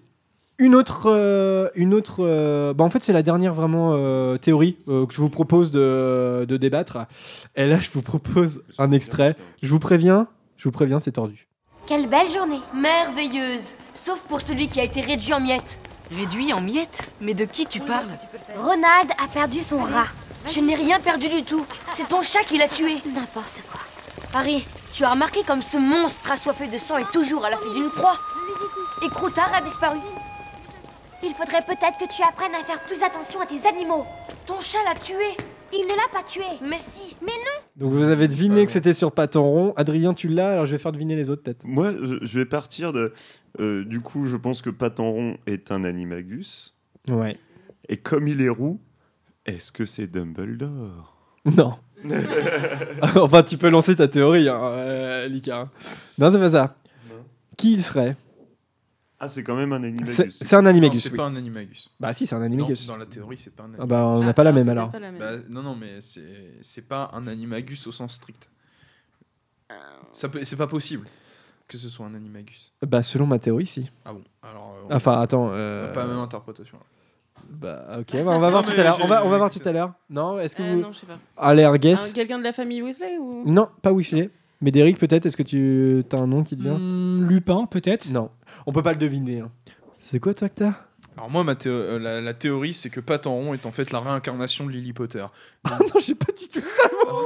une 0.58 0.76
autre, 0.76 1.04
euh, 1.08 1.70
une 1.76 1.94
autre. 1.94 2.18
euh, 2.20 2.74
bah, 2.74 2.84
en 2.84 2.90
fait, 2.90 3.04
c'est 3.04 3.14
la 3.14 3.24
dernière 3.24 3.54
vraiment 3.54 3.94
euh, 3.96 4.38
théorie 4.38 4.78
euh, 4.88 5.06
que 5.06 5.14
je 5.14 5.22
vous 5.22 5.30
propose 5.30 5.72
de, 5.72 6.46
de 6.48 6.58
débattre. 6.58 6.98
Et 7.56 7.66
là, 7.68 7.80
je 7.80 7.90
vous 7.92 8.02
propose 8.02 8.64
un 8.78 8.92
extrait. 8.92 9.36
Je 9.62 9.70
vous 9.70 9.80
préviens, 9.80 10.28
je 10.58 10.64
vous 10.66 10.72
préviens, 10.72 11.00
c'est 11.00 11.14
tordu. 11.14 11.48
Quelle 11.88 12.08
belle 12.10 12.32
journée 12.32 12.60
Merveilleuse 12.76 13.64
Sauf 14.06 14.20
pour 14.30 14.42
celui 14.42 14.68
qui 14.70 14.80
a 14.80 14.84
été 14.84 15.02
réduit 15.02 15.34
en 15.34 15.40
miettes. 15.40 15.62
Réduit 16.12 16.54
en 16.54 16.62
miettes 16.62 17.02
Mais 17.22 17.34
de 17.34 17.46
qui 17.46 17.66
tu 17.68 17.80
parles 17.82 18.08
Ronald 18.56 19.10
a 19.18 19.28
perdu 19.34 19.60
son 19.70 19.80
rat. 19.84 20.08
Je 20.54 20.60
n'ai 20.60 20.76
rien 20.76 21.00
perdu 21.00 21.28
du 21.30 21.44
tout. 21.44 21.66
C'est 21.98 22.08
ton 22.08 22.22
chat 22.24 22.44
qui 22.48 22.58
l'a 22.58 22.68
tué. 22.70 22.96
N'importe 23.14 23.62
quoi. 23.72 23.80
Harry, 24.34 24.66
tu 24.94 25.04
as 25.04 25.12
remarqué 25.12 25.44
comme 25.46 25.62
ce 25.62 25.78
monstre 25.78 26.30
assoiffé 26.30 26.68
de 26.68 26.78
sang 26.78 26.98
est 26.98 27.12
toujours 27.12 27.46
à 27.46 27.50
la 27.50 27.58
fin 27.58 27.74
d'une 27.74 27.90
proie 27.92 28.18
Et 29.04 29.10
Croutard 29.10 29.54
a 29.54 29.62
disparu. 29.62 30.00
Il 31.24 31.34
faudrait 31.36 31.64
peut-être 31.66 31.98
que 32.00 32.16
tu 32.16 32.22
apprennes 32.24 32.56
à 32.56 32.64
faire 32.64 32.84
plus 32.86 33.02
attention 33.02 33.40
à 33.42 33.46
tes 33.46 33.66
animaux. 33.68 34.06
Ton 34.46 34.60
chat 34.60 34.84
l'a 34.86 35.00
tué. 35.00 35.38
Il 35.74 35.84
ne 35.84 35.96
l'a 35.96 36.10
pas 36.12 36.24
tué. 36.28 36.44
Mais 36.62 36.80
si. 36.94 37.16
Mais 37.22 37.28
non. 37.28 37.62
Donc 37.78 37.94
vous 37.94 38.10
avez 38.10 38.28
deviné 38.28 38.66
que 38.66 38.72
c'était 38.72 38.94
sur 38.94 39.12
Paton 39.12 39.44
Rond. 39.44 39.74
Adrien, 39.78 40.14
tu 40.14 40.28
l'as, 40.28 40.54
alors 40.54 40.66
je 40.66 40.72
vais 40.72 40.78
faire 40.78 40.92
deviner 40.92 41.16
les 41.16 41.30
autres 41.30 41.44
têtes. 41.44 41.64
Moi, 41.64 41.94
je, 41.94 42.38
vais 42.38 42.46
partir 42.46 42.92
de. 42.92 43.14
euh, 43.60 43.86
du 43.86 44.02
coup, 44.02 44.26
je 44.26 44.36
pense 44.36 44.62
que 44.62 44.70
Patenron 44.70 45.38
est 45.46 45.72
un 45.72 45.84
animagus. 45.84 46.74
Ouais. 47.10 47.38
Et 47.88 47.98
comme 47.98 48.28
il 48.28 48.42
est 48.42 48.50
roux, 48.50 48.82
est-ce 49.46 49.72
que 49.72 49.86
c'est 49.86 50.08
Dumbledore? 50.08 51.16
Non. 51.46 51.78
enfin, 53.16 53.44
tu 53.44 53.58
peux 53.58 53.70
lancer 53.70 53.96
ta 53.96 54.08
théorie, 54.08 54.50
hein, 54.50 54.58
euh, 54.62 55.28
Lika. 55.28 55.70
Non, 56.18 56.32
c'est 56.32 56.40
pas 56.40 56.50
ça. 56.50 56.76
Qui 57.58 57.74
il 57.74 57.82
serait 57.82 58.16
Ah, 59.20 59.28
c'est 59.28 59.44
quand 59.44 59.56
même 59.56 59.72
un 59.74 59.84
animagus. 59.84 60.38
C'est 60.42 60.56
un 60.56 60.66
animagus. 60.66 60.98
Non, 60.98 61.02
c'est 61.04 61.12
oui. 61.12 61.18
pas 61.18 61.26
un 61.26 61.36
animagus. 61.36 61.90
Bah 62.00 62.14
si, 62.14 62.26
c'est 62.26 62.36
un 62.36 62.42
animagus. 62.42 62.88
Non, 62.88 62.94
dans 62.94 63.00
la 63.00 63.06
théorie, 63.06 63.38
c'est 63.38 63.56
pas 63.56 63.64
un 63.64 63.72
Ah 63.80 63.86
bah, 63.86 64.06
on 64.06 64.24
n'a 64.24 64.34
pas 64.34 64.44
la 64.44 64.52
même 64.52 64.68
alors. 64.70 64.90
Bah, 64.90 65.34
non, 65.50 65.62
non, 65.62 65.76
mais 65.76 66.00
c'est 66.02 66.88
pas 66.88 67.12
un 67.14 67.28
animagus 67.28 67.86
au 67.88 67.92
sens 67.92 68.14
strict. 68.16 68.48
Ça 70.14 70.28
peut- 70.28 70.44
C'est 70.44 70.58
pas 70.58 70.68
possible 70.68 71.08
que 71.68 71.78
ce 71.78 71.88
soit 71.88 72.06
un 72.06 72.14
animagus. 72.16 72.74
Bah 72.86 73.02
selon 73.02 73.26
ma 73.26 73.40
théorie, 73.40 73.66
si. 73.66 73.90
Ah 74.04 74.12
bon 74.14 74.24
Alors. 74.44 74.76
euh, 74.78 74.88
on- 74.90 74.96
Enfin, 74.96 75.22
attends. 75.22 75.46
on 75.46 75.52
euh, 75.54 75.94
Pas 75.94 76.02
la 76.02 76.08
même 76.08 76.20
interprétation. 76.20 76.78
Bah 77.60 77.86
ok, 78.00 78.12
bah, 78.14 78.20
on 78.28 78.40
va 78.40 78.50
voir 78.50 78.52
Non, 78.52 78.62
tout 78.64 78.70
mais 78.76 78.80
à 78.80 78.84
l'heure. 78.84 78.96
j'ai- 78.98 79.04
On 79.04 79.08
va, 79.08 79.22
on 79.26 79.30
va 79.30 79.32
j'ai 79.34 79.38
voir 79.40 79.50
vu 79.50 79.60
tout 79.60 79.68
à 79.70 79.72
l'heure. 79.72 79.94
Non, 80.10 80.40
est-ce 80.40 80.56
que 80.56 80.64
Euh, 80.64 80.74
vous. 80.76 80.80
non, 80.82 80.92
je 80.94 81.00
sais 81.00 81.06
pas. 81.06 81.18
Allez, 81.38 81.64
un 81.64 81.74
Un- 81.74 81.78
guess. 81.78 82.12
Quelqu'un 82.14 82.40
de 82.40 82.44
la 82.44 82.54
famille 82.54 82.82
Weasley 82.82 83.18
ou 83.20 83.44
Non, 83.46 83.68
pas 83.82 83.92
Weasley. 83.92 84.30
Médéric, 84.62 84.98
peut-être. 85.00 85.26
Est-ce 85.26 85.36
que 85.38 85.44
tu 85.44 86.04
as 86.16 86.22
un 86.22 86.28
nom 86.28 86.44
qui 86.44 86.56
te 86.56 86.62
vient 86.62 86.78
Hmm, 86.78 87.28
Lupin, 87.28 87.66
peut-être 87.66 88.10
Non, 88.12 88.30
on 88.68 88.72
peut 88.72 88.84
pas 88.84 88.92
le 88.94 89.00
deviner. 89.00 89.40
hein. 89.42 89.52
C'est 90.00 90.20
quoi 90.20 90.34
toi 90.34 90.50
que 90.50 90.56
t'as 90.56 90.74
Alors 91.18 91.30
moi, 91.30 91.44
ma 91.44 91.56
théo- 91.56 91.72
euh, 91.72 92.00
la, 92.00 92.22
la 92.22 92.34
théorie, 92.34 92.74
c'est 92.74 92.90
que 92.90 93.00
Patenron 93.00 93.54
est 93.54 93.66
en 93.66 93.72
fait 93.72 93.92
la 93.92 94.00
réincarnation 94.00 94.66
de 94.66 94.72
Lily 94.72 94.94
Potter. 94.94 95.26
Ah 95.64 95.78
non, 95.80 96.00
j'ai 96.00 96.16
pas 96.16 96.32
dit 96.38 96.48
tout 96.50 96.62
ça. 96.62 96.84
moi. 97.06 97.24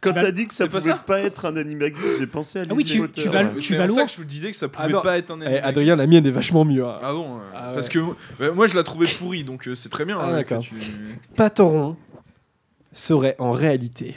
Quand 0.00 0.10
Tu 0.10 0.16
vas- 0.16 0.22
t'as 0.24 0.30
dit 0.32 0.46
que 0.46 0.54
ça 0.54 0.66
pas 0.66 0.78
pouvait 0.78 0.90
ça 0.92 0.96
pas 0.96 1.20
être 1.20 1.44
un 1.44 1.56
animagus, 1.56 2.18
j'ai 2.18 2.26
pensé 2.26 2.60
à 2.60 2.62
Ah 2.62 2.72
oui, 2.72 2.82
Lise 2.84 2.92
tu- 2.92 3.00
Potter. 3.00 3.22
tu 3.22 3.28
vas- 3.28 3.44
tu 3.50 3.74
ça 3.74 4.04
que 4.04 4.10
je 4.10 4.16
vous 4.16 4.24
disais 4.24 4.50
que 4.50 4.56
ça 4.56 4.66
Ah 4.74 4.82
pouvait 4.86 5.02
pas 5.02 5.18
être 5.18 5.30
un 5.30 5.40
Eh, 5.40 5.44
animagus. 5.44 5.64
Adrien, 5.68 5.96
la 5.96 6.06
mienne 6.06 6.26
est 6.26 6.30
vachement 6.30 6.64
mieux. 6.64 6.86
hein. 6.86 6.98
Ah 7.02 7.12
bon 7.12 7.36
euh, 7.36 7.40
Ah 7.54 7.68
ouais. 7.68 7.74
Parce 7.74 7.88
que 7.90 7.98
euh, 8.40 8.54
moi 8.54 8.66
je 8.66 8.76
la 8.76 8.82
trouvais 8.82 9.06
pourrie, 9.06 9.44
donc 9.44 9.68
euh, 9.68 9.74
c'est 9.74 9.90
très 9.90 10.04
bien. 10.06 10.18
Ah, 10.18 10.42
que 10.42 10.54
tu- 10.60 10.72
Patoron 11.36 11.96
serait 12.92 13.36
en 13.38 13.52
réalité 13.52 14.16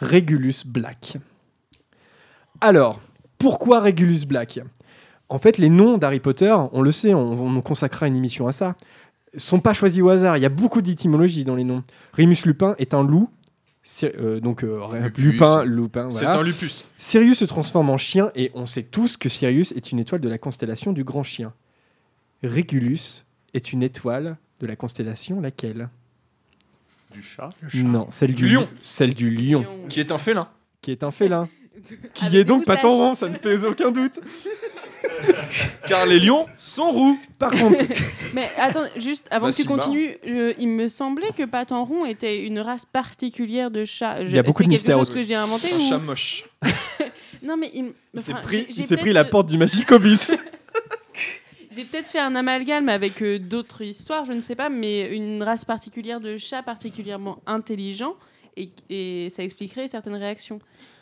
Regulus 0.00 0.62
Black. 0.64 1.16
Alors, 2.60 3.00
pourquoi 3.38 3.80
Regulus 3.80 4.26
Black? 4.26 4.60
En 5.28 5.38
fait, 5.38 5.58
les 5.58 5.70
noms 5.70 5.98
d'Harry 5.98 6.20
Potter, 6.20 6.54
on 6.72 6.82
le 6.82 6.92
sait, 6.92 7.14
on, 7.14 7.56
on 7.56 7.60
consacrera 7.62 8.06
une 8.08 8.16
émission 8.16 8.46
à 8.46 8.52
ça, 8.52 8.74
sont 9.36 9.60
pas 9.60 9.74
choisis 9.74 10.02
au 10.02 10.08
hasard. 10.08 10.36
Il 10.36 10.40
y 10.40 10.46
a 10.46 10.50
beaucoup 10.50 10.82
d'étymologies 10.82 11.44
dans 11.44 11.54
les 11.54 11.64
noms. 11.64 11.84
Remus 12.16 12.36
Lupin 12.44 12.74
est 12.78 12.94
un 12.94 13.02
loup. 13.04 13.28
Euh, 14.04 14.40
donc 14.40 14.62
euh, 14.62 14.86
Lupus. 15.16 15.24
Lupin, 15.24 15.64
Lupin, 15.64 16.10
C'est 16.10 16.26
un 16.26 16.42
lupus. 16.42 16.84
Sirius 16.98 17.38
se 17.38 17.44
transforme 17.46 17.88
en 17.90 17.96
chien 17.98 18.30
et 18.34 18.50
on 18.54 18.66
sait 18.66 18.82
tous 18.82 19.16
que 19.16 19.28
Sirius 19.28 19.72
est 19.72 19.90
une 19.90 19.98
étoile 19.98 20.20
de 20.20 20.28
la 20.28 20.38
constellation 20.38 20.92
du 20.92 21.02
grand 21.02 21.22
chien. 21.22 21.52
Regulus 22.42 23.24
est 23.54 23.72
une 23.72 23.82
étoile 23.82 24.36
de 24.60 24.66
la 24.66 24.76
constellation 24.76 25.40
laquelle? 25.40 25.88
Du 27.12 27.22
chat 27.22 27.50
Non, 27.74 28.06
celle 28.10 28.34
du, 28.34 28.44
Du 28.44 28.54
lion. 28.54 28.68
Celle 28.82 29.14
du 29.14 29.30
lion. 29.30 29.64
Qui 29.88 30.00
est 30.00 30.12
un 30.12 30.18
félin. 30.18 30.48
Qui 30.82 30.92
est 30.92 31.02
un 31.02 31.10
félin. 31.10 31.48
Qui 32.14 32.26
Avec 32.26 32.40
est 32.40 32.44
donc 32.44 32.64
pas 32.66 32.74
moustaches. 32.74 32.92
rond, 32.92 33.14
ça 33.14 33.28
ne 33.28 33.36
fait 33.36 33.64
aucun 33.64 33.90
doute. 33.90 34.20
Car 35.86 36.06
les 36.06 36.20
lions 36.20 36.46
sont 36.56 36.90
roux. 36.90 37.18
Par 37.38 37.50
contre, 37.52 37.84
Mais 38.34 38.48
attends, 38.58 38.84
juste 38.96 39.26
avant 39.30 39.46
Bah, 39.46 39.52
que 39.52 39.56
tu 39.56 39.64
continues, 39.64 40.16
je- 40.24 40.54
il 40.58 40.68
me 40.68 40.88
semblait 40.88 41.30
que 41.36 41.44
Patenron 41.44 42.04
était 42.06 42.44
une 42.44 42.58
race 42.60 42.84
particulière 42.86 43.70
de 43.70 43.84
chat. 43.84 44.20
Il 44.22 44.30
y 44.30 44.38
a 44.38 44.42
beaucoup 44.42 44.62
de 44.62 44.68
C'est 44.68 44.74
mystères 44.74 44.96
quelque 44.96 45.00
chose 45.06 45.08
autour. 45.10 45.20
que 45.22 45.26
j'ai 45.26 45.34
inventé 45.34 45.72
Un 45.72 45.76
ou... 45.76 45.88
chat 45.88 45.98
moche. 46.04 46.44
Non 47.42 47.56
mais 47.56 47.70
il, 47.74 47.80
m- 47.86 47.92
il 48.14 48.20
s'est 48.20 48.32
enfin, 48.32 48.42
pris, 48.42 48.56
j'ai- 48.58 48.66
il 48.68 48.74
j'ai 48.74 48.82
s'est 48.82 48.96
pris 48.96 49.04
peut-être- 49.04 49.14
la 49.14 49.24
porte 49.24 49.48
du 49.48 49.56
Magicobus. 49.58 50.32
J'ai 51.74 51.84
peut-être 51.84 52.08
fait 52.08 52.18
un 52.18 52.34
amalgame 52.34 52.88
avec 52.88 53.22
euh, 53.22 53.38
d'autres 53.38 53.82
histoires, 53.82 54.24
je 54.24 54.32
ne 54.32 54.40
sais 54.40 54.56
pas, 54.56 54.68
mais 54.68 55.08
une 55.14 55.42
race 55.42 55.64
particulière 55.64 56.20
de 56.20 56.36
chat 56.36 56.62
particulièrement 56.62 57.38
intelligent 57.46 58.16
et, 58.56 58.70
et 58.90 59.28
ça 59.30 59.44
expliquerait 59.44 59.86
certaines 59.86 60.16
réactions. 60.16 60.58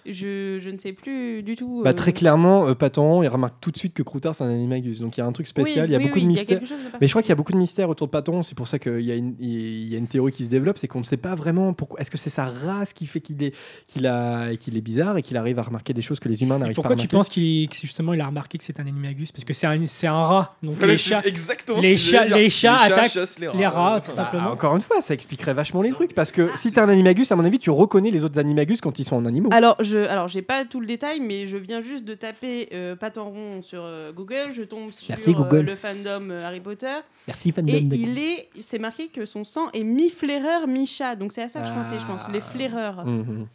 Je, 0.06 0.58
je 0.60 0.70
ne 0.70 0.78
sais 0.78 0.92
plus 0.92 1.42
du 1.42 1.56
tout. 1.56 1.82
bah, 1.84 1.90
euh, 1.90 1.92
très 1.92 2.12
clairement, 2.12 2.66
euh, 2.68 2.74
Patoron, 2.74 3.22
il 3.22 3.28
remarque 3.28 3.54
tout 3.60 3.70
de 3.70 3.76
suite 3.78 3.94
que 3.94 4.02
Croutard 4.02 4.34
c'est 4.34 4.44
un 4.44 4.48
animagus. 4.50 5.00
Donc 5.00 5.16
il 5.16 5.20
y 5.20 5.22
a 5.22 5.26
un 5.26 5.32
truc 5.32 5.46
spécial, 5.46 5.84
Oui, 5.86 5.90
il 5.90 5.92
y 5.92 5.96
a 5.96 5.98
oui, 5.98 6.04
beaucoup 6.04 6.16
oui, 6.18 6.22
de 6.22 6.28
mystères. 6.28 6.60
Mais 7.00 7.06
je 7.06 7.12
crois 7.12 7.22
qu'il 7.22 7.28
y 7.30 7.32
a 7.32 7.36
beaucoup 7.36 7.52
de 7.52 7.58
mystères 7.58 7.88
autour 7.90 8.06
de 8.06 8.10
Patoron. 8.12 8.42
C'est 8.42 8.54
pour 8.56 8.68
ça 8.68 8.78
qu'il 8.78 9.00
y, 9.00 9.12
a 9.12 9.14
une- 9.14 9.34
il 9.40 9.88
y 9.88 9.94
a 9.94 9.98
une 9.98 10.06
théorie 10.06 10.32
qui 10.32 10.44
se 10.44 10.50
développe, 10.50 10.78
c'est 10.78 10.88
qu'on 10.88 11.00
ne 11.00 11.04
sait 11.04 11.16
pas 11.16 11.34
vraiment 11.34 11.72
pourquoi. 11.72 12.00
Est-ce 12.00 12.10
que 12.10 12.18
c'est 12.18 12.30
sa 12.30 12.46
race 12.46 12.92
qui 12.92 13.06
fait 13.06 13.20
qu'il 13.20 13.42
est, 13.42 13.54
qu'il 13.86 14.06
a, 14.06 14.54
qu'il 14.56 14.76
est 14.76 14.80
bizarre 14.80 15.16
et 15.18 15.22
qu'il 15.22 15.36
arrive 15.36 15.58
à 15.58 15.62
remarquer 15.62 15.92
des 15.94 16.02
choses 16.02 16.20
que 16.20 16.28
les 16.28 16.42
humains 16.42 16.58
n'arrivent 16.58 16.74
pas 16.76 16.80
à 16.80 16.82
pourquoi 16.82 16.96
tu 16.96 17.00
remarquer 17.02 17.16
penses 17.16 17.28
qu'il 17.28 17.68
que 17.68 17.76
justement 17.76 18.14
il 18.14 18.20
a 18.20 18.26
remarqué 18.26 18.58
que 18.58 18.64
c'est 18.64 18.78
un 18.80 18.86
animagus 18.86 19.32
Parce 19.32 19.44
que 19.44 19.52
c'est 19.52 19.66
un, 19.66 19.78
c'est 19.86 20.06
un 20.06 20.20
rat. 20.22 20.56
Donc 20.62 20.82
les 20.84 20.96
chats, 20.96 21.20
exactement 21.24 21.80
les, 21.80 21.96
chats, 21.96 22.24
les 22.24 22.28
chats 22.28 22.36
Les 22.38 22.48
chats 22.50 22.74
attaquent 22.76 23.10
chassent 23.10 23.38
les 23.38 23.48
les 23.54 23.66
rats. 23.66 23.90
rats, 23.94 24.00
tout 24.00 24.08
Bah, 24.10 24.16
simplement. 24.24 24.44
Ah, 24.48 24.52
Encore 24.52 24.74
une 24.76 24.82
fois, 24.82 25.00
ça 25.00 25.14
expliquerait 25.14 25.54
vachement 25.54 25.82
les 25.82 25.90
trucs 25.90 26.14
parce 26.14 26.32
que 26.32 26.48
si 26.56 26.72
t'es 26.72 26.80
un 26.80 26.88
animagus, 26.88 27.30
à 27.32 27.36
mon 27.36 27.44
avis, 27.44 27.58
tu 27.58 27.70
reconnais 27.70 28.10
les 28.10 28.24
autres 28.24 28.38
animagus 28.38 28.80
quand 28.80 28.98
ils 28.98 29.04
sont 29.04 29.16
en 29.16 29.24
animaux. 29.26 29.48
Alors, 29.52 29.76
je, 29.88 29.98
alors 29.98 30.28
j'ai 30.28 30.42
pas 30.42 30.64
tout 30.64 30.80
le 30.80 30.86
détail, 30.86 31.20
mais 31.20 31.46
je 31.46 31.56
viens 31.56 31.80
juste 31.80 32.04
de 32.04 32.14
taper 32.14 32.68
euh, 32.72 32.94
Patenron 32.96 33.62
sur 33.62 33.82
euh, 33.82 34.12
Google. 34.12 34.52
Je 34.52 34.62
tombe 34.62 34.92
sur 34.92 35.08
Merci, 35.10 35.30
euh, 35.30 35.34
Google. 35.34 35.60
le 35.62 35.74
fandom 35.76 36.30
euh, 36.30 36.44
Harry 36.46 36.60
Potter. 36.60 36.96
Merci, 37.26 37.52
fandom 37.52 37.72
Et 37.74 37.80
de- 37.80 37.96
il 37.96 38.18
est, 38.18 38.48
c'est 38.60 38.78
marqué 38.78 39.08
que 39.08 39.24
son 39.26 39.44
sang 39.44 39.68
est 39.72 39.84
mi-flaireur, 39.84 40.66
mi-chat. 40.66 41.16
Donc 41.16 41.32
c'est 41.32 41.42
à 41.42 41.48
ça 41.48 41.60
que 41.62 41.66
je 41.68 41.72
pensais, 41.72 41.98
je 41.98 42.04
pense, 42.06 42.24
Ah. 42.28 42.32
les 42.32 42.40
flaireurs. 42.40 43.04
Mhm. 43.04 43.46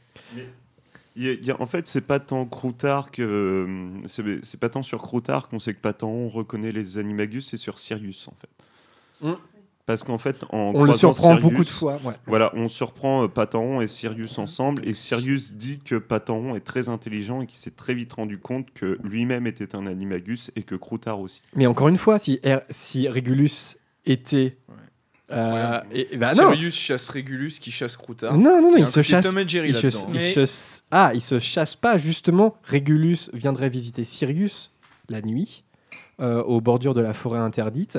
Il 1.16 1.24
y 1.24 1.30
a- 1.30 1.34
il 1.34 1.46
y 1.46 1.52
a- 1.52 1.62
en 1.62 1.68
fait, 1.68 1.86
c'est 1.88 2.02
pas 2.02 2.20
tant 2.20 2.44
Croutard 2.46 3.12
que 3.12 3.68
c'est 4.08 4.24
c'est 4.44 4.60
pas 4.60 4.70
tant 4.70 4.82
sur 4.82 5.00
Croutard 5.02 5.48
qu'on 5.48 5.60
sait 5.60 5.74
que 5.76 5.80
Pataron 5.80 6.28
reconnaît 6.28 6.72
les 6.72 6.98
animagus, 6.98 7.48
c'est 7.50 7.58
sur 7.58 7.78
Sirius 7.80 8.28
en 8.28 8.34
fait. 8.42 9.28
Mm. 9.30 9.34
Parce 9.86 10.06
qu'en 10.06 10.18
fait, 10.18 10.46
en 10.50 10.72
On 10.76 10.84
le 10.86 10.94
surprend 10.94 11.36
Sirius- 11.36 11.42
beaucoup 11.42 11.64
de 11.66 11.70
fois, 11.70 12.00
ouais. 12.06 12.14
Voilà, 12.26 12.52
on 12.56 12.70
surprend 12.70 13.24
euh, 13.26 13.28
Pataron 13.28 13.82
et 13.82 13.88
Sirius 13.88 14.38
ensemble, 14.38 14.82
et 14.88 14.94
Sirius 14.94 15.54
dit 15.54 15.80
que 15.84 15.96
Pataron 15.96 16.56
est 16.56 16.62
très 16.62 16.88
intelligent 16.88 17.42
et 17.42 17.48
qu'il 17.48 17.58
s'est 17.58 17.72
très 17.72 17.94
vite 17.94 18.14
rendu 18.14 18.38
compte 18.38 18.68
que 18.74 18.98
lui-même 19.04 19.46
était 19.46 19.76
un 19.76 19.86
animagus 19.86 20.52
et 20.56 20.64
que 20.64 20.76
Croutard 20.76 21.20
aussi. 21.20 21.42
Mais 21.54 21.66
encore 21.68 21.90
une 21.90 21.98
fois, 21.98 22.18
si, 22.18 22.36
R- 22.46 22.64
si 22.70 23.10
Regulus 23.10 23.76
était. 24.06 24.56
euh, 25.32 25.82
et, 25.92 26.14
et 26.14 26.18
bah 26.18 26.34
non. 26.34 26.52
Sirius 26.54 26.76
chasse 26.76 27.10
Regulus 27.10 27.60
qui 27.60 27.72
chasse 27.72 27.98
Croutard. 27.98 28.38
Non, 28.38 28.62
non, 28.62 28.72
non, 28.72 28.78
il 28.78 28.88
se 28.88 29.02
chasse. 29.02 29.26
Tom 29.26 29.38
et 29.40 29.48
Jerry 29.48 29.70
il 29.70 29.76
se, 29.76 29.88
là-dedans. 29.88 30.08
il 30.10 30.14
Mais- 30.16 30.46
se- 30.46 30.82
ah, 30.92 31.12
il 31.14 31.22
se 31.22 31.40
chasse 31.40 31.76
pas 31.76 31.98
justement. 31.98 32.56
Regulus 32.64 33.30
viendrait 33.34 33.70
visiter 33.70 34.06
Sirius 34.06 34.72
la 35.10 35.22
nuit. 35.22 35.66
Euh, 36.20 36.44
aux 36.44 36.62
bordures 36.62 36.94
de 36.94 37.02
la 37.02 37.14
forêt 37.14 37.40
interdite 37.40 37.98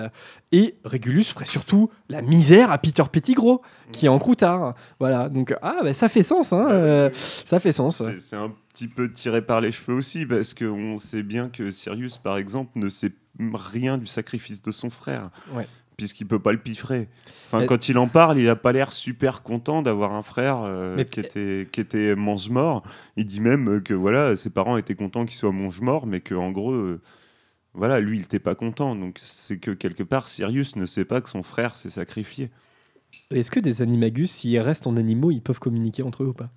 et 0.53 0.77
Regulus 0.85 1.25
ferait 1.25 1.47
surtout 1.47 1.91
la 2.09 2.23
misère 2.23 2.71
à 2.71 2.79
Peter 2.79 3.03
Pettigrew 3.11 3.59
qui 3.93 4.07
est 4.07 4.09
en 4.09 4.19
croutard 4.19 4.75
voilà 5.01 5.29
donc 5.29 5.55
ah 5.63 5.79
bah, 5.83 5.95
ça 5.95 6.09
fait 6.09 6.23
sens 6.23 6.53
hein, 6.53 6.69
euh, 6.71 7.11
ça 7.45 7.59
fait 7.61 7.73
sens 7.73 8.03
C'est 8.17 8.37
un 8.37 8.53
petit 8.75 8.89
peu 8.89 9.11
tiré 9.11 9.41
par 9.41 9.61
les 9.61 9.71
cheveux 9.71 9.97
aussi, 9.97 10.27
parce 10.27 10.53
qu'on 10.53 10.97
sait 10.97 11.23
bien 11.23 11.49
que 11.49 11.71
Sirius, 11.71 12.17
par 12.19 12.37
exemple, 12.37 12.73
ne 12.75 12.89
sait 12.89 13.13
rien 13.39 13.99
du 13.99 14.07
sacrifice 14.07 14.61
de 14.63 14.73
son 14.73 14.91
frère. 14.91 15.31
Ouais. 15.53 15.67
Puisqu'il 15.97 16.27
peut 16.27 16.41
pas 16.41 16.51
le 16.51 16.59
piffrer. 16.59 17.09
Enfin, 17.47 17.67
quand 17.67 17.89
il 17.89 17.99
en 17.99 18.09
parle, 18.09 18.39
il 18.39 18.49
a 18.49 18.57
pas 18.57 18.73
l'air 18.73 18.93
super 18.93 19.45
content 19.45 19.81
d'avoir 19.81 20.13
un 20.13 20.23
frère 20.23 20.63
euh, 20.65 20.97
Mais- 20.97 21.05
qui 21.05 21.21
était 21.21 21.69
qui 21.71 21.81
était 21.81 22.17
mange-mort. 22.17 22.83
Il 23.17 23.27
dit 23.27 23.41
même 23.41 23.81
que 23.81 23.95
voilà, 23.95 24.35
ses 24.35 24.51
parents 24.51 24.77
étaient 24.77 24.97
contents 24.97 25.25
qu'il 25.25 25.37
soit 25.37 25.53
mange-mort, 25.53 26.09
mais 26.09 26.21
que 26.21 26.35
en 26.35 26.51
gros, 26.51 26.73
euh, 26.73 27.01
voilà, 27.75 28.01
lui, 28.01 28.19
il 28.19 28.21
n'était 28.21 28.39
pas 28.39 28.55
content. 28.55 28.95
Donc 28.95 29.19
c'est 29.21 29.59
que 29.59 29.73
quelque 29.73 30.03
part, 30.03 30.29
Sirius 30.29 30.77
ne 30.77 30.87
sait 30.87 31.05
pas 31.05 31.21
que 31.21 31.29
son 31.29 31.43
frère 31.43 31.77
s'est 31.77 31.91
sacrifié. 31.91 32.51
est-ce 33.31 33.51
que 33.51 33.61
des 33.61 33.83
animagus 33.83 34.31
s'ils 34.31 34.59
restent 34.61 34.87
en 34.87 34.97
animaux 34.97 35.31
ils 35.31 35.43
peuvent 35.43 35.61
communiquer 35.61 36.03
entre 36.03 36.23
eux 36.23 36.29
ou 36.29 36.33
pas? 36.33 36.51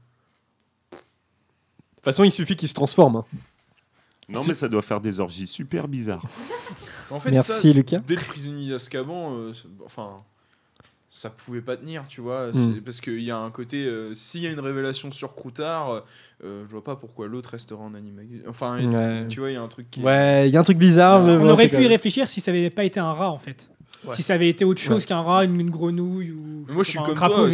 De 0.91 0.97
toute 0.97 2.03
façon 2.03 2.23
il 2.23 2.31
suffit 2.31 2.55
qu'ils 2.55 2.69
se 2.69 2.73
transforment 2.73 3.17
hein. 3.17 3.25
Non, 4.29 4.43
mais 4.45 4.53
ça 4.53 4.67
doit 4.67 4.81
faire 4.81 4.99
des 4.99 5.19
orgies 5.19 5.47
super 5.47 5.87
bizarres. 5.87 6.25
En 7.09 7.19
fait, 7.19 7.31
Merci, 7.31 7.71
ça, 7.71 7.77
Lucas. 7.77 8.01
Dès 8.05 8.15
le 8.15 8.21
prisonnier 8.21 8.69
d'Azkaban, 8.69 9.33
euh, 9.33 9.53
enfin, 9.85 10.17
ça 11.09 11.29
pouvait 11.29 11.61
pas 11.61 11.77
tenir, 11.77 12.05
tu 12.07 12.19
vois. 12.21 12.49
Mm. 12.49 12.53
c'est- 12.53 12.81
Parce 12.81 12.99
qu'il 13.01 13.21
y 13.21 13.31
a 13.31 13.37
un 13.37 13.49
côté, 13.49 13.85
euh, 13.85 14.13
s'il 14.13 14.41
y 14.41 14.47
a 14.47 14.51
une 14.51 14.59
révélation 14.59 15.09
sur 15.11 15.35
Croutard, 15.35 16.03
euh, 16.43 16.63
je 16.67 16.71
vois 16.71 16.83
pas 16.83 16.95
pourquoi 16.95 17.27
l'autre 17.27 17.51
restera 17.51 17.81
en 17.81 17.93
animagus. 17.93 18.41
Enfin, 18.47 18.77
Ouais. 18.85 19.27
tu 19.29 19.39
vois, 19.39 19.49
il 19.49 19.53
y 19.53 19.57
a 19.57 19.61
un 19.61 19.67
truc 19.67 19.89
qui. 19.89 20.01
ouais 20.01 20.49
il 20.49 20.53
y 20.53 20.57
a 20.57 20.59
un 20.59 20.63
truc 20.63 20.77
bizarre 20.77 21.23
mais 21.23 21.35
On 21.35 21.39
bon, 21.39 21.49
aurait 21.51 21.69
pu 21.69 21.81
y 21.83 21.87
réfléchir 21.87 22.27
si 22.27 22.41
ça 22.41 22.51
avait 22.51 22.69
pas 22.69 22.83
été 22.83 22.99
un 22.99 23.13
rat 23.13 23.29
en 23.31 23.39
fait. 23.39 23.69
Ouais. 24.05 24.13
Si 24.15 24.21
ça 24.21 24.35
avait 24.35 24.47
été 24.49 24.63
autre 24.63 24.79
chose 24.79 25.01
Ouais. 25.03 25.07
qu'un 25.07 25.21
rat, 25.21 25.43
une, 25.45 25.59
une 25.59 25.71
grenouille 25.71 26.31
ou 26.31 26.65
Mais 26.67 26.73
moi, 26.75 26.83
je 26.83 26.89
suis 26.91 26.99
enfin, 26.99 27.05
un 27.05 27.09
comme 27.09 27.17
crapaud, 27.17 27.49
toi, 27.49 27.51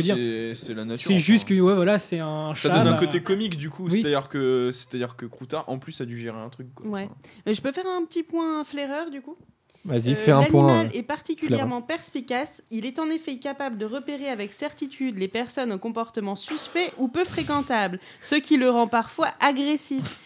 c'est 0.56 0.74
la 0.74 0.84
nature. 0.86 1.08
C'est 1.08 1.14
enfin. 1.14 1.22
juste 1.22 1.48
que 1.48 1.54
ouais, 1.54 1.74
voilà, 1.74 1.98
c'est 1.98 2.20
un 2.20 2.50
Ça 2.56 2.70
chat, 2.70 2.70
donne 2.70 2.88
un 2.88 2.92
bah, 2.92 2.98
côté 3.00 3.22
comique 3.24 3.58
du 3.58 3.70
coup, 3.70 3.86
oui. 3.86 3.92
c'est-à-dire 3.92 4.28
que 4.30 4.70
c'est-à-dire 4.74 5.16
que 5.16 5.26
Croutard 5.26 5.64
en 5.70 5.78
plus 5.80 6.02
a 6.02 6.06
dû 6.06 6.18
gérer 6.18 6.38
un 6.38 6.50
truc. 6.50 6.68
quoi. 6.76 6.86
Ouais. 6.88 7.10
Mais 7.46 7.54
je 7.54 7.62
peux 7.62 7.72
faire 7.72 7.86
un 7.88 8.04
petit 8.06 8.24
point 8.24 8.64
flaireur 8.66 9.10
du 9.10 9.22
coup? 9.22 9.38
Vas-y, 9.86 10.12
Euh, 10.12 10.16
fais 10.16 10.32
un 10.32 10.44
point, 10.44 10.68
L'animal 10.68 10.88
euh, 10.88 10.98
est 10.98 11.04
particulièrement 11.04 11.82
perspicace. 11.82 12.64
Il 12.72 12.86
est 12.86 13.00
en 13.00 13.10
effet 13.10 13.38
capable 13.38 13.78
de 13.78 13.86
repérer 13.86 14.30
avec 14.30 14.54
certitude 14.54 15.18
les 15.18 15.28
personnes 15.28 15.74
au 15.74 15.78
comportement 15.78 16.36
suspect 16.36 16.92
ou 16.98 17.10
peu 17.10 17.26
fréquentable, 17.26 18.00
ce 18.22 18.36
qui 18.36 18.58
le 18.58 18.70
rend 18.70 18.88
parfois 18.88 19.30
agressif. 19.42 20.22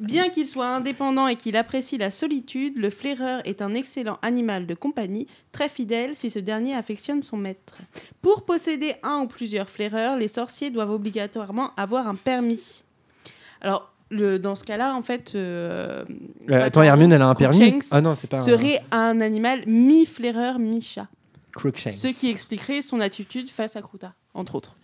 Bien 0.00 0.28
qu'il 0.28 0.46
soit 0.46 0.68
indépendant 0.68 1.26
et 1.26 1.34
qu'il 1.34 1.56
apprécie 1.56 1.98
la 1.98 2.10
solitude, 2.10 2.76
le 2.76 2.88
flaireur 2.88 3.40
est 3.44 3.62
un 3.62 3.74
excellent 3.74 4.18
animal 4.22 4.66
de 4.66 4.74
compagnie, 4.74 5.26
très 5.50 5.68
fidèle 5.68 6.14
si 6.14 6.30
ce 6.30 6.38
dernier 6.38 6.74
affectionne 6.74 7.22
son 7.22 7.36
maître. 7.36 7.78
Pour 8.22 8.44
posséder 8.44 8.94
un 9.02 9.22
ou 9.22 9.26
plusieurs 9.26 9.68
flaireurs, 9.68 10.16
les 10.16 10.28
sorciers 10.28 10.70
doivent 10.70 10.92
obligatoirement 10.92 11.72
avoir 11.76 12.06
un 12.06 12.14
permis. 12.14 12.84
Alors, 13.60 13.92
le, 14.10 14.38
dans 14.38 14.54
ce 14.54 14.64
cas-là, 14.64 14.94
en 14.94 15.02
fait... 15.02 15.32
euh, 15.34 16.04
Euh, 16.50 16.64
attends, 16.64 16.82
Hermione, 16.82 17.12
elle 17.12 17.22
a 17.22 17.26
un 17.28 17.34
permis? 17.34 17.58
Crookshanks 17.58 17.88
Ah 17.90 18.00
non, 18.00 18.14
c'est 18.14 18.26
pas 18.26 18.38
Serait 18.38 18.80
un 18.90 19.20
animal 19.20 19.62
mi-flaireur, 19.66 20.58
mi-chat. 20.58 21.08
Crookshanks. 21.52 21.92
Ce 21.94 22.08
qui 22.08 22.30
expliquerait 22.30 22.82
son 22.82 23.00
attitude 23.00 23.48
face 23.50 23.76
à 23.76 23.82
Kruta, 23.82 24.12
entre 24.34 24.54
autres. 24.54 24.74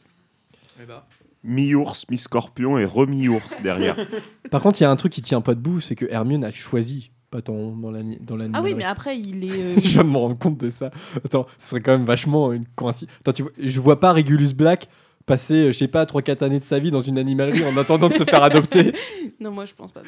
Eh 0.83 0.87
ben. 0.87 1.03
Mi-ours, 1.43 2.09
mi-scorpion 2.11 2.79
et 2.79 2.85
remi-ours 2.87 3.61
derrière. 3.63 3.97
Par 4.51 4.63
contre, 4.63 4.81
il 4.81 4.85
y 4.85 4.87
a 4.87 4.91
un 4.91 4.97
truc 4.97 5.13
qui 5.13 5.21
tient 5.23 5.41
pas 5.43 5.55
debout, 5.55 5.81
c'est 5.81 5.95
que 5.95 6.07
Hermione 6.07 6.43
a 6.45 6.51
choisi 6.51 7.11
pas 7.31 7.41
dans, 7.43 7.73
dans 7.77 7.91
l'ani- 7.91 8.19
dans 8.21 8.39
Ah 8.55 8.63
oui, 8.63 8.75
mais 8.75 8.85
après, 8.85 9.19
il 9.19 9.45
est. 9.45 9.51
euh, 9.53 9.75
je 9.77 9.89
viens 9.89 10.05
de 10.05 10.09
me 10.09 10.17
rendre 10.17 10.39
compte 10.39 10.57
de 10.59 10.71
ça. 10.71 10.91
Attends, 11.25 11.47
ce 11.59 11.69
serait 11.71 11.81
quand 11.81 11.93
même 11.93 12.07
vachement 12.07 12.53
une 12.53 12.65
coïncidence. 12.77 13.13
Attends, 13.21 13.33
tu 13.33 13.43
vois, 13.43 13.53
je 13.59 13.81
vois 13.81 14.01
pas 14.01 14.13
Regulus 14.13 14.55
Black 14.55 14.89
passer, 15.27 15.55
euh, 15.55 15.67
je 15.73 15.79
sais 15.79 15.89
pas, 15.89 16.05
3-4 16.05 16.43
années 16.45 16.61
de 16.61 16.65
sa 16.65 16.79
vie 16.79 16.91
dans 16.91 17.01
une 17.01 17.19
animalerie 17.19 17.65
en 17.65 17.77
attendant 17.77 18.09
de 18.09 18.15
se 18.15 18.25
faire 18.25 18.43
adopter. 18.43 18.93
non, 19.41 19.51
moi 19.51 19.65
je 19.65 19.75
pense 19.75 19.93
pas. 19.93 20.03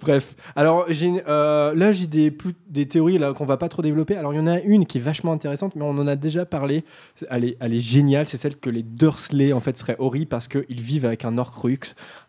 Bref, 0.00 0.34
alors 0.54 0.86
j'ai, 0.88 1.12
euh, 1.28 1.74
là 1.74 1.92
j'ai 1.92 2.06
des, 2.06 2.30
plus- 2.30 2.54
des 2.68 2.86
théories 2.86 3.18
là 3.18 3.32
qu'on 3.32 3.44
va 3.46 3.56
pas 3.56 3.68
trop 3.68 3.82
développer. 3.82 4.16
Alors 4.16 4.32
il 4.32 4.36
y 4.36 4.40
en 4.40 4.46
a 4.46 4.60
une 4.60 4.86
qui 4.86 4.98
est 4.98 5.00
vachement 5.00 5.32
intéressante, 5.32 5.74
mais 5.76 5.84
on 5.84 5.90
en 5.98 6.06
a 6.06 6.16
déjà 6.16 6.44
parlé. 6.44 6.84
Elle 7.30 7.44
est, 7.44 7.56
elle 7.60 7.74
est 7.74 7.80
géniale. 7.80 8.26
C'est 8.26 8.36
celle 8.36 8.56
que 8.56 8.70
les 8.70 8.82
Dursley 8.82 9.52
en 9.52 9.60
fait 9.60 9.76
seraient 9.78 9.96
horribles 9.98 10.28
parce 10.28 10.48
qu'ils 10.48 10.80
vivent 10.80 11.04
avec 11.04 11.24
un 11.24 11.38
Horcrux. 11.38 11.78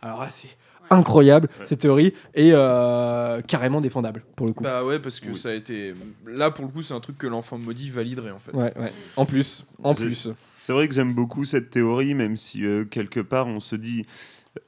Alors 0.02 0.22
là 0.22 0.28
c'est 0.30 0.50
incroyable 0.90 1.50
cette 1.64 1.80
théorie 1.80 2.14
et 2.36 2.52
euh, 2.54 3.42
carrément 3.42 3.82
défendable 3.82 4.24
pour 4.36 4.48
le 4.48 4.54
coup. 4.54 4.64
Bah 4.64 4.84
ouais, 4.86 5.00
parce 5.00 5.20
que 5.20 5.34
ça 5.34 5.50
a 5.50 5.54
été. 5.54 5.94
Là, 6.26 6.52
pour 6.52 6.66
le 6.66 6.72
coup, 6.72 6.82
c'est 6.82 6.94
un 6.94 7.00
truc 7.00 7.18
que 7.18 7.28
l'enfant 7.28 7.58
maudit 7.58 7.90
validerait 7.90 8.32
en 8.32 8.40
fait. 8.40 8.52
Ouais, 8.56 8.74
ouais. 8.78 8.92
En 9.16 9.26
plus, 9.26 9.66
en 9.84 9.94
C'est- 9.94 10.04
plus. 10.06 10.30
C'est 10.60 10.74
vrai 10.74 10.88
que 10.88 10.94
j'aime 10.94 11.14
beaucoup 11.14 11.46
cette 11.46 11.70
théorie, 11.70 12.14
même 12.16 12.36
si 12.36 12.66
euh, 12.66 12.84
quelque 12.86 13.20
part 13.20 13.48
on 13.48 13.60
se 13.60 13.76
dit, 13.76 14.06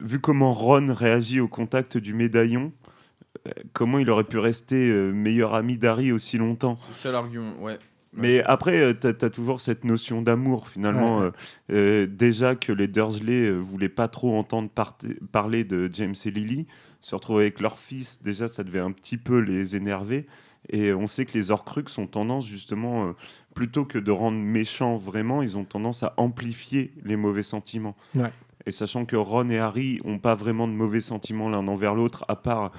vu 0.00 0.20
comment 0.20 0.52
Ron 0.54 0.94
réagit 0.94 1.40
au 1.40 1.48
contact 1.48 1.98
du 1.98 2.14
médaillon, 2.14 2.72
euh, 3.48 3.50
comment 3.72 3.98
il 3.98 4.08
aurait 4.10 4.24
pu 4.24 4.38
rester 4.38 4.88
euh, 4.88 5.10
meilleur 5.12 5.54
ami 5.54 5.76
d'Harry 5.78 6.12
aussi 6.12 6.38
longtemps? 6.38 6.76
C'est 6.76 6.94
ça 6.94 7.10
l'argument, 7.10 7.54
ouais. 7.60 7.78
Mais 8.12 8.42
après, 8.42 8.98
tu 8.98 9.06
as, 9.06 9.30
toujours 9.30 9.60
cette 9.60 9.84
notion 9.84 10.20
d'amour, 10.20 10.68
finalement. 10.68 11.20
Ouais. 11.20 11.26
Euh, 11.26 11.30
euh, 11.70 12.06
déjà 12.06 12.56
que 12.56 12.72
les 12.72 12.88
Dursley 12.88 13.46
euh, 13.46 13.58
voulaient 13.58 13.88
pas 13.88 14.08
trop 14.08 14.36
entendre 14.36 14.68
parler 15.30 15.62
de 15.62 15.88
James 15.92 16.16
et 16.24 16.30
Lily, 16.30 16.66
se 17.00 17.14
retrouver 17.14 17.42
avec 17.42 17.60
leur 17.60 17.78
fils, 17.78 18.22
déjà, 18.22 18.48
ça 18.48 18.64
devait 18.64 18.80
un 18.80 18.92
petit 18.92 19.16
peu 19.16 19.38
les 19.38 19.76
énerver. 19.76 20.26
Et 20.68 20.92
on 20.92 21.06
sait 21.06 21.24
que 21.24 21.36
les 21.36 21.50
Horcruxes 21.50 21.98
ont 21.98 22.06
tendance, 22.06 22.46
justement, 22.46 23.06
euh, 23.06 23.12
plutôt 23.54 23.84
que 23.84 23.98
de 23.98 24.10
rendre 24.10 24.38
méchants 24.38 24.96
vraiment, 24.96 25.42
ils 25.42 25.56
ont 25.56 25.64
tendance 25.64 26.02
à 26.02 26.14
amplifier 26.16 26.92
les 27.02 27.16
mauvais 27.16 27.42
sentiments. 27.42 27.96
Ouais. 28.14 28.30
Et 28.66 28.72
sachant 28.72 29.06
que 29.06 29.16
Ron 29.16 29.48
et 29.48 29.58
Harry 29.58 29.98
n'ont 30.04 30.18
pas 30.18 30.34
vraiment 30.34 30.68
de 30.68 30.72
mauvais 30.72 31.00
sentiments 31.00 31.48
l'un 31.48 31.66
envers 31.66 31.94
l'autre, 31.94 32.24
à 32.28 32.36
part 32.36 32.72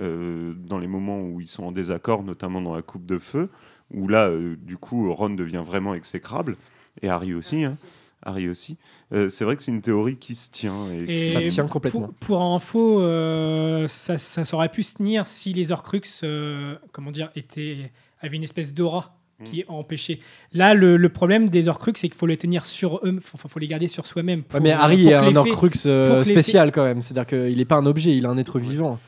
euh, 0.00 0.54
dans 0.56 0.78
les 0.78 0.86
moments 0.86 1.20
où 1.20 1.40
ils 1.40 1.48
sont 1.48 1.64
en 1.64 1.72
désaccord, 1.72 2.22
notamment 2.22 2.62
dans 2.62 2.74
la 2.74 2.82
coupe 2.82 3.04
de 3.04 3.18
feu, 3.18 3.50
où 3.94 4.08
là, 4.08 4.28
euh, 4.28 4.56
du 4.60 4.76
coup, 4.76 5.12
Ron 5.12 5.30
devient 5.30 5.62
vraiment 5.64 5.94
exécrable, 5.94 6.56
et 7.02 7.08
Harry 7.08 7.34
aussi. 7.34 7.64
hein. 7.64 7.74
Harry 8.22 8.48
aussi. 8.48 8.76
Euh, 9.12 9.28
c'est 9.28 9.44
vrai 9.44 9.54
que 9.56 9.62
c'est 9.62 9.70
une 9.70 9.82
théorie 9.82 10.16
qui 10.16 10.34
se 10.34 10.50
tient. 10.50 10.74
Et, 11.06 11.32
Ça 11.32 11.42
tient 11.42 11.66
complètement. 11.68 12.08
Pour, 12.20 12.38
pour 12.38 12.42
info, 12.42 13.00
euh, 13.00 13.86
ça, 13.86 14.18
ça, 14.18 14.44
ça 14.44 14.56
aurait 14.56 14.70
pu 14.70 14.82
se 14.82 14.94
tenir 14.96 15.26
si 15.28 15.52
les 15.52 15.70
Horcrux, 15.70 16.00
euh, 16.24 16.74
comment 16.90 17.12
dire, 17.12 17.30
étaient, 17.36 17.92
avaient 18.20 18.36
une 18.36 18.42
espèce 18.42 18.74
d'aura 18.74 19.12
qui 19.44 19.64
empêchait. 19.68 20.18
Là, 20.54 20.72
le, 20.72 20.96
le 20.96 21.08
problème 21.10 21.50
des 21.50 21.68
Horcrux, 21.68 21.92
c'est 21.96 22.08
qu'il 22.08 22.16
faut 22.16 22.26
les 22.26 22.38
tenir 22.38 22.64
sur 22.64 23.00
eux, 23.04 23.18
faut, 23.22 23.36
faut 23.36 23.58
les 23.58 23.66
garder 23.66 23.86
sur 23.86 24.06
soi-même. 24.06 24.42
Ouais, 24.54 24.60
mais 24.60 24.72
Harry 24.72 25.08
est 25.08 25.14
un 25.14 25.36
Horcrux 25.36 25.70
euh, 25.84 26.24
spécial 26.24 26.72
quand 26.72 26.84
même. 26.84 27.02
C'est-à-dire 27.02 27.26
qu'il 27.26 27.58
n'est 27.58 27.64
pas 27.66 27.76
un 27.76 27.84
objet, 27.86 28.16
il 28.16 28.24
est 28.24 28.28
un 28.28 28.38
être 28.38 28.58
vivant. 28.58 28.98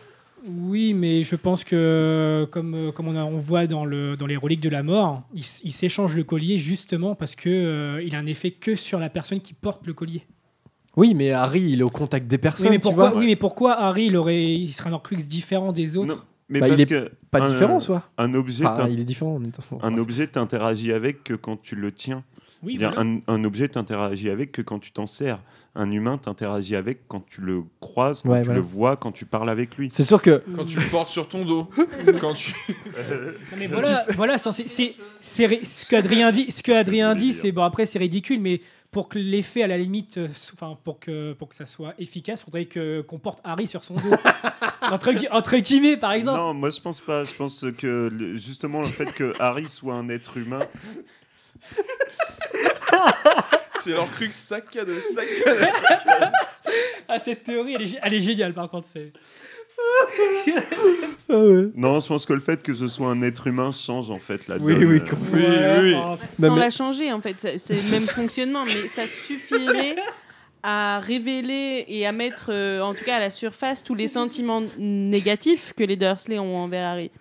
Oui, 0.46 0.94
mais 0.94 1.22
je 1.24 1.36
pense 1.36 1.64
que, 1.64 2.46
comme, 2.50 2.74
euh, 2.74 2.92
comme 2.92 3.08
on, 3.08 3.16
a- 3.16 3.24
on 3.24 3.38
voit 3.38 3.66
dans, 3.66 3.84
le, 3.84 4.16
dans 4.16 4.26
les 4.26 4.36
reliques 4.36 4.60
de 4.60 4.68
la 4.68 4.82
mort, 4.82 5.22
il, 5.34 5.42
s'échange 5.72 6.16
le 6.16 6.24
collier 6.24 6.58
justement 6.58 7.14
parce 7.14 7.34
que 7.34 7.48
euh, 7.48 8.02
il 8.02 8.14
a 8.14 8.18
un 8.18 8.26
effet 8.26 8.50
que 8.52 8.74
sur 8.74 8.98
la 8.98 9.08
personne 9.10 9.40
qui 9.40 9.52
porte 9.54 9.86
le 9.86 9.94
collier. 9.94 10.22
Oui, 10.96 11.14
mais 11.14 11.30
Harry, 11.32 11.60
il 11.72 11.80
est 11.80 11.84
au 11.84 11.88
contact 11.88 12.26
des 12.26 12.38
personnes. 12.38 12.66
oui, 12.66 12.72
mais 12.72 12.78
tu 12.78 12.82
pourquoi, 12.82 13.10
vois. 13.10 13.18
oui, 13.18 13.26
mais 13.26 13.36
pourquoi 13.36 13.78
Harry, 13.80 14.06
il, 14.06 14.16
aurait, 14.16 14.54
il 14.54 14.68
serait 14.72 14.90
un 14.90 14.94
Horcrux 14.94 15.16
différent 15.16 15.72
des 15.72 15.96
autres 15.96 16.26
Mais 16.48 16.60
Bah, 16.60 16.68
parce 16.68 16.80
il 16.80 16.84
est 16.84 16.86
que 16.86 17.10
pas 17.30 17.42
un- 17.42 17.48
différent, 17.50 17.78
soit. 17.80 18.02
Un 18.16 18.34
objet, 18.34 18.64
Enfin, 18.66 18.88
il 18.88 19.00
est 19.00 19.04
différent 19.04 19.36
en 19.36 19.38
même 19.38 19.52
temps. 19.52 19.62
un 19.82 19.96
objet 19.98 20.26
t'interagit 20.26 20.92
avec 20.92 21.24
que 21.24 21.34
quand 21.34 21.60
tu 21.60 21.76
le 21.76 21.92
tiens. 21.92 22.24
Oui, 22.62 22.76
Bien, 22.76 22.92
voilà. 22.92 23.08
un, 23.08 23.20
un 23.28 23.44
objet 23.44 23.68
t'interagit 23.68 24.30
avec 24.30 24.50
que 24.52 24.62
quand 24.62 24.78
tu 24.78 24.90
t'en 24.92 25.06
sers. 25.06 25.40
Un 25.74 25.92
humain 25.92 26.18
t'interagit 26.18 26.74
avec 26.74 27.06
quand 27.06 27.24
tu 27.24 27.40
le 27.40 27.62
croises, 27.78 28.22
quand 28.22 28.30
Ouais, 28.30 28.40
tu 28.40 28.46
voilà. 28.46 28.60
le 28.60 28.66
vois, 28.66 28.96
quand 28.96 29.12
tu 29.12 29.26
parles 29.26 29.48
avec 29.48 29.76
lui. 29.76 29.90
C'est 29.92 30.02
sûr 30.04 30.20
que. 30.20 30.42
Quand 30.56 30.64
tu 30.64 30.80
le 30.80 30.86
portes 30.86 31.08
sur 31.08 31.28
ton 31.28 31.44
dos. 31.44 31.70
quand 32.20 32.32
tu. 32.32 32.52
Non, 32.96 33.32
mais 33.58 33.66
voilà, 33.68 34.38
c'est- 34.38 34.66
ce 34.68 35.86
que 35.86 35.94
Adrien 35.96 36.32
dit. 36.32 36.50
Ce 36.50 36.62
que 36.64 36.72
Adrien 36.72 37.14
dit, 37.14 37.32
c'est 37.32 37.52
bon 37.52 37.62
après 37.62 37.86
c'est 37.86 37.98
ridicule, 38.00 38.40
mais 38.40 38.60
pour 38.90 39.08
que 39.08 39.18
l'effet 39.18 39.62
à 39.62 39.66
la 39.66 39.76
limite, 39.78 40.16
euh, 40.18 40.28
enfin 40.54 40.76
pour 40.82 40.98
que 40.98 41.34
pour 41.34 41.48
que 41.50 41.54
ça 41.54 41.66
soit 41.66 41.94
efficace, 41.98 42.42
faudrait 42.42 42.64
que 42.64 43.02
qu'on 43.02 43.18
porte 43.18 43.38
Harry 43.44 43.66
sur 43.66 43.84
son 43.84 43.94
dos, 43.94 44.00
entre, 44.90 45.12
entre 45.30 45.56
guillemets 45.58 45.96
par 45.98 46.12
exemple. 46.12 46.38
Non, 46.38 46.54
moi 46.54 46.70
je 46.70 46.80
pense 46.80 46.98
pas. 47.00 47.24
Je 47.24 47.34
pense 47.34 47.64
que 47.76 48.10
justement 48.34 48.80
le 48.80 48.86
fait 48.88 49.12
que 49.12 49.34
Harry 49.38 49.68
soit 49.68 49.94
un 49.94 50.08
être 50.08 50.38
humain. 50.38 50.62
C'est 53.80 53.90
leur 53.90 54.10
truc 54.10 54.32
saccade, 54.32 54.90
saccade. 55.02 55.68
Ah 57.08 57.18
cette 57.18 57.44
théorie, 57.44 57.74
elle 57.74 57.82
est, 57.82 57.86
gé- 57.86 57.98
elle 58.02 58.14
est 58.14 58.20
géniale 58.20 58.52
par 58.52 58.68
contre. 58.68 58.88
C'est 58.92 59.12
Non, 61.76 62.00
je 62.00 62.06
pense 62.08 62.26
que 62.26 62.32
le 62.32 62.40
fait 62.40 62.62
que 62.62 62.74
ce 62.74 62.88
soit 62.88 63.08
un 63.08 63.22
être 63.22 63.46
humain 63.46 63.70
change 63.70 64.10
en 64.10 64.18
fait 64.18 64.48
la 64.48 64.56
Oui, 64.56 64.74
donne. 64.74 64.84
oui, 64.84 65.00
Euh, 65.34 65.80
Oui, 65.80 65.94
oui. 65.94 66.18
Sans 66.40 66.54
mais- 66.54 66.60
la 66.60 66.70
changer, 66.70 67.12
en 67.12 67.20
fait. 67.20 67.34
C'est 67.38 67.58
c'est 67.58 67.74
le 67.74 67.90
même 67.92 68.00
fonctionnement, 68.08 68.64
mais 68.64 68.88
ça 68.88 69.06
suffirait 69.06 69.96
à 70.64 70.98
révéler 70.98 71.84
et 71.86 72.04
à 72.06 72.10
mettre, 72.12 72.50
euh, 72.52 72.80
en 72.80 72.94
tout 72.94 73.04
cas 73.04 73.16
à 73.16 73.20
la 73.20 73.30
surface, 73.30 73.84
tous 73.84 73.94
les 73.94 74.08
sentiments 74.08 74.62
négatifs 74.76 75.72
que 75.76 75.84
les 75.84 75.96
Dursley 75.96 76.38
ont 76.40 76.56
envers 76.64 76.88
Harry. 76.88 77.12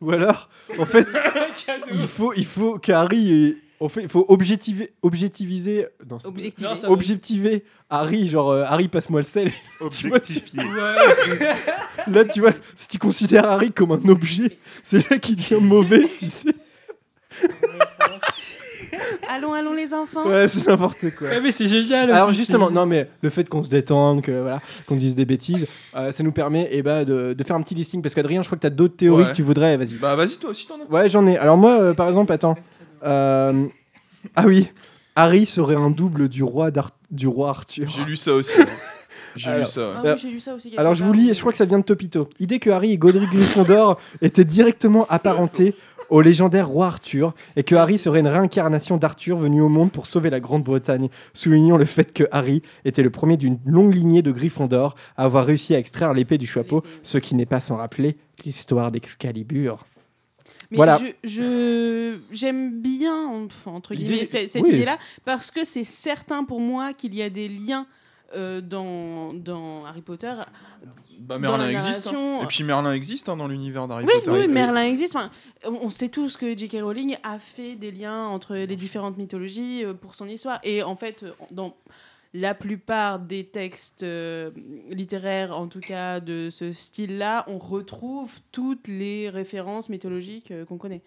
Ou 0.00 0.12
alors, 0.12 0.48
en 0.78 0.86
fait, 0.86 1.08
il 1.90 2.06
faut, 2.06 2.32
il 2.34 2.46
faut 2.46 2.78
qu'Harry. 2.78 3.56
Fait, 3.88 4.02
il 4.02 4.08
faut 4.08 4.24
objectiver, 4.28 4.92
objectiviser. 5.02 5.86
Non, 6.10 6.18
c'est- 6.18 6.26
Objectiver. 6.26 6.68
Non, 6.68 6.74
ça 6.74 6.88
va. 6.88 6.92
objectiver 6.92 7.64
Harry, 7.88 8.26
genre 8.28 8.50
euh, 8.50 8.64
Harry, 8.66 8.88
passe-moi 8.88 9.20
le 9.20 9.24
sel. 9.24 9.52
Tu 9.92 10.08
vois, 10.08 10.16
Objectifié. 10.16 10.60
Là, 12.08 12.24
tu 12.24 12.40
vois, 12.40 12.52
si 12.74 12.88
tu 12.88 12.98
considères 12.98 13.44
Harry 13.44 13.70
comme 13.70 13.92
un 13.92 14.08
objet, 14.08 14.58
c'est 14.82 15.08
là 15.10 15.18
qu'il 15.18 15.36
devient 15.36 15.58
mauvais, 15.60 16.08
tu 16.18 16.26
sais. 16.26 16.48
Allons, 19.28 19.52
allons 19.52 19.74
les 19.74 19.92
enfants. 19.92 20.26
Ouais, 20.26 20.48
c'est 20.48 20.66
n'importe 20.66 21.10
quoi. 21.14 21.28
Ouais, 21.28 21.40
mais 21.40 21.50
c'est 21.50 21.66
génial. 21.68 22.10
Alors 22.10 22.28
aussi, 22.30 22.38
justement, 22.38 22.70
non 22.70 22.86
mais 22.86 23.08
le 23.22 23.28
fait 23.30 23.46
qu'on 23.48 23.62
se 23.62 23.68
détende, 23.68 24.22
que 24.22 24.32
voilà, 24.40 24.60
qu'on 24.86 24.96
dise 24.96 25.14
des 25.14 25.26
bêtises, 25.26 25.66
euh, 25.94 26.10
ça 26.10 26.22
nous 26.22 26.32
permet 26.32 26.68
eh 26.72 26.82
ben, 26.82 27.04
de, 27.04 27.34
de 27.34 27.44
faire 27.44 27.54
un 27.54 27.62
petit 27.62 27.74
listing 27.74 28.00
parce 28.00 28.14
qu'Adrien, 28.14 28.40
je 28.42 28.48
crois 28.48 28.56
que 28.56 28.62
tu 28.62 28.66
as 28.66 28.70
d'autres 28.70 28.96
théories 28.96 29.24
Ouais. 29.24 29.30
que 29.30 29.36
tu 29.36 29.42
voudrais, 29.42 29.76
vas-y. 29.76 29.96
Bah 29.96 30.16
vas-y, 30.16 30.38
toi 30.38 30.50
aussi 30.50 30.66
t'en 30.66 30.76
as. 30.80 30.90
Ouais, 30.90 31.08
j'en 31.10 31.26
ai. 31.26 31.36
Alors 31.36 31.56
moi, 31.58 31.78
euh, 31.78 31.94
par 31.94 32.08
exemple, 32.08 32.32
attends. 32.32 32.56
Euh, 33.04 33.66
Ah 34.36 34.44
oui, 34.46 34.68
Harry 35.16 35.46
serait 35.46 35.76
un 35.76 35.90
double 35.90 36.28
du 36.28 36.42
roi, 36.42 36.70
d'Ar- 36.70 36.90
du 37.10 37.26
roi 37.28 37.50
Arthur. 37.50 37.88
J'ai 37.88 38.04
lu 38.04 38.16
ça 38.16 38.34
aussi. 38.34 38.52
J'ai 39.36 39.50
lu 39.50 39.56
Alors- 39.56 39.66
ça. 39.68 39.80
ouais. 39.80 39.94
Ah 40.04 40.12
oui, 40.14 40.20
j'ai 40.20 40.30
lu 40.30 40.40
ça 40.40 40.54
aussi. 40.54 40.70
quelque 40.70 40.80
Alors 40.80 40.94
je 40.96 41.04
vous 41.04 41.12
lis, 41.12 41.32
je 41.32 41.38
crois 41.40 41.52
que 41.52 41.58
ça 41.58 41.64
vient 41.64 41.78
de 41.78 41.84
Topito. 41.84 42.28
Idée 42.40 42.58
que 42.58 42.70
Harry 42.70 42.92
et 42.92 42.98
Godric 42.98 43.30
Gryffondor 43.30 44.00
étaient 44.22 44.44
directement 44.44 45.06
apparentés 45.08 45.74
au 46.08 46.22
légendaire 46.22 46.66
roi 46.68 46.86
Arthur 46.86 47.34
et 47.54 47.62
que 47.62 47.74
Harry 47.76 47.98
serait 47.98 48.20
une 48.20 48.26
réincarnation 48.26 48.96
d'Arthur 48.96 49.36
venu 49.36 49.60
au 49.60 49.68
monde 49.68 49.92
pour 49.92 50.06
sauver 50.06 50.30
la 50.30 50.40
Grande-Bretagne, 50.40 51.08
soulignant 51.34 51.76
le 51.76 51.84
fait 51.84 52.12
que 52.12 52.24
Harry 52.32 52.62
était 52.84 53.02
le 53.02 53.10
premier 53.10 53.36
d'une 53.36 53.58
longue 53.66 53.94
lignée 53.94 54.22
de 54.22 54.32
Gryffondor 54.32 54.96
à 55.16 55.24
avoir 55.24 55.44
réussi 55.46 55.74
à 55.74 55.78
extraire 55.78 56.14
l'épée 56.14 56.38
du 56.38 56.46
chapeau, 56.46 56.82
ce 57.02 57.18
qui 57.18 57.34
n'est 57.36 57.46
pas 57.46 57.60
sans 57.60 57.76
rappeler 57.76 58.16
l'histoire 58.44 58.90
d'Excalibur. 58.90 59.84
Mais 60.70 60.76
Voilà. 60.76 61.00
je- 61.24 62.18
j'aime 62.30 62.80
bien 62.80 63.26
entre 63.66 63.94
guillemets 63.94 64.26
cette, 64.26 64.50
cette 64.50 64.62
oui. 64.64 64.70
idée-là 64.70 64.98
parce 65.24 65.50
que 65.50 65.64
c'est 65.64 65.84
certain 65.84 66.44
pour 66.44 66.60
moi 66.60 66.92
qu'il 66.92 67.14
y 67.14 67.22
a 67.22 67.30
des 67.30 67.48
liens 67.48 67.86
euh, 68.36 68.60
dans, 68.60 69.32
dans 69.32 69.86
Harry 69.86 70.02
Potter. 70.02 70.34
Bah 71.18 71.38
Merlin 71.38 71.70
existe. 71.70 72.06
hein. 72.08 72.40
Et 72.42 72.46
puis 72.46 72.62
Merlin 72.64 72.92
existe 72.92 73.28
hein, 73.30 73.36
dans 73.38 73.48
l'univers 73.48 73.88
d'Harry 73.88 74.04
Oui, 74.04 74.12
Potter. 74.16 74.30
oui, 74.30 74.40
Et- 74.44 74.48
Merlin 74.48 74.82
existe. 74.84 75.16
Enfin, 75.16 75.30
on 75.64 75.88
sait 75.88 76.10
tous 76.10 76.36
que 76.36 76.56
J.K. 76.56 76.76
Rowling 76.82 77.16
a 77.22 77.38
fait 77.38 77.74
des 77.74 77.90
liens 77.90 78.26
entre 78.26 78.54
les 78.54 78.76
différentes 78.76 79.16
mythologies 79.16 79.82
euh, 79.84 79.94
pour 79.94 80.14
son 80.14 80.28
histoire. 80.28 80.60
Et 80.62 80.82
en 80.82 80.94
fait, 80.94 81.22
euh, 81.22 81.30
dans 81.50 81.74
la 82.34 82.54
plupart 82.54 83.18
des 83.18 83.46
textes 83.46 84.02
euh, 84.02 84.50
littéraires, 84.90 85.56
en 85.56 85.66
tout 85.66 85.80
cas 85.80 86.20
de 86.20 86.50
ce 86.50 86.72
style-là, 86.72 87.44
on 87.48 87.58
retrouve 87.58 88.30
toutes 88.52 88.86
les 88.88 89.30
références 89.30 89.88
mythologiques 89.88 90.50
euh, 90.50 90.64
qu'on 90.64 90.78
connaît. 90.78 91.02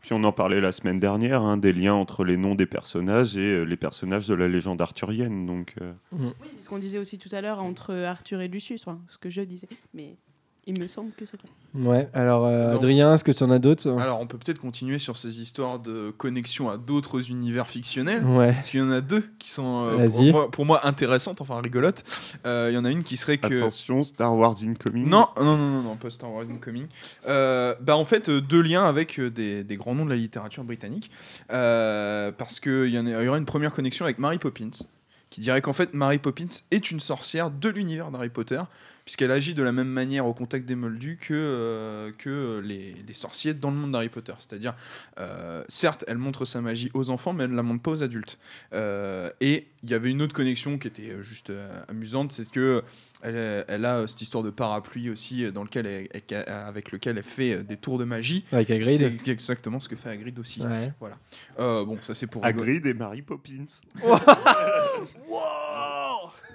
Puis 0.00 0.12
on 0.12 0.24
en 0.24 0.32
parlait 0.32 0.60
la 0.60 0.72
semaine 0.72 0.98
dernière, 0.98 1.42
hein, 1.42 1.56
des 1.56 1.72
liens 1.72 1.94
entre 1.94 2.24
les 2.24 2.36
noms 2.36 2.54
des 2.54 2.66
personnages 2.66 3.36
et 3.36 3.40
euh, 3.40 3.62
les 3.64 3.76
personnages 3.76 4.26
de 4.26 4.34
la 4.34 4.48
légende 4.48 4.80
arthurienne. 4.80 5.46
Donc, 5.46 5.74
euh, 5.80 5.92
Oui, 6.12 6.30
ce 6.58 6.68
qu'on 6.68 6.78
disait 6.78 6.98
aussi 6.98 7.18
tout 7.18 7.28
à 7.32 7.40
l'heure 7.40 7.60
entre 7.60 7.94
Arthur 7.94 8.40
et 8.40 8.48
Lucius, 8.48 8.86
enfin, 8.86 9.00
ce 9.08 9.18
que 9.18 9.30
je 9.30 9.42
disais. 9.42 9.68
Mais 9.94 10.16
il 10.70 10.80
me 10.80 10.88
semble 10.88 11.10
que 11.16 11.24
c'est 11.26 11.38
vrai. 11.40 11.48
Ouais, 11.88 12.08
alors 12.14 12.46
euh, 12.46 12.70
Non. 12.72 12.76
Adrien, 12.78 13.14
est-ce 13.14 13.22
que 13.24 13.30
tu 13.32 13.44
en 13.44 13.50
as 13.50 13.58
d'autres 13.60 13.88
Alors, 14.00 14.20
on 14.20 14.26
peut 14.26 14.38
peut-être 14.38 14.58
continuer 14.58 14.98
sur 14.98 15.16
ces 15.16 15.40
histoires 15.40 15.78
de 15.78 16.10
connexion 16.16 16.68
à 16.68 16.76
d'autres 16.78 17.30
univers 17.30 17.68
fictionnels. 17.68 18.24
Ouais. 18.24 18.52
Parce 18.52 18.70
qu'il 18.70 18.80
y 18.80 18.82
en 18.82 18.90
a 18.90 19.00
deux 19.00 19.22
qui 19.38 19.50
sont 19.50 19.86
euh, 19.86 20.08
pour, 20.08 20.22
moi, 20.32 20.50
pour 20.50 20.66
moi 20.66 20.86
intéressantes, 20.86 21.40
enfin 21.40 21.60
rigolotes. 21.60 22.02
Euh, 22.46 22.68
Il 22.70 22.74
y 22.74 22.78
en 22.78 22.84
a 22.84 22.90
une 22.90 23.02
qui 23.04 23.16
serait 23.16 23.38
que. 23.38 23.54
attention, 23.56 24.02
Star 24.02 24.34
Wars 24.36 24.54
Incoming. 24.66 25.08
Non, 25.08 25.28
non, 25.36 25.56
non, 25.56 25.70
non, 25.70 25.82
non, 25.82 25.96
pas 25.96 26.10
Star 26.10 26.32
Wars 26.32 26.44
Incoming. 26.50 26.86
Euh, 27.28 27.74
bah 27.80 27.96
en 27.96 28.04
fait, 28.04 28.30
deux 28.30 28.62
liens 28.62 28.84
avec 28.84 29.20
des, 29.20 29.62
des 29.62 29.76
grands 29.76 29.94
noms 29.94 30.04
de 30.04 30.10
la 30.10 30.16
littérature 30.16 30.64
britannique. 30.64 31.10
Euh, 31.52 32.32
parce 32.36 32.60
qu'il 32.60 32.86
y, 32.88 32.98
en 32.98 33.06
a- 33.06 33.10
il 33.20 33.24
y 33.24 33.28
aura 33.28 33.38
une 33.38 33.44
première 33.46 33.72
connexion 33.72 34.04
avec 34.04 34.18
Mary 34.18 34.38
Poppins, 34.38 34.70
qui 35.30 35.40
dirait 35.40 35.60
qu'en 35.60 35.72
fait 35.72 35.94
Mary 35.94 36.18
Poppins 36.18 36.46
est 36.70 36.90
une 36.90 37.00
sorcière 37.00 37.50
de 37.50 37.68
l'univers 37.68 38.10
d'Harry 38.10 38.28
Potter, 38.30 38.60
puisqu'elle 39.10 39.32
agit 39.32 39.54
de 39.54 39.62
la 39.64 39.72
même 39.72 39.88
manière 39.88 40.24
au 40.24 40.32
contact 40.34 40.66
des 40.66 40.76
Moldus 40.76 41.18
que, 41.20 41.34
euh, 41.34 42.12
que 42.16 42.60
les, 42.64 42.94
les 43.04 43.12
sorciers 43.12 43.54
dans 43.54 43.72
le 43.72 43.76
monde 43.76 43.90
d'Harry 43.90 44.08
Potter. 44.08 44.32
C'est-à-dire, 44.38 44.72
euh, 45.18 45.64
certes, 45.68 46.04
elle 46.06 46.18
montre 46.18 46.44
sa 46.44 46.60
magie 46.60 46.92
aux 46.94 47.10
enfants, 47.10 47.32
mais 47.32 47.42
elle 47.42 47.50
ne 47.50 47.56
la 47.56 47.64
montre 47.64 47.82
pas 47.82 47.90
aux 47.90 48.02
adultes. 48.04 48.38
Euh, 48.72 49.28
et 49.40 49.66
il 49.82 49.90
y 49.90 49.94
avait 49.94 50.12
une 50.12 50.22
autre 50.22 50.32
connexion 50.32 50.78
qui 50.78 50.86
était 50.86 51.20
juste 51.22 51.50
euh, 51.50 51.68
amusante, 51.88 52.30
c'est 52.30 52.48
que 52.48 52.84
elle, 53.22 53.64
elle 53.66 53.84
a 53.84 54.06
cette 54.06 54.22
histoire 54.22 54.44
de 54.44 54.50
parapluie 54.50 55.10
aussi, 55.10 55.50
dans 55.50 55.64
lequel 55.64 55.86
elle- 55.86 56.08
elle- 56.30 56.48
avec 56.48 56.92
lequel 56.92 57.18
elle 57.18 57.24
fait 57.24 57.64
des 57.64 57.76
tours 57.76 57.98
de 57.98 58.04
magie. 58.04 58.44
Avec 58.52 58.70
Hagrid. 58.70 59.18
C'est 59.24 59.28
exactement 59.32 59.80
ce 59.80 59.88
que 59.88 59.96
fait 59.96 60.10
Hagrid 60.10 60.38
aussi. 60.38 60.62
Ouais. 60.62 60.92
Voilà. 61.00 61.16
Euh, 61.58 61.84
bon, 61.84 61.98
ça 62.00 62.14
c'est 62.14 62.28
pour 62.28 62.44
Hagrid 62.44 62.86
et 62.86 62.94
Mary 62.94 63.22
Poppins. 63.22 63.66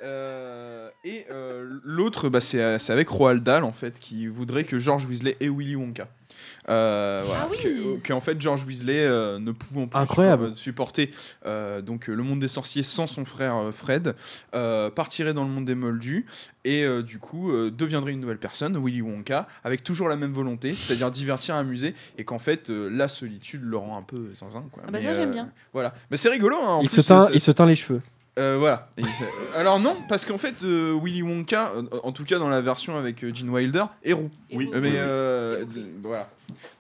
Euh, 0.04 0.85
et 1.06 1.26
euh, 1.32 1.80
l'autre, 1.84 2.28
bah, 2.28 2.42
c'est 2.42 2.62
euh, 2.62 2.78
c'est 2.80 2.92
avec 2.92 3.08
Roald 3.08 3.42
Dahl 3.44 3.64
en 3.64 3.72
fait, 3.72 3.98
qui 4.00 4.28
voudrait 4.28 4.66
que 4.66 4.78
George 4.78 5.06
Weasley 5.06 5.38
et 5.40 5.48
Willy 5.50 5.76
Wonka. 5.78 6.08
Euh, 6.68 7.22
voilà, 7.26 7.44
Ah 7.44 7.48
oui. 7.50 7.58
que- 7.62 8.08
qu'en 8.08 8.20
fait 8.20 8.42
George 8.42 8.66
Weasley 8.66 9.06
euh, 9.06 9.38
ne 9.40 9.52
pouvant 9.52 9.88
plus 9.88 10.00
Incroyable. 10.00 10.56
supporter 10.56 11.12
euh, 11.46 11.82
donc 11.82 12.08
le 12.08 12.22
monde 12.24 12.40
des 12.40 12.48
sorciers 12.48 12.82
sans 12.84 13.06
son 13.08 13.24
frère 13.24 13.56
euh, 13.56 13.72
Fred 13.72 14.16
euh, 14.56 14.90
partirait 14.90 15.34
dans 15.36 15.44
le 15.44 15.50
monde 15.50 15.66
des 15.66 15.76
Moldus 15.76 16.26
et 16.64 16.84
euh, 16.84 17.04
du 17.04 17.20
coup 17.20 17.52
euh, 17.52 17.70
deviendrait 17.72 18.12
une 18.14 18.20
nouvelle 18.20 18.40
personne 18.40 18.76
Willy 18.84 19.02
Wonka 19.04 19.48
avec 19.64 19.84
toujours 19.84 20.08
la 20.10 20.16
même 20.18 20.34
volonté 20.34 20.74
c'est-à-dire 20.76 21.12
divertir 21.12 21.54
amuser 21.56 21.94
et 22.18 22.24
qu'en 22.24 22.40
fait 22.40 22.70
euh, 22.72 22.90
la 22.92 23.08
solitude 23.08 23.62
le 23.64 23.78
rend 23.78 23.98
un 23.98 24.04
peu 24.04 24.30
zinzin 24.34 24.66
quoi. 24.72 24.84
Ah 24.88 24.92
bah 24.92 24.98
Mais, 25.00 25.06
ça, 25.06 25.14
j'aime 25.14 25.32
bien. 25.32 25.50
voilà 25.72 25.94
mais 26.10 26.18
c'est 26.18 26.30
rigolo 26.30 26.58
hein, 26.62 26.68
en 26.76 26.82
Il 26.82 26.90
plus, 26.90 27.02
se 27.02 27.08
teint, 27.08 27.30
il 27.34 27.40
se 27.42 27.52
teint 27.52 27.68
les 27.68 27.76
cheveux. 27.76 28.02
Euh, 28.38 28.58
voilà. 28.60 28.90
Et 28.98 29.04
Alors 29.56 29.80
non, 29.80 29.96
parce 30.10 30.26
qu'en 30.26 30.38
fait, 30.38 30.64
euh, 30.64 30.98
Willy 31.02 31.22
Wonka, 31.24 31.72
euh, 31.76 31.84
en 32.04 32.12
tout 32.12 32.24
cas 32.26 32.38
dans 32.40 32.50
la 32.50 32.62
version 32.62 32.98
avec 32.98 33.24
euh, 33.24 33.34
Gene 33.34 33.50
Wilder, 33.50 33.86
est 34.04 34.14
roux. 34.14 34.30
Oui. 34.54 34.70
Mais 34.74 34.92
euh, 34.96 35.64
voilà. 36.04 36.30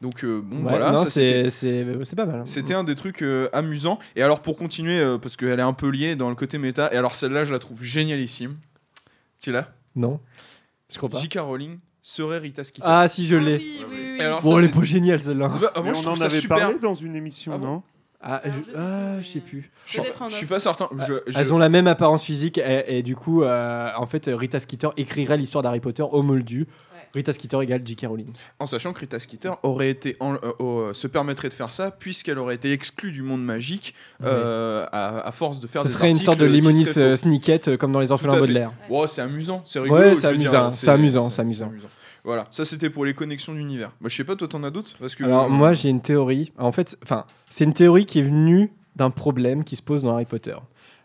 Donc 0.02 0.24
euh, 0.24 0.42
bon, 0.44 0.58
Ouais, 0.64 0.78
voilà. 0.78 0.98
c'est 1.06 1.50
c'est- 1.50 1.86
c'est 2.04 2.16
pas 2.16 2.26
mal. 2.26 2.42
hein. 2.42 2.46
C'était 2.46 2.74
un 2.74 2.84
des 2.84 2.96
trucs 2.96 3.22
euh, 3.22 3.48
amusants. 3.54 4.00
Et 4.16 4.22
alors 4.22 4.42
pour 4.42 4.58
continuer, 4.58 5.00
euh, 5.00 5.18
parce 5.18 5.36
qu'elle 5.38 5.60
est 5.60 5.64
un 5.64 5.74
peu 5.74 5.88
liée 5.90 6.16
dans 6.16 6.30
le 6.30 6.36
côté 6.36 6.58
méta, 6.58 6.94
et 6.94 6.98
alors 6.98 7.16
celle-là, 7.16 7.46
je 7.46 7.52
la 7.54 7.60
trouve 7.60 7.82
génialissime. 7.84 8.58
Tu 9.40 9.52
l'as? 9.52 9.68
Non, 9.96 10.20
je 10.92 10.98
crois 10.98 11.10
pas. 11.10 11.18
J.K. 11.20 11.40
Rowling 11.40 11.80
serait 12.02 12.38
Rita 12.40 12.64
Skeeter. 12.64 12.84
Ah 12.86 13.08
si, 13.08 13.26
je 13.26 13.36
l'ai. 13.36 13.62
Et 14.20 14.22
alors, 14.22 14.42
Bon, 14.42 14.52
ça, 14.58 14.60
elle 14.64 14.70
est 14.70 14.74
pas 14.74 14.84
géniale 14.84 15.22
celle-là. 15.24 15.48
Bah, 15.50 15.72
ah, 15.76 15.82
Mais 15.84 15.94
je 15.96 16.08
on 16.08 16.12
en 16.12 16.22
avait 16.22 16.40
super. 16.40 16.58
parlé 16.58 16.80
dans 16.80 16.94
une 16.94 17.16
émission, 17.16 17.52
Ah 17.56 17.58
bon 17.58 17.66
non? 17.66 17.84
Ah, 18.28 18.42
je, 18.46 18.76
ah, 18.78 19.22
je 19.22 19.28
sais 19.28 19.40
plus. 19.40 19.70
Je, 19.86 20.02
suis 20.32 20.46
pas 20.48 20.60
certain. 20.60 20.90
Je- 20.98 21.14
je- 21.28 21.38
Elles 21.38 21.54
ont 21.54 21.60
la 21.60 21.70
même 21.70 21.86
apparence 21.88 22.24
physique 22.24 22.58
et, 22.58 22.98
et 22.98 23.04
du 23.04 23.16
coup, 23.16 23.44
euh, 23.44 23.90
en 23.96 24.08
fait, 24.08 24.30
Rita 24.34 24.60
Skeeter 24.60 24.90
écrirait 24.98 25.38
l'histoire 25.38 25.62
d'Harry 25.62 25.80
Potter 25.80 26.04
au 26.04 26.24
moldu. 26.24 26.66
Rita 27.14 27.32
Skeeter 27.32 27.62
égale 27.62 27.82
J.K. 27.86 28.08
Rowling. 28.10 28.34
En 28.60 28.66
sachant 28.66 28.92
que 28.92 29.00
Rita 29.00 29.20
Skeeter 29.22 29.52
aurait 29.64 29.90
été 29.90 30.18
en- 30.20 30.34
euh, 30.34 30.40
euh, 30.60 30.94
se 30.94 31.08
permettrait 31.08 31.48
de 31.48 31.54
faire 31.54 31.72
ça 31.72 31.90
puisqu'elle 31.92 32.38
aurait 32.40 32.56
été 32.56 32.74
exclue 32.74 33.14
du 33.14 33.22
monde 33.22 33.42
magique 33.46 33.94
euh, 34.24 34.86
à, 34.92 35.26
à 35.26 35.32
force 35.32 35.62
de 35.62 35.68
faire 35.68 35.84
Ce 35.84 35.88
des 35.88 35.94
serait 35.94 36.10
une 36.10 36.16
sorte 36.16 36.40
de 36.40 36.46
Limonis 36.46 36.88
euh. 36.98 37.16
Snicket 37.16 37.70
euh, 37.70 37.78
comme 37.78 37.94
dans 37.94 38.02
les 38.02 38.12
orphelins. 38.12 38.38
Baudelaire. 38.38 38.74
Ouais, 38.90 39.08
c'est 39.08 39.22
amusant, 39.22 39.62
c'est 39.66 39.80
rigolo. 39.80 40.02
Ouais, 40.02 40.16
c'est 40.16 40.28
amusant, 40.28 40.72
c'est 40.72 40.90
amusant, 40.90 41.30
c'est 41.30 41.42
amusant. 41.42 41.72
Voilà, 42.26 42.48
ça 42.50 42.66
c'était 42.66 42.90
pour 42.90 43.06
les 43.06 43.14
connexions 43.14 43.54
d'univers. 43.54 43.92
Moi, 44.02 44.10
je 44.10 44.16
sais 44.16 44.24
pas, 44.24 44.36
toi 44.36 44.48
t'en 44.48 44.64
as 44.64 44.72
d'autres? 44.72 44.96
Parce 45.00 45.14
que 45.14 45.24
Alors 45.24 45.48
moi 45.48 45.76
j'ai 45.76 45.90
une 45.90 46.02
théorie. 46.02 46.52
En 46.58 46.72
fait, 46.72 46.98
enfin, 47.04 47.26
c'est 47.52 47.66
une 47.66 47.74
théorie 47.74 48.08
qui 48.08 48.20
est 48.20 48.24
venue 48.24 48.74
d'un 48.96 49.12
problème 49.12 49.64
qui 49.64 49.76
se 49.76 49.84
pose 49.84 50.02
dans 50.02 50.14
Harry 50.14 50.26
Potter, 50.26 50.56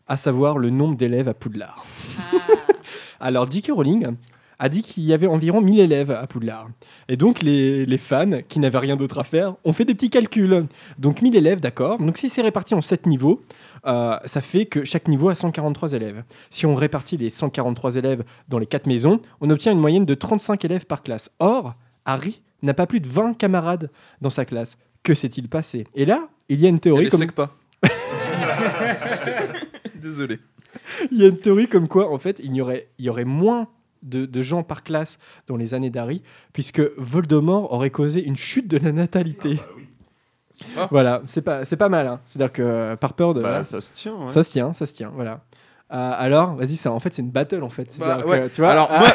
à 0.09 0.17
savoir 0.17 0.57
le 0.57 0.71
nombre 0.71 0.97
d'élèves 0.97 1.29
à 1.29 1.35
Poudlard. 1.35 1.85
Alors 3.21 3.51
J.K. 3.51 3.71
Rowling 3.73 4.17
a 4.59 4.69
dit 4.71 4.83
qu'il 4.83 5.05
y 5.05 5.13
avait 5.13 5.27
environ 5.27 5.61
1000 5.61 5.81
élèves 5.81 6.11
à 6.11 6.27
Poudlard. 6.27 6.69
Et 7.09 7.17
donc 7.17 7.43
les, 7.43 7.85
les 7.85 7.99
fans, 7.99 8.41
qui 8.49 8.59
n'avaient 8.59 8.79
rien 8.79 8.97
d'autre 8.97 9.19
à 9.19 9.25
faire, 9.25 9.55
ont 9.65 9.73
fait 9.75 9.85
des 9.85 9.95
petits 9.95 10.11
calculs. 10.11 10.67
Donc 10.99 11.21
1000 11.21 11.37
élèves, 11.37 11.61
d'accord. 11.61 11.99
Donc 11.99 12.17
si 12.17 12.29
c'est 12.29 12.43
réparti 12.43 12.75
en 12.75 12.81
7 12.81 13.07
niveaux, 13.07 13.43
euh, 13.87 14.19
ça 14.25 14.41
fait 14.41 14.67
que 14.67 14.85
chaque 14.85 15.09
niveau 15.09 15.29
a 15.29 15.35
143 15.35 15.93
élèves. 15.93 16.23
Si 16.51 16.67
on 16.67 16.75
répartit 16.75 17.17
les 17.17 17.31
143 17.31 17.97
élèves 17.97 18.25
dans 18.49 18.59
les 18.59 18.67
4 18.67 18.87
maisons, 18.87 19.21
on 19.41 19.51
obtient 19.51 19.73
une 19.73 19.81
moyenne 19.81 20.05
de 20.05 20.15
35 20.15 20.65
élèves 20.65 20.87
par 20.87 21.03
classe. 21.03 21.31
Or, 21.39 21.75
Harry 22.05 22.43
n'a 22.63 22.75
pas 22.75 22.87
plus 22.87 23.01
de 23.01 23.09
20 23.09 23.35
camarades 23.35 23.91
dans 24.21 24.31
sa 24.31 24.45
classe. 24.45 24.77
Que 25.03 25.15
s'est-il 25.15 25.49
passé? 25.49 25.87
Et 25.95 26.05
là, 26.05 26.29
il 26.49 26.61
y 26.61 26.67
a 26.67 26.69
une 26.69 26.81
théorie 26.81 27.09
comme... 27.09 27.31
pas. 27.31 27.57
Désolé. 29.95 30.39
il 31.11 31.19
y 31.19 31.25
a 31.25 31.29
une 31.29 31.37
théorie 31.37 31.69
comme 31.69 31.89
quoi, 31.89 32.13
en 32.13 32.19
fait, 32.19 32.41
il 32.43 32.55
y 32.55 32.61
aurait, 32.61 32.89
il 32.99 33.07
y 33.07 33.09
aurait 33.09 33.25
moins 33.25 33.69
de, 34.03 34.27
de 34.27 34.43
gens 34.43 34.63
par 34.63 34.83
classe 34.83 35.19
dans 35.47 35.57
les 35.57 35.75
années 35.75 35.91
d'Harry, 35.91 36.23
puisque 36.53 36.81
Voldemort 36.97 37.73
aurait 37.73 37.91
causé 37.91 38.23
une 38.23 38.37
chute 38.37 38.69
de 38.69 38.79
la 38.79 38.93
natalité. 38.93 39.59
Ah. 39.61 39.80
Voilà, 40.91 41.23
c'est 41.27 41.43
pas, 41.43 41.65
c'est 41.65 41.77
pas 41.77 41.89
mal. 41.89 42.07
hein. 42.07 42.21
C'est-à-dire 42.27 42.53
que 42.53 42.63
euh, 42.63 42.97
par 42.97 43.15
peur 43.15 43.35
de. 43.35 43.41
Bah, 43.43 43.49
voilà. 43.49 43.65
ça 43.65 43.81
se 43.81 43.91
tient, 43.93 44.15
ouais. 44.15 44.29
Ça 44.31 44.43
se 44.43 44.51
tient, 44.51 44.73
ça 44.75 44.87
se 44.87 44.95
tient. 44.95 45.11
Voilà. 45.15 45.41
Euh, 45.93 46.13
alors, 46.17 46.55
vas-y, 46.55 46.77
ça, 46.77 46.93
en 46.93 47.01
fait, 47.01 47.13
c'est 47.13 47.23
une 47.23 47.31
battle 47.33 47.63
en 47.65 47.71
fait. 47.71 47.97
Bah, 47.99 48.25
ouais. 48.27 48.43
que, 48.43 48.55
tu 48.55 48.61
vois, 48.61 48.71
Alors 48.71 48.89
ah, 48.93 48.99
moi, 49.01 49.09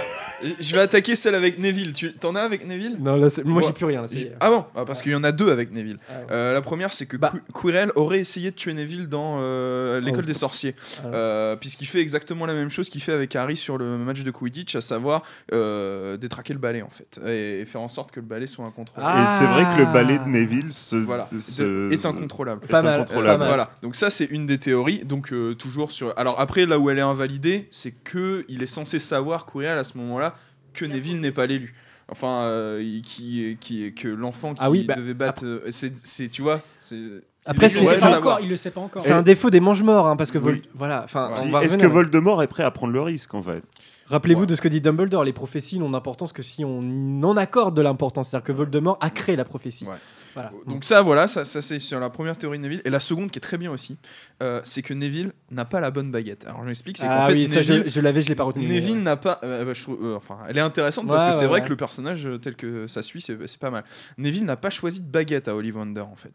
je 0.60 0.76
vais 0.76 0.82
attaquer 0.82 1.16
celle 1.16 1.34
avec 1.36 1.58
Neville. 1.58 1.94
Tu 1.94 2.14
t'en 2.14 2.36
as 2.36 2.42
avec 2.42 2.68
Neville? 2.68 2.98
Non, 3.00 3.16
là, 3.16 3.30
c'est- 3.30 3.46
moi, 3.46 3.62
j'ai 3.66 3.72
plus 3.72 3.86
rien, 3.86 4.02
là, 4.02 4.08
Ah 4.42 4.50
bon? 4.50 4.66
Ah, 4.76 4.84
Parce 4.86 5.02
qu'il 5.02 5.14
y 5.14 5.16
en 5.16 5.24
a 5.24 5.32
deux 5.32 5.50
avec 5.50 5.72
Neville. 5.72 5.98
Ah 6.10 6.14
ouais. 6.14 6.26
Euh, 6.32 6.54
la 6.54 6.62
première, 6.62 6.92
c'est 6.92 7.06
que 7.06 7.16
Bah. 7.16 7.32
Qu- 7.34 7.62
Quirrell 7.62 7.92
aurait 7.96 8.20
essayé 8.20 8.52
de 8.52 8.56
tuer 8.56 8.74
Neville 8.74 9.08
dans 9.08 9.38
euh, 9.40 10.02
l'école 10.02 10.24
Oh. 10.26 10.28
des 10.28 10.34
sorciers, 10.34 10.76
Ah. 11.04 11.08
Euh, 11.14 11.56
puisqu'il 11.56 11.86
fait 11.88 12.00
exactement 12.02 12.46
la 12.46 12.54
même 12.54 12.70
chose 12.70 12.90
qu'il 12.90 13.02
fait 13.02 13.14
avec 13.14 13.34
Harry 13.38 13.56
sur 13.56 13.78
le 13.78 13.98
match 13.98 14.24
de 14.24 14.32
Quidditch, 14.32 14.76
à 14.76 14.82
savoir 14.82 15.24
euh, 15.54 16.18
détraquer 16.18 16.52
le 16.54 16.60
balai 16.60 16.82
en 16.82 16.90
fait, 16.90 17.20
et, 17.26 17.62
et 17.62 17.66
faire 17.66 17.82
en 17.82 17.90
sorte 17.90 18.12
que 18.12 18.20
le 18.20 18.26
balai 18.26 18.48
soit 18.48 18.66
incontrôlable. 18.66 19.24
Et 19.24 19.28
c'est 19.40 19.46
vrai 19.46 19.64
que 19.76 19.80
le 19.80 19.94
balai 19.94 20.16
de 20.18 20.24
Ah. 20.26 20.30
Neville 20.30 20.74
se, 20.74 20.98
Voilà, 20.98 21.30
se- 21.40 21.64
de- 21.64 21.90
est 21.92 22.06
incontrôlable. 22.06 22.62
est 22.66 22.68
Pas 22.68 22.82
mal, 22.82 22.96
incontrôlable. 23.02 23.28
pas 23.28 23.38
mal. 23.38 23.48
Voilà, 23.48 23.70
donc 23.82 23.96
ça 23.96 24.10
c'est 24.10 24.26
une 24.26 24.46
des 24.46 24.58
théories. 24.58 25.06
Donc 25.06 25.32
euh, 25.32 25.54
toujours 25.56 25.92
sur. 25.92 26.14
Alors 26.18 26.40
après 26.40 26.65
là 26.66 26.80
où 26.80 26.90
elle 26.90 26.98
est 26.98 27.02
invalidée, 27.02 27.68
c'est 27.72 27.92
que 27.92 28.46
il 28.50 28.62
est 28.64 28.68
censé 28.68 29.00
savoir 29.00 29.46
Quirrell 29.46 29.78
à 29.78 29.84
ce 29.84 29.98
moment-là 29.98 30.36
que 30.74 30.86
Neville 30.86 31.20
n'est 31.22 31.32
pas 31.32 31.46
l'élu. 31.46 31.74
Enfin, 32.08 32.44
euh, 32.44 33.00
qui, 33.04 33.58
qui, 33.60 33.92
que 33.94 34.08
l'enfant 34.08 34.54
qui 34.54 34.60
Ah 34.62 34.70
oui, 34.70 34.84
bah, 34.84 34.94
devait 34.96 35.16
battre, 35.16 35.44
euh, 35.44 35.62
c'est, 35.72 35.94
c'est, 36.06 36.30
tu 36.30 36.44
vois, 36.44 36.62
c'est. 36.80 37.00
Après, 37.48 37.68
il 37.68 37.80
pas 37.80 37.94
savoir. 37.96 38.20
encore, 38.20 38.40
il 38.42 38.50
le 38.50 38.58
sait 38.58 38.72
pas 38.72 38.82
encore. 38.82 39.02
C'est 39.04 39.12
un 39.12 39.22
défaut 39.22 39.50
des 39.50 39.60
mange-morts, 39.60 40.08
hein, 40.08 40.16
parce 40.16 40.32
que 40.32 40.38
Vol- 40.40 40.62
voilà. 40.76 41.04
Enfin, 41.06 41.32
Ouais. 41.52 41.66
Est-ce 41.66 41.78
que 41.78 41.86
Voldemort 41.88 42.42
est 42.44 42.48
prêt 42.48 42.64
à 42.64 42.72
prendre 42.72 42.94
le 42.94 43.02
risque 43.02 43.34
en 43.34 43.42
fait? 43.44 43.64
Rappelez-vous 44.08 44.42
Ouais. 44.42 44.48
de 44.48 44.56
ce 44.56 44.62
que 44.62 44.68
dit 44.68 44.82
Dumbledore, 44.82 45.24
les 45.24 45.34
prophéties 45.34 45.80
n'ont 45.80 45.90
d'importance 45.90 46.32
que 46.34 46.44
si 46.44 46.64
on 46.64 47.24
en 47.24 47.38
accorde 47.38 47.76
de 47.76 47.82
l'importance. 47.82 48.30
C'est-à-dire 48.30 48.46
que 48.46 48.52
Voldemort 48.52 48.98
a 49.02 49.10
créé 49.10 49.36
la 49.36 49.46
prophétie. 49.46 49.86
Ouais. 49.86 49.96
Voilà. 50.36 50.52
Donc 50.68 50.84
ça, 50.86 51.02
voilà, 51.02 51.28
ça, 51.28 51.45
ça 51.45 51.62
c'est 51.64 51.80
sur 51.80 51.99
la 51.99 52.10
première 52.12 52.38
théorie 52.38 52.57
de 52.60 52.64
Neville. 52.64 52.82
Et 52.86 52.90
la 52.91 52.99
seconde 52.99 53.32
qui 53.32 53.40
est 53.40 53.41
très 53.41 53.57
bien 53.57 53.72
aussi, 53.72 53.98
euh, 54.44 54.62
c'est 54.64 54.82
que 54.84 54.94
Neville 54.94 55.32
n'a 55.49 55.66
pas 55.66 55.80
la 55.80 55.90
bonne 55.91 56.12
baguette. 56.12 56.45
Alors 56.45 56.62
je 56.62 56.68
m'explique, 56.68 56.98
c'est 56.98 57.06
ah 57.10 57.22
qu'en 57.22 57.28
fait 57.28 57.34
oui, 57.34 57.48
ça, 57.48 57.62
Neville, 57.62 57.84
je 57.88 57.99
l'avais, 58.02 58.22
je 58.22 58.28
l'ai 58.30 58.36
pas 58.36 58.44
retenu. 58.44 58.68
Neville 58.68 59.02
n'a 59.02 59.16
pas. 59.18 59.40
euh, 59.44 59.66
bah, 59.66 59.74
je 59.74 59.82
trouve- 59.82 59.99
euh, 60.03 60.16
enfin, 60.16 60.38
elle 60.48 60.57
est 60.57 60.62
intéressante 60.62 61.07
parce 61.07 61.24
Ouais, 61.24 61.30
que 61.30 61.36
c'est 61.36 61.41
ouais, 61.44 61.48
vrai 61.48 61.64
que 61.64 61.70
le 61.70 61.78
personnage 61.78 62.28
tel 62.41 62.56
que 62.56 62.88
ça 62.88 63.02
suit, 63.02 63.22
c'est 63.22 63.38
c'est 63.48 63.60
pas 63.60 63.72
mal. 63.72 63.84
Neville 64.18 64.45
n'a 64.45 64.57
pas 64.57 64.70
choisi 64.70 65.02
de 65.02 65.07
baguette 65.10 65.48
à 65.48 65.56
Ollivander 65.56 66.02
en 66.02 66.16
fait. 66.16 66.34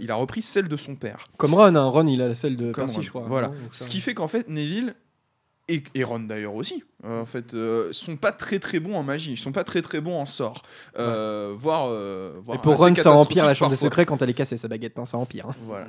Il 0.00 0.10
a 0.10 0.14
repris 0.16 0.42
celle 0.42 0.68
de 0.68 0.76
son 0.76 0.96
père. 0.96 1.28
Comme 1.36 1.54
Ron, 1.54 1.74
hein. 1.76 1.84
Ron, 1.84 2.06
il 2.06 2.20
a 2.20 2.34
celle 2.34 2.56
de 2.56 2.72
Comme 2.72 2.84
Percy, 2.86 2.96
Ron. 2.96 3.02
je 3.02 3.08
crois. 3.10 3.24
Voilà. 3.28 3.52
Ça- 3.70 3.84
Ce 3.84 3.88
qui 3.88 4.00
fait 4.00 4.14
qu'en 4.14 4.28
fait 4.28 4.48
Neville 4.48 4.94
et, 5.68 5.82
et 5.94 6.04
Ron 6.04 6.20
d'ailleurs 6.20 6.54
aussi, 6.54 6.82
euh, 7.04 7.22
en 7.22 7.26
fait, 7.26 7.54
euh, 7.54 7.92
sont 7.92 8.16
pas 8.16 8.32
très 8.32 8.58
très 8.58 8.80
bons 8.80 8.96
en 8.96 9.02
magie. 9.02 9.32
Ils 9.32 9.36
sont 9.36 9.52
pas 9.52 9.64
très 9.64 9.82
très 9.82 10.00
bons 10.00 10.18
en 10.18 10.26
sort. 10.26 10.62
Euh, 10.98 11.52
voire, 11.56 11.88
voire 12.40 12.56
Et 12.58 12.60
pour 12.60 12.76
Ron, 12.76 12.94
ça 12.94 13.12
empire 13.12 13.46
la 13.46 13.54
chambre 13.54 13.70
des 13.70 13.76
secrets 13.76 14.06
quand 14.06 14.20
elle 14.22 14.30
est 14.30 14.34
cassée, 14.34 14.56
sa 14.56 14.68
baguette. 14.68 14.98
hein, 14.98 15.06
ça 15.06 15.18
empire. 15.18 15.46
hein. 15.48 15.54
Voilà. 15.66 15.86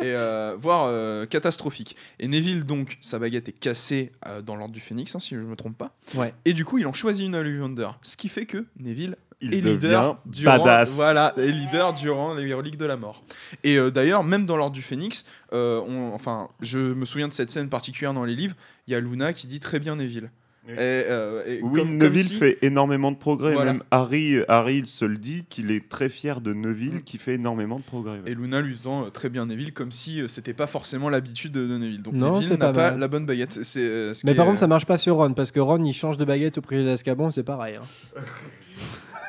et 0.00 0.14
voire 0.58 1.26
catastrophique. 1.28 1.96
Et 2.18 2.28
Neville, 2.28 2.64
donc, 2.64 2.98
sa 3.00 3.18
baguette 3.18 3.48
est 3.48 3.52
cassée 3.58 4.12
dans 4.44 4.56
l'ordre 4.56 4.74
du 4.74 4.80
Phénix, 4.80 5.14
hein, 5.14 5.20
si 5.20 5.34
je 5.34 5.40
me 5.40 5.56
trompe 5.56 5.78
pas. 5.78 5.94
Ouais. 6.14 6.34
Et 6.44 6.52
du 6.52 6.64
coup, 6.64 6.78
il 6.78 6.86
en 6.86 6.92
choisit 6.92 7.26
une 7.26 7.34
à 7.34 7.40
Ollivander. 7.40 7.88
Ce 8.02 8.16
qui 8.16 8.28
fait 8.28 8.46
que 8.46 8.66
Neville 8.78 9.16
Il 9.40 9.50
devient 9.50 9.70
leader 9.72 10.18
durant, 10.26 10.58
badass. 10.58 10.94
voilà, 10.96 11.34
est 11.36 11.48
leader 11.50 11.92
durant 11.92 12.34
les 12.34 12.54
reliques 12.54 12.78
de 12.78 12.86
la 12.86 12.96
mort. 12.96 13.24
Et 13.62 13.76
euh, 13.76 13.90
d'ailleurs, 13.90 14.24
même 14.24 14.46
dans 14.46 14.56
l'ordre 14.56 14.74
du 14.74 14.82
Phénix, 14.82 15.26
euh, 15.52 15.80
on- 15.86 16.12
enfin, 16.14 16.48
je 16.60 16.78
me 16.78 17.04
souviens 17.04 17.28
de 17.28 17.32
cette 17.34 17.50
scène 17.50 17.68
particulière 17.68 18.14
dans 18.14 18.24
les 18.24 18.36
livres. 18.36 18.54
Il 18.86 18.92
y 18.92 18.94
a 18.96 19.00
Luna 19.00 19.32
qui 19.32 19.46
dit 19.46 19.60
très 19.60 19.78
bien 19.80 19.96
Neville. 19.96 20.30
Et, 20.66 20.72
euh, 20.78 21.42
et 21.46 21.60
Oui, 21.62 21.78
comme- 21.80 21.98
comme 21.98 22.08
Neville 22.08 22.24
si- 22.24 22.36
fait 22.36 22.56
énormément 22.62 23.12
de 23.12 23.18
progrès. 23.18 23.52
Voilà. 23.52 23.74
Même 23.74 23.82
Harry, 23.90 24.36
Harry 24.48 24.78
il 24.78 24.86
se 24.86 25.04
le 25.04 25.18
dit 25.18 25.44
qu'il 25.50 25.70
est 25.70 25.90
très 25.90 26.08
fier 26.08 26.40
de 26.40 26.54
Neville 26.54 27.02
qui 27.04 27.18
fait 27.18 27.34
énormément 27.34 27.78
de 27.78 27.84
progrès. 27.84 28.12
ouais. 28.24 28.30
Et 28.32 28.34
Luna 28.34 28.62
lui 28.62 28.72
faisant 28.72 29.04
euh, 29.04 29.10
très 29.10 29.28
bien 29.28 29.44
Neville, 29.44 29.74
comme 29.74 29.92
si 29.92 30.22
euh, 30.22 30.26
c'était 30.26 30.54
pas 30.54 30.66
forcément 30.66 31.10
l'habitude 31.10 31.52
de, 31.52 31.66
de 31.66 31.76
Neville. 31.76 32.00
Donc 32.00 32.14
Non, 32.14 32.36
Neville 32.40 32.56
n'a 32.58 32.72
pas 32.72 32.92
la 32.92 33.08
bonne 33.08 33.26
baguette. 33.26 33.62
C'est, 33.62 33.80
euh, 33.80 34.14
ce 34.14 34.24
Mais 34.26 34.32
par 34.32 34.46
est, 34.46 34.48
contre, 34.48 34.60
ça 34.60 34.66
marche 34.66 34.86
pas 34.86 34.96
sur 34.96 35.16
Ron 35.16 35.34
parce 35.34 35.50
que 35.50 35.60
Ron 35.60 35.84
il 35.84 35.92
change 35.92 36.16
de 36.16 36.24
baguette 36.24 36.56
au 36.56 36.62
prisonnier 36.62 36.88
d'Azkaban, 36.88 37.28
c'est 37.28 37.42
pareil. 37.42 37.76
hein. 37.76 37.84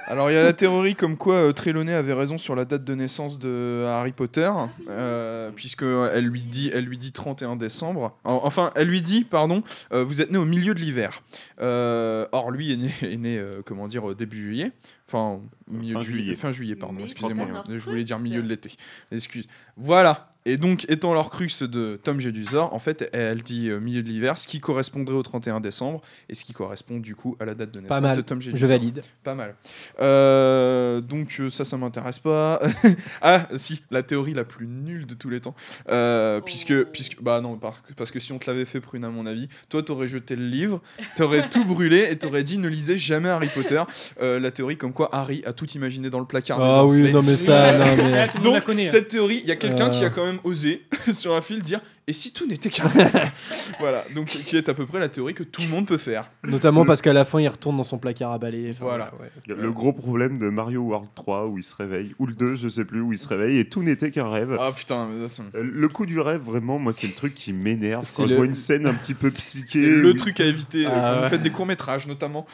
Alors 0.07 0.29
il 0.29 0.35
y 0.35 0.37
a 0.37 0.43
la 0.43 0.53
théorie 0.53 0.93
comme 0.95 1.17
quoi 1.17 1.35
euh, 1.35 1.51
Trelawney 1.51 1.91
avait 1.93 2.13
raison 2.13 2.37
sur 2.37 2.55
la 2.55 2.65
date 2.65 2.83
de 2.83 2.93
naissance 2.93 3.39
de 3.39 3.83
Harry 3.87 4.11
Potter, 4.11 4.51
euh, 4.87 5.49
puisque 5.55 5.81
elle 5.83 6.25
lui 6.25 6.41
dit, 6.41 6.69
elle 6.73 6.85
lui 6.85 6.97
dit 6.97 7.11
31 7.11 7.55
décembre. 7.55 8.15
En- 8.23 8.41
Enfin, 8.43 8.69
elle 8.75 8.87
lui 8.87 9.01
dit, 9.01 9.23
pardon, 9.23 9.63
euh, 9.91 10.03
vous 10.03 10.21
êtes 10.21 10.29
né 10.31 10.37
au 10.37 10.45
milieu 10.45 10.75
de 10.75 10.79
l'hiver. 10.79 11.23
Euh, 11.59 12.27
or 12.33 12.51
lui 12.51 12.71
est 12.71 12.77
né, 12.77 12.91
est 13.01 13.17
né 13.17 13.37
euh, 13.39 13.61
comment 13.65 13.87
dire, 13.87 14.15
début 14.15 14.37
juillet. 14.41 14.71
Enfin, 15.07 15.39
au 15.69 15.73
milieu 15.73 15.93
Fin 15.93 15.99
de 15.99 16.05
juillet. 16.05 16.21
juillet. 16.23 16.35
Fin 16.35 16.51
juillet, 16.51 16.75
pardon, 16.75 16.99
excusez-moi. 16.99 17.45
31. 17.47 17.77
Je 17.77 17.83
voulais 17.83 18.03
dire 18.03 18.19
milieu 18.19 18.41
de 18.43 18.47
l'été. 18.47 18.71
Excuse. 19.11 19.47
Voilà. 19.77 20.29
Et 20.47 20.57
donc, 20.57 20.85
étant 20.89 21.13
l'Orcrux 21.13 21.47
de 21.61 21.99
Tom 22.03 22.19
Jedusor, 22.19 22.71
en 22.73 22.77
fait, 22.79 23.09
elle 23.13 23.41
dit 23.41 23.69
euh, 23.69 23.79
milieu 23.79 24.03
de 24.03 24.09
l'hiver, 24.09 24.37
ce 24.37 24.47
qui 24.47 24.59
correspondrait 24.59 25.15
au 25.15 25.23
31 25.23 25.59
décembre, 25.59 26.01
et 26.29 26.35
ce 26.35 26.45
qui 26.45 26.53
correspond 26.53 26.99
du 26.99 27.15
coup 27.15 27.35
à 27.39 27.45
la 27.45 27.55
date 27.55 27.71
de 27.73 27.79
naissance 27.79 27.89
Pas 27.97 28.01
mal. 28.01 28.15
de 28.17 28.21
Tom 28.21 28.39
Je 28.41 28.51
Jedusor. 28.51 28.69
valide. 28.69 29.01
Pas 29.23 29.33
mal. 29.33 29.55
Euh, 30.01 31.01
donc 31.01 31.35
euh, 31.39 31.49
ça, 31.49 31.65
ça 31.65 31.77
m'intéresse 31.77 32.19
pas. 32.19 32.59
ah, 33.21 33.47
si, 33.57 33.81
la 33.91 34.03
théorie 34.03 34.33
la 34.33 34.43
plus 34.43 34.67
nulle 34.67 35.05
de 35.07 35.13
tous 35.15 35.29
les 35.29 35.39
temps. 35.41 35.55
Euh, 35.89 36.41
puisque, 36.41 36.83
puisque, 36.85 37.21
bah 37.21 37.41
non, 37.41 37.57
par- 37.57 37.81
parce 37.97 38.11
que 38.11 38.19
si 38.19 38.31
on 38.31 38.37
te 38.37 38.49
l'avait 38.49 38.65
fait, 38.65 38.79
Prune, 38.81 39.03
à 39.03 39.09
mon 39.09 39.25
avis, 39.25 39.47
toi, 39.69 39.81
t'aurais 39.81 40.07
jeté 40.07 40.35
le 40.35 40.45
livre, 40.47 40.79
t'aurais 41.15 41.49
tout 41.49 41.65
brûlé 41.65 42.07
et 42.11 42.17
t'aurais 42.17 42.43
dit 42.43 42.57
ne 42.59 42.67
lisez 42.67 42.97
jamais 42.97 43.29
Harry 43.29 43.49
Potter. 43.53 43.81
Euh, 44.21 44.39
la 44.39 44.51
théorie 44.51 44.77
comme 44.77 44.93
quoi 44.93 45.09
Harry 45.11 45.41
a 45.45 45.53
tout 45.53 45.67
imaginé 45.71 46.09
dans 46.11 46.19
le 46.19 46.25
placard. 46.25 46.61
Ah 46.61 46.85
oui, 46.85 47.11
non, 47.11 47.23
mais 47.23 47.35
ça, 47.35 47.77
non, 47.79 47.85
mais- 47.97 48.41
Donc 48.41 48.63
hein. 48.69 48.83
cette 48.83 49.07
théorie, 49.07 49.39
il 49.43 49.47
y 49.47 49.51
a 49.51 49.55
quelqu'un 49.55 49.87
Euh. 49.87 49.89
qui 49.89 50.03
a 50.05 50.09
quand 50.09 50.25
même 50.25 50.34
osé 50.43 50.83
sur 51.13 51.35
un 51.35 51.41
fil 51.41 51.61
dire 51.61 51.81
et 52.07 52.13
si 52.13 52.31
tout 52.33 52.45
n'était 52.47 52.69
qu'un 52.69 52.87
rêve 52.87 53.31
Voilà, 53.79 54.03
donc 54.13 54.27
qui 54.27 54.55
est 54.57 54.69
à 54.69 54.73
peu 54.73 54.85
près 54.85 54.99
la 54.99 55.09
théorie 55.09 55.33
que 55.33 55.43
tout 55.43 55.61
le 55.63 55.67
monde 55.69 55.87
peut 55.87 55.97
faire. 55.97 56.29
Notamment 56.43 56.85
parce 56.85 57.01
qu'à 57.01 57.13
la 57.13 57.25
fin 57.25 57.39
il 57.39 57.47
retourne 57.47 57.77
dans 57.77 57.83
son 57.83 57.97
placard 57.97 58.31
à 58.31 58.37
balai. 58.37 58.69
Enfin, 58.73 58.85
Voilà. 58.85 59.11
ouais. 59.19 59.31
Le 59.47 59.55
le 59.55 59.71
gros 59.71 59.91
problème 59.93 60.37
de 60.37 60.49
Mario 60.49 60.81
World 60.81 61.09
3 61.15 61.47
où 61.47 61.57
il 61.57 61.63
se 61.63 61.75
réveille, 61.75 62.13
ou 62.19 62.27
le 62.27 62.33
2, 62.35 62.55
je 62.55 62.67
sais 62.67 62.85
plus, 62.85 63.01
où 63.01 63.11
il 63.11 63.17
se 63.17 63.27
réveille 63.27 63.57
et 63.59 63.65
tout 63.67 63.81
n'était 63.83 64.11
qu'un 64.11 64.29
rêve. 64.29 64.55
Ah 64.59 64.71
putain, 64.75 65.07
mais 65.07 65.27
ça, 65.27 65.41
c'est- 65.51 65.57
Euh, 65.57 65.63
Le 65.63 65.87
coup 65.89 66.05
du 66.05 66.19
rêve, 66.19 66.41
vraiment, 66.41 66.77
moi, 66.79 66.93
c'est 66.93 67.07
le 67.07 67.13
truc 67.13 67.33
qui 67.33 67.53
m'énerve. 67.53 68.05
C'est 68.07 68.21
Quand 68.23 68.27
je 68.29 68.35
vois 68.35 68.45
une 68.45 68.53
scène 68.53 68.85
un 68.85 68.93
petit 68.93 69.13
peu 69.15 69.31
psyché. 69.31 69.79
C'est 69.79 69.85
le 69.85 70.09
où- 70.11 70.13
truc 70.13 70.39
à 70.39 70.45
éviter 70.45 70.85
euh, 70.85 70.89
Ah 70.93 70.95
quand 70.95 71.15
vous 71.17 71.23
ouais. 71.23 71.29
faites 71.29 71.41
des 71.41 71.49
courts 71.51 71.65
métrages 71.65 72.05
notamment. 72.07 72.45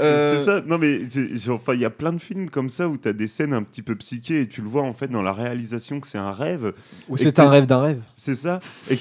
Euh, 0.00 0.32
C'est 0.36 0.44
ça, 0.44 0.60
non 0.66 0.76
mais 0.78 1.00
enfin 1.48 1.74
il 1.74 1.80
y 1.80 1.84
a 1.84 1.90
plein 1.90 2.12
de 2.12 2.18
films 2.18 2.50
comme 2.50 2.68
ça 2.68 2.88
où 2.88 2.98
tu 2.98 3.08
as 3.08 3.12
des 3.14 3.26
scènes 3.26 3.54
un 3.54 3.62
petit 3.62 3.82
peu 3.82 3.94
psychées 3.96 4.42
et 4.42 4.48
tu 4.48 4.60
le 4.60 4.68
vois 4.68 4.82
en 4.82 4.92
fait 4.92 5.08
dans 5.08 5.22
la 5.22 5.32
réalisation 5.32 6.00
que 6.00 6.06
c'est 6.06 6.18
un 6.18 6.32
rêve. 6.32 6.74
Ou 7.08 7.14
Et 7.14 7.18
c'est 7.18 7.24
que 7.24 7.40
un 7.40 7.44
t'es- 7.44 7.48
rêve 7.50 7.66
d'un 7.66 7.80
rêve. 7.80 8.00
C'est 8.16 8.34
ça. 8.34 8.60
Et 8.90 8.96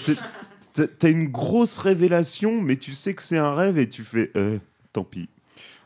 t'as- 0.73 0.87
t'as 0.87 1.09
une 1.09 1.27
grosse 1.29 1.77
révélation 1.77 2.61
mais 2.61 2.75
tu 2.77 2.93
sais 2.93 3.13
que 3.13 3.21
c'est 3.23 3.37
un 3.37 3.53
rêve 3.55 3.77
et 3.77 3.89
tu 3.89 4.03
fais 4.03 4.31
euh, 4.35 4.59
tant 4.93 5.03
pis. 5.03 5.29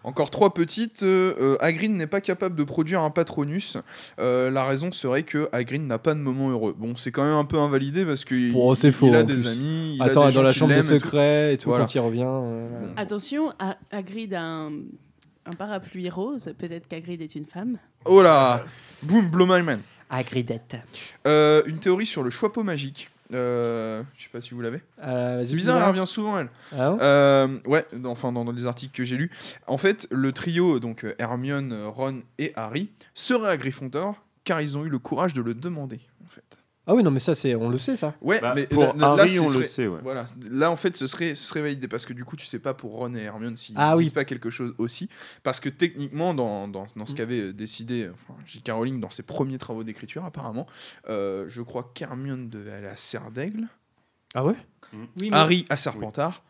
Encore 0.04 0.32
trois 0.32 0.52
petites. 0.56 1.04
Euh, 1.04 1.36
euh, 1.40 1.58
Hagrid 1.60 1.92
n'est 1.92 2.08
pas 2.08 2.22
capable 2.22 2.56
de 2.56 2.64
produire 2.64 3.02
un 3.04 3.12
Patronus. 3.12 3.78
Euh, 4.20 4.50
la 4.50 4.64
raison 4.66 4.92
serait 4.92 5.22
que 5.22 5.48
Hagrid 5.52 5.84
n'a 5.84 6.00
pas 6.00 6.16
de 6.16 6.20
moment 6.20 6.50
heureux. 6.50 6.76
Bon, 6.76 6.96
c'est 6.96 7.12
quand 7.12 7.24
même 7.24 7.36
un 7.36 7.46
peu 7.46 7.60
invalidé 7.60 8.04
parce 8.04 8.26
qu'il 8.26 8.48
il 8.48 8.52
faux, 8.92 9.14
a 9.14 9.22
des 9.22 9.36
plus. 9.36 9.46
amis. 9.48 9.98
Il 9.98 10.02
Attends, 10.02 10.22
a 10.22 10.24
dans 10.24 10.26
des 10.26 10.32
gens 10.32 10.42
la 10.42 10.54
chambre 10.54 10.70
des 10.74 10.78
l'aiment 10.82 10.86
et 10.96 10.98
tout. 11.00 11.06
secrets 11.06 11.54
et 11.54 11.58
tout, 11.60 11.70
Voilà. 11.70 11.86
quand 11.86 11.94
il 11.94 12.00
revient. 12.00 12.26
euh, 12.26 12.94
Attention, 12.98 13.54
Hagrid 13.92 14.34
a 14.34 14.42
un, 14.42 14.72
un 15.46 15.54
parapluie 15.56 16.10
rose. 16.10 16.52
Peut-être 16.58 16.88
qu'Hagrid 16.88 17.22
est 17.22 17.36
une 17.36 17.46
femme. 17.46 17.78
Oh 18.06 18.24
là 18.24 18.66
Boum, 19.04 19.30
blow 19.30 19.46
my 19.46 19.62
man. 19.62 19.82
Hagridette. 20.10 20.78
Euh, 21.28 21.62
une 21.68 21.78
théorie 21.78 22.08
sur 22.08 22.24
le 22.24 22.32
choixpeau 22.32 22.64
magique. 22.64 23.11
Euh, 23.34 24.04
je 24.18 24.24
sais 24.24 24.30
pas 24.30 24.42
si 24.42 24.54
vous 24.54 24.62
l'avez. 24.62 24.82
Euh, 25.04 25.44
C'est 25.46 25.56
bizarre, 25.56 25.78
elle 25.82 25.88
revient 25.88 26.06
souvent 26.08 26.38
elle. 26.40 26.50
Ah 26.78 26.96
Euh, 27.02 27.60
ouais, 27.66 27.86
enfin 28.06 28.32
dans, 28.32 28.44
dans 28.46 28.52
les 28.52 28.66
articles 28.66 28.96
que 28.96 29.04
j'ai 29.04 29.18
lus. 29.18 29.32
En 29.68 29.78
fait, 29.78 30.08
le 30.12 30.32
trio 30.32 30.80
donc 30.80 31.04
euh, 31.06 31.14
Hermione, 31.20 31.76
Ron 31.88 32.20
et 32.40 32.52
Harry 32.56 32.90
serait 33.14 33.50
à 33.50 33.58
Gryffondor 33.58 34.22
car 34.44 34.62
ils 34.62 34.78
ont 34.78 34.86
eu 34.86 34.90
le 34.90 35.00
courage 35.00 35.34
de 35.34 35.42
le 35.42 35.54
demander. 35.54 36.00
Ah 36.88 36.96
oui, 36.96 37.04
non, 37.04 37.12
mais 37.12 37.20
ça, 37.20 37.36
c'est, 37.36 37.54
on 37.54 37.70
le 37.70 37.78
sait, 37.78 37.96
ça. 37.96 38.16
Ouais, 38.22 38.42
Bah, 38.42 38.54
mais 38.56 38.66
pour 38.66 38.82
là- 38.84 38.94
Harry, 39.14 39.40
on 39.40 39.50
le 39.52 39.64
sait, 39.64 39.86
ouais. 39.88 40.00
Voilà, 40.02 40.26
là 40.50 40.72
en 40.72 40.76
fait, 40.76 40.98
ce 40.98 41.06
serait, 41.06 41.36
ce 41.36 41.48
serait 41.48 41.62
validé 41.62 41.88
parce 41.88 42.06
que 42.08 42.14
du 42.14 42.26
coup, 42.26 42.36
tu 42.36 42.46
sais 42.48 42.58
pas 42.60 42.74
pour 42.74 42.94
Ron 42.94 43.14
et 43.14 43.22
Hermione 43.22 43.56
s'ils 43.56 43.76
Ah 43.78 43.94
disent 43.96 44.08
oui. 44.08 44.14
pas 44.14 44.26
quelque 44.26 44.50
chose 44.50 44.74
aussi, 44.80 45.08
parce 45.44 45.60
que 45.60 45.70
techniquement, 45.70 46.34
dans, 46.34 46.68
dans, 46.68 46.88
dans 46.96 47.06
ce 47.06 47.14
qu'avait 47.14 47.40
euh, 47.40 47.54
décidé, 47.54 48.10
enfin, 48.12 48.34
J.K. 48.48 48.72
Rowling 48.72 49.00
dans 49.00 49.12
ses 49.12 49.22
premiers 49.24 49.60
travaux 49.60 49.84
d'écriture, 49.84 50.26
apparemment, 50.26 50.66
euh, 51.08 51.46
je 51.50 51.62
crois 51.62 51.92
qu'Hermione 51.94 52.50
devait 52.50 52.72
aller 52.74 52.88
à 52.88 52.98
Serre 52.98 53.30
d'Aigle, 53.30 53.68
Ah 54.34 54.44
ouais? 54.44 54.56
Oui, 54.94 55.30
mais- 55.30 55.34
Harry 55.34 55.66
à 55.70 55.76
Serpentard, 55.78 56.44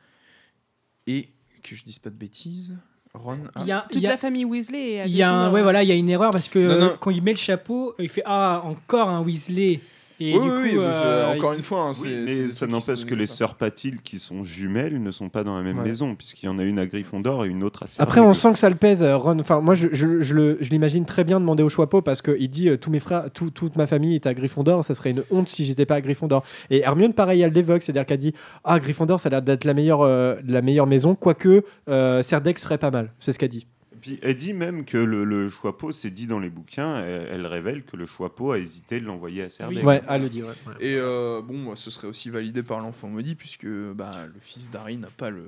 et 1.07 1.27
que 1.61 1.75
je 1.75 1.83
dise 1.83 1.99
pas 1.99 2.09
de 2.09 2.15
bêtises, 2.15 2.77
Ron. 3.13 3.39
à- 3.53 3.61
Il 3.61 3.67
y 3.67 3.71
a, 3.73 3.81
Toute 3.81 3.95
il 3.97 4.01
y 4.01 4.07
a- 4.07 4.11
la 4.11 4.17
famille 4.17 4.45
Weasley. 4.45 5.03
il 5.05 5.13
y 5.15 5.21
a 5.21 5.29
un, 5.29 5.51
ouais, 5.51 5.61
voilà, 5.61 5.83
il 5.83 5.89
y 5.89 5.91
a 5.91 5.95
une 5.95 6.07
erreur 6.09 6.31
parce 6.31 6.47
que 6.47 6.59
Non, 6.59 6.77
non. 6.79 6.85
euh, 6.93 6.95
quand 6.99 7.11
il 7.11 7.21
met 7.21 7.31
le 7.33 7.37
chapeau, 7.37 7.93
il 7.99 8.07
fait 8.07 8.23
ah 8.25 8.61
encore 8.63 9.09
un 9.09 9.21
Weasley. 9.21 9.81
Et 10.23 10.37
Oui, 10.37 10.39
du 10.39 10.49
oui, 10.51 10.55
coup, 10.55 10.61
oui, 10.63 10.75
euh, 10.77 11.33
encore 11.35 11.53
il- 11.53 11.57
une 11.57 11.63
fois, 11.63 11.79
hein, 11.79 11.91
mais 12.05 12.45
ça 12.47 12.67
n'empêche 12.67 13.05
que 13.05 13.15
les 13.15 13.25
sœurs 13.25 13.55
Patil 13.55 14.01
qui 14.03 14.19
sont 14.19 14.43
jumelles 14.43 15.01
ne 15.01 15.09
sont 15.09 15.29
pas 15.29 15.43
dans 15.43 15.57
la 15.57 15.63
même 15.63 15.79
Ouais. 15.79 15.83
maison 15.85 16.13
puisqu'il 16.13 16.45
y 16.45 16.49
en 16.49 16.59
a 16.59 16.63
une 16.63 16.77
à 16.77 16.85
Gryffondor 16.85 17.43
et 17.45 17.47
une 17.47 17.63
autre 17.63 17.81
à 17.83 17.87
Serre 17.87 18.03
Après, 18.03 18.21
on 18.21 18.33
sent 18.33 18.51
que 18.53 18.59
ça 18.59 18.69
le 18.69 18.75
pèse, 18.75 19.01
euh, 19.03 19.17
Ron. 19.17 19.39
Enfin, 19.39 19.61
moi, 19.61 19.73
je, 19.73 19.87
je, 19.91 20.21
je 20.21 20.33
le- 20.35 20.57
je 20.61 20.69
l'imagine 20.69 21.05
très 21.05 21.23
bien 21.23 21.39
demander 21.39 21.63
au 21.63 21.69
Choixpeau 21.69 22.03
parce 22.03 22.21
qu'il 22.21 22.49
dit 22.49 22.69
euh, 22.69 22.77
tous 22.77 22.91
mes 22.91 22.99
frères, 22.99 23.25
tout- 23.33 23.49
toute 23.49 23.75
ma 23.77 23.87
famille 23.87 24.13
est 24.13 24.27
à 24.27 24.33
Gryffondor. 24.35 24.83
Ça 24.83 24.93
serait 24.93 25.09
une 25.09 25.23
honte 25.31 25.49
si 25.49 25.65
j'étais 25.65 25.87
pas 25.87 25.95
à 25.95 26.01
Gryffondor. 26.01 26.43
Et 26.69 26.81
Hermione, 26.81 27.13
pareil, 27.13 27.41
elle 27.41 27.51
l'évoque, 27.53 27.81
c'est-à-dire 27.81 28.05
qu'elle 28.05 28.19
dit 28.19 28.33
Ah, 28.63 28.79
Gryffondor, 28.79 29.19
ça 29.19 29.27
a 29.27 29.31
l'air 29.31 29.41
d'être 29.41 29.63
la 29.65 29.73
meilleure, 29.73 30.01
euh, 30.01 30.35
la 30.47 30.61
meilleure 30.61 30.85
maison, 30.87 31.15
quoique 31.15 31.63
euh, 31.89 32.21
Cerdex 32.21 32.61
serait 32.61 32.77
pas 32.77 32.91
mal. 32.91 33.11
C'est 33.19 33.33
ce 33.33 33.39
qu'elle 33.39 33.49
dit. 33.49 33.65
Puis 34.01 34.19
elle 34.21 34.35
dit 34.35 34.53
même 34.53 34.83
que 34.85 34.97
le, 34.97 35.23
le 35.23 35.49
Choixpeau, 35.49 35.91
c'est 35.91 36.09
dit 36.09 36.25
dans 36.27 36.39
les 36.39 36.49
bouquins, 36.49 37.03
elle, 37.03 37.27
elle 37.31 37.45
révèle 37.45 37.83
que 37.83 37.95
le 37.97 38.05
Choixpeau 38.05 38.51
a 38.51 38.57
hésité 38.59 38.99
de 38.99 39.05
l'envoyer 39.05 39.43
à 39.43 39.49
Serre 39.49 39.69
d'Aigle. 39.69 39.85
Ouais, 39.85 40.01
elle 40.09 40.21
le 40.23 40.29
dit. 40.29 40.41
ouais. 40.43 40.49
Et 40.79 40.95
euh, 40.97 41.41
bon, 41.41 41.75
ce 41.75 41.91
serait 41.91 42.07
aussi 42.07 42.29
validé 42.29 42.63
par 42.63 42.79
l'enfant 42.79 43.07
maudit, 43.07 43.35
puisque 43.35 43.67
bah, 43.67 44.25
le 44.25 44.39
fils 44.41 44.71
d'Harry 44.71 44.97
n'a 44.97 45.09
pas 45.15 45.29
le, 45.29 45.43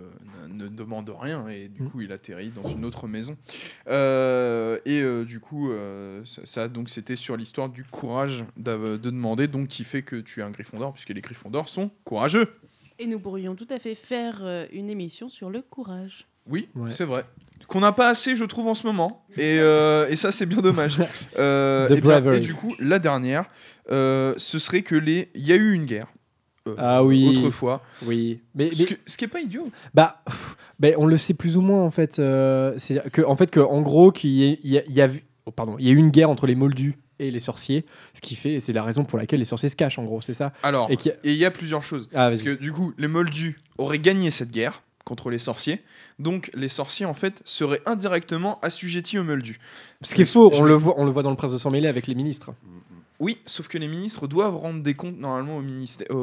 ne, 0.47 0.63
ne 0.65 0.67
demande 0.69 1.09
rien, 1.19 1.47
et 1.47 1.67
du 1.67 1.83
Mm. 1.83 1.89
coup, 1.89 2.01
il 2.01 2.11
atterrit 2.11 2.49
dans 2.51 2.63
une 2.69 2.85
autre 2.85 3.07
maison. 3.07 3.35
Euh, 3.87 4.79
et 4.85 5.01
euh, 5.01 5.23
du 5.25 5.39
coup, 5.39 5.71
euh, 5.71 6.23
ça, 6.25 6.41
ça, 6.45 6.67
donc, 6.67 6.89
c'était 6.89 7.15
sur 7.15 7.35
l'histoire 7.37 7.69
du 7.69 7.83
courage 7.83 8.45
de 8.57 8.97
demander, 8.97 9.47
donc 9.47 9.67
qui 9.67 9.83
fait 9.83 10.01
que 10.01 10.15
tu 10.17 10.39
es 10.39 10.43
un 10.43 10.51
Gryffondor, 10.51 10.93
puisque 10.93 11.09
les 11.09 11.21
Gryffondors 11.21 11.67
sont 11.69 11.89
courageux. 12.03 12.47
Et 12.99 13.07
nous 13.07 13.19
pourrions 13.19 13.55
tout 13.55 13.67
à 13.69 13.79
fait 13.79 13.95
faire 13.95 14.67
une 14.71 14.89
émission 14.89 15.27
sur 15.29 15.49
le 15.49 15.61
courage. 15.61 16.27
Oui, 16.45 16.67
Ouais. 16.75 16.89
c'est 16.89 17.05
vrai. 17.05 17.25
Qu'on 17.67 17.79
n'a 17.79 17.91
pas 17.91 18.09
assez, 18.09 18.35
je 18.35 18.43
trouve, 18.43 18.67
en 18.67 18.73
ce 18.75 18.85
moment. 18.85 19.25
Et, 19.37 19.57
euh, 19.59 20.07
et 20.09 20.15
ça, 20.15 20.31
c'est 20.31 20.45
bien 20.45 20.59
dommage. 20.61 20.97
Euh, 21.39 21.87
The 21.87 21.91
et, 21.91 21.93
bien- 21.95 22.03
bravery. 22.21 22.37
et 22.37 22.39
du 22.39 22.53
coup, 22.53 22.73
la 22.79 22.99
dernière, 22.99 23.45
euh, 23.91 24.33
ce 24.37 24.59
serait 24.59 24.81
que 24.81 24.95
les. 24.95 25.29
Il 25.35 25.45
y 25.47 25.51
a 25.53 25.55
eu 25.55 25.73
une 25.73 25.85
guerre. 25.85 26.07
Ah 26.77 27.03
oui. 27.03 27.37
Autrefois. 27.37 27.81
Oui. 28.05 28.39
Mais, 28.55 28.71
Ce, 28.71 28.83
mais- 28.83 28.89
que- 28.89 28.93
ce 29.05 29.17
qui 29.17 29.25
est 29.25 29.27
pas 29.27 29.41
idiot. 29.41 29.69
Bah, 29.93 30.23
on 30.97 31.05
le 31.07 31.17
sait 31.17 31.33
plus 31.33 31.57
ou 31.57 31.61
moins 31.61 31.81
en 31.83 31.91
fait. 31.91 32.15
c'est 32.77 33.01
que 33.11 33.21
en 33.21 33.35
fait 33.35 33.51
que 33.51 33.59
en 33.59 33.81
gros 33.81 34.11
qu'il 34.11 34.29
y, 34.31 34.77
a, 34.77 34.81
y 34.87 35.21
oh, 35.45 35.51
pardon, 35.51 35.75
il 35.79 35.85
y 35.85 35.89
a 35.89 35.91
eu 35.91 35.97
une 35.97 36.09
guerre 36.11 36.29
entre 36.29 36.45
les 36.47 36.55
Moldus 36.55 36.95
et 37.19 37.31
les 37.31 37.39
sorciers, 37.39 37.85
ce 38.15 38.21
qui 38.21 38.35
fait, 38.35 38.59
c'est 38.59 38.73
la 38.73 38.83
raison 38.83 39.03
pour 39.05 39.17
laquelle 39.19 39.39
les 39.39 39.45
sorciers 39.45 39.69
se 39.69 39.75
cachent 39.75 39.99
en 39.99 40.03
gros, 40.03 40.21
c'est 40.21 40.33
ça. 40.33 40.51
Alors, 40.63 40.89
Et 40.91 40.97
il 41.25 41.35
y 41.35 41.45
a 41.45 41.51
plusieurs 41.51 41.83
choses. 41.83 42.07
Ah, 42.13 42.29
Parce 42.29 42.41
que 42.41 42.51
du 42.55 42.71
coup, 42.71 42.93
les 42.97 43.07
Moldus 43.07 43.57
auraient 43.77 43.99
gagné 43.99 44.31
cette 44.31 44.51
guerre 44.51 44.83
contre 45.05 45.29
les 45.29 45.39
sorciers. 45.39 45.81
Donc, 46.19 46.49
les 46.53 46.69
sorciers, 46.69 47.05
en 47.05 47.13
fait, 47.13 47.41
seraient 47.45 47.81
indirectement 47.85 48.59
assujettis 48.61 49.19
aux 49.19 49.23
Moldus. 49.23 49.59
Ce 50.01 50.15
qui 50.15 50.21
est 50.21 50.25
faux, 50.25 50.51
on 50.53 50.63
le 50.63 50.73
voit, 50.75 50.93
on 50.97 51.05
le 51.05 51.11
voit 51.11 51.23
dans 51.23 51.29
le 51.31 51.35
Prince 51.35 51.53
de 51.53 51.57
sang 51.57 51.71
mêlé 51.71 51.87
avec 51.87 52.07
les 52.07 52.15
ministres. 52.15 52.51
Oui, 53.19 53.37
sauf 53.45 53.67
que 53.69 53.77
les 53.77 53.87
ministres 53.87 54.27
doivent 54.27 54.57
rendre 54.57 54.81
des 54.83 54.95
comptes 54.95 55.17
normalement 55.17 55.55
au, 55.57 55.61
ministère, 55.61 56.07
au, 56.09 56.15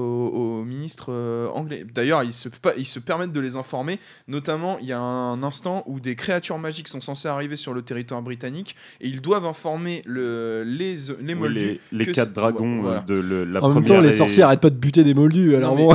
au 0.60 0.64
ministre 0.64 1.06
euh, 1.10 1.48
anglais. 1.48 1.86
D'ailleurs, 1.94 2.24
ils 2.24 2.34
se, 2.34 2.48
ils 2.76 2.84
se 2.84 2.98
permettent 2.98 3.32
de 3.32 3.40
les 3.40 3.56
informer. 3.56 3.98
Notamment, 4.28 4.76
il 4.80 4.86
y 4.86 4.92
a 4.92 5.00
un 5.00 5.42
instant 5.42 5.82
où 5.86 5.98
des 6.00 6.14
créatures 6.14 6.58
magiques 6.58 6.88
sont 6.88 7.00
censées 7.00 7.28
arriver 7.28 7.56
sur 7.56 7.72
le 7.72 7.80
territoire 7.82 8.20
britannique 8.20 8.76
et 9.00 9.08
ils 9.08 9.22
doivent 9.22 9.46
informer 9.46 10.02
le, 10.04 10.62
les, 10.66 10.96
les 11.20 11.32
Oui, 11.32 11.34
Moldus. 11.36 11.58
les, 11.92 11.98
les 11.98 12.06
que 12.06 12.10
quatre 12.10 12.32
dragons 12.34 12.82
voilà. 12.82 12.98
euh, 12.98 13.02
de 13.02 13.14
le- 13.14 13.44
la 13.44 13.62
en 13.62 13.68
même 13.68 13.82
première 13.84 14.00
temps, 14.00 14.06
les 14.06 14.12
et- 14.14 14.18
sorciers 14.18 14.42
arrêtent 14.42 14.60
pas 14.60 14.68
de 14.70 14.76
buter 14.76 15.02
des 15.04 15.14
Moldus. 15.14 15.56
Alors 15.56 15.76
mais- 15.76 15.84
bon. 15.86 15.94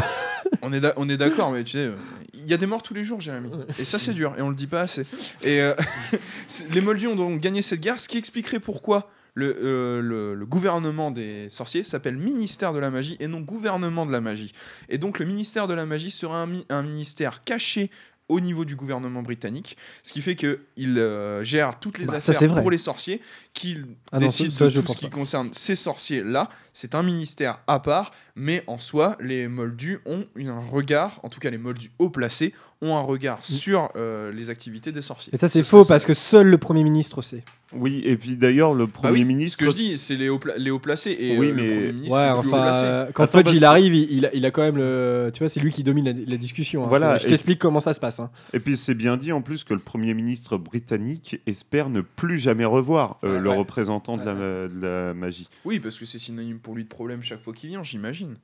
On 0.62 0.74
est 0.74 0.82
on 0.98 1.08
est 1.10 1.18
d'accord, 1.18 1.52
mais 1.52 1.64
tu 1.64 1.72
sais, 1.74 1.90
il 2.34 2.46
y 2.50 2.54
a 2.54 2.58
des 2.58 2.66
morts 2.68 2.84
tous 2.84 2.94
les 2.94 3.04
jours, 3.04 3.22
Jérémy. 3.22 3.50
Et 3.80 3.86
ça, 3.86 4.00
c'est 4.00 4.14
dur, 4.14 4.34
et 4.38 4.42
on 4.42 4.50
le 4.50 4.56
dit 4.56 4.68
pas 4.68 4.82
assez. 4.82 5.04
Et 5.44 5.62
euh, 5.62 5.74
c'est- 6.48 6.74
les 6.74 6.82
Moldus 6.82 7.08
ont 7.08 7.16
donc 7.16 7.40
gagné 7.42 7.62
cette 7.62 7.82
guerre, 7.82 8.00
ce 8.00 8.08
qui 8.08 8.18
expliquerait 8.18 8.60
pourquoi 8.60 9.10
le, 9.34 9.54
euh, 9.64 10.02
le- 10.02 10.34
le 10.36 10.46
gouvernement 10.46 11.12
des 11.12 11.50
sorciers 11.50 11.84
s'appelle 11.84 12.16
ministère 12.18 12.72
de 12.74 12.80
la 12.80 12.90
magie 12.90 13.18
et 13.20 13.28
non 13.28 13.42
gouvernement 13.42 14.06
de 14.06 14.12
la 14.12 14.22
magie. 14.22 14.54
Et 14.90 14.98
donc, 14.98 15.20
le 15.20 15.26
ministère 15.26 15.68
de 15.68 15.74
la 15.74 15.86
magie 15.86 16.12
sera 16.12 16.38
un, 16.42 16.48
mi- 16.48 16.66
un 16.70 16.84
ministère 16.84 17.44
caché 17.44 17.92
au 18.28 18.40
niveau 18.40 18.66
du 18.66 18.76
gouvernement 18.76 19.22
britannique, 19.22 19.78
ce 20.02 20.12
qui 20.14 20.20
fait 20.22 20.36
qu'il 20.36 20.58
euh, 20.98 21.44
gère 21.44 21.80
toutes 21.80 22.00
les 22.00 22.06
Bah, 22.06 22.16
affaires 22.16 22.56
pour 22.56 22.72
les 22.72 22.80
sorciers, 22.80 23.22
qu'il 23.54 23.86
Ah 24.12 24.20
non, 24.20 24.26
décide 24.26 24.52
ça, 24.52 24.70
ça, 24.72 24.76
de 24.76 24.82
tout 24.82 24.94
ce 24.94 24.98
qui 24.98 25.10
pas. 25.10 25.16
concerne 25.18 25.50
ces 25.54 25.76
sorciers-là. 25.76 26.50
C'est 26.78 26.94
un 26.94 27.04
ministère 27.04 27.62
à 27.68 27.80
part, 27.80 28.12
mais 28.36 28.62
en 28.68 28.80
soi, 28.80 29.16
les 29.22 29.48
moldus 29.48 30.00
ont 30.06 30.26
un 30.38 30.60
regard, 30.60 31.22
en 31.24 31.30
tout 31.30 31.40
cas 31.40 31.50
les 31.50 31.58
moldus 31.58 31.90
haut 32.00 32.10
placés, 32.10 32.54
ont 32.82 32.98
un 32.98 33.02
regard 33.02 33.40
sur 33.46 33.90
euh, 33.96 34.34
les 34.34 34.50
activités 34.50 34.92
des 34.92 35.02
sorciers. 35.02 35.32
Mm. 35.32 35.36
Et 35.36 35.38
ça, 35.40 35.48
c'est 35.48 35.64
Ce 35.64 35.70
faux 35.70 35.86
parce 35.86 36.06
que 36.06 36.14
seul 36.14 36.48
le 36.48 36.58
Premier 36.58 36.84
ministre 36.84 37.22
sait. 37.22 37.44
Oui, 37.74 38.02
et 38.06 38.16
puis 38.16 38.36
d'ailleurs, 38.36 38.74
le 38.74 38.86
Bah 38.86 38.92
Premier 38.94 39.12
oui, 39.20 39.26
ministre. 39.26 39.58
Ce 39.60 39.66
que 39.66 39.72
je 39.72 39.76
dis, 39.76 39.98
c'est 39.98 40.16
les 40.16 40.30
les 40.58 40.70
hauts 40.72 40.80
placés. 40.80 41.16
Et 41.20 41.38
Oui, 41.38 41.48
euh, 41.50 41.54
mais- 41.56 41.64
le 41.64 41.74
Premier 41.76 41.92
ministre, 41.94 42.16
Ouais, 42.16 42.22
c'est 42.24 42.28
le 42.30 42.40
plus 42.42 42.50
haut 42.50 42.54
enfin, 42.54 42.64
placé. 42.64 42.82
euh, 42.86 43.06
quand 43.14 43.24
Attends, 43.24 43.38
Fudge 43.40 43.52
il 43.54 43.66
arrive, 43.66 43.96
il, 43.96 44.12
il 44.12 44.26
a, 44.26 44.36
il 44.36 44.46
a 44.46 44.52
quand 44.52 44.62
même 44.62 44.78
le. 44.78 45.32
Tu 45.34 45.40
vois, 45.40 45.50
c'est 45.50 45.60
lui 45.62 45.72
qui 45.72 45.84
domine 45.84 46.06
la, 46.06 46.14
la 46.14 46.38
discussion. 46.38 46.84
hein. 46.84 46.88
Voilà, 46.90 47.18
Je 47.18 47.26
t'explique 47.26 47.60
comment 47.60 47.80
ça 47.80 47.94
se 47.94 48.00
passe. 48.02 48.20
hein. 48.20 48.30
Et 48.54 48.60
puis 48.60 48.76
c'est 48.78 48.94
bien 48.94 49.16
dit 49.18 49.32
en 49.32 49.42
plus 49.42 49.64
que 49.64 49.74
le 49.74 49.80
Premier 49.80 50.14
ministre 50.14 50.58
britannique 50.58 51.42
espère 51.48 51.90
ne 51.90 52.02
plus 52.02 52.38
jamais 52.40 52.66
revoir 52.66 53.18
euh, 53.24 53.34
Ouais, 53.36 53.40
le 53.40 53.50
ouais. 53.50 53.56
représentant 53.58 54.18
de 54.18 54.24
la, 54.26 54.34
de 54.34 54.80
la 54.82 55.14
magie. 55.14 55.48
Oui, 55.66 55.80
parce 55.80 55.98
que 55.98 56.06
c'est 56.06 56.20
synonyme 56.20 56.60
pour 56.66 56.76
lui 56.76 56.84
de 56.84 56.90
problème 56.90 57.22
chaque 57.22 57.42
fois 57.44 57.54
qu'il 57.54 57.70
vient, 57.70 57.84
j'imagine. 57.84 58.36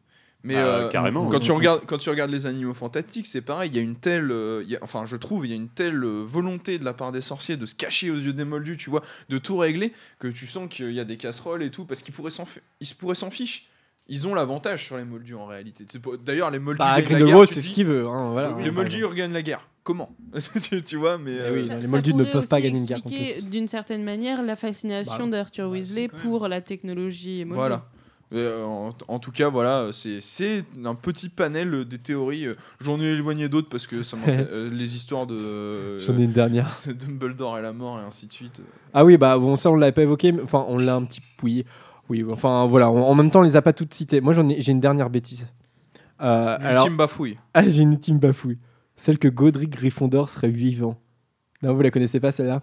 Mais 0.43 0.55
Ah, 0.55 0.59
euh, 0.65 0.89
carrément, 0.89 1.27
quand 1.27 1.37
oui. 1.39 1.43
tu 1.43 1.51
regardes 1.51 1.85
quand 1.87 1.97
tu 1.97 2.09
regardes 2.11 2.29
les 2.31 2.45
animaux 2.45 2.73
fantastiques, 2.75 3.25
c'est 3.27 3.41
pareil. 3.41 3.69
Il 3.71 3.75
y 3.75 3.79
a 3.79 3.81
une 3.83 3.95
telle, 3.95 4.31
euh, 4.31 4.61
il 4.63 4.71
y 4.71 4.75
a- 4.75 4.79
enfin, 4.81 5.05
je 5.05 5.15
trouve, 5.15 5.45
il 5.45 5.49
y 5.49 5.53
a 5.53 5.55
une 5.55 5.69
telle 5.69 6.03
euh, 6.03 6.23
volonté 6.25 6.77
de 6.79 6.85
la 6.85 6.93
part 6.93 7.11
des 7.11 7.21
sorciers 7.21 7.57
de 7.57 7.65
se 7.65 7.73
cacher 7.75 8.09
aux 8.11 8.15
yeux 8.17 8.33
des 8.33 8.45
moldus, 8.45 8.77
tu 8.77 8.89
vois, 8.91 9.01
de 9.29 9.37
tout 9.39 9.57
régler, 9.57 9.91
que 10.19 10.27
tu 10.27 10.45
sens 10.47 10.67
qu'il 10.69 10.91
y 10.93 10.99
a 10.99 11.03
des 11.03 11.17
casseroles 11.17 11.61
et 11.63 11.69
tout, 11.71 11.85
parce 11.85 12.01
qu'ils 12.03 12.13
pourraient 12.13 12.31
s'en, 12.31 12.47
ils 12.79 12.87
se 12.87 12.95
pourraient 12.95 13.15
s'en 13.15 13.29
ficher. 13.31 13.63
Ils 14.07 14.25
ont 14.27 14.33
l'avantage 14.35 14.83
sur 14.85 14.97
les 14.97 15.03
moldus 15.05 15.35
en 15.35 15.45
réalité. 15.45 15.85
D'ailleurs, 16.25 16.49
les 16.51 16.59
moldus 16.59 16.79
Bah, 16.79 16.99
gagnent 17.01 17.19
la 17.19 17.25
guerre. 17.25 17.47
C'est 17.47 17.61
ce 17.61 17.69
qu'il 17.69 17.85
veut. 17.85 18.07
hein, 18.07 18.31
voilà, 18.31 18.55
les 18.61 18.69
hein, 18.69 18.71
moldus 18.71 19.05
gagnent 19.15 19.33
la 19.33 19.41
guerre. 19.43 19.67
Comment 19.83 20.15
tu, 20.63 20.81
tu 20.83 20.95
vois, 20.97 21.17
mais 21.19 21.37
oui, 21.51 21.67
Ça- 21.67 21.77
les 21.77 21.87
Moldus 21.87 22.13
ne 22.13 22.23
peuvent 22.23 22.47
pas 22.47 22.61
gagner 22.61 22.77
une 22.79 22.85
guerre 22.85 22.97
expliquer, 22.99 23.41
D'une 23.41 23.67
certaine 23.67 24.03
manière, 24.03 24.43
la 24.43 24.55
fascination 24.55 25.25
Bah, 25.27 25.37
d'Arthur 25.37 25.69
Weasley 25.69 26.07
pour 26.07 26.47
la 26.47 26.61
technologie 26.61 27.45
moldue. 27.45 27.55
Voilà. 27.55 27.89
Euh, 28.33 28.63
en, 28.63 28.93
en 29.09 29.19
tout 29.19 29.31
cas, 29.31 29.49
voilà, 29.49 29.89
c'est 29.91 30.21
c'est 30.21 30.63
un 30.85 30.95
petit 30.95 31.27
panel 31.27 31.73
euh, 31.73 31.83
des 31.85 31.97
théories. 31.97 32.47
euh, 32.47 32.55
J'en 32.79 32.99
ai 33.01 33.05
éloigné 33.05 33.49
d'autres 33.49 33.67
parce 33.69 33.87
que 33.87 34.03
ça 34.03 34.17
euh, 34.27 34.69
les 34.71 34.95
histoires 34.95 35.27
de 35.27 35.35
euh, 35.35 35.99
J'en 35.99 36.17
ai 36.17 36.23
une 36.23 36.31
dernière. 36.31 36.73
de 36.87 36.93
Dumbledore 36.93 37.57
et 37.59 37.61
la 37.61 37.73
mort 37.73 37.99
et 37.99 38.03
ainsi 38.03 38.27
de 38.27 38.33
suite. 38.33 38.61
Ah 38.93 39.03
oui, 39.03 39.17
bah 39.17 39.37
bon, 39.37 39.55
ça 39.57 39.69
on 39.69 39.75
l'avait 39.75 39.91
pas 39.91 40.03
évoqué, 40.03 40.31
mais 40.31 40.41
enfin 40.43 40.63
on 40.69 40.77
l'a 40.77 40.95
un 40.95 41.03
petit 41.03 41.19
oui, 41.43 41.65
oui, 42.09 42.23
enfin 42.31 42.65
voilà, 42.67 42.89
on- 42.89 43.03
en 43.03 43.15
même 43.15 43.31
temps 43.31 43.39
on 43.39 43.43
les 43.43 43.55
a 43.57 43.61
pas 43.61 43.73
toutes 43.73 43.93
citées. 43.93 44.21
Moi 44.21 44.33
j'en 44.33 44.47
ai, 44.47 44.61
j'ai 44.61 44.71
une 44.71 44.79
dernière 44.79 45.09
bêtise. 45.09 45.45
Euh, 46.21 46.57
Une 46.59 46.65
alors- 46.65 46.85
ultime 46.85 46.97
bafouille. 46.97 47.35
Ah 47.53 47.67
j'ai 47.67 47.81
une 47.81 47.93
ultime 47.93 48.17
bafouille. 48.19 48.59
Celle 48.95 49.17
que 49.17 49.27
Godric 49.27 49.71
Gryffondor 49.71 50.29
serait 50.29 50.49
vivant. 50.49 50.95
Non, 51.63 51.73
vous 51.73 51.81
la 51.81 51.91
connaissez 51.91 52.19
pas 52.19 52.31
celle-là? 52.31 52.61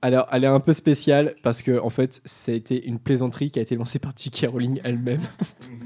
Alors, 0.00 0.28
elle 0.32 0.44
est 0.44 0.48
un 0.48 0.60
peu 0.60 0.72
spéciale 0.72 1.34
parce 1.42 1.62
que 1.62 1.80
en 1.80 1.90
fait, 1.90 2.20
ça 2.24 2.52
a 2.52 2.54
été 2.54 2.86
une 2.86 2.98
plaisanterie 2.98 3.50
qui 3.50 3.58
a 3.58 3.62
été 3.62 3.74
lancée 3.74 3.98
par 3.98 4.12
J.K. 4.16 4.46
Rowling 4.50 4.80
elle-même. 4.84 5.22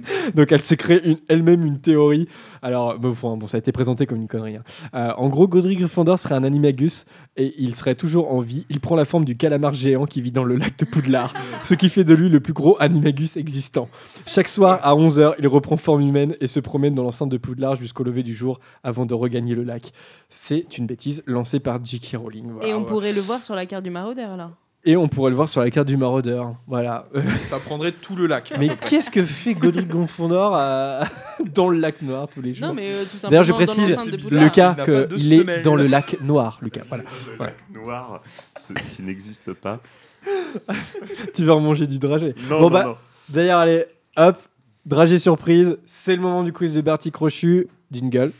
Donc, 0.34 0.52
elle 0.52 0.62
s'est 0.62 0.76
créée 0.76 1.18
elle-même 1.28 1.64
une 1.64 1.78
théorie. 1.80 2.28
Alors, 2.62 2.98
bon, 2.98 3.12
bon, 3.36 3.46
ça 3.46 3.56
a 3.56 3.58
été 3.58 3.72
présenté 3.72 4.06
comme 4.06 4.18
une 4.18 4.28
connerie. 4.28 4.56
hein. 4.56 4.62
Euh, 4.94 5.12
en 5.16 5.28
gros, 5.28 5.48
Godric 5.48 5.78
Gryffondor 5.78 6.18
serait 6.18 6.34
un 6.34 6.44
animagus 6.44 7.06
et 7.36 7.52
il 7.58 7.74
serait 7.74 7.94
toujours 7.94 8.32
en 8.32 8.40
vie. 8.40 8.66
Il 8.70 8.78
prend 8.80 8.94
la 8.94 9.04
forme 9.04 9.24
du 9.24 9.36
calamar 9.36 9.74
géant 9.74 10.04
qui 10.06 10.20
vit 10.20 10.32
dans 10.32 10.44
le 10.44 10.54
lac 10.56 10.78
de 10.78 10.84
Poudlard, 10.84 11.32
ce 11.64 11.74
qui 11.74 11.88
fait 11.88 12.04
de 12.04 12.14
lui 12.14 12.28
le 12.28 12.40
plus 12.40 12.52
gros 12.52 12.76
animagus 12.80 13.36
existant. 13.36 13.88
Chaque 14.26 14.48
soir 14.48 14.78
à 14.82 14.94
11h, 14.94 15.34
il 15.38 15.48
reprend 15.48 15.76
forme 15.76 16.02
humaine 16.02 16.36
et 16.40 16.46
se 16.46 16.60
promène 16.60 16.94
dans 16.94 17.02
l'enceinte 17.02 17.30
de 17.30 17.36
Poudlard 17.38 17.76
jusqu'au 17.76 18.04
lever 18.04 18.22
du 18.22 18.34
jour 18.34 18.60
avant 18.84 19.06
de 19.06 19.14
regagner 19.14 19.54
le 19.54 19.64
lac. 19.64 19.92
C'est 20.28 20.78
une 20.78 20.86
bêtise 20.86 21.22
lancée 21.26 21.58
par 21.60 21.84
J.K. 21.84 22.16
Rowling. 22.16 22.50
Voilà, 22.52 22.68
Et 22.68 22.74
on 22.74 22.80
ouais. 22.80 22.86
pourrait 22.86 23.12
le 23.12 23.20
voir 23.20 23.42
sur 23.42 23.54
la 23.54 23.66
carte 23.66 23.82
du 23.84 23.90
maraudeur, 23.90 24.36
là. 24.36 24.52
Et 24.84 24.96
on 24.96 25.06
pourrait 25.06 25.30
le 25.30 25.36
voir 25.36 25.48
sur 25.48 25.60
la 25.60 25.70
carte 25.70 25.86
du 25.86 25.96
maraudeur. 25.96 26.56
Voilà. 26.66 27.06
Ça 27.44 27.58
prendrait 27.60 27.92
tout 27.92 28.16
le 28.16 28.26
lac. 28.26 28.52
Mais 28.58 28.68
qu'est-ce 28.68 29.10
que 29.10 29.22
fait 29.22 29.54
Godric 29.54 29.86
Gryffondor 29.86 30.56
à- 30.56 31.04
dans 31.54 31.68
le 31.68 31.78
lac 31.78 32.02
noir 32.02 32.26
tous 32.32 32.42
les 32.42 32.52
jours 32.52 32.66
Non, 32.66 32.74
mais, 32.74 32.90
euh, 32.90 33.04
tout 33.04 33.28
D'ailleurs, 33.28 33.44
je 33.44 33.52
précise, 33.52 33.94
pas 33.94 34.04
de 34.10 35.14
qu'il 35.14 35.32
est 35.32 35.62
dans 35.62 35.76
le 35.76 35.86
lac 35.86 36.20
noir, 36.22 36.58
Lucas. 36.62 36.82
Voilà. 36.88 37.04
Le 37.38 37.44
lac 37.44 37.54
noir, 37.72 38.22
ce 38.58 38.72
qui 38.72 39.02
n'existe 39.02 39.52
pas. 39.52 39.78
tu 41.34 41.44
vas 41.44 41.56
manger 41.60 41.86
du 41.86 42.00
dragé? 42.00 42.34
Non, 42.48 42.56
bon, 42.56 42.60
non, 42.62 42.70
bah, 42.70 42.84
non. 42.84 42.96
d'ailleurs, 43.28 43.60
allez, 43.60 43.84
hop, 44.16 44.36
dragé 44.84 45.20
surprise. 45.20 45.78
C'est 45.86 46.16
le 46.16 46.22
moment 46.22 46.42
du 46.42 46.52
quiz 46.52 46.74
de 46.74 46.80
Bertie 46.80 47.12
Crochu. 47.12 47.68
Jingle. 47.92 48.32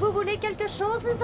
Vous 0.00 0.10
voulez 0.10 0.38
quelque 0.38 0.66
chose, 0.68 1.02
les 1.04 1.22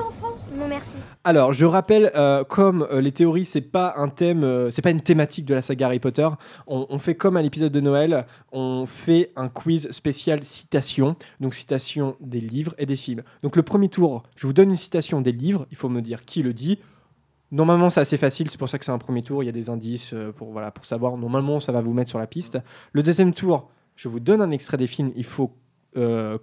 Alors, 1.25 1.53
je 1.53 1.65
rappelle, 1.65 2.11
euh, 2.15 2.45
comme 2.45 2.87
euh, 2.91 3.01
les 3.01 3.13
théories, 3.13 3.45
c'est 3.45 3.61
pas 3.61 3.95
un 3.97 4.09
thème, 4.09 4.45
euh, 4.45 4.71
c'est 4.71 4.83
pas 4.83 4.91
une 4.91 5.01
thématique 5.01 5.45
de 5.45 5.55
la 5.55 5.63
saga 5.63 5.87
Harry 5.87 5.99
Potter. 5.99 6.29
On, 6.67 6.99
fait 6.99 7.15
comme 7.15 7.37
à 7.37 7.43
l'épisode 7.43 7.73
de 7.73 7.81
Noël, 7.81 8.27
on 8.53 8.87
fait 8.87 9.33
un 9.37 9.49
quiz 9.49 9.91
spécial 9.91 10.45
citation, 10.45 11.17
donc 11.41 11.55
citation 11.55 12.17
des 12.21 12.41
livres 12.41 12.75
et 12.79 12.87
des 12.87 12.97
films. 12.97 13.23
Donc 13.43 13.57
le 13.57 13.63
premier 13.63 13.89
tour, 13.89 14.23
je 14.37 14.47
vous 14.47 14.53
donne 14.53 14.71
une 14.71 14.77
citation 14.77 15.21
des 15.21 15.33
livres, 15.33 15.67
il 15.71 15.77
faut 15.77 15.89
me 15.89 16.03
dire 16.03 16.25
qui 16.25 16.43
le 16.43 16.53
dit. 16.53 16.79
Normalement, 17.53 17.91
c'est 17.91 18.01
assez 18.01 18.17
facile, 18.17 18.51
c'est 18.51 18.59
pour 18.59 18.69
ça 18.69 18.79
que 18.79 18.85
c'est 18.85 18.93
un 18.93 18.99
premier 18.99 19.23
tour. 19.23 19.43
Il 19.43 19.47
y 19.47 19.49
a 19.49 19.53
des 19.53 19.71
indices 19.71 20.15
pour 20.37 20.53
voilà 20.53 20.71
pour 20.71 20.85
savoir. 20.85 21.17
Normalement, 21.17 21.59
ça 21.59 21.73
va 21.73 21.81
vous 21.81 21.93
mettre 21.93 22.11
sur 22.11 22.19
la 22.19 22.29
piste. 22.29 22.59
Le 22.93 23.03
deuxième 23.03 23.33
tour, 23.33 23.71
je 23.97 24.09
vous 24.09 24.21
donne 24.21 24.41
un 24.41 24.51
extrait 24.51 24.77
des 24.77 24.87
films. 24.87 25.11
Il 25.17 25.25
faut 25.25 25.53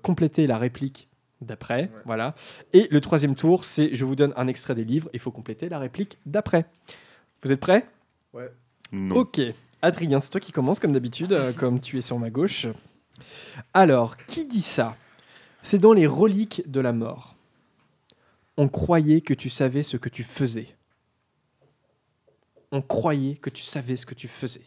compléter 0.02 0.48
la 0.48 0.58
réplique 0.58 1.08
d'après. 1.42 1.90
Voilà. 2.06 2.36
Et 2.74 2.88
le 2.92 3.02
troisième 3.02 3.36
tour, 3.36 3.64
c'est 3.64 3.94
je 3.96 4.06
vous 4.06 4.16
donne 4.16 4.34
un 4.36 4.48
extrait 4.48 4.76
des 4.76 4.84
livres. 4.84 5.10
Il 5.14 5.20
faut 5.20 5.32
compléter 5.32 5.70
la 5.70 5.80
réplique 5.80 6.18
d'après. 6.26 6.66
Vous 7.44 7.52
êtes 7.52 7.60
prêts? 7.60 7.88
Ouais. 8.34 8.52
Non. 8.92 9.18
Ok. 9.18 9.42
Adrien, 9.82 10.20
c'est 10.20 10.32
toi 10.32 10.42
qui 10.42 10.52
commence 10.52 10.80
comme 10.80 10.92
d'habitude, 10.92 11.34
euh, 11.34 11.54
comme 11.58 11.80
tu 11.80 11.98
es 11.98 12.02
sur 12.02 12.18
ma 12.20 12.30
gauche. 12.30 12.68
Alors, 13.74 14.18
qui 14.26 14.46
dit 14.46 14.62
ça? 14.62 14.96
C'est 15.64 15.80
dans 15.80 15.94
les 15.94 16.08
reliques 16.08 16.64
de 16.70 16.80
la 16.80 16.94
mort. 16.94 17.36
On 18.58 18.70
croyait 18.70 19.22
que 19.22 19.34
tu 19.34 19.50
savais 19.50 19.84
ce 19.84 19.98
que 19.98 20.10
tu 20.10 20.24
faisais. 20.24 20.76
On 22.72 22.82
croyait 22.82 23.36
que 23.36 23.50
tu 23.50 23.64
savais 23.64 23.98
ce 23.98 24.06
que 24.06 24.16
tu 24.16 24.28
faisais. 24.28 24.64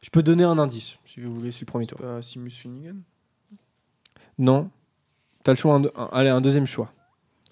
Je 0.00 0.10
peux 0.10 0.22
donner 0.22 0.44
un 0.44 0.58
indice, 0.58 0.96
si 1.04 1.20
vous 1.20 1.34
voulez, 1.34 1.52
c'est 1.52 1.62
le 1.62 1.66
premier 1.66 1.86
tour. 1.86 1.98
Pas 1.98 2.22
Simus 2.22 2.50
Finnegan? 2.50 2.96
Non. 4.38 4.70
T'as 5.46 5.52
le 5.52 5.56
choix. 5.56 5.76
Un, 5.76 5.84
un- 5.84 6.08
allez, 6.10 6.28
un 6.28 6.40
deuxième 6.40 6.66
choix. 6.66 6.92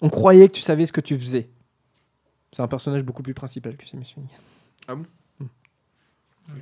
On 0.01 0.09
croyait 0.09 0.49
que 0.49 0.53
tu 0.53 0.59
savais 0.61 0.85
ce 0.85 0.91
que 0.91 0.99
tu 0.99 1.17
faisais. 1.17 1.49
C'est 2.51 2.61
un 2.61 2.67
personnage 2.67 3.03
beaucoup 3.03 3.23
plus 3.23 3.33
principal 3.33 3.77
que 3.77 3.87
Seamus 3.87 4.03
Finnegan. 4.13 4.33
Ah 4.89 4.95
bon 4.95 5.05
Hmm. 5.39 5.45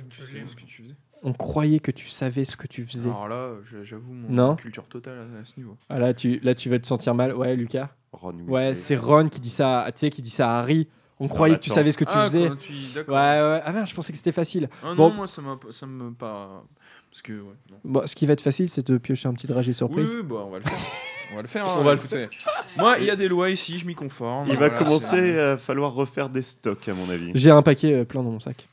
Tu 0.08 0.20
sais 0.22 0.26
ce 0.46 0.54
que 0.56 0.62
tu 0.64 0.82
faisais 0.82 0.94
On 1.24 1.32
croyait 1.32 1.80
que 1.80 1.90
tu 1.90 2.06
savais 2.08 2.44
ce 2.44 2.56
que 2.56 2.66
tu 2.68 2.84
faisais. 2.86 3.08
Alors 3.10 3.26
là, 3.28 3.50
j'avoue, 3.82 4.12
mon 4.12 4.28
Non. 4.30 4.54
culture 4.56 4.86
totale 4.88 5.26
à, 5.40 5.44
ce 5.44 5.56
niveau. 5.58 5.76
Ah, 5.88 5.98
là, 5.98 6.14
tu, 6.14 6.38
là, 6.38 6.54
tu 6.54 6.70
vas 6.70 6.78
te 6.78 6.86
sentir 6.86 7.14
mal. 7.16 7.34
Ouais, 7.34 7.56
Lucas 7.56 7.90
Ron 8.12 8.38
Ouais, 8.46 8.76
c'est 8.76 8.94
Ron 8.96 9.28
qui 9.28 9.40
dit 9.40 9.50
ça, 9.50 9.82
à- 9.82 9.90
tu 9.92 9.98
sais, 9.98 10.10
qui 10.10 10.22
dit 10.22 10.30
ça 10.30 10.56
à 10.56 10.60
Harry. 10.60 10.88
On 11.20 11.26
croyait 11.28 11.56
que 11.56 11.60
tu 11.62 11.70
savais 11.70 11.90
ce 11.92 11.98
que 11.98 12.04
tu 12.04 12.10
Ah, 12.14 12.26
faisais. 12.26 12.48
tu- 12.56 12.72
Ouais, 12.72 13.04
ouais. 13.08 13.60
Ah 13.64 13.72
merde, 13.72 13.86
je 13.88 13.94
pensais 13.94 14.12
que 14.12 14.16
c'était 14.16 14.32
facile. 14.32 14.68
Ah 14.82 14.90
non, 14.90 14.94
bon, 14.96 15.10
moi 15.10 15.26
ça, 15.26 15.42
ça 15.70 15.86
me 15.86 16.12
pas. 16.12 16.64
Parce 17.10 17.22
que, 17.22 17.32
ouais, 17.32 17.54
non. 17.70 17.76
bon, 17.84 18.06
ce 18.06 18.14
qui 18.14 18.24
va 18.26 18.32
être 18.32 18.40
facile, 18.40 18.68
c'est 18.70 18.86
de 18.86 18.96
piocher 18.98 19.28
un 19.28 19.34
petit 19.34 19.46
dragé 19.46 19.70
Oui, 19.70 19.74
surprise. 19.74 20.14
oui, 20.14 20.22
bah, 20.22 20.36
on 20.46 20.50
va 20.50 20.58
le 20.60 20.64
faire. 20.64 20.72
On 21.32 21.36
va 21.36 21.42
le 21.42 21.48
faire. 21.48 21.66
On 21.66 21.80
hein, 21.80 21.82
va 21.82 21.92
le 21.92 21.98
écoutez. 21.98 22.28
Moi, 22.76 22.96
il 23.00 23.06
y 23.06 23.10
a 23.10 23.16
des 23.16 23.28
lois 23.28 23.50
ici, 23.50 23.78
je 23.78 23.86
m'y 23.86 23.94
conforme. 23.94 24.48
Il 24.48 24.56
va 24.56 24.70
commencer 24.70 25.38
à 25.38 25.56
falloir 25.58 25.92
refaire 25.92 26.28
des 26.28 26.42
stocks, 26.42 26.88
à 26.88 26.94
mon 26.94 27.08
avis. 27.10 27.32
J'ai 27.34 27.50
un 27.50 27.62
paquet 27.62 27.92
euh, 27.92 28.04
plein 28.04 28.22
dans 28.22 28.30
mon 28.30 28.40
sac. 28.40 28.68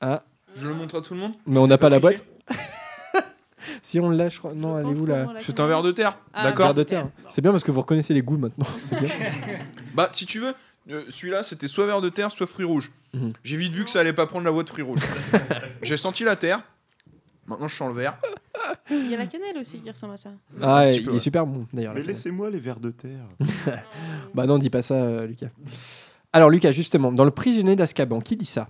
Ah, 0.00 0.22
Je 0.54 0.68
le 0.68 0.74
montre 0.74 0.96
à 0.96 1.02
tout 1.02 1.14
le 1.14 1.20
monde 1.20 1.32
mais 1.46 1.58
on 1.58 1.66
n'a 1.66 1.78
pas 1.78 1.88
la 1.88 1.98
boîte. 1.98 2.24
si 3.82 3.98
on 3.98 4.10
l'a, 4.10 4.28
je 4.28 4.38
crois. 4.38 4.54
Non, 4.54 4.78
elle 4.78 4.86
est 4.86 5.00
où 5.00 5.06
là 5.06 5.26
C'est 5.40 5.58
un 5.60 5.66
verre 5.66 5.82
de 5.82 5.92
terre, 5.92 6.18
Ah, 6.32 6.44
d'accord 6.44 6.66
Verre 6.66 6.74
de 6.74 6.82
terre. 6.84 7.08
C'est 7.28 7.42
bien 7.42 7.50
parce 7.50 7.64
que 7.64 7.70
vous 7.70 7.80
reconnaissez 7.80 8.14
les 8.14 8.22
goûts 8.22 8.38
maintenant. 8.38 8.66
C'est 8.78 9.00
bien. 9.00 9.10
Bah, 9.94 10.08
si 10.12 10.26
tu 10.26 10.38
veux, 10.38 10.54
euh, 10.90 11.02
celui-là, 11.08 11.42
c'était 11.42 11.66
soit 11.66 11.86
verre 11.86 12.00
de 12.00 12.08
terre, 12.08 12.30
soit 12.30 12.46
fruits 12.46 12.64
rouges. 12.64 12.92
Mhm. 13.14 13.32
J'ai 13.42 13.56
vite 13.56 13.72
vu 13.72 13.84
que 13.84 13.90
ça 13.90 14.00
allait 14.00 14.12
pas 14.12 14.26
prendre 14.26 14.44
la 14.44 14.52
voie 14.52 14.62
de 14.62 14.68
fruits 14.68 14.84
rouges. 14.84 15.00
J'ai 15.82 15.96
senti 15.96 16.22
la 16.22 16.36
terre. 16.36 16.62
Maintenant, 17.48 17.66
je 17.66 17.74
sens 17.74 17.88
le 17.88 17.94
verre. 17.94 18.18
Il 18.90 19.10
y 19.10 19.14
a 19.14 19.16
la 19.16 19.26
cannelle 19.26 19.56
aussi 19.58 19.78
qui 19.80 19.90
ressemble 19.90 20.14
à 20.14 20.16
ça. 20.18 20.30
Ah, 20.60 20.90
il 20.90 21.02
peu, 21.02 21.10
est 21.10 21.14
ouais. 21.14 21.20
super 21.20 21.46
bon 21.46 21.66
d'ailleurs. 21.72 21.94
Mais 21.94 22.00
la 22.00 22.06
laissez-moi 22.08 22.50
les 22.50 22.58
vers 22.58 22.78
de 22.78 22.90
terre. 22.90 23.24
Bah 24.34 24.46
non, 24.46 24.58
dis 24.58 24.68
pas 24.68 24.82
ça, 24.82 24.94
euh, 24.94 25.26
Lucas. 25.26 25.48
Alors, 26.34 26.50
Lucas, 26.50 26.72
justement, 26.72 27.10
dans 27.10 27.24
Le 27.24 27.30
prisonnier 27.30 27.74
d'Azkaban, 27.74 28.20
qui 28.20 28.36
dit 28.36 28.44
ça? 28.44 28.68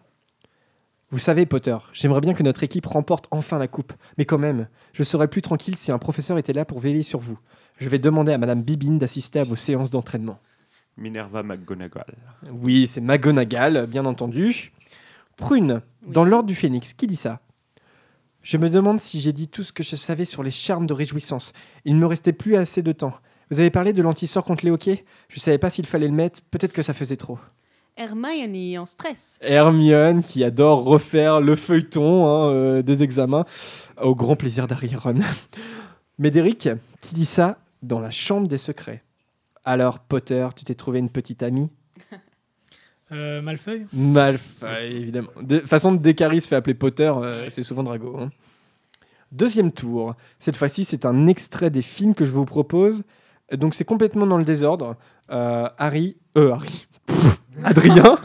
Vous 1.11 1.19
savez, 1.19 1.47
Potter, 1.47 1.77
j'aimerais 1.93 2.21
bien 2.21 2.35
que 2.35 2.43
notre 2.43 2.63
équipe 2.63 2.87
remporte 2.87 3.27
enfin 3.31 3.59
la 3.59 3.67
coupe. 3.67 3.93
Mais 4.19 4.25
quand 4.25 4.39
même, 4.39 4.69
je 4.93 5.03
serais 5.03 5.27
plus 5.27 5.43
tranquille 5.43 5.77
si 5.77 5.91
un 5.91 5.99
professeur 5.99 6.39
était 6.39 6.53
là 6.53 6.65
pour 6.65 6.79
veiller 6.79 7.03
sur 7.03 7.19
vous. 7.19 7.39
Je 7.81 7.89
vais 7.89 7.99
demander 7.99 8.33
à 8.33 8.39
Madame 8.39 8.63
Bibine 8.63 8.99
d'assister 8.99 9.41
à 9.41 9.45
vos 9.45 9.57
séances 9.57 9.91
d'entraînement. 9.91 10.39
Minerva 10.97 11.43
McGonagall. 11.43 12.15
Oui, 12.53 12.87
c'est 12.87 13.01
McGonagall, 13.01 13.87
bien 13.87 14.05
entendu. 14.05 14.73
Prune, 15.37 15.81
dans 16.07 16.25
l'ordre 16.25 16.47
du 16.47 16.55
Phénix, 16.55 16.93
qui 16.93 17.07
dit 17.07 17.17
ça? 17.17 17.41
Je 18.43 18.57
me 18.57 18.71
demande 18.71 19.01
si 19.01 19.21
j'ai 19.21 19.33
dit 19.33 19.49
tout 19.49 19.63
ce 19.63 19.73
que 19.73 19.83
je 19.83 19.97
savais 19.97 20.25
sur 20.25 20.43
les 20.43 20.51
charmes 20.51 20.87
de 20.87 20.93
réjouissance. 20.93 21.53
Il 21.85 21.97
ne 21.97 22.01
me 22.01 22.07
restait 22.07 22.33
plus 22.33 22.57
assez 22.57 22.83
de 22.83 22.93
temps. 22.93 23.15
Vous 23.51 23.61
avez 23.61 23.71
parlé 23.71 23.93
de 23.93 24.03
l'anti-sort 24.03 24.45
contre 24.45 24.65
les 24.65 24.71
hockey 24.71 25.05
Je 25.29 25.41
savais 25.41 25.59
pas 25.59 25.71
s'il 25.71 25.87
fallait 25.87 26.09
le 26.09 26.15
mettre, 26.15 26.41
peut-être 26.51 26.73
que 26.73 26.83
ça 26.83 26.95
faisait 26.95 27.17
trop. 27.17 27.39
Hermione 27.97 28.79
en 28.79 28.87
stress. 28.87 29.39
Hermione 29.41 30.23
qui 30.23 30.45
adore 30.45 30.85
refaire 30.85 31.41
le 31.41 31.57
feuilleton 31.57 32.27
hein, 32.27 32.51
euh, 32.51 32.83
des 32.83 33.03
examens 33.03 33.45
au 34.01 34.15
grand 34.15 34.37
plaisir 34.37 34.69
d'Harry 34.69 34.95
Ron. 34.95 35.17
Médéric 36.19 36.69
qui 37.01 37.15
dit 37.15 37.25
ça 37.25 37.59
dans 37.83 37.99
la 37.99 38.11
chambre 38.11 38.47
des 38.47 38.59
secrets? 38.59 39.03
Alors 39.65 39.99
Potter, 39.99 40.47
tu 40.55 40.65
t'es 40.65 40.75
trouvé 40.75 41.01
une 41.01 41.11
petite 41.11 41.43
amie? 41.43 41.71
Euh, 43.13 43.41
Malfeuille 43.41 43.87
Malfoy, 43.93 44.85
évidemment. 44.85 45.31
De 45.41 45.61
façon, 45.61 45.93
dès 45.93 46.15
qu'Harry 46.15 46.41
se 46.41 46.49
fait 46.49 46.57
appeler 46.57 46.75
Potter, 46.75 47.11
euh, 47.17 47.49
c'est 47.51 47.63
souvent 47.63 47.83
Drago. 47.83 48.17
hein. 48.19 48.31
Deuxième 49.33 49.73
tour. 49.73 50.15
Cette 50.41 50.57
fois-ci, 50.57 50.85
c'est 50.85 51.05
un 51.05 51.27
extrait 51.27 51.71
des 51.71 51.83
films 51.83 52.15
que 52.15 52.25
je 52.25 52.31
vous 52.31 52.45
propose. 52.45 53.03
Donc, 53.55 53.75
c'est 53.75 53.85
complètement 53.85 54.27
dans 54.27 54.39
le 54.39 54.45
désordre. 54.45 54.97
Euh, 55.31 55.69
Harry. 55.79 56.17
Euh, 56.37 56.53
Harry. 56.53 56.87
Pff, 57.07 57.39
Adrien. 57.65 58.17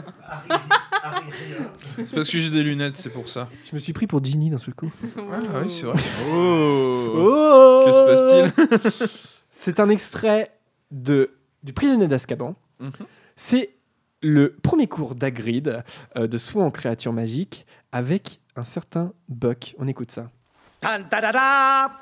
C'est 2.04 2.14
parce 2.16 2.28
que 2.28 2.38
j'ai 2.38 2.50
des 2.50 2.62
lunettes, 2.62 2.96
c'est 2.96 3.10
pour 3.10 3.28
ça. 3.28 3.48
Je 3.70 3.74
me 3.74 3.78
suis 3.80 3.92
pris 3.92 4.06
pour 4.06 4.22
Ginny 4.24 4.50
d'un 4.50 4.58
seul 4.58 4.74
coup. 4.74 4.92
Ah 5.18 5.60
oui, 5.62 5.70
c'est 5.70 5.86
vrai. 5.86 5.94
Oh, 6.32 7.12
Oh 7.16 7.82
Que 7.86 7.92
se 7.92 8.50
passe-t-il? 8.50 9.08
C'est 9.52 9.78
un 9.80 9.88
extrait 9.88 10.50
de, 10.90 11.30
du 11.62 11.72
prisonnier 11.72 12.08
d'Azkaban. 12.08 12.56
Mhm. 12.80 12.90
C'est 13.36 13.70
le 14.24 14.56
premier 14.56 14.86
cours 14.86 15.14
d'Agrid 15.14 15.84
euh, 16.16 16.26
de 16.26 16.38
soins 16.38 16.64
en 16.64 16.70
créatures 16.70 17.12
magiques 17.12 17.66
avec 17.92 18.40
un 18.56 18.64
certain 18.64 19.12
Buck. 19.28 19.74
On 19.78 19.86
écoute 19.86 20.10
ça. 20.10 20.30
Tan, 20.80 21.04
ta, 21.10 21.20
da, 21.20 21.32
da. 21.32 22.00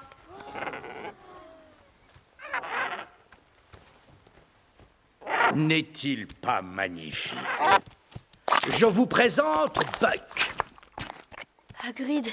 N'est-il 5.55 6.29
pas 6.29 6.63
magnifique? 6.63 7.33
Je 8.69 8.87
vous 8.87 9.07
présente 9.07 9.75
Buck. 10.01 10.21
Hagrid, 11.85 12.29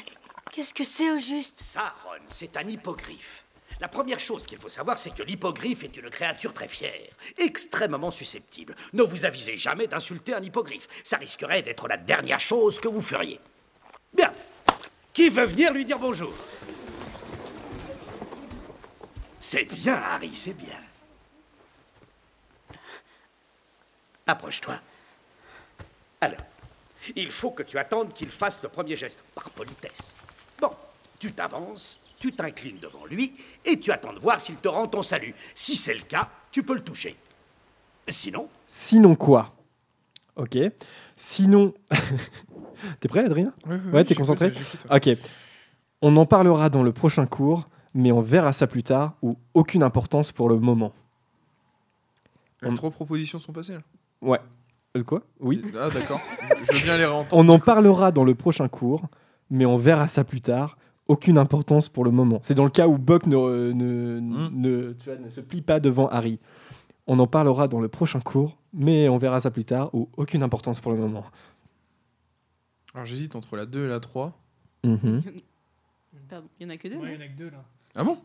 qu'est-ce 0.52 0.74
que 0.74 0.84
c'est 0.84 1.11
au 1.11 1.18
juste? 1.18 1.60
Ça, 1.74 1.95
Ron, 2.06 2.22
c'est 2.30 2.56
un 2.56 2.68
hippogriffe. 2.68 3.44
La 3.80 3.88
première 3.88 4.19
chose 4.19 4.45
qu'il 4.45 4.60
faut 4.60 4.69
savoir, 4.69 4.97
c'est 4.99 5.15
que 5.15 5.23
l'hippogriffe 5.23 5.84
est 5.84 5.95
une 5.95 6.10
créature 6.10 6.53
très 6.53 6.68
fière, 6.68 7.14
extrêmement 7.38 8.11
susceptible. 8.11 8.76
Ne 8.91 9.03
vous 9.03 9.23
avisez 9.23 9.56
jamais 9.57 9.88
d'insulter 9.88 10.34
un 10.34 10.43
hippogriffe. 10.43 10.88
Ça 11.06 11.18
risquerait 11.18 11.61
d'être 11.61 11.88
la 11.88 11.97
dernière 11.97 12.41
chose 12.41 12.80
que 12.80 12.89
vous 12.89 13.01
feriez. 13.01 13.39
Bien. 14.14 14.34
Qui 15.14 15.30
veut 15.30 15.45
venir 15.45 15.72
lui 15.73 15.85
dire 15.85 15.97
bonjour? 15.97 16.34
C'est 19.39 19.65
bien, 19.65 19.95
Harry, 19.95 20.35
c'est 20.35 20.53
bien. 20.53 20.77
Approche-toi. 24.27 24.80
Alors, 26.22 26.41
il 27.15 27.31
faut 27.31 27.51
que 27.51 27.64
tu 27.64 27.77
attendes 27.77 28.14
qu'il 28.14 28.31
fasse 28.31 28.61
le 28.61 28.69
premier 28.69 28.97
geste, 28.97 29.19
par 29.34 29.49
politesse. 29.51 30.14
Bon, 30.60 30.76
tu 31.18 31.31
t'avances, 31.34 31.97
tu 32.20 32.34
t'inclines 32.34 32.80
devant 32.80 33.06
lui, 33.06 33.34
et 33.66 33.80
tu 33.80 33.91
attends 33.91 34.14
de 34.14 34.20
voir 34.20 34.41
s'il 34.41 34.58
te 34.58 34.68
rend 34.68 34.88
ton 34.88 35.02
salut. 35.02 35.34
Si 35.56 35.76
c'est 35.76 35.94
le 35.94 36.02
cas, 36.02 36.30
tu 36.52 36.64
peux 36.64 36.76
le 36.76 36.82
toucher. 36.84 37.16
Sinon, 38.08 38.50
Sinon 38.68 39.16
quoi? 39.16 39.54
Ok. 40.36 40.58
Sinon. 41.16 41.74
T'es 43.00 43.08
prêt, 43.08 43.26
Adrien? 43.26 43.54
Ouais, 43.91 44.06
t'es 44.06 44.16
concentré? 44.16 44.52
Ok. 44.90 45.10
On 46.02 46.16
en 46.16 46.26
parlera 46.26 46.70
dans 46.70 46.82
le 46.82 46.94
prochain 46.94 47.26
cours, 47.26 47.68
mais 47.94 48.12
on 48.12 48.22
verra 48.22 48.54
ça 48.54 48.68
plus 48.68 48.84
tard 48.84 49.16
ou 49.22 49.38
aucune 49.54 49.84
importance 49.84 50.32
pour 50.32 50.48
le 50.50 50.58
moment. 50.58 50.94
Les 52.62 52.74
trois 52.76 52.90
propositions 52.90 53.38
sont 53.38 53.52
passées 53.54 53.74
là. 53.74 53.82
Ouais. 54.22 54.40
Euh, 54.98 55.04
quoi? 55.04 55.22
Oui. 55.40 55.62
Ah 55.78 55.90
d'accord. 55.90 56.20
Je 56.68 56.74
veux 56.74 56.84
bien 56.84 56.98
les 56.98 57.06
réentendre. 57.06 57.36
On 57.46 57.48
en 57.50 57.60
parlera 57.60 58.12
dans 58.12 58.24
le 58.24 58.34
prochain 58.34 58.68
cours, 58.70 59.04
mais 59.50 59.66
on 59.66 59.78
verra 59.78 60.08
ça 60.08 60.24
plus 60.24 60.41
tard. 60.41 60.78
Aucune 61.10 61.38
importance 61.40 61.90
pour 61.90 62.06
le 62.06 62.11
moment. 62.11 62.40
C'est 62.44 62.53
dans 62.53 62.64
le 62.64 62.69
cas 62.69 62.88
où 62.88 62.98
Buck 62.98 63.26
ne, 63.26 63.72
ne, 63.73 64.19
ne- 64.22 64.94
tu 64.94 65.10
vois, 65.10 65.18
ne 65.19 65.30
se 65.30 65.41
plie 65.41 65.61
pas 65.61 65.80
devant 65.80 66.07
Harry. 66.07 66.40
On 67.07 67.18
en 67.19 67.26
parlera 67.27 67.68
dans 67.68 67.81
le 67.81 67.88
prochain 67.88 68.19
cours, 68.22 68.57
mais 68.73 69.10
on 69.10 69.18
verra 69.18 69.40
ça 69.40 69.49
plus 69.49 69.65
tard 69.65 69.90
ou 69.94 70.07
aucune 70.18 70.44
importance 70.44 70.80
pour 70.80 70.91
le 70.91 70.99
moment. 70.99 71.26
Alors 72.94 73.06
j'hésite 73.07 73.36
entre 73.36 73.56
la 73.57 73.65
2 73.65 73.86
et 73.86 73.88
la 73.90 73.99
3. 73.99 74.34
Mhm. 74.84 75.22
Pardon, 76.30 76.48
il 76.60 76.64
y 76.64 76.65
en 76.68 76.69
a 76.69 76.77
que 76.77 76.88
deux. 76.88 76.95
Ouais, 76.98 77.14
il 77.14 77.18
non 77.18 77.18
y 77.18 77.18
en 77.18 77.26
a 77.26 77.27
que 77.27 77.38
deux 77.38 77.49
là. 77.49 77.64
Ah 77.95 78.03
bon? 78.03 78.18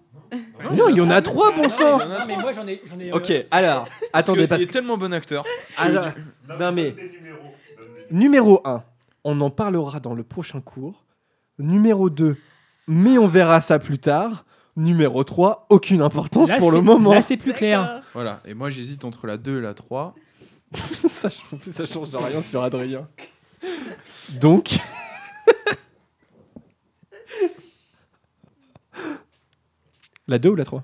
Non, 0.76 0.88
il 0.90 0.96
y 0.96 1.00
en 1.00 1.08
a 1.10 1.22
trois, 1.22 1.52
bon 1.54 1.70
sang 1.70 1.96
Non, 1.98 2.18
mais 2.28 2.36
moi 2.36 2.52
j'en 2.52 2.66
ai. 2.68 2.82
j'en 2.84 2.98
ai 2.98 3.10
Ok, 3.14 3.30
euh, 3.30 3.42
alors, 3.50 3.88
attendez, 4.12 4.40
qu'il 4.40 4.48
parce 4.48 4.62
est 4.62 4.66
que... 4.66 4.72
tellement 4.72 4.98
bon 4.98 5.10
acteur. 5.14 5.42
Alors, 5.78 6.08
non 6.60 6.70
mais... 6.72 6.94
Numéro 8.10 8.60
1, 8.66 8.82
on 9.24 9.40
en 9.40 9.48
parlera 9.48 10.00
dans 10.00 10.14
le 10.14 10.22
prochain 10.22 10.60
cours. 10.60 11.02
Numéro 11.58 12.10
2, 12.10 12.36
mais 12.86 13.18
on 13.18 13.26
verra 13.28 13.60
ça 13.60 13.78
plus 13.78 13.98
tard. 13.98 14.44
Numéro 14.76 15.22
3, 15.22 15.66
aucune 15.70 16.00
importance 16.02 16.48
Là, 16.48 16.58
pour 16.58 16.72
le 16.72 16.80
moment. 16.80 17.14
Là, 17.14 17.22
c'est 17.22 17.36
plus 17.36 17.52
clair. 17.52 18.02
Voilà, 18.12 18.40
et 18.44 18.54
moi 18.54 18.70
j'hésite 18.70 19.04
entre 19.04 19.28
la 19.28 19.36
2 19.36 19.58
et 19.58 19.60
la 19.60 19.72
3. 19.72 20.16
ça, 21.08 21.28
change- 21.28 21.60
ça 21.62 21.86
change 21.86 22.08
rien 22.16 22.42
sur 22.42 22.62
Adrien. 22.62 23.06
Donc... 24.40 24.78
la 30.26 30.38
2 30.38 30.48
ou 30.48 30.54
la 30.56 30.64
3 30.64 30.82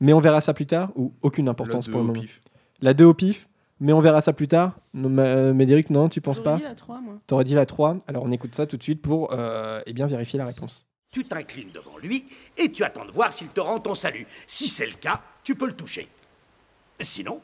Mais 0.00 0.12
on 0.12 0.20
verra 0.20 0.40
ça 0.42 0.52
plus 0.52 0.66
tard 0.66 0.90
ou 0.96 1.14
aucune 1.22 1.48
importance 1.48 1.86
pour 1.88 2.00
le 2.00 2.04
au 2.04 2.06
moment 2.08 2.20
pif. 2.20 2.42
La 2.82 2.92
2 2.92 3.04
au 3.06 3.14
pif 3.14 3.48
mais 3.80 3.92
on 3.92 4.00
verra 4.00 4.20
ça 4.20 4.32
plus 4.32 4.48
tard. 4.48 4.78
Non, 4.94 5.18
euh, 5.18 5.52
Médéric, 5.52 5.90
non, 5.90 6.08
tu 6.08 6.20
penses 6.20 6.36
J'aurais 6.36 6.52
pas? 6.52 6.56
dit 6.58 6.62
la 6.62 6.74
3, 6.74 7.00
moi. 7.00 7.14
T'aurais 7.26 7.44
dit 7.44 7.54
la 7.54 7.66
3. 7.66 7.98
Alors 8.06 8.22
on 8.22 8.30
écoute 8.30 8.54
ça 8.54 8.66
tout 8.66 8.76
de 8.76 8.82
suite 8.82 9.02
pour 9.02 9.34
euh, 9.34 9.82
eh 9.86 9.92
bien 9.92 10.06
vérifier 10.06 10.38
la 10.38 10.44
réponse. 10.44 10.86
Tu 11.14 11.24
t'inclines 11.24 11.70
devant 11.72 11.96
lui, 11.96 12.26
et 12.58 12.70
tu 12.70 12.84
attends 12.84 13.06
de 13.06 13.12
voir 13.12 13.32
s'il 13.32 13.48
te 13.48 13.60
rend 13.60 13.80
ton 13.80 13.94
salut. 13.94 14.26
Si 14.46 14.68
c'est 14.68 14.86
le 14.86 14.96
cas, 15.00 15.22
tu 15.44 15.54
peux 15.54 15.66
le 15.66 15.74
toucher. 15.74 16.08
Sinon, 17.00 17.40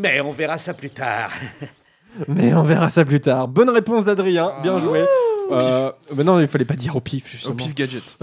mais 0.00 0.20
on 0.22 0.32
verra 0.32 0.58
ça 0.58 0.72
plus 0.72 0.90
tard. 0.90 1.30
Mais 2.26 2.52
on 2.54 2.64
verra 2.64 2.90
ça 2.90 3.04
plus 3.04 3.20
tard. 3.20 3.46
Bonne 3.46 3.70
réponse 3.70 4.04
d'Adrien, 4.04 4.52
bien 4.62 4.80
joué. 4.80 5.04
Euh, 5.52 5.92
bah 6.12 6.24
non, 6.24 6.40
il 6.40 6.48
fallait 6.48 6.64
pas 6.64 6.74
dire 6.74 6.96
au 6.96 7.00
pif. 7.00 7.30
justement. 7.30 7.52
Au 7.52 7.56
pif 7.56 7.72
gadget. 7.72 8.18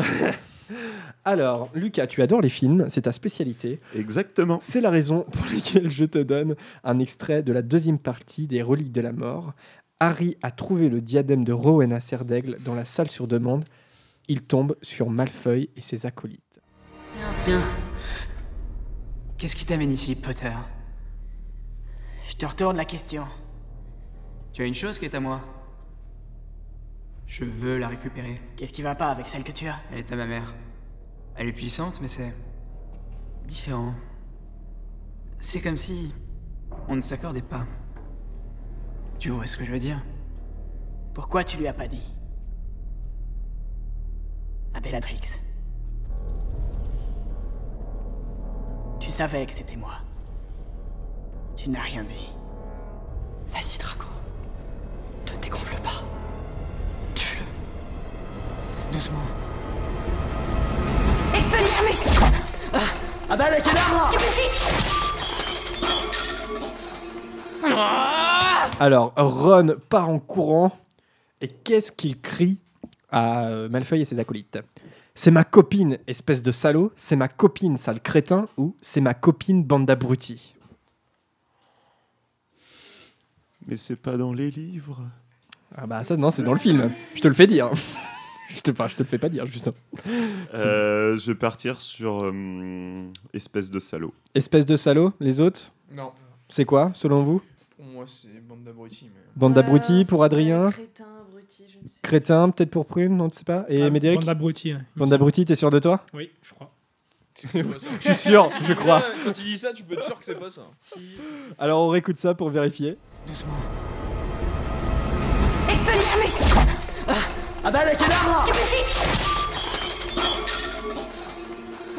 Alors, 1.26 1.70
Lucas, 1.74 2.08
tu 2.08 2.22
adores 2.22 2.42
les 2.42 2.50
films, 2.50 2.88
c'est 2.90 3.04
ta 3.04 3.14
spécialité. 3.14 3.80
Exactement. 3.96 4.60
C'est 4.62 4.82
la 4.82 4.90
raison 4.90 5.22
pour 5.32 5.46
laquelle 5.54 5.90
je 5.90 6.04
te 6.04 6.20
donne 6.20 6.56
un 6.84 7.00
extrait 7.00 7.44
de 7.44 7.54
la 7.54 7.62
deuxième 7.62 8.00
partie 8.00 8.48
des 8.48 8.62
Reliques 8.62 8.92
de 8.92 9.02
la 9.02 9.14
Mort. 9.14 9.54
Harry 10.00 10.36
a 10.42 10.52
trouvé 10.52 10.90
le 10.90 11.00
diadème 11.00 11.44
de 11.44 11.54
Rowena 11.54 12.02
Serdaigle 12.02 12.58
dans 12.66 12.76
la 12.76 12.86
salle 12.86 13.10
sur 13.10 13.28
demande. 13.28 13.64
Il 14.28 14.44
tombe 14.44 14.76
sur 14.82 15.10
Malfeuille 15.10 15.70
et 15.76 15.82
ses 15.82 16.06
acolytes. 16.06 16.62
Tiens, 17.04 17.34
tiens. 17.44 17.62
Qu'est-ce 19.38 19.56
qui 19.56 19.66
t'amène 19.66 19.92
ici, 19.92 20.16
Potter? 20.16 20.52
Je 22.28 22.36
te 22.36 22.46
retourne 22.46 22.76
la 22.76 22.86
question. 22.86 23.26
Tu 24.52 24.64
as 24.64 24.66
une 24.66 24.74
chose 24.74 25.00
qui 25.00 25.06
est 25.06 25.16
à 25.16 25.20
moi. 25.20 25.42
Je 27.26 27.46
veux 27.46 27.78
la 27.78 27.88
récupérer. 27.88 28.42
Qu'est-ce 28.56 28.74
qui 28.74 28.82
va 28.82 28.96
pas 28.96 29.12
avec 29.12 29.28
celle 29.28 29.44
que 29.44 29.52
tu 29.52 29.68
as? 29.68 29.80
Elle 29.92 30.00
est 30.00 30.12
à 30.12 30.16
ma 30.16 30.26
mère. 30.26 30.56
Elle 31.36 31.48
est 31.48 31.54
puissante, 31.54 32.00
mais 32.02 32.08
c'est. 32.08 32.34
différent. 33.46 33.94
C'est 35.40 35.62
comme 35.62 35.78
si. 35.78 36.14
on 36.88 36.96
ne 36.96 37.02
s'accordait 37.02 37.42
pas. 37.42 37.66
Tu 39.20 39.30
vois 39.30 39.46
ce 39.46 39.56
que 39.58 39.64
je 39.66 39.72
veux 39.72 39.80
dire? 39.80 40.04
Pourquoi 41.14 41.44
tu 41.44 41.58
lui 41.58 41.68
as 41.68 41.74
pas 41.74 41.88
dit? 41.88 42.14
À 44.78 44.80
Bellatrix. 44.80 45.42
Tu 49.00 49.10
savais 49.10 49.44
que 49.48 49.54
c'était 49.54 49.76
moi. 49.76 49.94
Tu 51.56 51.72
n'as 51.72 51.82
rien 51.82 52.04
dit. 52.04 52.30
Vas-y, 53.48 53.80
Draco. 53.80 54.06
Ne 55.34 55.42
dégonfle 55.42 55.82
pas. 55.82 56.04
Tue-le. 57.16 57.46
Doucement. 58.94 59.18
Expelliarmus 61.34 62.20
Ah 63.30 63.36
bah 63.36 63.46
avec 63.46 63.64
Alors, 68.80 69.14
Ron 69.18 69.76
part 69.90 70.10
en 70.10 70.20
courant. 70.20 70.72
Et 71.42 71.48
qu'est-ce 71.48 71.92
qu'il 71.92 72.22
crie? 72.22 72.62
À 73.10 73.48
euh, 73.48 73.70
Malfeuille 73.70 74.02
et 74.02 74.06
ses 74.06 74.20
acolytes 74.20 74.60
C'est 75.16 75.32
ma 75.32 75.44
copine, 75.44 75.98
espèce 76.08 76.42
de 76.42 76.52
salaud. 76.52 76.92
C'est 76.96 77.16
ma 77.16 77.28
copine, 77.28 77.78
sale 77.78 78.02
crétin. 78.02 78.48
Ou 78.58 78.76
c'est 78.82 79.02
ma 79.02 79.14
copine, 79.14 79.64
bande 79.64 79.86
d'abrutis. 79.86 80.54
Mais 83.68 83.76
c'est 83.76 83.98
pas 83.98 84.16
dans 84.16 84.34
les 84.34 84.50
livres. 84.50 85.02
Ah 85.76 85.86
bah 85.86 86.04
ça, 86.04 86.16
non, 86.16 86.32
c'est 86.32 86.44
dans 86.44 86.54
le 86.54 86.60
film. 86.60 86.90
Je 87.16 87.22
te 87.22 87.28
le 87.28 87.34
fais 87.34 87.48
dire. 87.48 87.70
je, 88.50 88.62
te, 88.62 88.72
enfin, 88.72 88.88
je 88.88 88.96
te 88.96 89.04
le 89.04 89.08
fais 89.08 89.18
pas 89.18 89.30
dire, 89.30 89.46
justement. 89.46 89.76
Euh, 90.54 91.18
je 91.18 91.32
vais 91.32 91.38
partir 91.38 91.82
sur 91.82 92.24
euh, 92.24 93.12
espèce 93.34 93.70
de 93.70 93.80
salaud. 93.80 94.14
Espèce 94.34 94.66
de 94.66 94.78
salaud, 94.78 95.12
les 95.20 95.42
autres? 95.42 95.72
Non. 95.96 96.12
C'est 96.50 96.64
quoi, 96.64 96.92
selon 96.94 97.24
vous? 97.24 97.42
Pour 97.76 97.86
moi, 97.86 98.06
c'est 98.08 98.40
bande 98.48 98.64
d'abrutis. 98.64 99.10
Mais... 99.14 99.22
Bande 99.36 99.54
d'abrutis 99.54 100.06
pour 100.06 100.24
Adrien? 100.24 100.72
Crétin, 100.72 101.06
abruti, 101.28 101.58
je 101.60 101.64
ne 101.64 101.67
sais 101.67 101.67
Crétin, 102.02 102.50
peut-être 102.50 102.70
pour 102.72 102.86
Prune, 102.86 103.16
non, 103.18 103.30
tu 103.30 103.40
sais 103.40 103.44
pas 103.44 103.66
Et 103.70 103.82
Ah, 103.84 103.90
Médéric 103.90 104.20
bande 104.20 104.26
d'abrutis, 104.28 104.74
ouais, 104.74 104.80
Bande 104.96 105.10
d'abrutis, 105.10 105.46
t'es 105.46 105.56
sûr 105.56 105.72
de 105.72 105.80
toi? 105.80 106.04
Oui, 106.14 106.32
je 106.42 106.54
crois. 106.54 106.72
C'est 107.34 107.48
que 107.48 107.54
c'est 107.54 107.64
pas 107.64 107.78
ça. 107.78 107.90
Je 108.02 108.14
suis 108.14 108.30
sûr, 108.30 108.48
je 108.68 108.74
crois. 108.74 109.04
Quand 109.24 109.38
il 109.38 109.44
dit 109.44 109.58
ça, 109.60 109.72
tu 109.72 109.84
peux 109.84 109.94
être 109.94 110.04
sûr 110.04 110.18
que 110.18 110.26
c'est 110.26 110.40
pas 110.40 110.50
ça. 110.50 110.64
Alors 111.60 111.82
on 111.82 111.90
réécoute 111.90 112.18
ça 112.18 112.34
pour 112.34 112.50
vérifier. 112.50 112.98
Doucement. 113.28 113.54
Expelliarmus 115.70 116.56
Ah 117.64 117.72
bah 117.72 117.80
avec 117.80 117.98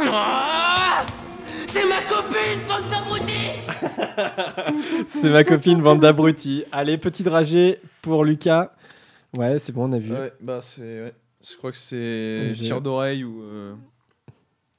Ah 0.01 1.05
C'est 1.69 1.87
ma 1.87 2.03
copine, 2.03 2.61
bande 2.67 2.89
d'abrutis 2.91 3.51
C'est 5.09 5.31
ma 5.31 5.45
copine, 5.45 5.81
bande 5.83 6.01
d'abrutis. 6.01 6.65
Allez, 6.73 6.99
petit 6.99 7.23
dragé 7.23 7.81
pour 8.03 8.25
Lucas. 8.25 8.71
Ouais, 9.39 9.59
c'est 9.59 9.73
bon, 9.73 9.89
on 9.89 9.93
a 9.93 9.99
vu. 9.99 10.13
Ouais, 10.13 10.33
bah 10.41 10.61
c'est. 10.63 10.83
ouais. 11.05 11.15
Je 11.49 11.57
crois 11.57 11.71
que 11.71 11.77
c'est 11.79 12.55
cire 12.57 12.81
d'oreille 12.81 13.23
ou. 13.25 13.43
euh, 13.43 13.75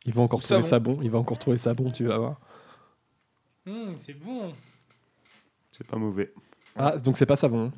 Il 0.06 0.14
va 0.14 0.22
encore 0.22 0.40
Ou 0.40 0.42
trouver 0.42 0.62
savon. 0.62 0.68
ça 0.70 0.80
bon. 0.80 1.00
Il 1.02 1.10
va 1.10 1.20
encore 1.20 1.40
trouver 1.40 1.58
ça 1.58 1.74
bon, 1.74 1.90
tu 1.92 2.04
vas 2.06 2.18
voir. 2.18 2.40
Hum, 3.68 3.94
c'est 3.98 4.14
bon. 4.14 4.54
C'est 5.72 5.88
pas 5.88 5.98
mauvais. 5.98 6.34
Ah, 6.76 6.98
donc 6.98 7.18
c'est 7.18 7.26
pas 7.26 7.36
savon. 7.38 7.72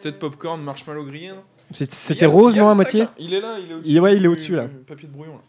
Peut-être 0.00 0.18
popcorn, 0.18 0.60
marshmallow 0.62 1.04
grillé. 1.04 1.28
non 1.28 1.44
y 1.80 1.86
C'était 1.88 2.26
rose, 2.26 2.56
non, 2.56 2.68
à 2.68 2.74
moitié 2.74 3.02
hein. 3.02 3.12
Il 3.18 3.32
est 3.34 3.40
là, 3.40 3.58
il 3.60 3.70
est 3.70 3.74
au-dessus. 3.74 3.90
Il- 3.92 4.00
Ouais, 4.00 4.16
il 4.16 4.24
est 4.24 4.28
au-dessus, 4.28 4.54
là. 4.56 4.66
Papier 4.86 5.06
de 5.08 5.12
brouillon 5.12 5.34
là. 5.36 5.42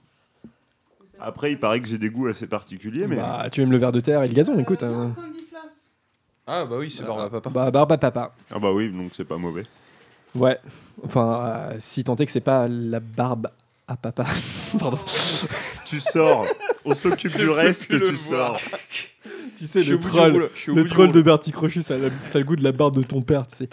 Après, 1.19 1.51
il 1.53 1.59
paraît 1.59 1.79
que 1.81 1.87
j'ai 1.87 1.97
des 1.97 2.09
goûts 2.09 2.27
assez 2.27 2.47
particuliers, 2.47 3.07
mais. 3.07 3.15
Bah, 3.15 3.47
tu 3.51 3.61
aimes 3.61 3.71
le 3.71 3.77
verre 3.77 3.91
de 3.91 3.99
terre 4.01 4.21
et 4.23 4.27
le 4.27 4.33
gazon, 4.33 4.57
écoute. 4.59 4.83
hein. 4.83 5.15
Ah 6.45 6.65
bah 6.65 6.75
oui, 6.77 6.91
c'est 6.91 7.05
barbe 7.05 7.21
à 7.21 7.29
papa. 7.29 7.49
Bah, 7.49 7.71
barbe 7.71 7.91
à 7.93 7.97
papa. 7.97 8.35
Ah 8.51 8.59
bah 8.59 8.71
oui, 8.73 8.91
donc 8.91 9.11
c'est 9.15 9.23
pas 9.23 9.37
mauvais. 9.37 9.63
Ouais. 10.35 10.57
Enfin, 11.05 11.41
euh, 11.45 11.75
si 11.79 12.03
tant 12.03 12.15
est 12.15 12.25
que 12.25 12.31
c'est 12.31 12.39
pas 12.39 12.67
la 12.67 12.99
barbe 12.99 13.49
à 13.87 13.95
papa. 13.97 14.25
Pardon. 14.79 14.99
Tu 15.85 15.99
sors. 15.99 16.45
On 16.85 16.93
s'occupe 16.93 17.35
du 17.37 17.49
reste, 17.49 17.89
le 17.91 18.09
tu 18.09 18.17
sors. 18.17 18.59
Tu 19.55 19.67
sais, 19.67 19.83
le 19.83 19.99
troll, 19.99 20.49
le 20.67 20.85
troll 20.85 21.11
de. 21.11 21.21
Bertie 21.21 21.51
Crochu, 21.51 21.83
ça 21.83 21.93
a, 21.93 21.97
le- 21.97 22.09
ça 22.09 22.37
a 22.37 22.39
le 22.39 22.43
goût 22.43 22.55
de 22.55 22.63
la 22.63 22.71
barbe 22.71 22.95
de 22.97 23.03
ton 23.03 23.21
père, 23.21 23.45
tu 23.47 23.55
sais. 23.57 23.69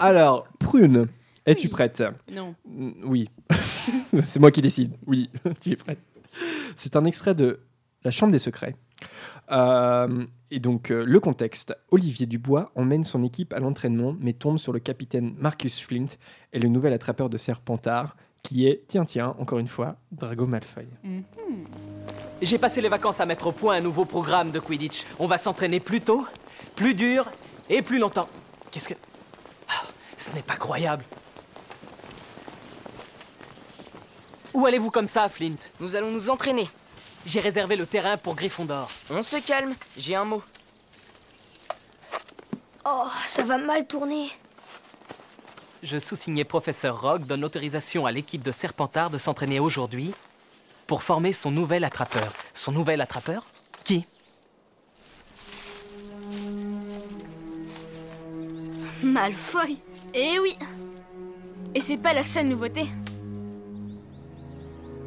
Alors, 0.00 0.48
Prune, 0.58 1.06
es-tu 1.46 1.68
prête? 1.68 2.02
Non. 2.32 2.54
Mm, 2.66 2.90
Oui. 3.04 3.28
C'est 4.26 4.40
moi 4.40 4.50
qui 4.50 4.62
décide. 4.62 4.92
Oui, 5.06 5.28
tu 5.60 5.72
es 5.72 5.76
prête. 5.76 5.98
C'est 6.76 6.96
un 6.96 7.04
extrait 7.04 7.34
de 7.34 7.60
La 8.02 8.10
Chambre 8.10 8.32
des 8.32 8.38
Secrets. 8.38 8.74
Euh, 9.50 10.26
et 10.50 10.60
donc, 10.60 10.90
euh, 10.90 11.04
le 11.04 11.20
contexte 11.20 11.76
Olivier 11.90 12.26
Dubois 12.26 12.70
emmène 12.74 13.04
son 13.04 13.22
équipe 13.22 13.52
à 13.52 13.58
l'entraînement, 13.58 14.16
mais 14.20 14.32
tombe 14.32 14.58
sur 14.58 14.72
le 14.72 14.78
capitaine 14.78 15.34
Marcus 15.38 15.80
Flint 15.80 16.06
et 16.52 16.58
le 16.58 16.68
nouvel 16.68 16.92
attrapeur 16.92 17.28
de 17.28 17.36
Serpentard, 17.36 18.16
qui 18.42 18.66
est, 18.66 18.84
tiens, 18.88 19.04
tiens, 19.04 19.34
encore 19.38 19.58
une 19.58 19.68
fois, 19.68 19.96
Drago 20.12 20.46
Malfoy. 20.46 20.86
J'ai 22.42 22.58
passé 22.58 22.80
les 22.80 22.88
vacances 22.88 23.20
à 23.20 23.26
mettre 23.26 23.48
au 23.48 23.52
point 23.52 23.76
un 23.76 23.80
nouveau 23.80 24.04
programme 24.04 24.50
de 24.50 24.58
Quidditch. 24.58 25.04
On 25.18 25.26
va 25.26 25.36
s'entraîner 25.36 25.78
plus 25.78 26.00
tôt, 26.00 26.26
plus 26.74 26.94
dur 26.94 27.30
et 27.68 27.82
plus 27.82 27.98
longtemps. 27.98 28.28
Qu'est-ce 28.70 28.88
que... 28.88 28.94
Ah, 29.68 29.86
ce 30.16 30.32
n'est 30.34 30.42
pas 30.42 30.56
croyable. 30.56 31.04
Où 34.54 34.66
allez-vous 34.66 34.90
comme 34.90 35.06
ça, 35.06 35.28
Flint? 35.28 35.56
Nous 35.80 35.96
allons 35.96 36.10
nous 36.10 36.30
entraîner. 36.30 36.66
J'ai 37.26 37.40
réservé 37.40 37.76
le 37.76 37.86
terrain 37.86 38.16
pour 38.16 38.34
Gryffondor. 38.34 38.88
On 39.10 39.22
se 39.22 39.36
calme, 39.36 39.74
j'ai 39.96 40.14
un 40.14 40.24
mot. 40.24 40.42
Oh, 42.84 43.08
ça 43.26 43.42
va 43.42 43.58
mal 43.58 43.86
tourner. 43.86 44.30
Je 45.82 45.98
sous-signais 45.98 46.44
Professeur 46.44 47.00
Rogue 47.00 47.26
donne 47.26 47.42
l'autorisation 47.42 48.06
à 48.06 48.12
l'équipe 48.12 48.42
de 48.42 48.52
Serpentard 48.52 49.10
de 49.10 49.18
s'entraîner 49.18 49.60
aujourd'hui 49.60 50.12
pour 50.86 51.02
former 51.02 51.32
son 51.32 51.50
nouvel 51.50 51.84
attrapeur. 51.84 52.32
Son 52.54 52.72
nouvel 52.72 53.00
attrapeur? 53.00 53.46
Qui? 53.84 54.06
Malfoy 59.02 59.78
Eh 60.14 60.38
oui 60.38 60.58
Et 61.74 61.80
c'est 61.80 61.96
pas 61.96 62.12
la 62.12 62.22
seule 62.22 62.48
nouveauté. 62.48 62.88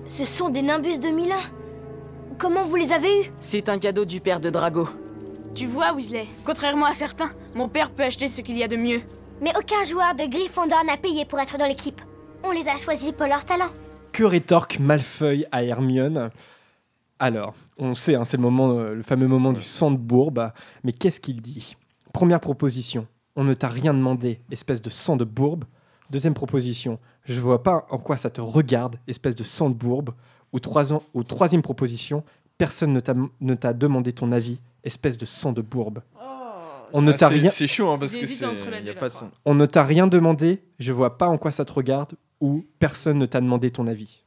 Ce 0.05 0.25
sont 0.25 0.49
des 0.49 0.61
Nimbus 0.61 0.99
2001 0.99 1.37
Comment 2.37 2.65
vous 2.65 2.75
les 2.75 2.91
avez 2.91 3.21
eus? 3.21 3.31
C'est 3.39 3.69
un 3.69 3.77
cadeau 3.77 4.05
du 4.05 4.19
père 4.19 4.39
de 4.39 4.49
Drago. 4.49 4.89
Tu 5.53 5.67
vois, 5.67 5.93
Weasley, 5.93 6.27
contrairement 6.45 6.85
à 6.87 6.93
certains, 6.93 7.31
mon 7.53 7.69
père 7.69 7.91
peut 7.91 8.03
acheter 8.03 8.27
ce 8.27 8.41
qu'il 8.41 8.57
y 8.57 8.63
a 8.63 8.67
de 8.67 8.75
mieux. 8.75 9.01
Mais 9.41 9.51
aucun 9.57 9.83
joueur 9.83 10.15
de 10.15 10.29
Gryffondor 10.29 10.83
n'a 10.83 10.97
payé 10.97 11.25
pour 11.25 11.39
être 11.39 11.57
dans 11.57 11.67
l'équipe. 11.67 12.01
On 12.43 12.51
les 12.51 12.67
a 12.67 12.77
choisis 12.77 13.11
pour 13.11 13.27
leur 13.27 13.45
talent. 13.45 13.69
Que 14.11 14.23
rétorque 14.23 14.79
Malfeuille 14.79 15.45
à 15.51 15.63
Hermione? 15.63 16.31
Alors, 17.19 17.53
on 17.77 17.93
sait, 17.93 18.15
hein, 18.15 18.25
c'est 18.25 18.37
le, 18.37 18.43
moment, 18.43 18.71
euh, 18.71 18.95
le 18.95 19.03
fameux 19.03 19.27
moment 19.27 19.53
du 19.53 19.61
sang 19.61 19.91
de 19.91 19.97
bourbe, 19.97 20.51
mais 20.83 20.91
qu'est-ce 20.91 21.19
qu'il 21.19 21.41
dit? 21.41 21.77
Première 22.13 22.39
proposition, 22.39 23.07
on 23.35 23.43
ne 23.43 23.53
t'a 23.53 23.69
rien 23.69 23.93
demandé, 23.93 24.41
espèce 24.51 24.81
de 24.81 24.89
sang 24.89 25.17
de 25.17 25.23
bourbe. 25.23 25.65
Deuxième 26.09 26.33
proposition, 26.33 26.99
je 27.25 27.39
vois 27.39 27.63
pas 27.63 27.85
en 27.89 27.97
quoi 27.97 28.17
ça 28.17 28.29
te 28.29 28.41
regarde, 28.41 28.97
espèce 29.07 29.35
de 29.35 29.43
sang 29.43 29.69
de 29.69 29.75
bourbe. 29.75 30.11
Ou, 30.53 30.59
trois 30.59 30.93
ans, 30.93 31.03
ou 31.13 31.23
troisième 31.23 31.61
proposition, 31.63 32.23
personne 32.57 32.93
ne 32.93 32.99
t'a- 32.99 33.15
t'a 33.59 33.73
demandé 33.73 34.13
ton 34.13 34.31
avis, 34.31 34.61
espèce 34.83 35.17
de 35.17 35.25
sang 35.25 35.51
de 35.51 35.61
bourbe. 35.61 36.01
On 36.95 37.01
ne 37.01 37.11
Ah, 37.11 37.15
t'a 37.15 37.27
rien. 37.27 37.49
C'est 37.49 37.65
chaud 37.67 37.89
hein, 37.89 37.97
parce 37.97 38.15
que 38.15 38.27
c'est. 38.27 38.45
de. 38.45 38.51
On 39.45 39.55
ne 39.55 39.65
t'a 39.65 39.83
rien 39.83 40.05
demandé, 40.05 40.61
je 40.77 40.91
vois 40.91 41.17
pas 41.17 41.27
en 41.27 41.39
quoi 41.39 41.51
ça 41.51 41.65
te 41.65 41.73
regarde, 41.73 42.13
ou 42.39 42.65
personne 42.77 43.17
ne 43.17 43.25
t'a 43.25 43.41
demandé 43.41 43.71
ton 43.71 43.87
avis. 43.87 44.21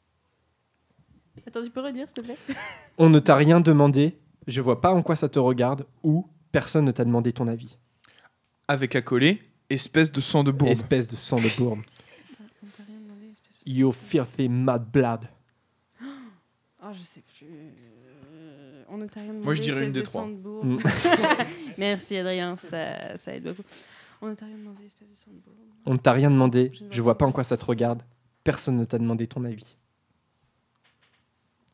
Attends, 1.46 1.62
tu 1.62 1.70
peux 1.70 1.80
redire, 1.80 2.06
s'il 2.08 2.14
te 2.14 2.20
plaît? 2.22 2.36
On 2.98 3.08
ne 3.08 3.20
t'a 3.20 3.36
rien 3.36 3.60
demandé, 3.60 4.18
je 4.48 4.60
vois 4.60 4.80
pas 4.80 4.90
en 4.92 5.02
quoi 5.02 5.14
ça 5.14 5.28
te 5.28 5.38
regarde, 5.38 5.86
ou 6.02 6.26
personne 6.50 6.84
ne 6.86 6.90
t'a 6.90 7.04
demandé 7.04 7.32
ton 7.32 7.46
avis. 7.46 7.76
Avec 8.66 8.96
accolé, 8.96 9.38
espèce 9.70 10.10
de 10.10 10.20
sang 10.20 10.42
de 10.42 10.50
bourbe. 10.50 10.72
Espèce 10.72 11.06
de 11.06 11.14
sang 11.14 11.36
de 11.36 11.56
bourbe. 11.56 11.82
You 13.64 13.92
filthy 13.92 14.48
mad 14.48 14.90
blood. 14.90 15.28
Oh, 16.88 16.92
je 16.96 17.02
sais 17.04 17.22
plus. 17.38 17.46
Euh, 17.48 18.82
On 18.88 18.98
ne 18.98 19.06
t'a 19.06 19.20
rien 19.20 19.30
demandé. 19.30 19.44
Moi, 19.44 19.54
je 19.54 19.62
dirais 19.62 19.84
une 19.84 19.92
des 19.92 20.00
de 20.00 20.04
trois. 20.04 20.24
Mm. 20.26 20.78
Merci, 21.78 22.16
Adrien, 22.18 22.56
ça, 22.56 23.16
ça 23.16 23.34
aide 23.34 23.42
beaucoup. 23.44 23.62
On 24.22 24.28
ne 24.28 24.34
t'a 24.34 24.46
rien 24.46 24.56
demandé, 24.56 24.84
espèce 24.86 25.08
de 25.08 25.14
sang 25.16 25.30
de 25.32 25.38
bourbe. 25.40 25.56
On 25.84 25.92
ne 25.92 25.98
t'a 25.98 26.12
rien 26.12 26.30
demandé, 26.30 26.72
je 26.90 27.02
vois 27.02 27.18
pas 27.18 27.26
en 27.26 27.32
quoi 27.32 27.44
ça 27.44 27.56
te 27.56 27.64
regarde, 27.64 28.02
personne 28.44 28.76
ne 28.76 28.84
t'a 28.84 28.98
demandé 28.98 29.26
ton 29.26 29.44
avis. 29.44 29.76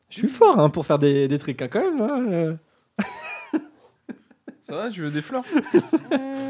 Je 0.09 0.17
suis 0.17 0.27
fort 0.27 0.59
hein, 0.59 0.69
pour 0.69 0.85
faire 0.85 0.99
des, 0.99 1.27
des 1.27 1.37
trucs 1.37 1.61
hein, 1.61 1.67
quand 1.67 1.81
même. 1.81 2.01
hein, 2.01 2.25
euh. 2.31 2.55
Ça 4.61 4.75
va, 4.75 4.89
tu 4.89 5.01
veux 5.01 5.11
des 5.11 5.21
fleurs? 5.21 5.43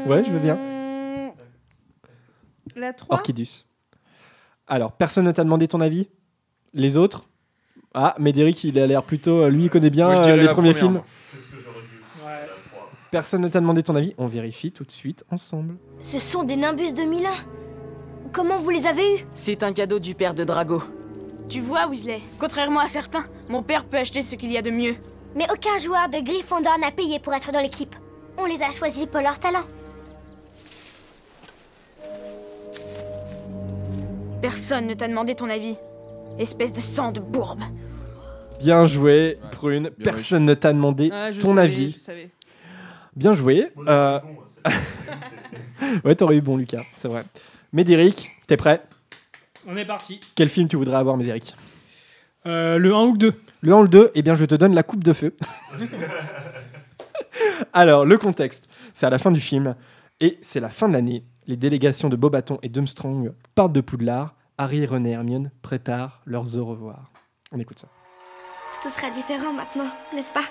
Ouais, 0.06 0.22
je 0.24 0.30
veux 0.30 0.38
bien. 0.40 1.32
La 2.76 2.92
3 2.92 3.16
Orchidus. 3.18 3.64
Alors, 4.66 4.92
personne 4.92 5.24
ne 5.24 5.32
t'a 5.32 5.44
demandé 5.44 5.68
ton 5.68 5.80
avis? 5.80 6.08
Les 6.72 6.96
autres? 6.96 7.26
Ah, 7.94 8.14
Médéric, 8.18 8.64
il 8.64 8.78
a 8.78 8.86
l'air 8.86 9.02
plutôt. 9.04 9.42
euh, 9.42 9.48
Lui, 9.48 9.64
il 9.64 9.70
connaît 9.70 9.90
bien 9.90 10.06
Moi, 10.06 10.16
je 10.16 10.20
euh, 10.20 10.24
dirais 10.24 10.36
les 10.38 10.48
premiers 10.48 10.74
première, 10.74 11.00
films. 11.00 11.02
Personne 13.10 13.42
ne 13.42 13.48
t'a 13.48 13.60
demandé 13.60 13.84
ton 13.84 13.94
avis 13.94 14.12
On 14.18 14.26
vérifie 14.26 14.72
tout 14.72 14.82
de 14.84 14.90
suite 14.90 15.24
ensemble. 15.30 15.76
Ce 16.00 16.18
sont 16.18 16.42
des 16.42 16.56
Nimbus 16.56 16.92
2001 16.92 17.30
Comment 18.32 18.58
vous 18.58 18.70
les 18.70 18.86
avez 18.88 19.14
eus? 19.14 19.26
C'est 19.32 19.62
un 19.62 19.72
cadeau 19.72 20.00
du 20.00 20.16
père 20.16 20.34
de 20.34 20.42
Drago. 20.42 20.82
Tu 21.48 21.60
vois, 21.60 21.86
Weasley, 21.86 22.20
contrairement 22.40 22.80
à 22.80 22.88
certains, 22.88 23.26
mon 23.48 23.62
père 23.62 23.84
peut 23.84 23.98
acheter 23.98 24.22
ce 24.22 24.34
qu'il 24.34 24.50
y 24.50 24.56
a 24.58 24.62
de 24.62 24.70
mieux. 24.70 24.96
Mais 25.36 25.46
aucun 25.52 25.78
joueur 25.78 26.08
de 26.08 26.18
Gryffondor 26.18 26.78
n'a 26.78 26.90
payé 26.90 27.20
pour 27.20 27.32
être 27.34 27.52
dans 27.52 27.60
l'équipe. 27.60 27.94
On 28.38 28.46
les 28.46 28.60
a 28.62 28.72
choisis 28.72 29.06
pour 29.06 29.20
leur 29.20 29.38
talent. 29.38 29.62
Personne 34.42 34.86
ne 34.88 34.94
t'a 34.94 35.06
demandé 35.06 35.34
ton 35.36 35.48
avis. 35.48 35.76
Espèce 36.38 36.72
de 36.72 36.80
sang 36.80 37.12
de 37.12 37.20
bourbe. 37.20 37.60
Bien 38.60 38.86
joué, 38.86 39.36
Prune. 39.52 39.90
Personne 40.02 40.44
ne 40.44 40.54
t'a 40.54 40.72
demandé 40.72 41.10
Ah, 41.12 41.32
je 41.32 41.40
ton 41.40 41.48
savais, 41.54 41.60
avis. 41.62 41.92
je 41.92 41.98
savais. 41.98 42.30
Bien 43.14 43.32
joué. 43.34 43.68
Euh, 43.86 44.18
ouais, 46.04 46.14
t'aurais 46.14 46.36
eu 46.36 46.40
bon, 46.40 46.56
Lucas, 46.56 46.82
c'est 46.96 47.08
vrai. 47.08 47.24
Médéric, 47.72 48.30
t'es 48.46 48.56
prêt? 48.56 48.82
On 49.66 49.76
est 49.76 49.84
parti. 49.84 50.20
Quel 50.34 50.48
film 50.48 50.68
tu 50.68 50.76
voudrais 50.76 50.96
avoir, 50.96 51.16
Médéric? 51.16 51.54
Euh, 52.46 52.78
le 52.78 52.94
1 52.94 52.98
ou 53.04 53.12
le 53.12 53.18
2 53.18 53.32
Le 53.62 53.72
1 53.72 53.76
ou 53.76 53.82
le 53.82 53.88
2 53.88 54.10
Eh 54.14 54.22
bien, 54.22 54.34
je 54.34 54.44
te 54.44 54.54
donne 54.54 54.74
la 54.74 54.82
coupe 54.82 55.04
de 55.04 55.12
feu. 55.12 55.34
Alors, 57.72 58.04
le 58.04 58.18
contexte, 58.18 58.68
c'est 58.94 59.06
à 59.06 59.10
la 59.10 59.18
fin 59.18 59.30
du 59.30 59.40
film, 59.40 59.74
et 60.20 60.38
c'est 60.42 60.60
la 60.60 60.68
fin 60.68 60.88
de 60.88 60.92
l'année. 60.92 61.24
Les 61.46 61.56
délégations 61.56 62.08
de 62.08 62.16
Bobaton 62.16 62.58
et 62.62 62.68
Dumstrong 62.68 63.32
partent 63.54 63.72
de 63.72 63.80
Poudlard, 63.80 64.34
Harry, 64.56 64.78
et 64.82 65.10
Hermione 65.10 65.50
préparent 65.62 66.20
leurs 66.26 66.56
au 66.58 66.64
revoir. 66.64 67.10
On 67.50 67.58
écoute 67.58 67.80
ça. 67.80 67.88
Tout 68.82 68.88
sera 68.88 69.10
différent 69.10 69.52
maintenant, 69.52 69.88
n'est-ce 70.14 70.32
pas? 70.32 70.44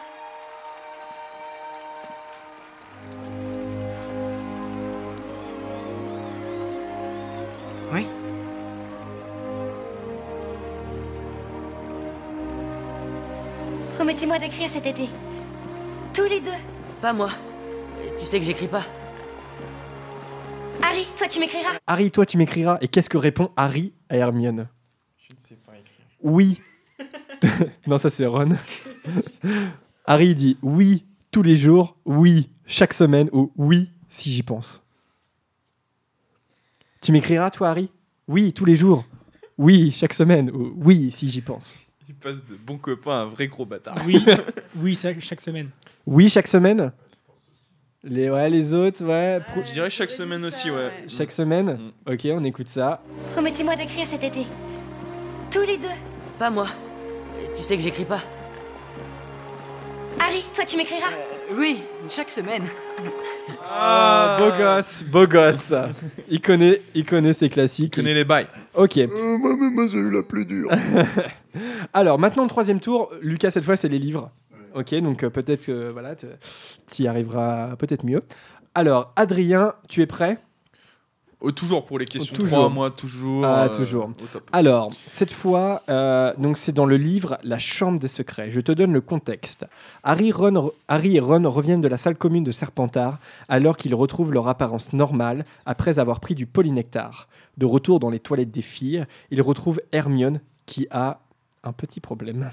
Oui. 7.93 8.07
Promettez-moi 13.95 14.37
d'écrire 14.39 14.69
cet 14.69 14.85
été. 14.85 15.09
Tous 16.13 16.25
les 16.25 16.41
deux. 16.41 16.49
Pas 17.01 17.13
moi. 17.13 17.29
Tu 18.19 18.25
sais 18.25 18.39
que 18.39 18.45
j'écris 18.45 18.67
pas. 18.67 18.83
Harry, 20.93 21.07
toi 21.17 21.27
tu 21.27 21.39
m'écriras. 21.39 21.71
Harry, 21.87 22.11
toi 22.11 22.23
tu 22.23 22.37
m'écriras. 22.37 22.77
Et 22.81 22.87
qu'est-ce 22.87 23.09
que 23.09 23.17
répond 23.17 23.49
Harry 23.55 23.93
à 24.09 24.17
Hermione? 24.17 24.67
Je 25.17 25.33
ne 25.33 25.39
sais 25.39 25.55
pas 25.55 25.71
écrire. 25.71 26.05
Oui. 26.21 26.61
non, 27.87 27.97
ça 27.97 28.11
c'est 28.11 28.27
Ron. 28.27 28.49
Harry 30.05 30.35
dit 30.35 30.55
oui 30.61 31.03
tous 31.31 31.41
les 31.41 31.55
jours, 31.55 31.97
oui 32.05 32.51
chaque 32.67 32.93
semaine 32.93 33.27
ou 33.33 33.51
oui 33.57 33.89
si 34.11 34.31
j'y 34.31 34.43
pense. 34.43 34.83
Tu 37.01 37.11
m'écriras 37.11 37.49
toi 37.49 37.69
Harry? 37.69 37.89
Oui 38.27 38.53
tous 38.53 38.65
les 38.65 38.75
jours. 38.75 39.03
Oui 39.57 39.91
chaque 39.91 40.13
semaine 40.13 40.51
ou 40.51 40.75
oui 40.77 41.11
si 41.11 41.27
j'y 41.27 41.41
pense. 41.41 41.79
Il 42.07 42.13
passe 42.13 42.45
de 42.45 42.55
bon 42.55 42.77
copain 42.77 43.13
à 43.13 43.21
un 43.21 43.25
vrai 43.25 43.47
gros 43.47 43.65
bâtard. 43.65 43.97
Oui, 44.05 44.23
oui, 44.75 44.95
chaque 44.95 45.41
semaine. 45.41 45.71
Oui 46.05 46.29
chaque 46.29 46.47
semaine? 46.47 46.91
Les, 48.03 48.29
ouais, 48.29 48.49
les 48.49 48.73
autres, 48.73 49.03
ouais. 49.05 49.39
pro- 49.47 49.63
Je 49.63 49.71
dirais 49.71 49.89
chaque 49.89 50.11
semaine 50.11 50.43
aussi, 50.45 50.69
ouais. 50.69 50.91
Chaque 51.07 51.31
semaine 51.31 51.91
Ok, 52.09 52.27
on 52.31 52.43
écoute 52.43 52.67
ça. 52.67 53.01
Promettez-moi 53.31 53.75
d'écrire 53.75 54.05
cet 54.07 54.23
été. 54.23 54.45
Tous 55.51 55.61
les 55.61 55.77
deux. 55.77 55.87
Pas 56.39 56.49
moi. 56.49 56.67
Tu 57.55 57.63
sais 57.63 57.77
que 57.77 57.83
j'écris 57.83 58.05
pas. 58.05 58.21
Harry, 60.19 60.43
toi 60.53 60.63
tu 60.65 60.77
m'écriras. 60.77 61.09
Oui, 61.57 61.79
chaque 62.09 62.31
semaine. 62.31 62.63
Ah, 63.67 64.37
beau 64.39 64.49
gosse, 64.57 65.03
beau 65.03 65.27
gosse. 65.27 65.73
Il 66.29 66.41
connaît, 66.41 66.81
il 66.95 67.05
connaît 67.05 67.33
ses 67.33 67.49
classiques. 67.49 67.93
Il 67.97 68.01
connaît 68.01 68.13
les 68.13 68.23
bails. 68.25 68.47
Ok. 68.73 68.97
moi, 69.15 69.55
moi 69.55 69.87
j'ai 69.87 69.97
eu 69.97 70.09
la 70.11 70.23
plus 70.23 70.45
dure. 70.45 70.69
Alors 71.93 72.17
maintenant 72.19 72.43
le 72.43 72.49
troisième 72.49 72.79
tour, 72.79 73.11
Lucas 73.21 73.51
cette 73.51 73.63
fois 73.65 73.75
c'est 73.77 73.89
les 73.89 73.99
livres. 73.99 74.31
Ok, 74.75 74.93
donc 74.95 75.23
euh, 75.23 75.29
peut-être 75.29 75.65
que 75.67 75.89
voilà, 75.91 76.15
tu 76.15 77.03
y 77.03 77.07
arriveras 77.07 77.75
peut-être 77.77 78.05
mieux. 78.05 78.23
Alors 78.75 79.11
Adrien, 79.15 79.73
tu 79.87 80.01
es 80.01 80.05
prêt? 80.07 80.39
Oh, 81.45 81.51
toujours 81.51 81.83
pour 81.83 81.99
les 81.99 82.05
questions 82.05 82.33
Toujours. 82.33 82.57
3, 82.59 82.69
moi, 82.69 82.89
toujours. 82.89 83.43
Ah, 83.43 83.65
euh, 83.65 83.69
toujours. 83.69 84.05
au 84.05 84.25
top. 84.31 84.49
Alors, 84.53 84.93
cette 85.05 85.33
fois, 85.33 85.81
euh, 85.89 86.33
donc 86.37 86.55
c'est 86.55 86.71
dans 86.71 86.85
le 86.85 86.95
livre 86.95 87.37
La 87.43 87.59
Chambre 87.59 87.99
des 87.99 88.07
Secrets. 88.07 88.49
Je 88.49 88.61
te 88.61 88.71
donne 88.71 88.93
le 88.93 89.01
contexte. 89.01 89.65
Harry, 90.03 90.31
Ron- 90.31 90.71
Harry 90.87 91.17
et 91.17 91.19
Ron 91.19 91.43
reviennent 91.49 91.81
de 91.81 91.89
la 91.89 91.97
salle 91.97 92.15
commune 92.15 92.45
de 92.45 92.53
Serpentard 92.53 93.19
alors 93.49 93.75
qu'ils 93.75 93.93
retrouvent 93.93 94.31
leur 94.31 94.47
apparence 94.47 94.93
normale 94.93 95.43
après 95.65 95.99
avoir 95.99 96.21
pris 96.21 96.33
du 96.33 96.45
polynectar. 96.45 97.27
De 97.57 97.65
retour 97.65 97.99
dans 97.99 98.09
les 98.09 98.19
toilettes 98.21 98.51
des 98.51 98.61
filles, 98.61 99.05
ils 99.29 99.41
retrouvent 99.41 99.81
Hermione 99.91 100.39
qui 100.65 100.87
a 100.91 101.19
un 101.65 101.73
petit 101.73 101.99
problème. 101.99 102.51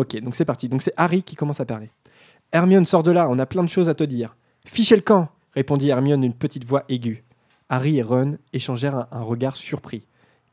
Ok, 0.00 0.18
donc 0.22 0.34
c'est 0.34 0.46
parti. 0.46 0.70
Donc 0.70 0.80
c'est 0.80 0.94
Harry 0.96 1.22
qui 1.22 1.36
commence 1.36 1.60
à 1.60 1.66
parler. 1.66 1.90
Hermione, 2.52 2.86
sors 2.86 3.02
de 3.02 3.10
là, 3.10 3.28
on 3.28 3.38
a 3.38 3.44
plein 3.44 3.62
de 3.62 3.68
choses 3.68 3.90
à 3.90 3.94
te 3.94 4.02
dire. 4.02 4.34
Fichez 4.64 4.96
le 4.96 5.02
camp, 5.02 5.28
répondit 5.52 5.90
Hermione 5.90 6.22
d'une 6.22 6.32
petite 6.32 6.64
voix 6.64 6.84
aiguë. 6.88 7.22
Harry 7.68 7.98
et 7.98 8.02
Ron 8.02 8.38
échangèrent 8.54 9.06
un, 9.12 9.20
regard 9.20 9.58
surpris. 9.58 10.04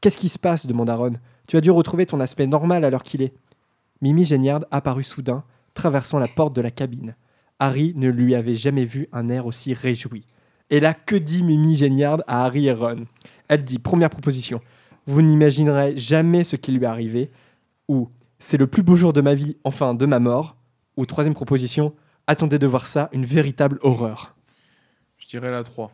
Qu'est-ce 0.01 0.17
qui 0.17 0.27
se 0.27 0.37
passe 0.37 0.65
demanda 0.65 0.97
Ron. 0.97 1.13
Tu 1.47 1.55
as 1.55 1.61
dû 1.61 1.71
retrouver 1.71 2.05
ton 2.05 2.19
aspect 2.19 2.45
normal 2.45 2.83
à 2.83 2.89
l'heure 2.89 3.03
qu'il 3.03 3.21
est. 3.21 3.33
Mimi 4.01 4.25
Géniard 4.25 4.65
apparut 4.69 5.03
soudain, 5.03 5.45
traversant 5.75 6.19
la 6.19 6.27
porte 6.27 6.53
de 6.53 6.59
la 6.59 6.69
cabine. 6.69 7.15
Harry 7.57 7.93
ne 7.95 8.09
lui 8.09 8.35
avait 8.35 8.55
jamais 8.55 8.83
vu 8.83 9.07
un 9.13 9.29
air 9.29 9.45
aussi 9.45 9.73
réjoui. 9.73 10.25
Et 10.69 10.81
là, 10.81 10.93
que 10.93 11.15
dit 11.15 11.41
Mimi 11.41 11.75
Géniard 11.75 12.21
à 12.27 12.43
Harry 12.43 12.67
et 12.67 12.73
Ron? 12.73 13.05
Elle 13.47 13.63
dit 13.63 13.79
Première 13.79 14.09
proposition, 14.09 14.59
vous 15.05 15.21
n'imaginerez 15.21 15.97
jamais 15.97 16.43
ce 16.43 16.57
qui 16.57 16.73
lui 16.73 16.83
est 16.83 16.87
arrivé, 16.87 17.31
ou 17.87 18.09
c'est 18.39 18.57
le 18.57 18.67
plus 18.67 18.83
beau 18.83 18.95
jour 18.95 19.13
de 19.13 19.21
ma 19.21 19.35
vie, 19.35 19.57
enfin 19.63 19.93
de 19.93 20.05
ma 20.05 20.19
mort, 20.19 20.55
ou 20.95 21.05
troisième 21.05 21.33
proposition, 21.33 21.93
attendez 22.27 22.59
de 22.59 22.67
voir 22.67 22.87
ça, 22.87 23.09
une 23.11 23.25
véritable 23.25 23.79
horreur. 23.81 24.35
Je 25.17 25.27
dirais 25.27 25.51
la 25.51 25.63
3. 25.63 25.91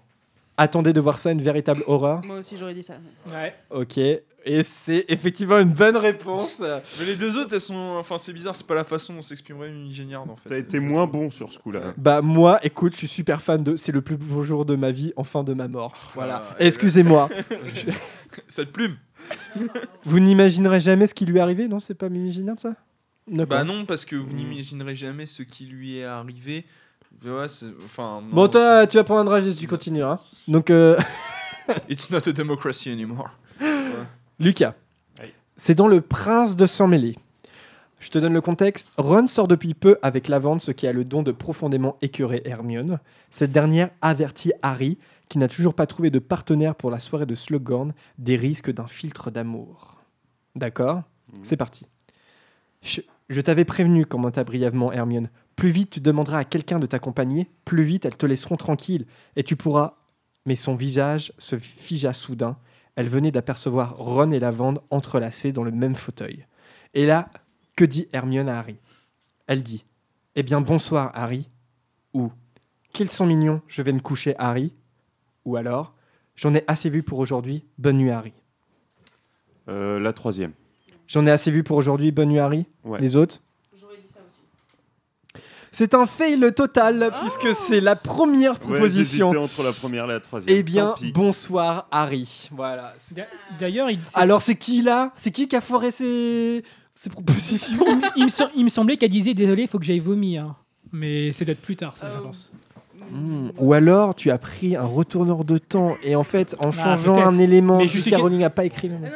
Attendez 0.57 0.93
de 0.93 1.01
voir 1.01 1.17
ça, 1.17 1.31
une 1.31 1.41
véritable 1.41 1.81
horreur. 1.87 2.21
Moi 2.25 2.37
aussi, 2.37 2.57
j'aurais 2.57 2.75
dit 2.75 2.83
ça. 2.83 2.95
Ouais. 3.31 3.55
Ok, 3.71 3.97
et 4.45 4.63
c'est 4.63 5.05
effectivement 5.07 5.57
une 5.57 5.71
bonne 5.71 5.95
réponse. 5.95 6.61
Mais 6.99 7.05
les 7.05 7.15
deux 7.15 7.37
autres, 7.37 7.53
elles 7.53 7.61
sont. 7.61 7.95
Enfin, 7.97 8.17
c'est 8.17 8.33
bizarre, 8.33 8.53
c'est 8.53 8.67
pas 8.67 8.75
la 8.75 8.83
façon 8.83 9.13
dont 9.13 9.21
s'exprimerait 9.21 9.69
une 9.69 9.91
géniarde 9.91 10.29
en 10.29 10.35
fait. 10.35 10.49
T'as 10.49 10.57
été 10.57 10.79
moins 10.79 11.07
bon 11.07 11.31
sur 11.31 11.51
ce 11.51 11.59
coup-là. 11.59 11.93
Bah 11.97 12.21
moi, 12.21 12.59
écoute, 12.63 12.93
je 12.93 12.97
suis 12.99 13.07
super 13.07 13.41
fan 13.41 13.63
de 13.63 13.75
C'est 13.75 13.91
le 13.91 14.01
plus 14.01 14.17
beau 14.17 14.43
jour 14.43 14.65
de 14.65 14.75
ma 14.75 14.91
vie, 14.91 15.13
enfin 15.15 15.43
de 15.43 15.53
ma 15.53 15.67
mort. 15.67 15.93
Voilà. 16.13 16.43
Ah, 16.51 16.55
Excusez-moi. 16.59 17.29
Cette 18.47 18.71
plume 18.71 18.97
Vous 20.03 20.19
n'imaginerez 20.19 20.79
jamais 20.81 21.07
ce 21.07 21.13
qui 21.13 21.25
lui 21.25 21.37
est 21.37 21.41
arrivé, 21.41 21.67
non 21.67 21.79
C'est 21.79 21.93
pas 21.93 22.09
Mimi 22.09 22.31
Géniard, 22.31 22.59
ça. 22.59 22.75
Bah 23.27 23.63
non, 23.63 23.85
parce 23.85 24.03
que 24.03 24.17
vous 24.17 24.33
n'imaginerez 24.33 24.95
jamais 24.95 25.25
ce 25.25 25.43
qui 25.43 25.65
lui 25.65 25.97
est 25.99 26.03
arrivé. 26.03 26.65
Ouais, 27.23 27.47
c'est- 27.47 27.67
enfin. 27.85 28.19
non. 28.21 28.35
Bon, 28.35 28.47
toi, 28.49 28.85
tu 28.85 28.97
vas 28.97 29.03
prendre 29.05 29.21
un 29.21 29.25
dragé 29.25 29.51
si 29.51 29.57
tu 29.57 29.67
continues. 29.67 30.03
Hein. 30.03 30.19
Donc, 30.49 30.69
euh, 30.69 30.97
It's 31.89 32.09
not 32.11 32.27
a 32.27 32.33
democracy 32.33 32.91
anymore. 32.91 33.29
Lucas, 34.39 34.73
c'est 35.55 35.75
dans 35.75 35.87
Le 35.87 36.01
Prince 36.01 36.55
de 36.57 36.65
sang 36.65 36.87
mêlé. 36.87 37.17
Je 37.99 38.09
te 38.09 38.17
donne 38.17 38.33
le 38.33 38.41
contexte. 38.41 38.89
Ron 38.97 39.27
sort 39.27 39.47
depuis 39.47 39.73
peu 39.73 39.97
avec 40.01 40.27
Lavande, 40.27 40.59
ce 40.59 40.71
qui 40.71 40.87
a 40.87 40.91
le 40.91 41.05
don 41.05 41.23
de 41.23 41.31
profondément 41.31 41.95
écœurer 42.01 42.41
Hermione. 42.43 42.99
Cette 43.31 43.53
dernière 43.53 43.89
avertit 44.01 44.51
Harry, 44.61 44.97
qui 45.29 45.37
n'a 45.37 45.47
toujours 45.47 45.73
pas 45.73 45.87
trouvé 45.87 46.11
de 46.11 46.19
partenaire 46.19 46.75
pour 46.75 46.91
la 46.91 46.99
soirée 46.99 47.25
de 47.25 47.35
Slughorn, 47.35 47.93
des 48.17 48.35
risques 48.35 48.71
d'un 48.71 48.87
filtre 48.87 49.31
d'amour. 49.31 50.01
D'accord 50.55 51.03
C'est 51.41 51.57
parti. 51.57 51.87
Je, 52.81 53.01
je 53.29 53.41
t'avais 53.41 53.65
prévenu, 53.65 54.05
commenta 54.05 54.43
brièvement 54.43 54.91
Hermione. 54.91 55.29
Plus 55.55 55.71
vite 55.71 55.91
tu 55.91 55.99
demanderas 55.99 56.39
à 56.39 56.45
quelqu'un 56.45 56.79
de 56.79 56.85
t'accompagner, 56.85 57.49
plus 57.65 57.83
vite 57.83 58.05
elles 58.05 58.17
te 58.17 58.25
laisseront 58.25 58.57
tranquille, 58.57 59.05
et 59.35 59.43
tu 59.43 59.55
pourras. 59.55 59.95
Mais 60.45 60.55
son 60.55 60.75
visage 60.75 61.31
se 61.37 61.57
figea 61.57 62.13
soudain. 62.13 62.57
Elle 62.95 63.07
venait 63.07 63.31
d'apercevoir 63.31 63.97
Ron 63.97 64.31
et 64.31 64.39
Lavande 64.39 64.81
entrelacés 64.89 65.51
dans 65.51 65.63
le 65.63 65.71
même 65.71 65.95
fauteuil. 65.95 66.45
Et 66.93 67.05
là, 67.05 67.29
que 67.75 67.85
dit 67.85 68.07
Hermione 68.11 68.49
à 68.49 68.59
Harry? 68.59 68.77
Elle 69.47 69.63
dit 69.63 69.85
Eh 70.35 70.43
bien, 70.43 70.61
bonsoir, 70.61 71.11
Harry. 71.15 71.49
Ou 72.13 72.31
Qu'ils 72.91 73.09
sont 73.09 73.25
mignons, 73.25 73.61
je 73.67 73.81
vais 73.81 73.93
me 73.93 73.99
coucher, 73.99 74.35
Harry. 74.37 74.73
Ou 75.45 75.55
alors 75.57 75.93
J'en 76.35 76.53
ai 76.55 76.63
assez 76.67 76.89
vu 76.89 77.03
pour 77.03 77.19
aujourd'hui, 77.19 77.63
bonne 77.77 77.97
nuit, 77.97 78.09
Harry. 78.09 78.33
Euh, 79.69 79.99
la 79.99 80.13
troisième. 80.13 80.51
J'en 81.07 81.25
ai 81.25 81.31
assez 81.31 81.51
vu 81.51 81.63
pour 81.63 81.77
aujourd'hui, 81.77 82.11
bonne 82.11 82.29
nuit, 82.29 82.39
Harry. 82.39 82.65
Ouais. 82.83 82.99
Les 82.99 83.15
autres 83.15 83.39
C'est 85.71 85.95
un 85.95 86.05
fail 86.05 86.39
total, 86.55 87.11
puisque 87.21 87.55
c'est 87.55 87.81
la 87.81 87.95
première 87.95 88.53
Ouais, 88.53 88.59
proposition. 88.77 89.31
j'hésitais 89.31 89.43
entre 89.43 89.63
la 89.63 89.73
première 89.73 90.05
et 90.05 90.09
la 90.09 90.19
troisième. 90.19 90.55
eh 90.55 90.61
bien, 90.63 90.93
bonsoir, 91.15 91.87
Harry. 91.91 92.47
Voilà. 92.51 92.93
D'a- 93.11 93.25
D'ailleurs, 93.57 93.89
il. 93.89 93.99
Alors, 94.13 94.41
c'est 94.43 94.55
qui 94.55 94.81
là? 94.83 95.11
C'est 95.15 95.31
qui 95.31 95.47
qui 95.47 95.55
a 95.55 95.61
foiré 95.61 95.89
ses, 95.89 96.63
ses 96.93 97.09
propositions? 97.09 97.83
Il, 98.15 98.25
me 98.25 98.29
sem- 98.29 98.51
il 98.55 98.63
me 98.63 98.69
semblait 98.69 98.97
qu'elle 98.97 99.09
disait 99.09 99.33
désolé, 99.33 99.63
il 99.63 99.67
faut 99.67 99.79
que 99.79 99.85
j'aille 99.85 99.99
vomir. 99.99 100.53
Mais 100.91 101.31
c'est 101.31 101.43
peut-être 101.43 101.61
plus 101.61 101.75
tard, 101.75 101.97
ça, 101.97 102.11
je 102.11 102.19
pense. 102.19 102.51
Ou 103.57 103.73
alors, 103.73 104.15
tu 104.15 104.31
as 104.31 104.37
pris 104.37 104.75
un 104.75 104.85
retourneur 104.85 105.45
de 105.45 105.57
temps 105.57 105.95
et 106.03 106.15
en 106.15 106.23
fait, 106.23 106.55
en 106.59 106.69
Ah, 106.69 106.71
changeant 106.71 107.25
un 107.27 107.37
élément, 107.39 107.77
Mais 107.77 107.87
je 107.87 108.01
J.K. 108.01 108.15
que- 108.15 108.21
Rowling 108.21 108.39
n'a 108.39 108.49
pas 108.49 108.65
écrit 108.65 108.89
le 108.89 108.97
nom. 108.97 109.07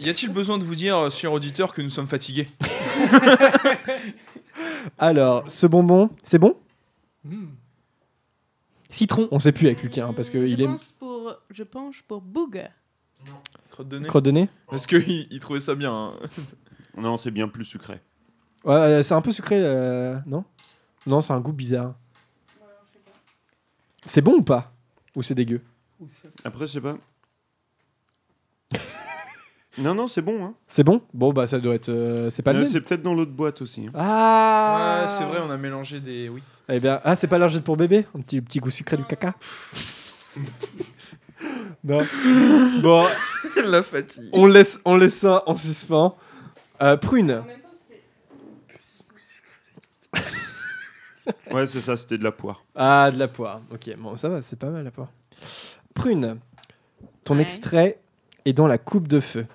Y 0.00 0.10
a-t-il 0.10 0.30
besoin 0.32 0.58
de 0.58 0.64
vous 0.64 0.74
dire, 0.74 0.96
euh, 0.98 1.10
cher 1.10 1.32
auditeur, 1.32 1.72
que 1.72 1.80
nous 1.80 1.88
sommes 1.88 2.08
fatigués? 2.08 2.48
Alors, 4.98 5.50
ce 5.50 5.66
bonbon, 5.66 6.10
c'est 6.22 6.38
bon? 6.38 6.56
Hmm. 7.24 7.46
Citron. 8.90 9.28
On 9.30 9.40
sait 9.40 9.52
plus 9.52 9.66
avec 9.66 9.82
Lucas, 9.82 10.06
hein, 10.06 10.12
parce 10.14 10.28
je, 10.28 10.32
qu'il 10.32 10.60
est 10.60 10.66
pense 10.66 10.92
pour, 10.92 11.34
je 11.50 11.62
penche 11.64 12.02
pour 12.02 12.20
Boog. 12.20 12.62
Crotte 13.70 13.88
de 13.88 13.98
nez 13.98 14.08
crotte 14.08 14.24
de 14.24 14.30
nez? 14.30 14.48
Parce 14.70 14.86
qu'il 14.86 15.26
il 15.30 15.40
trouvait 15.40 15.60
ça 15.60 15.74
bien. 15.74 15.92
hein. 15.92 16.12
Non, 16.96 17.16
c'est 17.16 17.30
bien 17.30 17.48
plus 17.48 17.64
sucré. 17.64 18.00
Ouais, 18.64 18.74
euh, 18.74 19.02
c'est 19.02 19.14
un 19.14 19.20
peu 19.20 19.32
sucré, 19.32 19.56
euh, 19.58 20.16
non? 20.26 20.44
Non, 21.06 21.20
c'est 21.20 21.32
un 21.32 21.40
goût 21.40 21.52
bizarre. 21.52 21.94
C'est 24.06 24.22
bon 24.22 24.34
ou 24.36 24.42
pas? 24.42 24.72
Ou 25.14 25.22
c'est 25.22 25.34
dégueu? 25.34 25.60
Après, 26.44 26.66
je 26.66 26.72
sais 26.72 26.80
pas. 26.80 26.96
non, 29.78 29.94
non, 29.94 30.06
c'est 30.06 30.22
bon. 30.22 30.44
Hein. 30.44 30.54
C'est 30.68 30.84
bon? 30.84 31.00
Bon, 31.12 31.32
bah 31.32 31.46
ça 31.46 31.58
doit 31.58 31.74
être. 31.74 31.88
euh, 31.88 32.30
c'est 32.30 32.42
pas 32.42 32.52
le 32.52 32.58
Euh, 32.58 32.62
même. 32.62 32.70
c'est 32.70 32.80
peut-être 32.80 33.02
dans 33.02 33.14
l'autre 33.14 33.32
boîte 33.32 33.62
aussi. 33.62 33.86
hein. 33.86 33.92
Ah 33.94 35.00
Ouais, 35.02 35.08
c'est 35.08 35.24
vrai, 35.24 35.38
on 35.46 35.50
a 35.50 35.56
mélangé 35.56 36.00
des. 36.00 36.28
Oui. 36.28 36.42
Eh 36.68 36.78
bien, 36.80 37.00
ah, 37.04 37.14
c'est 37.16 37.26
pas 37.28 37.38
l'argent 37.38 37.60
pour 37.60 37.76
bébé? 37.76 38.06
Un 38.16 38.20
petit, 38.20 38.40
petit 38.40 38.58
goût 38.58 38.70
sucré 38.70 38.96
du 38.96 39.04
caca? 39.04 39.34
Non. 41.84 41.98
Bon, 42.82 43.04
La 43.64 43.82
fatigue. 43.82 44.24
On 44.32 44.46
laisse, 44.46 44.80
on 44.84 44.96
laisse 44.96 45.16
ça 45.18 45.42
en 45.46 45.54
suspens. 45.56 46.16
Euh, 46.82 46.96
prune. 46.96 47.42
Ouais, 51.52 51.66
c'est 51.66 51.80
ça, 51.80 51.96
c'était 51.96 52.18
de 52.18 52.24
la 52.24 52.32
poire. 52.32 52.64
Ah, 52.74 53.10
de 53.12 53.18
la 53.18 53.28
poire. 53.28 53.60
Ok, 53.72 53.90
bon, 53.98 54.16
ça 54.16 54.28
va, 54.28 54.42
c'est 54.42 54.58
pas 54.58 54.70
mal 54.70 54.84
la 54.84 54.90
poire. 54.90 55.08
Prune, 55.94 56.38
ton 57.24 57.36
Ouais. 57.36 57.42
extrait 57.42 57.98
est 58.44 58.52
dans 58.52 58.66
la 58.66 58.78
coupe 58.78 59.08
de 59.08 59.20
feu. 59.20 59.46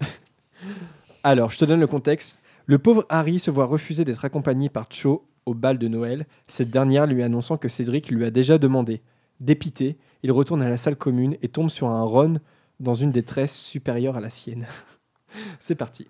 Alors, 1.24 1.50
je 1.50 1.58
te 1.58 1.64
donne 1.64 1.80
le 1.80 1.86
contexte. 1.86 2.38
Le 2.66 2.78
pauvre 2.78 3.04
Harry 3.08 3.38
se 3.38 3.50
voit 3.50 3.66
refuser 3.66 4.04
d'être 4.04 4.24
accompagné 4.24 4.68
par 4.68 4.86
Cho 4.90 5.26
au 5.44 5.54
bal 5.54 5.78
de 5.78 5.86
Noël, 5.86 6.26
cette 6.48 6.70
dernière 6.70 7.06
lui 7.06 7.22
annonçant 7.22 7.56
que 7.56 7.68
Cédric 7.68 8.10
lui 8.10 8.24
a 8.24 8.30
déjà 8.30 8.58
demandé. 8.58 9.00
Dépité, 9.38 9.96
il 10.24 10.32
retourne 10.32 10.62
à 10.62 10.68
la 10.68 10.78
salle 10.78 10.96
commune 10.96 11.36
et 11.42 11.48
tombe 11.48 11.68
sur 11.70 11.88
un 11.88 12.02
Ron 12.02 12.40
dans 12.80 12.94
une 12.94 13.12
détresse 13.12 13.56
supérieure 13.56 14.16
à 14.16 14.20
la 14.20 14.30
sienne. 14.30 14.66
C'est 15.60 15.76
parti. 15.76 16.08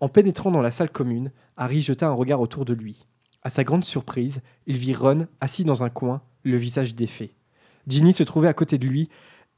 En 0.00 0.08
pénétrant 0.08 0.50
dans 0.50 0.62
la 0.62 0.72
salle 0.72 0.90
commune, 0.90 1.30
Harry 1.56 1.80
jeta 1.82 2.08
un 2.08 2.12
regard 2.12 2.40
autour 2.40 2.64
de 2.64 2.74
lui. 2.74 3.06
À 3.42 3.50
sa 3.50 3.64
grande 3.64 3.84
surprise, 3.84 4.40
il 4.66 4.76
vit 4.76 4.94
Ron 4.94 5.26
assis 5.40 5.64
dans 5.64 5.82
un 5.82 5.90
coin, 5.90 6.22
le 6.44 6.56
visage 6.56 6.94
défait. 6.94 7.30
Ginny 7.88 8.12
se 8.12 8.22
trouvait 8.22 8.48
à 8.48 8.54
côté 8.54 8.78
de 8.78 8.86
lui 8.86 9.08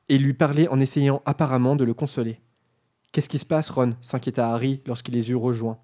et 0.08 0.16
lui 0.16 0.32
parlait 0.32 0.68
en 0.68 0.80
essayant 0.80 1.22
apparemment 1.26 1.76
de 1.76 1.84
le 1.84 1.94
consoler. 1.94 2.40
Qu'est-ce 3.12 3.28
qui 3.28 3.38
se 3.38 3.44
passe, 3.44 3.70
Ron? 3.70 3.94
s'inquiéta 4.00 4.50
Harry 4.50 4.80
lorsqu'il 4.86 5.14
les 5.14 5.30
eut 5.30 5.36
rejoints. 5.36 5.78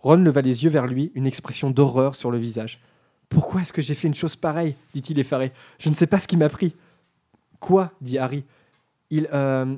Ron 0.00 0.16
leva 0.16 0.42
les 0.42 0.64
yeux 0.64 0.70
vers 0.70 0.86
lui, 0.86 1.10
une 1.14 1.26
expression 1.26 1.70
d'horreur 1.70 2.14
sur 2.14 2.30
le 2.30 2.38
visage. 2.38 2.80
Pourquoi 3.28 3.62
est-ce 3.62 3.72
que 3.72 3.82
j'ai 3.82 3.94
fait 3.94 4.06
une 4.06 4.14
chose 4.14 4.36
pareille? 4.36 4.76
dit-il 4.94 5.18
effaré. 5.18 5.52
Je 5.78 5.88
ne 5.88 5.94
sais 5.94 6.06
pas 6.06 6.18
ce 6.18 6.28
qui 6.28 6.36
m'a 6.36 6.48
pris. 6.48 6.74
Quoi? 7.58 7.90
dit 8.00 8.18
Harry. 8.18 8.44
Il, 9.10 9.28
euh, 9.32 9.74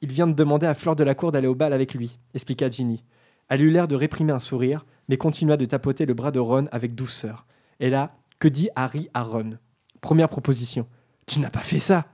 il 0.00 0.12
vient 0.12 0.26
de 0.26 0.34
demander 0.34 0.66
à 0.66 0.74
Fleur 0.74 0.96
de 0.96 1.04
la 1.04 1.14
Cour 1.14 1.30
d'aller 1.30 1.46
au 1.46 1.54
bal 1.54 1.72
avec 1.72 1.94
lui, 1.94 2.18
expliqua 2.34 2.68
Ginny. 2.68 3.02
Elle 3.52 3.64
eut 3.64 3.70
l'air 3.70 3.86
de 3.86 3.96
réprimer 3.96 4.32
un 4.32 4.38
sourire, 4.38 4.86
mais 5.08 5.18
continua 5.18 5.58
de 5.58 5.66
tapoter 5.66 6.06
le 6.06 6.14
bras 6.14 6.30
de 6.30 6.38
Ron 6.38 6.68
avec 6.72 6.94
douceur. 6.94 7.44
Et 7.80 7.90
là, 7.90 8.16
que 8.38 8.48
dit 8.48 8.70
Harry 8.74 9.10
à 9.12 9.22
Ron? 9.22 9.58
Première 10.00 10.30
proposition. 10.30 10.88
Tu 11.26 11.38
n'as 11.38 11.50
pas 11.50 11.60
fait 11.60 11.78
ça. 11.78 12.06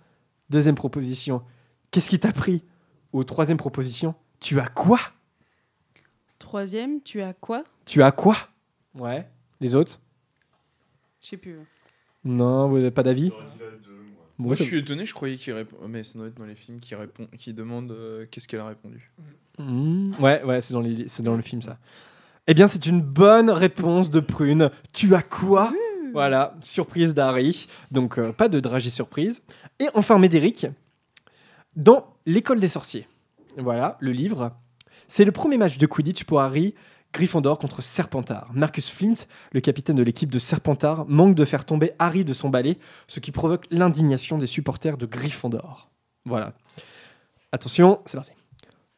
Deuxième 0.50 0.74
proposition. 0.74 1.44
Qu'est-ce 1.92 2.10
qui 2.10 2.18
t'a 2.18 2.32
pris? 2.32 2.64
Ou 3.12 3.22
troisième 3.22 3.56
proposition. 3.56 4.16
Tu 4.40 4.58
as 4.58 4.66
quoi? 4.66 4.98
Troisième, 6.40 7.02
tu 7.02 7.22
as 7.22 7.34
quoi? 7.34 7.62
Tu 7.84 8.02
as 8.02 8.10
quoi? 8.10 8.36
Ouais. 8.96 9.24
Les 9.60 9.76
autres? 9.76 10.00
Je 11.20 11.28
sais 11.28 11.36
plus. 11.36 11.60
Non, 12.24 12.68
vous 12.68 12.78
n'avez 12.78 12.90
pas 12.90 13.04
d'avis? 13.04 13.30
Moi, 14.38 14.54
je 14.54 14.62
suis 14.62 14.78
étonné, 14.78 15.04
je 15.04 15.12
croyais 15.14 15.36
qu'il 15.36 15.52
répond. 15.52 15.76
Mais 15.88 16.04
ça 16.04 16.18
doit 16.18 16.28
être 16.28 16.36
dans 16.38 16.44
les 16.44 16.54
films 16.54 16.78
qui 16.80 16.94
répond, 16.94 17.26
qui 17.36 17.52
demande 17.52 17.90
euh, 17.90 18.24
qu'est-ce 18.30 18.46
qu'elle 18.46 18.60
a 18.60 18.66
répondu. 18.68 19.10
Hmm, 19.58 20.12
Ouais, 20.20 20.42
ouais, 20.44 20.60
c'est 20.60 20.72
dans, 20.74 20.80
les- 20.80 21.08
c'est 21.08 21.22
dans 21.24 21.34
le 21.36 21.42
film 21.42 21.60
ça. 21.62 21.78
Eh 22.46 22.54
bien, 22.54 22.66
c'est 22.68 22.86
une 22.86 23.02
bonne 23.02 23.50
réponse 23.50 24.10
de 24.10 24.20
Prune. 24.20 24.70
Tu 24.94 25.14
as 25.14 25.22
quoi? 25.22 25.72
Voilà, 26.12 26.54
surprise 26.62 27.12
d'Harry. 27.14 27.66
Donc, 27.90 28.18
euh, 28.18 28.32
pas 28.32 28.48
de 28.48 28.60
dragée 28.60 28.90
surprise. 28.90 29.42
Et 29.80 29.88
enfin, 29.94 30.18
Médéric, 30.18 30.66
dans 31.76 32.06
L'école 32.26 32.60
des 32.60 32.68
sorciers. 32.68 33.06
Voilà, 33.56 33.96
le 34.00 34.12
livre. 34.12 34.52
C'est 35.08 35.24
le 35.24 35.32
premier 35.32 35.56
match 35.58 35.78
de 35.78 35.86
Quidditch 35.86 36.24
pour 36.24 36.40
Harry, 36.40 36.74
Gryffondor 37.12 37.58
contre 37.58 37.82
Serpentard. 37.82 38.50
Marcus 38.52 38.90
Flint, 38.90 39.26
le 39.52 39.60
capitaine 39.60 39.96
de 39.96 40.02
l'équipe 40.02 40.30
de 40.30 40.38
Serpentard, 40.38 41.06
manque 41.08 41.34
de 41.34 41.44
faire 41.44 41.64
tomber 41.64 41.92
Harry 41.98 42.24
de 42.24 42.32
son 42.32 42.50
balai, 42.50 42.78
ce 43.06 43.20
qui 43.20 43.32
provoque 43.32 43.66
l'indignation 43.70 44.38
des 44.38 44.46
supporters 44.46 44.98
de 44.98 45.06
Gryffondor. 45.06 45.90
Voilà. 46.24 46.52
Attention, 47.52 48.00
c'est 48.06 48.16
parti. 48.16 48.32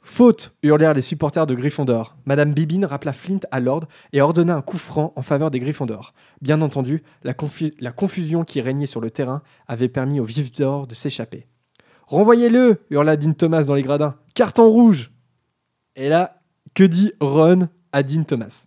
Faute 0.03 0.57
hurlèrent 0.62 0.95
les 0.95 1.03
supporters 1.03 1.47
de 1.47 1.55
Gryffondor. 1.55 2.16
Madame 2.24 2.53
Bibine 2.53 2.85
rappela 2.85 3.12
Flint 3.12 3.41
à 3.51 3.61
l'ordre 3.61 3.87
et 4.12 4.20
ordonna 4.20 4.57
un 4.57 4.62
coup 4.62 4.78
franc 4.78 5.12
en 5.15 5.23
faveur 5.23 5.51
des 5.51 5.61
Gryffondor. 5.61 6.15
Bien 6.41 6.62
entendu, 6.62 7.03
la 7.23 7.93
confusion 7.93 8.45
qui 8.45 8.61
régnait 8.61 8.87
sur 8.87 9.01
le 9.01 9.11
terrain 9.11 9.43
avait 9.69 9.89
permis 9.89 10.19
aux 10.19 10.24
vifs 10.24 10.53
d'or 10.53 10.87
de 10.87 10.95
s'échapper. 10.95 11.47
Renvoyez-le 12.07 12.81
hurla 12.91 13.16
Dean 13.16 13.35
Thomas 13.35 13.65
dans 13.65 13.74
les 13.74 13.85
gradins. 13.85 14.16
Carton 14.35 14.69
rouge 14.69 15.12
Et 15.95 16.09
là, 16.09 16.41
que 16.74 16.82
dit 16.82 17.12
Ron? 17.20 17.69
Dean 17.92 18.22
Thomas 18.24 18.66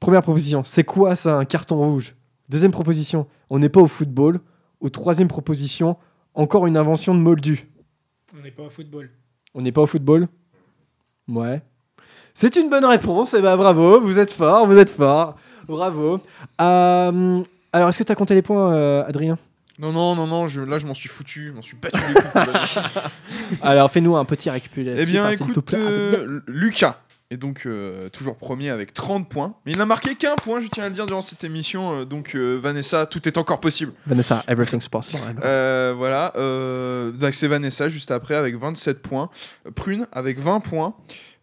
Première 0.00 0.22
proposition, 0.22 0.62
c'est 0.64 0.84
quoi 0.84 1.14
ça, 1.16 1.36
un 1.36 1.44
carton 1.44 1.76
rouge? 1.76 2.14
Deuxième 2.48 2.72
proposition, 2.72 3.26
on 3.50 3.58
n'est 3.58 3.68
pas 3.68 3.80
au 3.80 3.86
football. 3.86 4.40
Ou 4.80 4.88
troisième 4.88 5.28
proposition, 5.28 5.96
encore 6.34 6.66
une 6.66 6.78
invention 6.78 7.14
de 7.14 7.20
Moldu. 7.20 7.68
On 8.38 8.42
n'est 8.42 8.50
pas 8.50 8.62
au 8.62 8.70
football. 8.70 9.10
On 9.54 9.60
n'est 9.60 9.72
pas 9.72 9.82
au 9.82 9.86
football? 9.86 10.26
Ouais. 11.28 11.60
C'est 12.32 12.56
une 12.56 12.70
bonne 12.70 12.86
réponse, 12.86 13.34
et 13.34 13.42
bah 13.42 13.56
bravo, 13.58 14.00
vous 14.00 14.18
êtes 14.18 14.30
fort, 14.32 14.66
vous 14.66 14.78
êtes 14.78 14.88
fort. 14.90 15.36
Bravo. 15.68 16.18
Euh, 16.62 17.42
alors, 17.72 17.88
est-ce 17.90 17.98
que 17.98 18.04
tu 18.04 18.12
as 18.12 18.14
compté 18.14 18.34
les 18.34 18.42
points, 18.42 18.72
euh, 18.72 19.04
Adrien? 19.06 19.36
Non, 19.78 19.92
non, 19.92 20.14
non, 20.14 20.26
non, 20.26 20.46
je, 20.46 20.62
là 20.62 20.78
je 20.78 20.86
m'en 20.86 20.94
suis 20.94 21.08
foutu, 21.08 21.48
je 21.48 21.52
m'en 21.52 21.62
suis 21.62 21.76
battu. 21.76 21.98
Alors, 23.62 23.90
fais-nous 23.90 24.16
un 24.16 24.24
petit 24.24 24.50
récapitulatif. 24.50 25.02
Eh 25.02 25.10
bien, 25.10 25.28
s'il 25.30 25.38
te 25.38 25.42
écoute, 25.44 25.64
plaît. 25.64 25.78
euh, 25.78 26.40
Lucas 26.46 26.98
est 27.30 27.36
donc 27.36 27.62
euh, 27.64 28.08
toujours 28.08 28.36
premier 28.36 28.70
avec 28.70 28.92
30 28.92 29.28
points. 29.28 29.54
Mais 29.64 29.72
il 29.72 29.78
n'a 29.78 29.86
marqué 29.86 30.16
qu'un 30.16 30.34
point, 30.34 30.60
je 30.60 30.66
tiens 30.66 30.84
à 30.84 30.88
le 30.88 30.94
dire, 30.94 31.06
durant 31.06 31.20
cette 31.22 31.44
émission. 31.44 32.00
euh, 32.00 32.04
donc, 32.04 32.34
euh, 32.34 32.58
Vanessa, 32.60 33.06
tout 33.06 33.26
est 33.28 33.38
encore 33.38 33.60
possible. 33.60 33.92
Vanessa, 34.06 34.42
everything's 34.48 34.88
possible. 34.88 35.22
Euh, 35.44 35.94
voilà, 35.96 36.32
euh, 36.36 37.12
donc 37.12 37.34
c'est 37.34 37.46
Vanessa 37.46 37.88
juste 37.88 38.10
après 38.10 38.34
avec 38.34 38.56
27 38.56 39.00
points. 39.00 39.30
Prune 39.76 40.06
avec 40.12 40.38
20 40.40 40.60
points. 40.60 40.94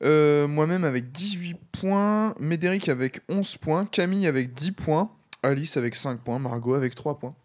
Euh, 0.04 0.48
Moi-même 0.48 0.84
avec 0.84 1.12
18 1.12 1.56
points. 1.72 2.36
Médéric 2.40 2.90
avec 2.90 3.22
11 3.30 3.56
points. 3.58 3.86
Camille 3.86 4.28
avec 4.28 4.54
10 4.54 4.74
points. 4.74 5.10
Alice 5.42 5.78
avec 5.78 5.96
5 5.96 6.20
points. 6.20 6.40
Margot 6.40 6.74
avec 6.74 6.96
3 6.96 7.18
points. 7.18 7.36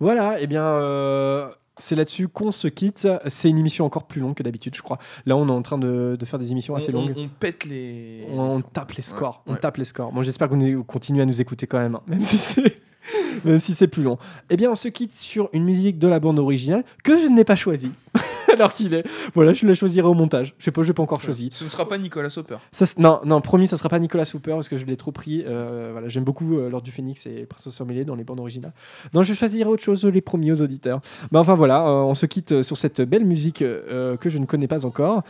Voilà, 0.00 0.40
et 0.40 0.46
bien, 0.48 0.64
euh, 0.64 1.48
c'est 1.78 1.94
là-dessus 1.94 2.28
qu'on 2.28 2.52
se 2.52 2.68
quitte. 2.68 3.08
C'est 3.28 3.48
une 3.50 3.58
émission 3.58 3.84
encore 3.84 4.06
plus 4.06 4.20
longue 4.20 4.34
que 4.34 4.42
d'habitude, 4.42 4.74
je 4.76 4.82
crois. 4.82 4.98
Là, 5.26 5.36
on 5.36 5.48
est 5.48 5.52
en 5.52 5.62
train 5.62 5.78
de, 5.78 6.16
de 6.18 6.24
faire 6.24 6.38
des 6.38 6.52
émissions 6.52 6.74
assez 6.74 6.92
On- 6.94 6.98
on- 6.98 7.06
longues. 7.06 7.14
On, 7.16 7.28
pète 7.28 7.64
les. 7.64 8.26
On, 8.30 8.40
on 8.56 8.60
tape 8.60 8.92
les 8.92 9.02
scores. 9.02 9.42
On 9.46 9.52
ouais. 9.54 9.58
tape 9.58 9.76
les 9.78 9.84
scores. 9.84 10.12
Bon, 10.12 10.22
j'espère 10.22 10.48
que 10.48 10.54
vous 10.54 10.84
continuez 10.84 11.22
à 11.22 11.26
nous 11.26 11.40
écouter 11.40 11.66
quand 11.66 11.78
même, 11.78 11.94
hein, 11.96 12.02
même 12.06 12.22
si 12.22 12.36
c'est. 12.36 12.80
Même 13.44 13.60
si 13.60 13.72
c'est 13.74 13.88
plus 13.88 14.02
long. 14.02 14.18
Eh 14.50 14.56
bien, 14.56 14.70
on 14.70 14.74
se 14.74 14.88
quitte 14.88 15.12
sur 15.12 15.48
une 15.52 15.64
musique 15.64 15.98
de 15.98 16.08
la 16.08 16.20
bande 16.20 16.38
originale 16.38 16.84
que 17.02 17.18
je 17.18 17.26
n'ai 17.26 17.44
pas 17.44 17.56
choisie. 17.56 17.90
Alors 18.52 18.72
qu'il 18.74 18.92
est. 18.92 19.04
Voilà, 19.34 19.52
je 19.54 19.66
la 19.66 19.74
choisirai 19.74 20.06
au 20.06 20.14
montage. 20.14 20.54
Je 20.58 20.64
sais 20.64 20.70
pas, 20.70 20.82
je 20.82 20.88
n'ai 20.88 20.94
pas 20.94 21.02
encore 21.02 21.20
choisi. 21.20 21.48
Ce 21.52 21.64
ne 21.64 21.68
sera 21.68 21.88
pas 21.88 21.96
Nicolas. 21.98 22.28
Ça, 22.30 22.42
c'est- 22.72 22.98
non, 22.98 23.20
non, 23.24 23.40
promis, 23.40 23.66
ça 23.66 23.76
sera 23.76 23.88
pas 23.88 23.98
Nicolas 23.98 24.24
Souper 24.26 24.52
parce 24.52 24.68
que 24.68 24.76
je 24.76 24.84
l'ai 24.84 24.96
trop 24.96 25.10
pris. 25.12 25.42
Euh, 25.46 25.88
voilà, 25.92 26.08
j'aime 26.08 26.24
beaucoup 26.24 26.58
euh, 26.58 26.68
Lord 26.68 26.82
du 26.82 26.90
Phénix 26.90 27.26
et 27.26 27.46
Princesse 27.48 27.72
Sormelé 27.72 28.04
dans 28.04 28.14
les 28.14 28.24
bandes 28.24 28.40
originales. 28.40 28.72
Non, 29.14 29.22
je 29.22 29.32
choisirai 29.32 29.68
autre 29.68 29.82
chose, 29.82 30.04
les 30.04 30.20
promis 30.20 30.52
aux 30.52 30.60
auditeurs. 30.60 31.00
Mais 31.30 31.38
enfin 31.38 31.54
voilà, 31.54 31.86
euh, 31.86 32.02
on 32.02 32.14
se 32.14 32.26
quitte 32.26 32.62
sur 32.62 32.76
cette 32.76 33.00
belle 33.00 33.24
musique 33.24 33.62
euh, 33.62 34.16
que 34.18 34.28
je 34.28 34.38
ne 34.38 34.44
connais 34.44 34.68
pas 34.68 34.84
encore. 34.84 35.22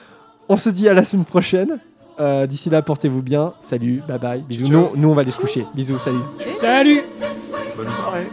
On 0.49 0.57
se 0.57 0.69
dit 0.71 0.89
à 0.89 0.95
la 0.95 1.05
semaine 1.05 1.25
prochaine. 1.25 1.79
Euh, 2.21 2.47
D'ici 2.47 2.69
là, 2.71 2.83
portez-vous 2.83 3.23
bien. 3.23 3.55
Salut, 3.63 4.03
bye 4.09 4.19
bye, 4.19 4.41
bisous. 4.43 4.67
Nous, 4.69 4.89
nous, 4.97 5.09
on 5.09 5.15
va 5.15 5.23
aller 5.23 5.31
se 5.31 5.39
coucher. 5.39 5.65
Bisous, 5.75 5.99
salut. 6.01 6.19
Salut 6.59 7.03
Bonne 7.77 7.93
soirée. 7.93 8.27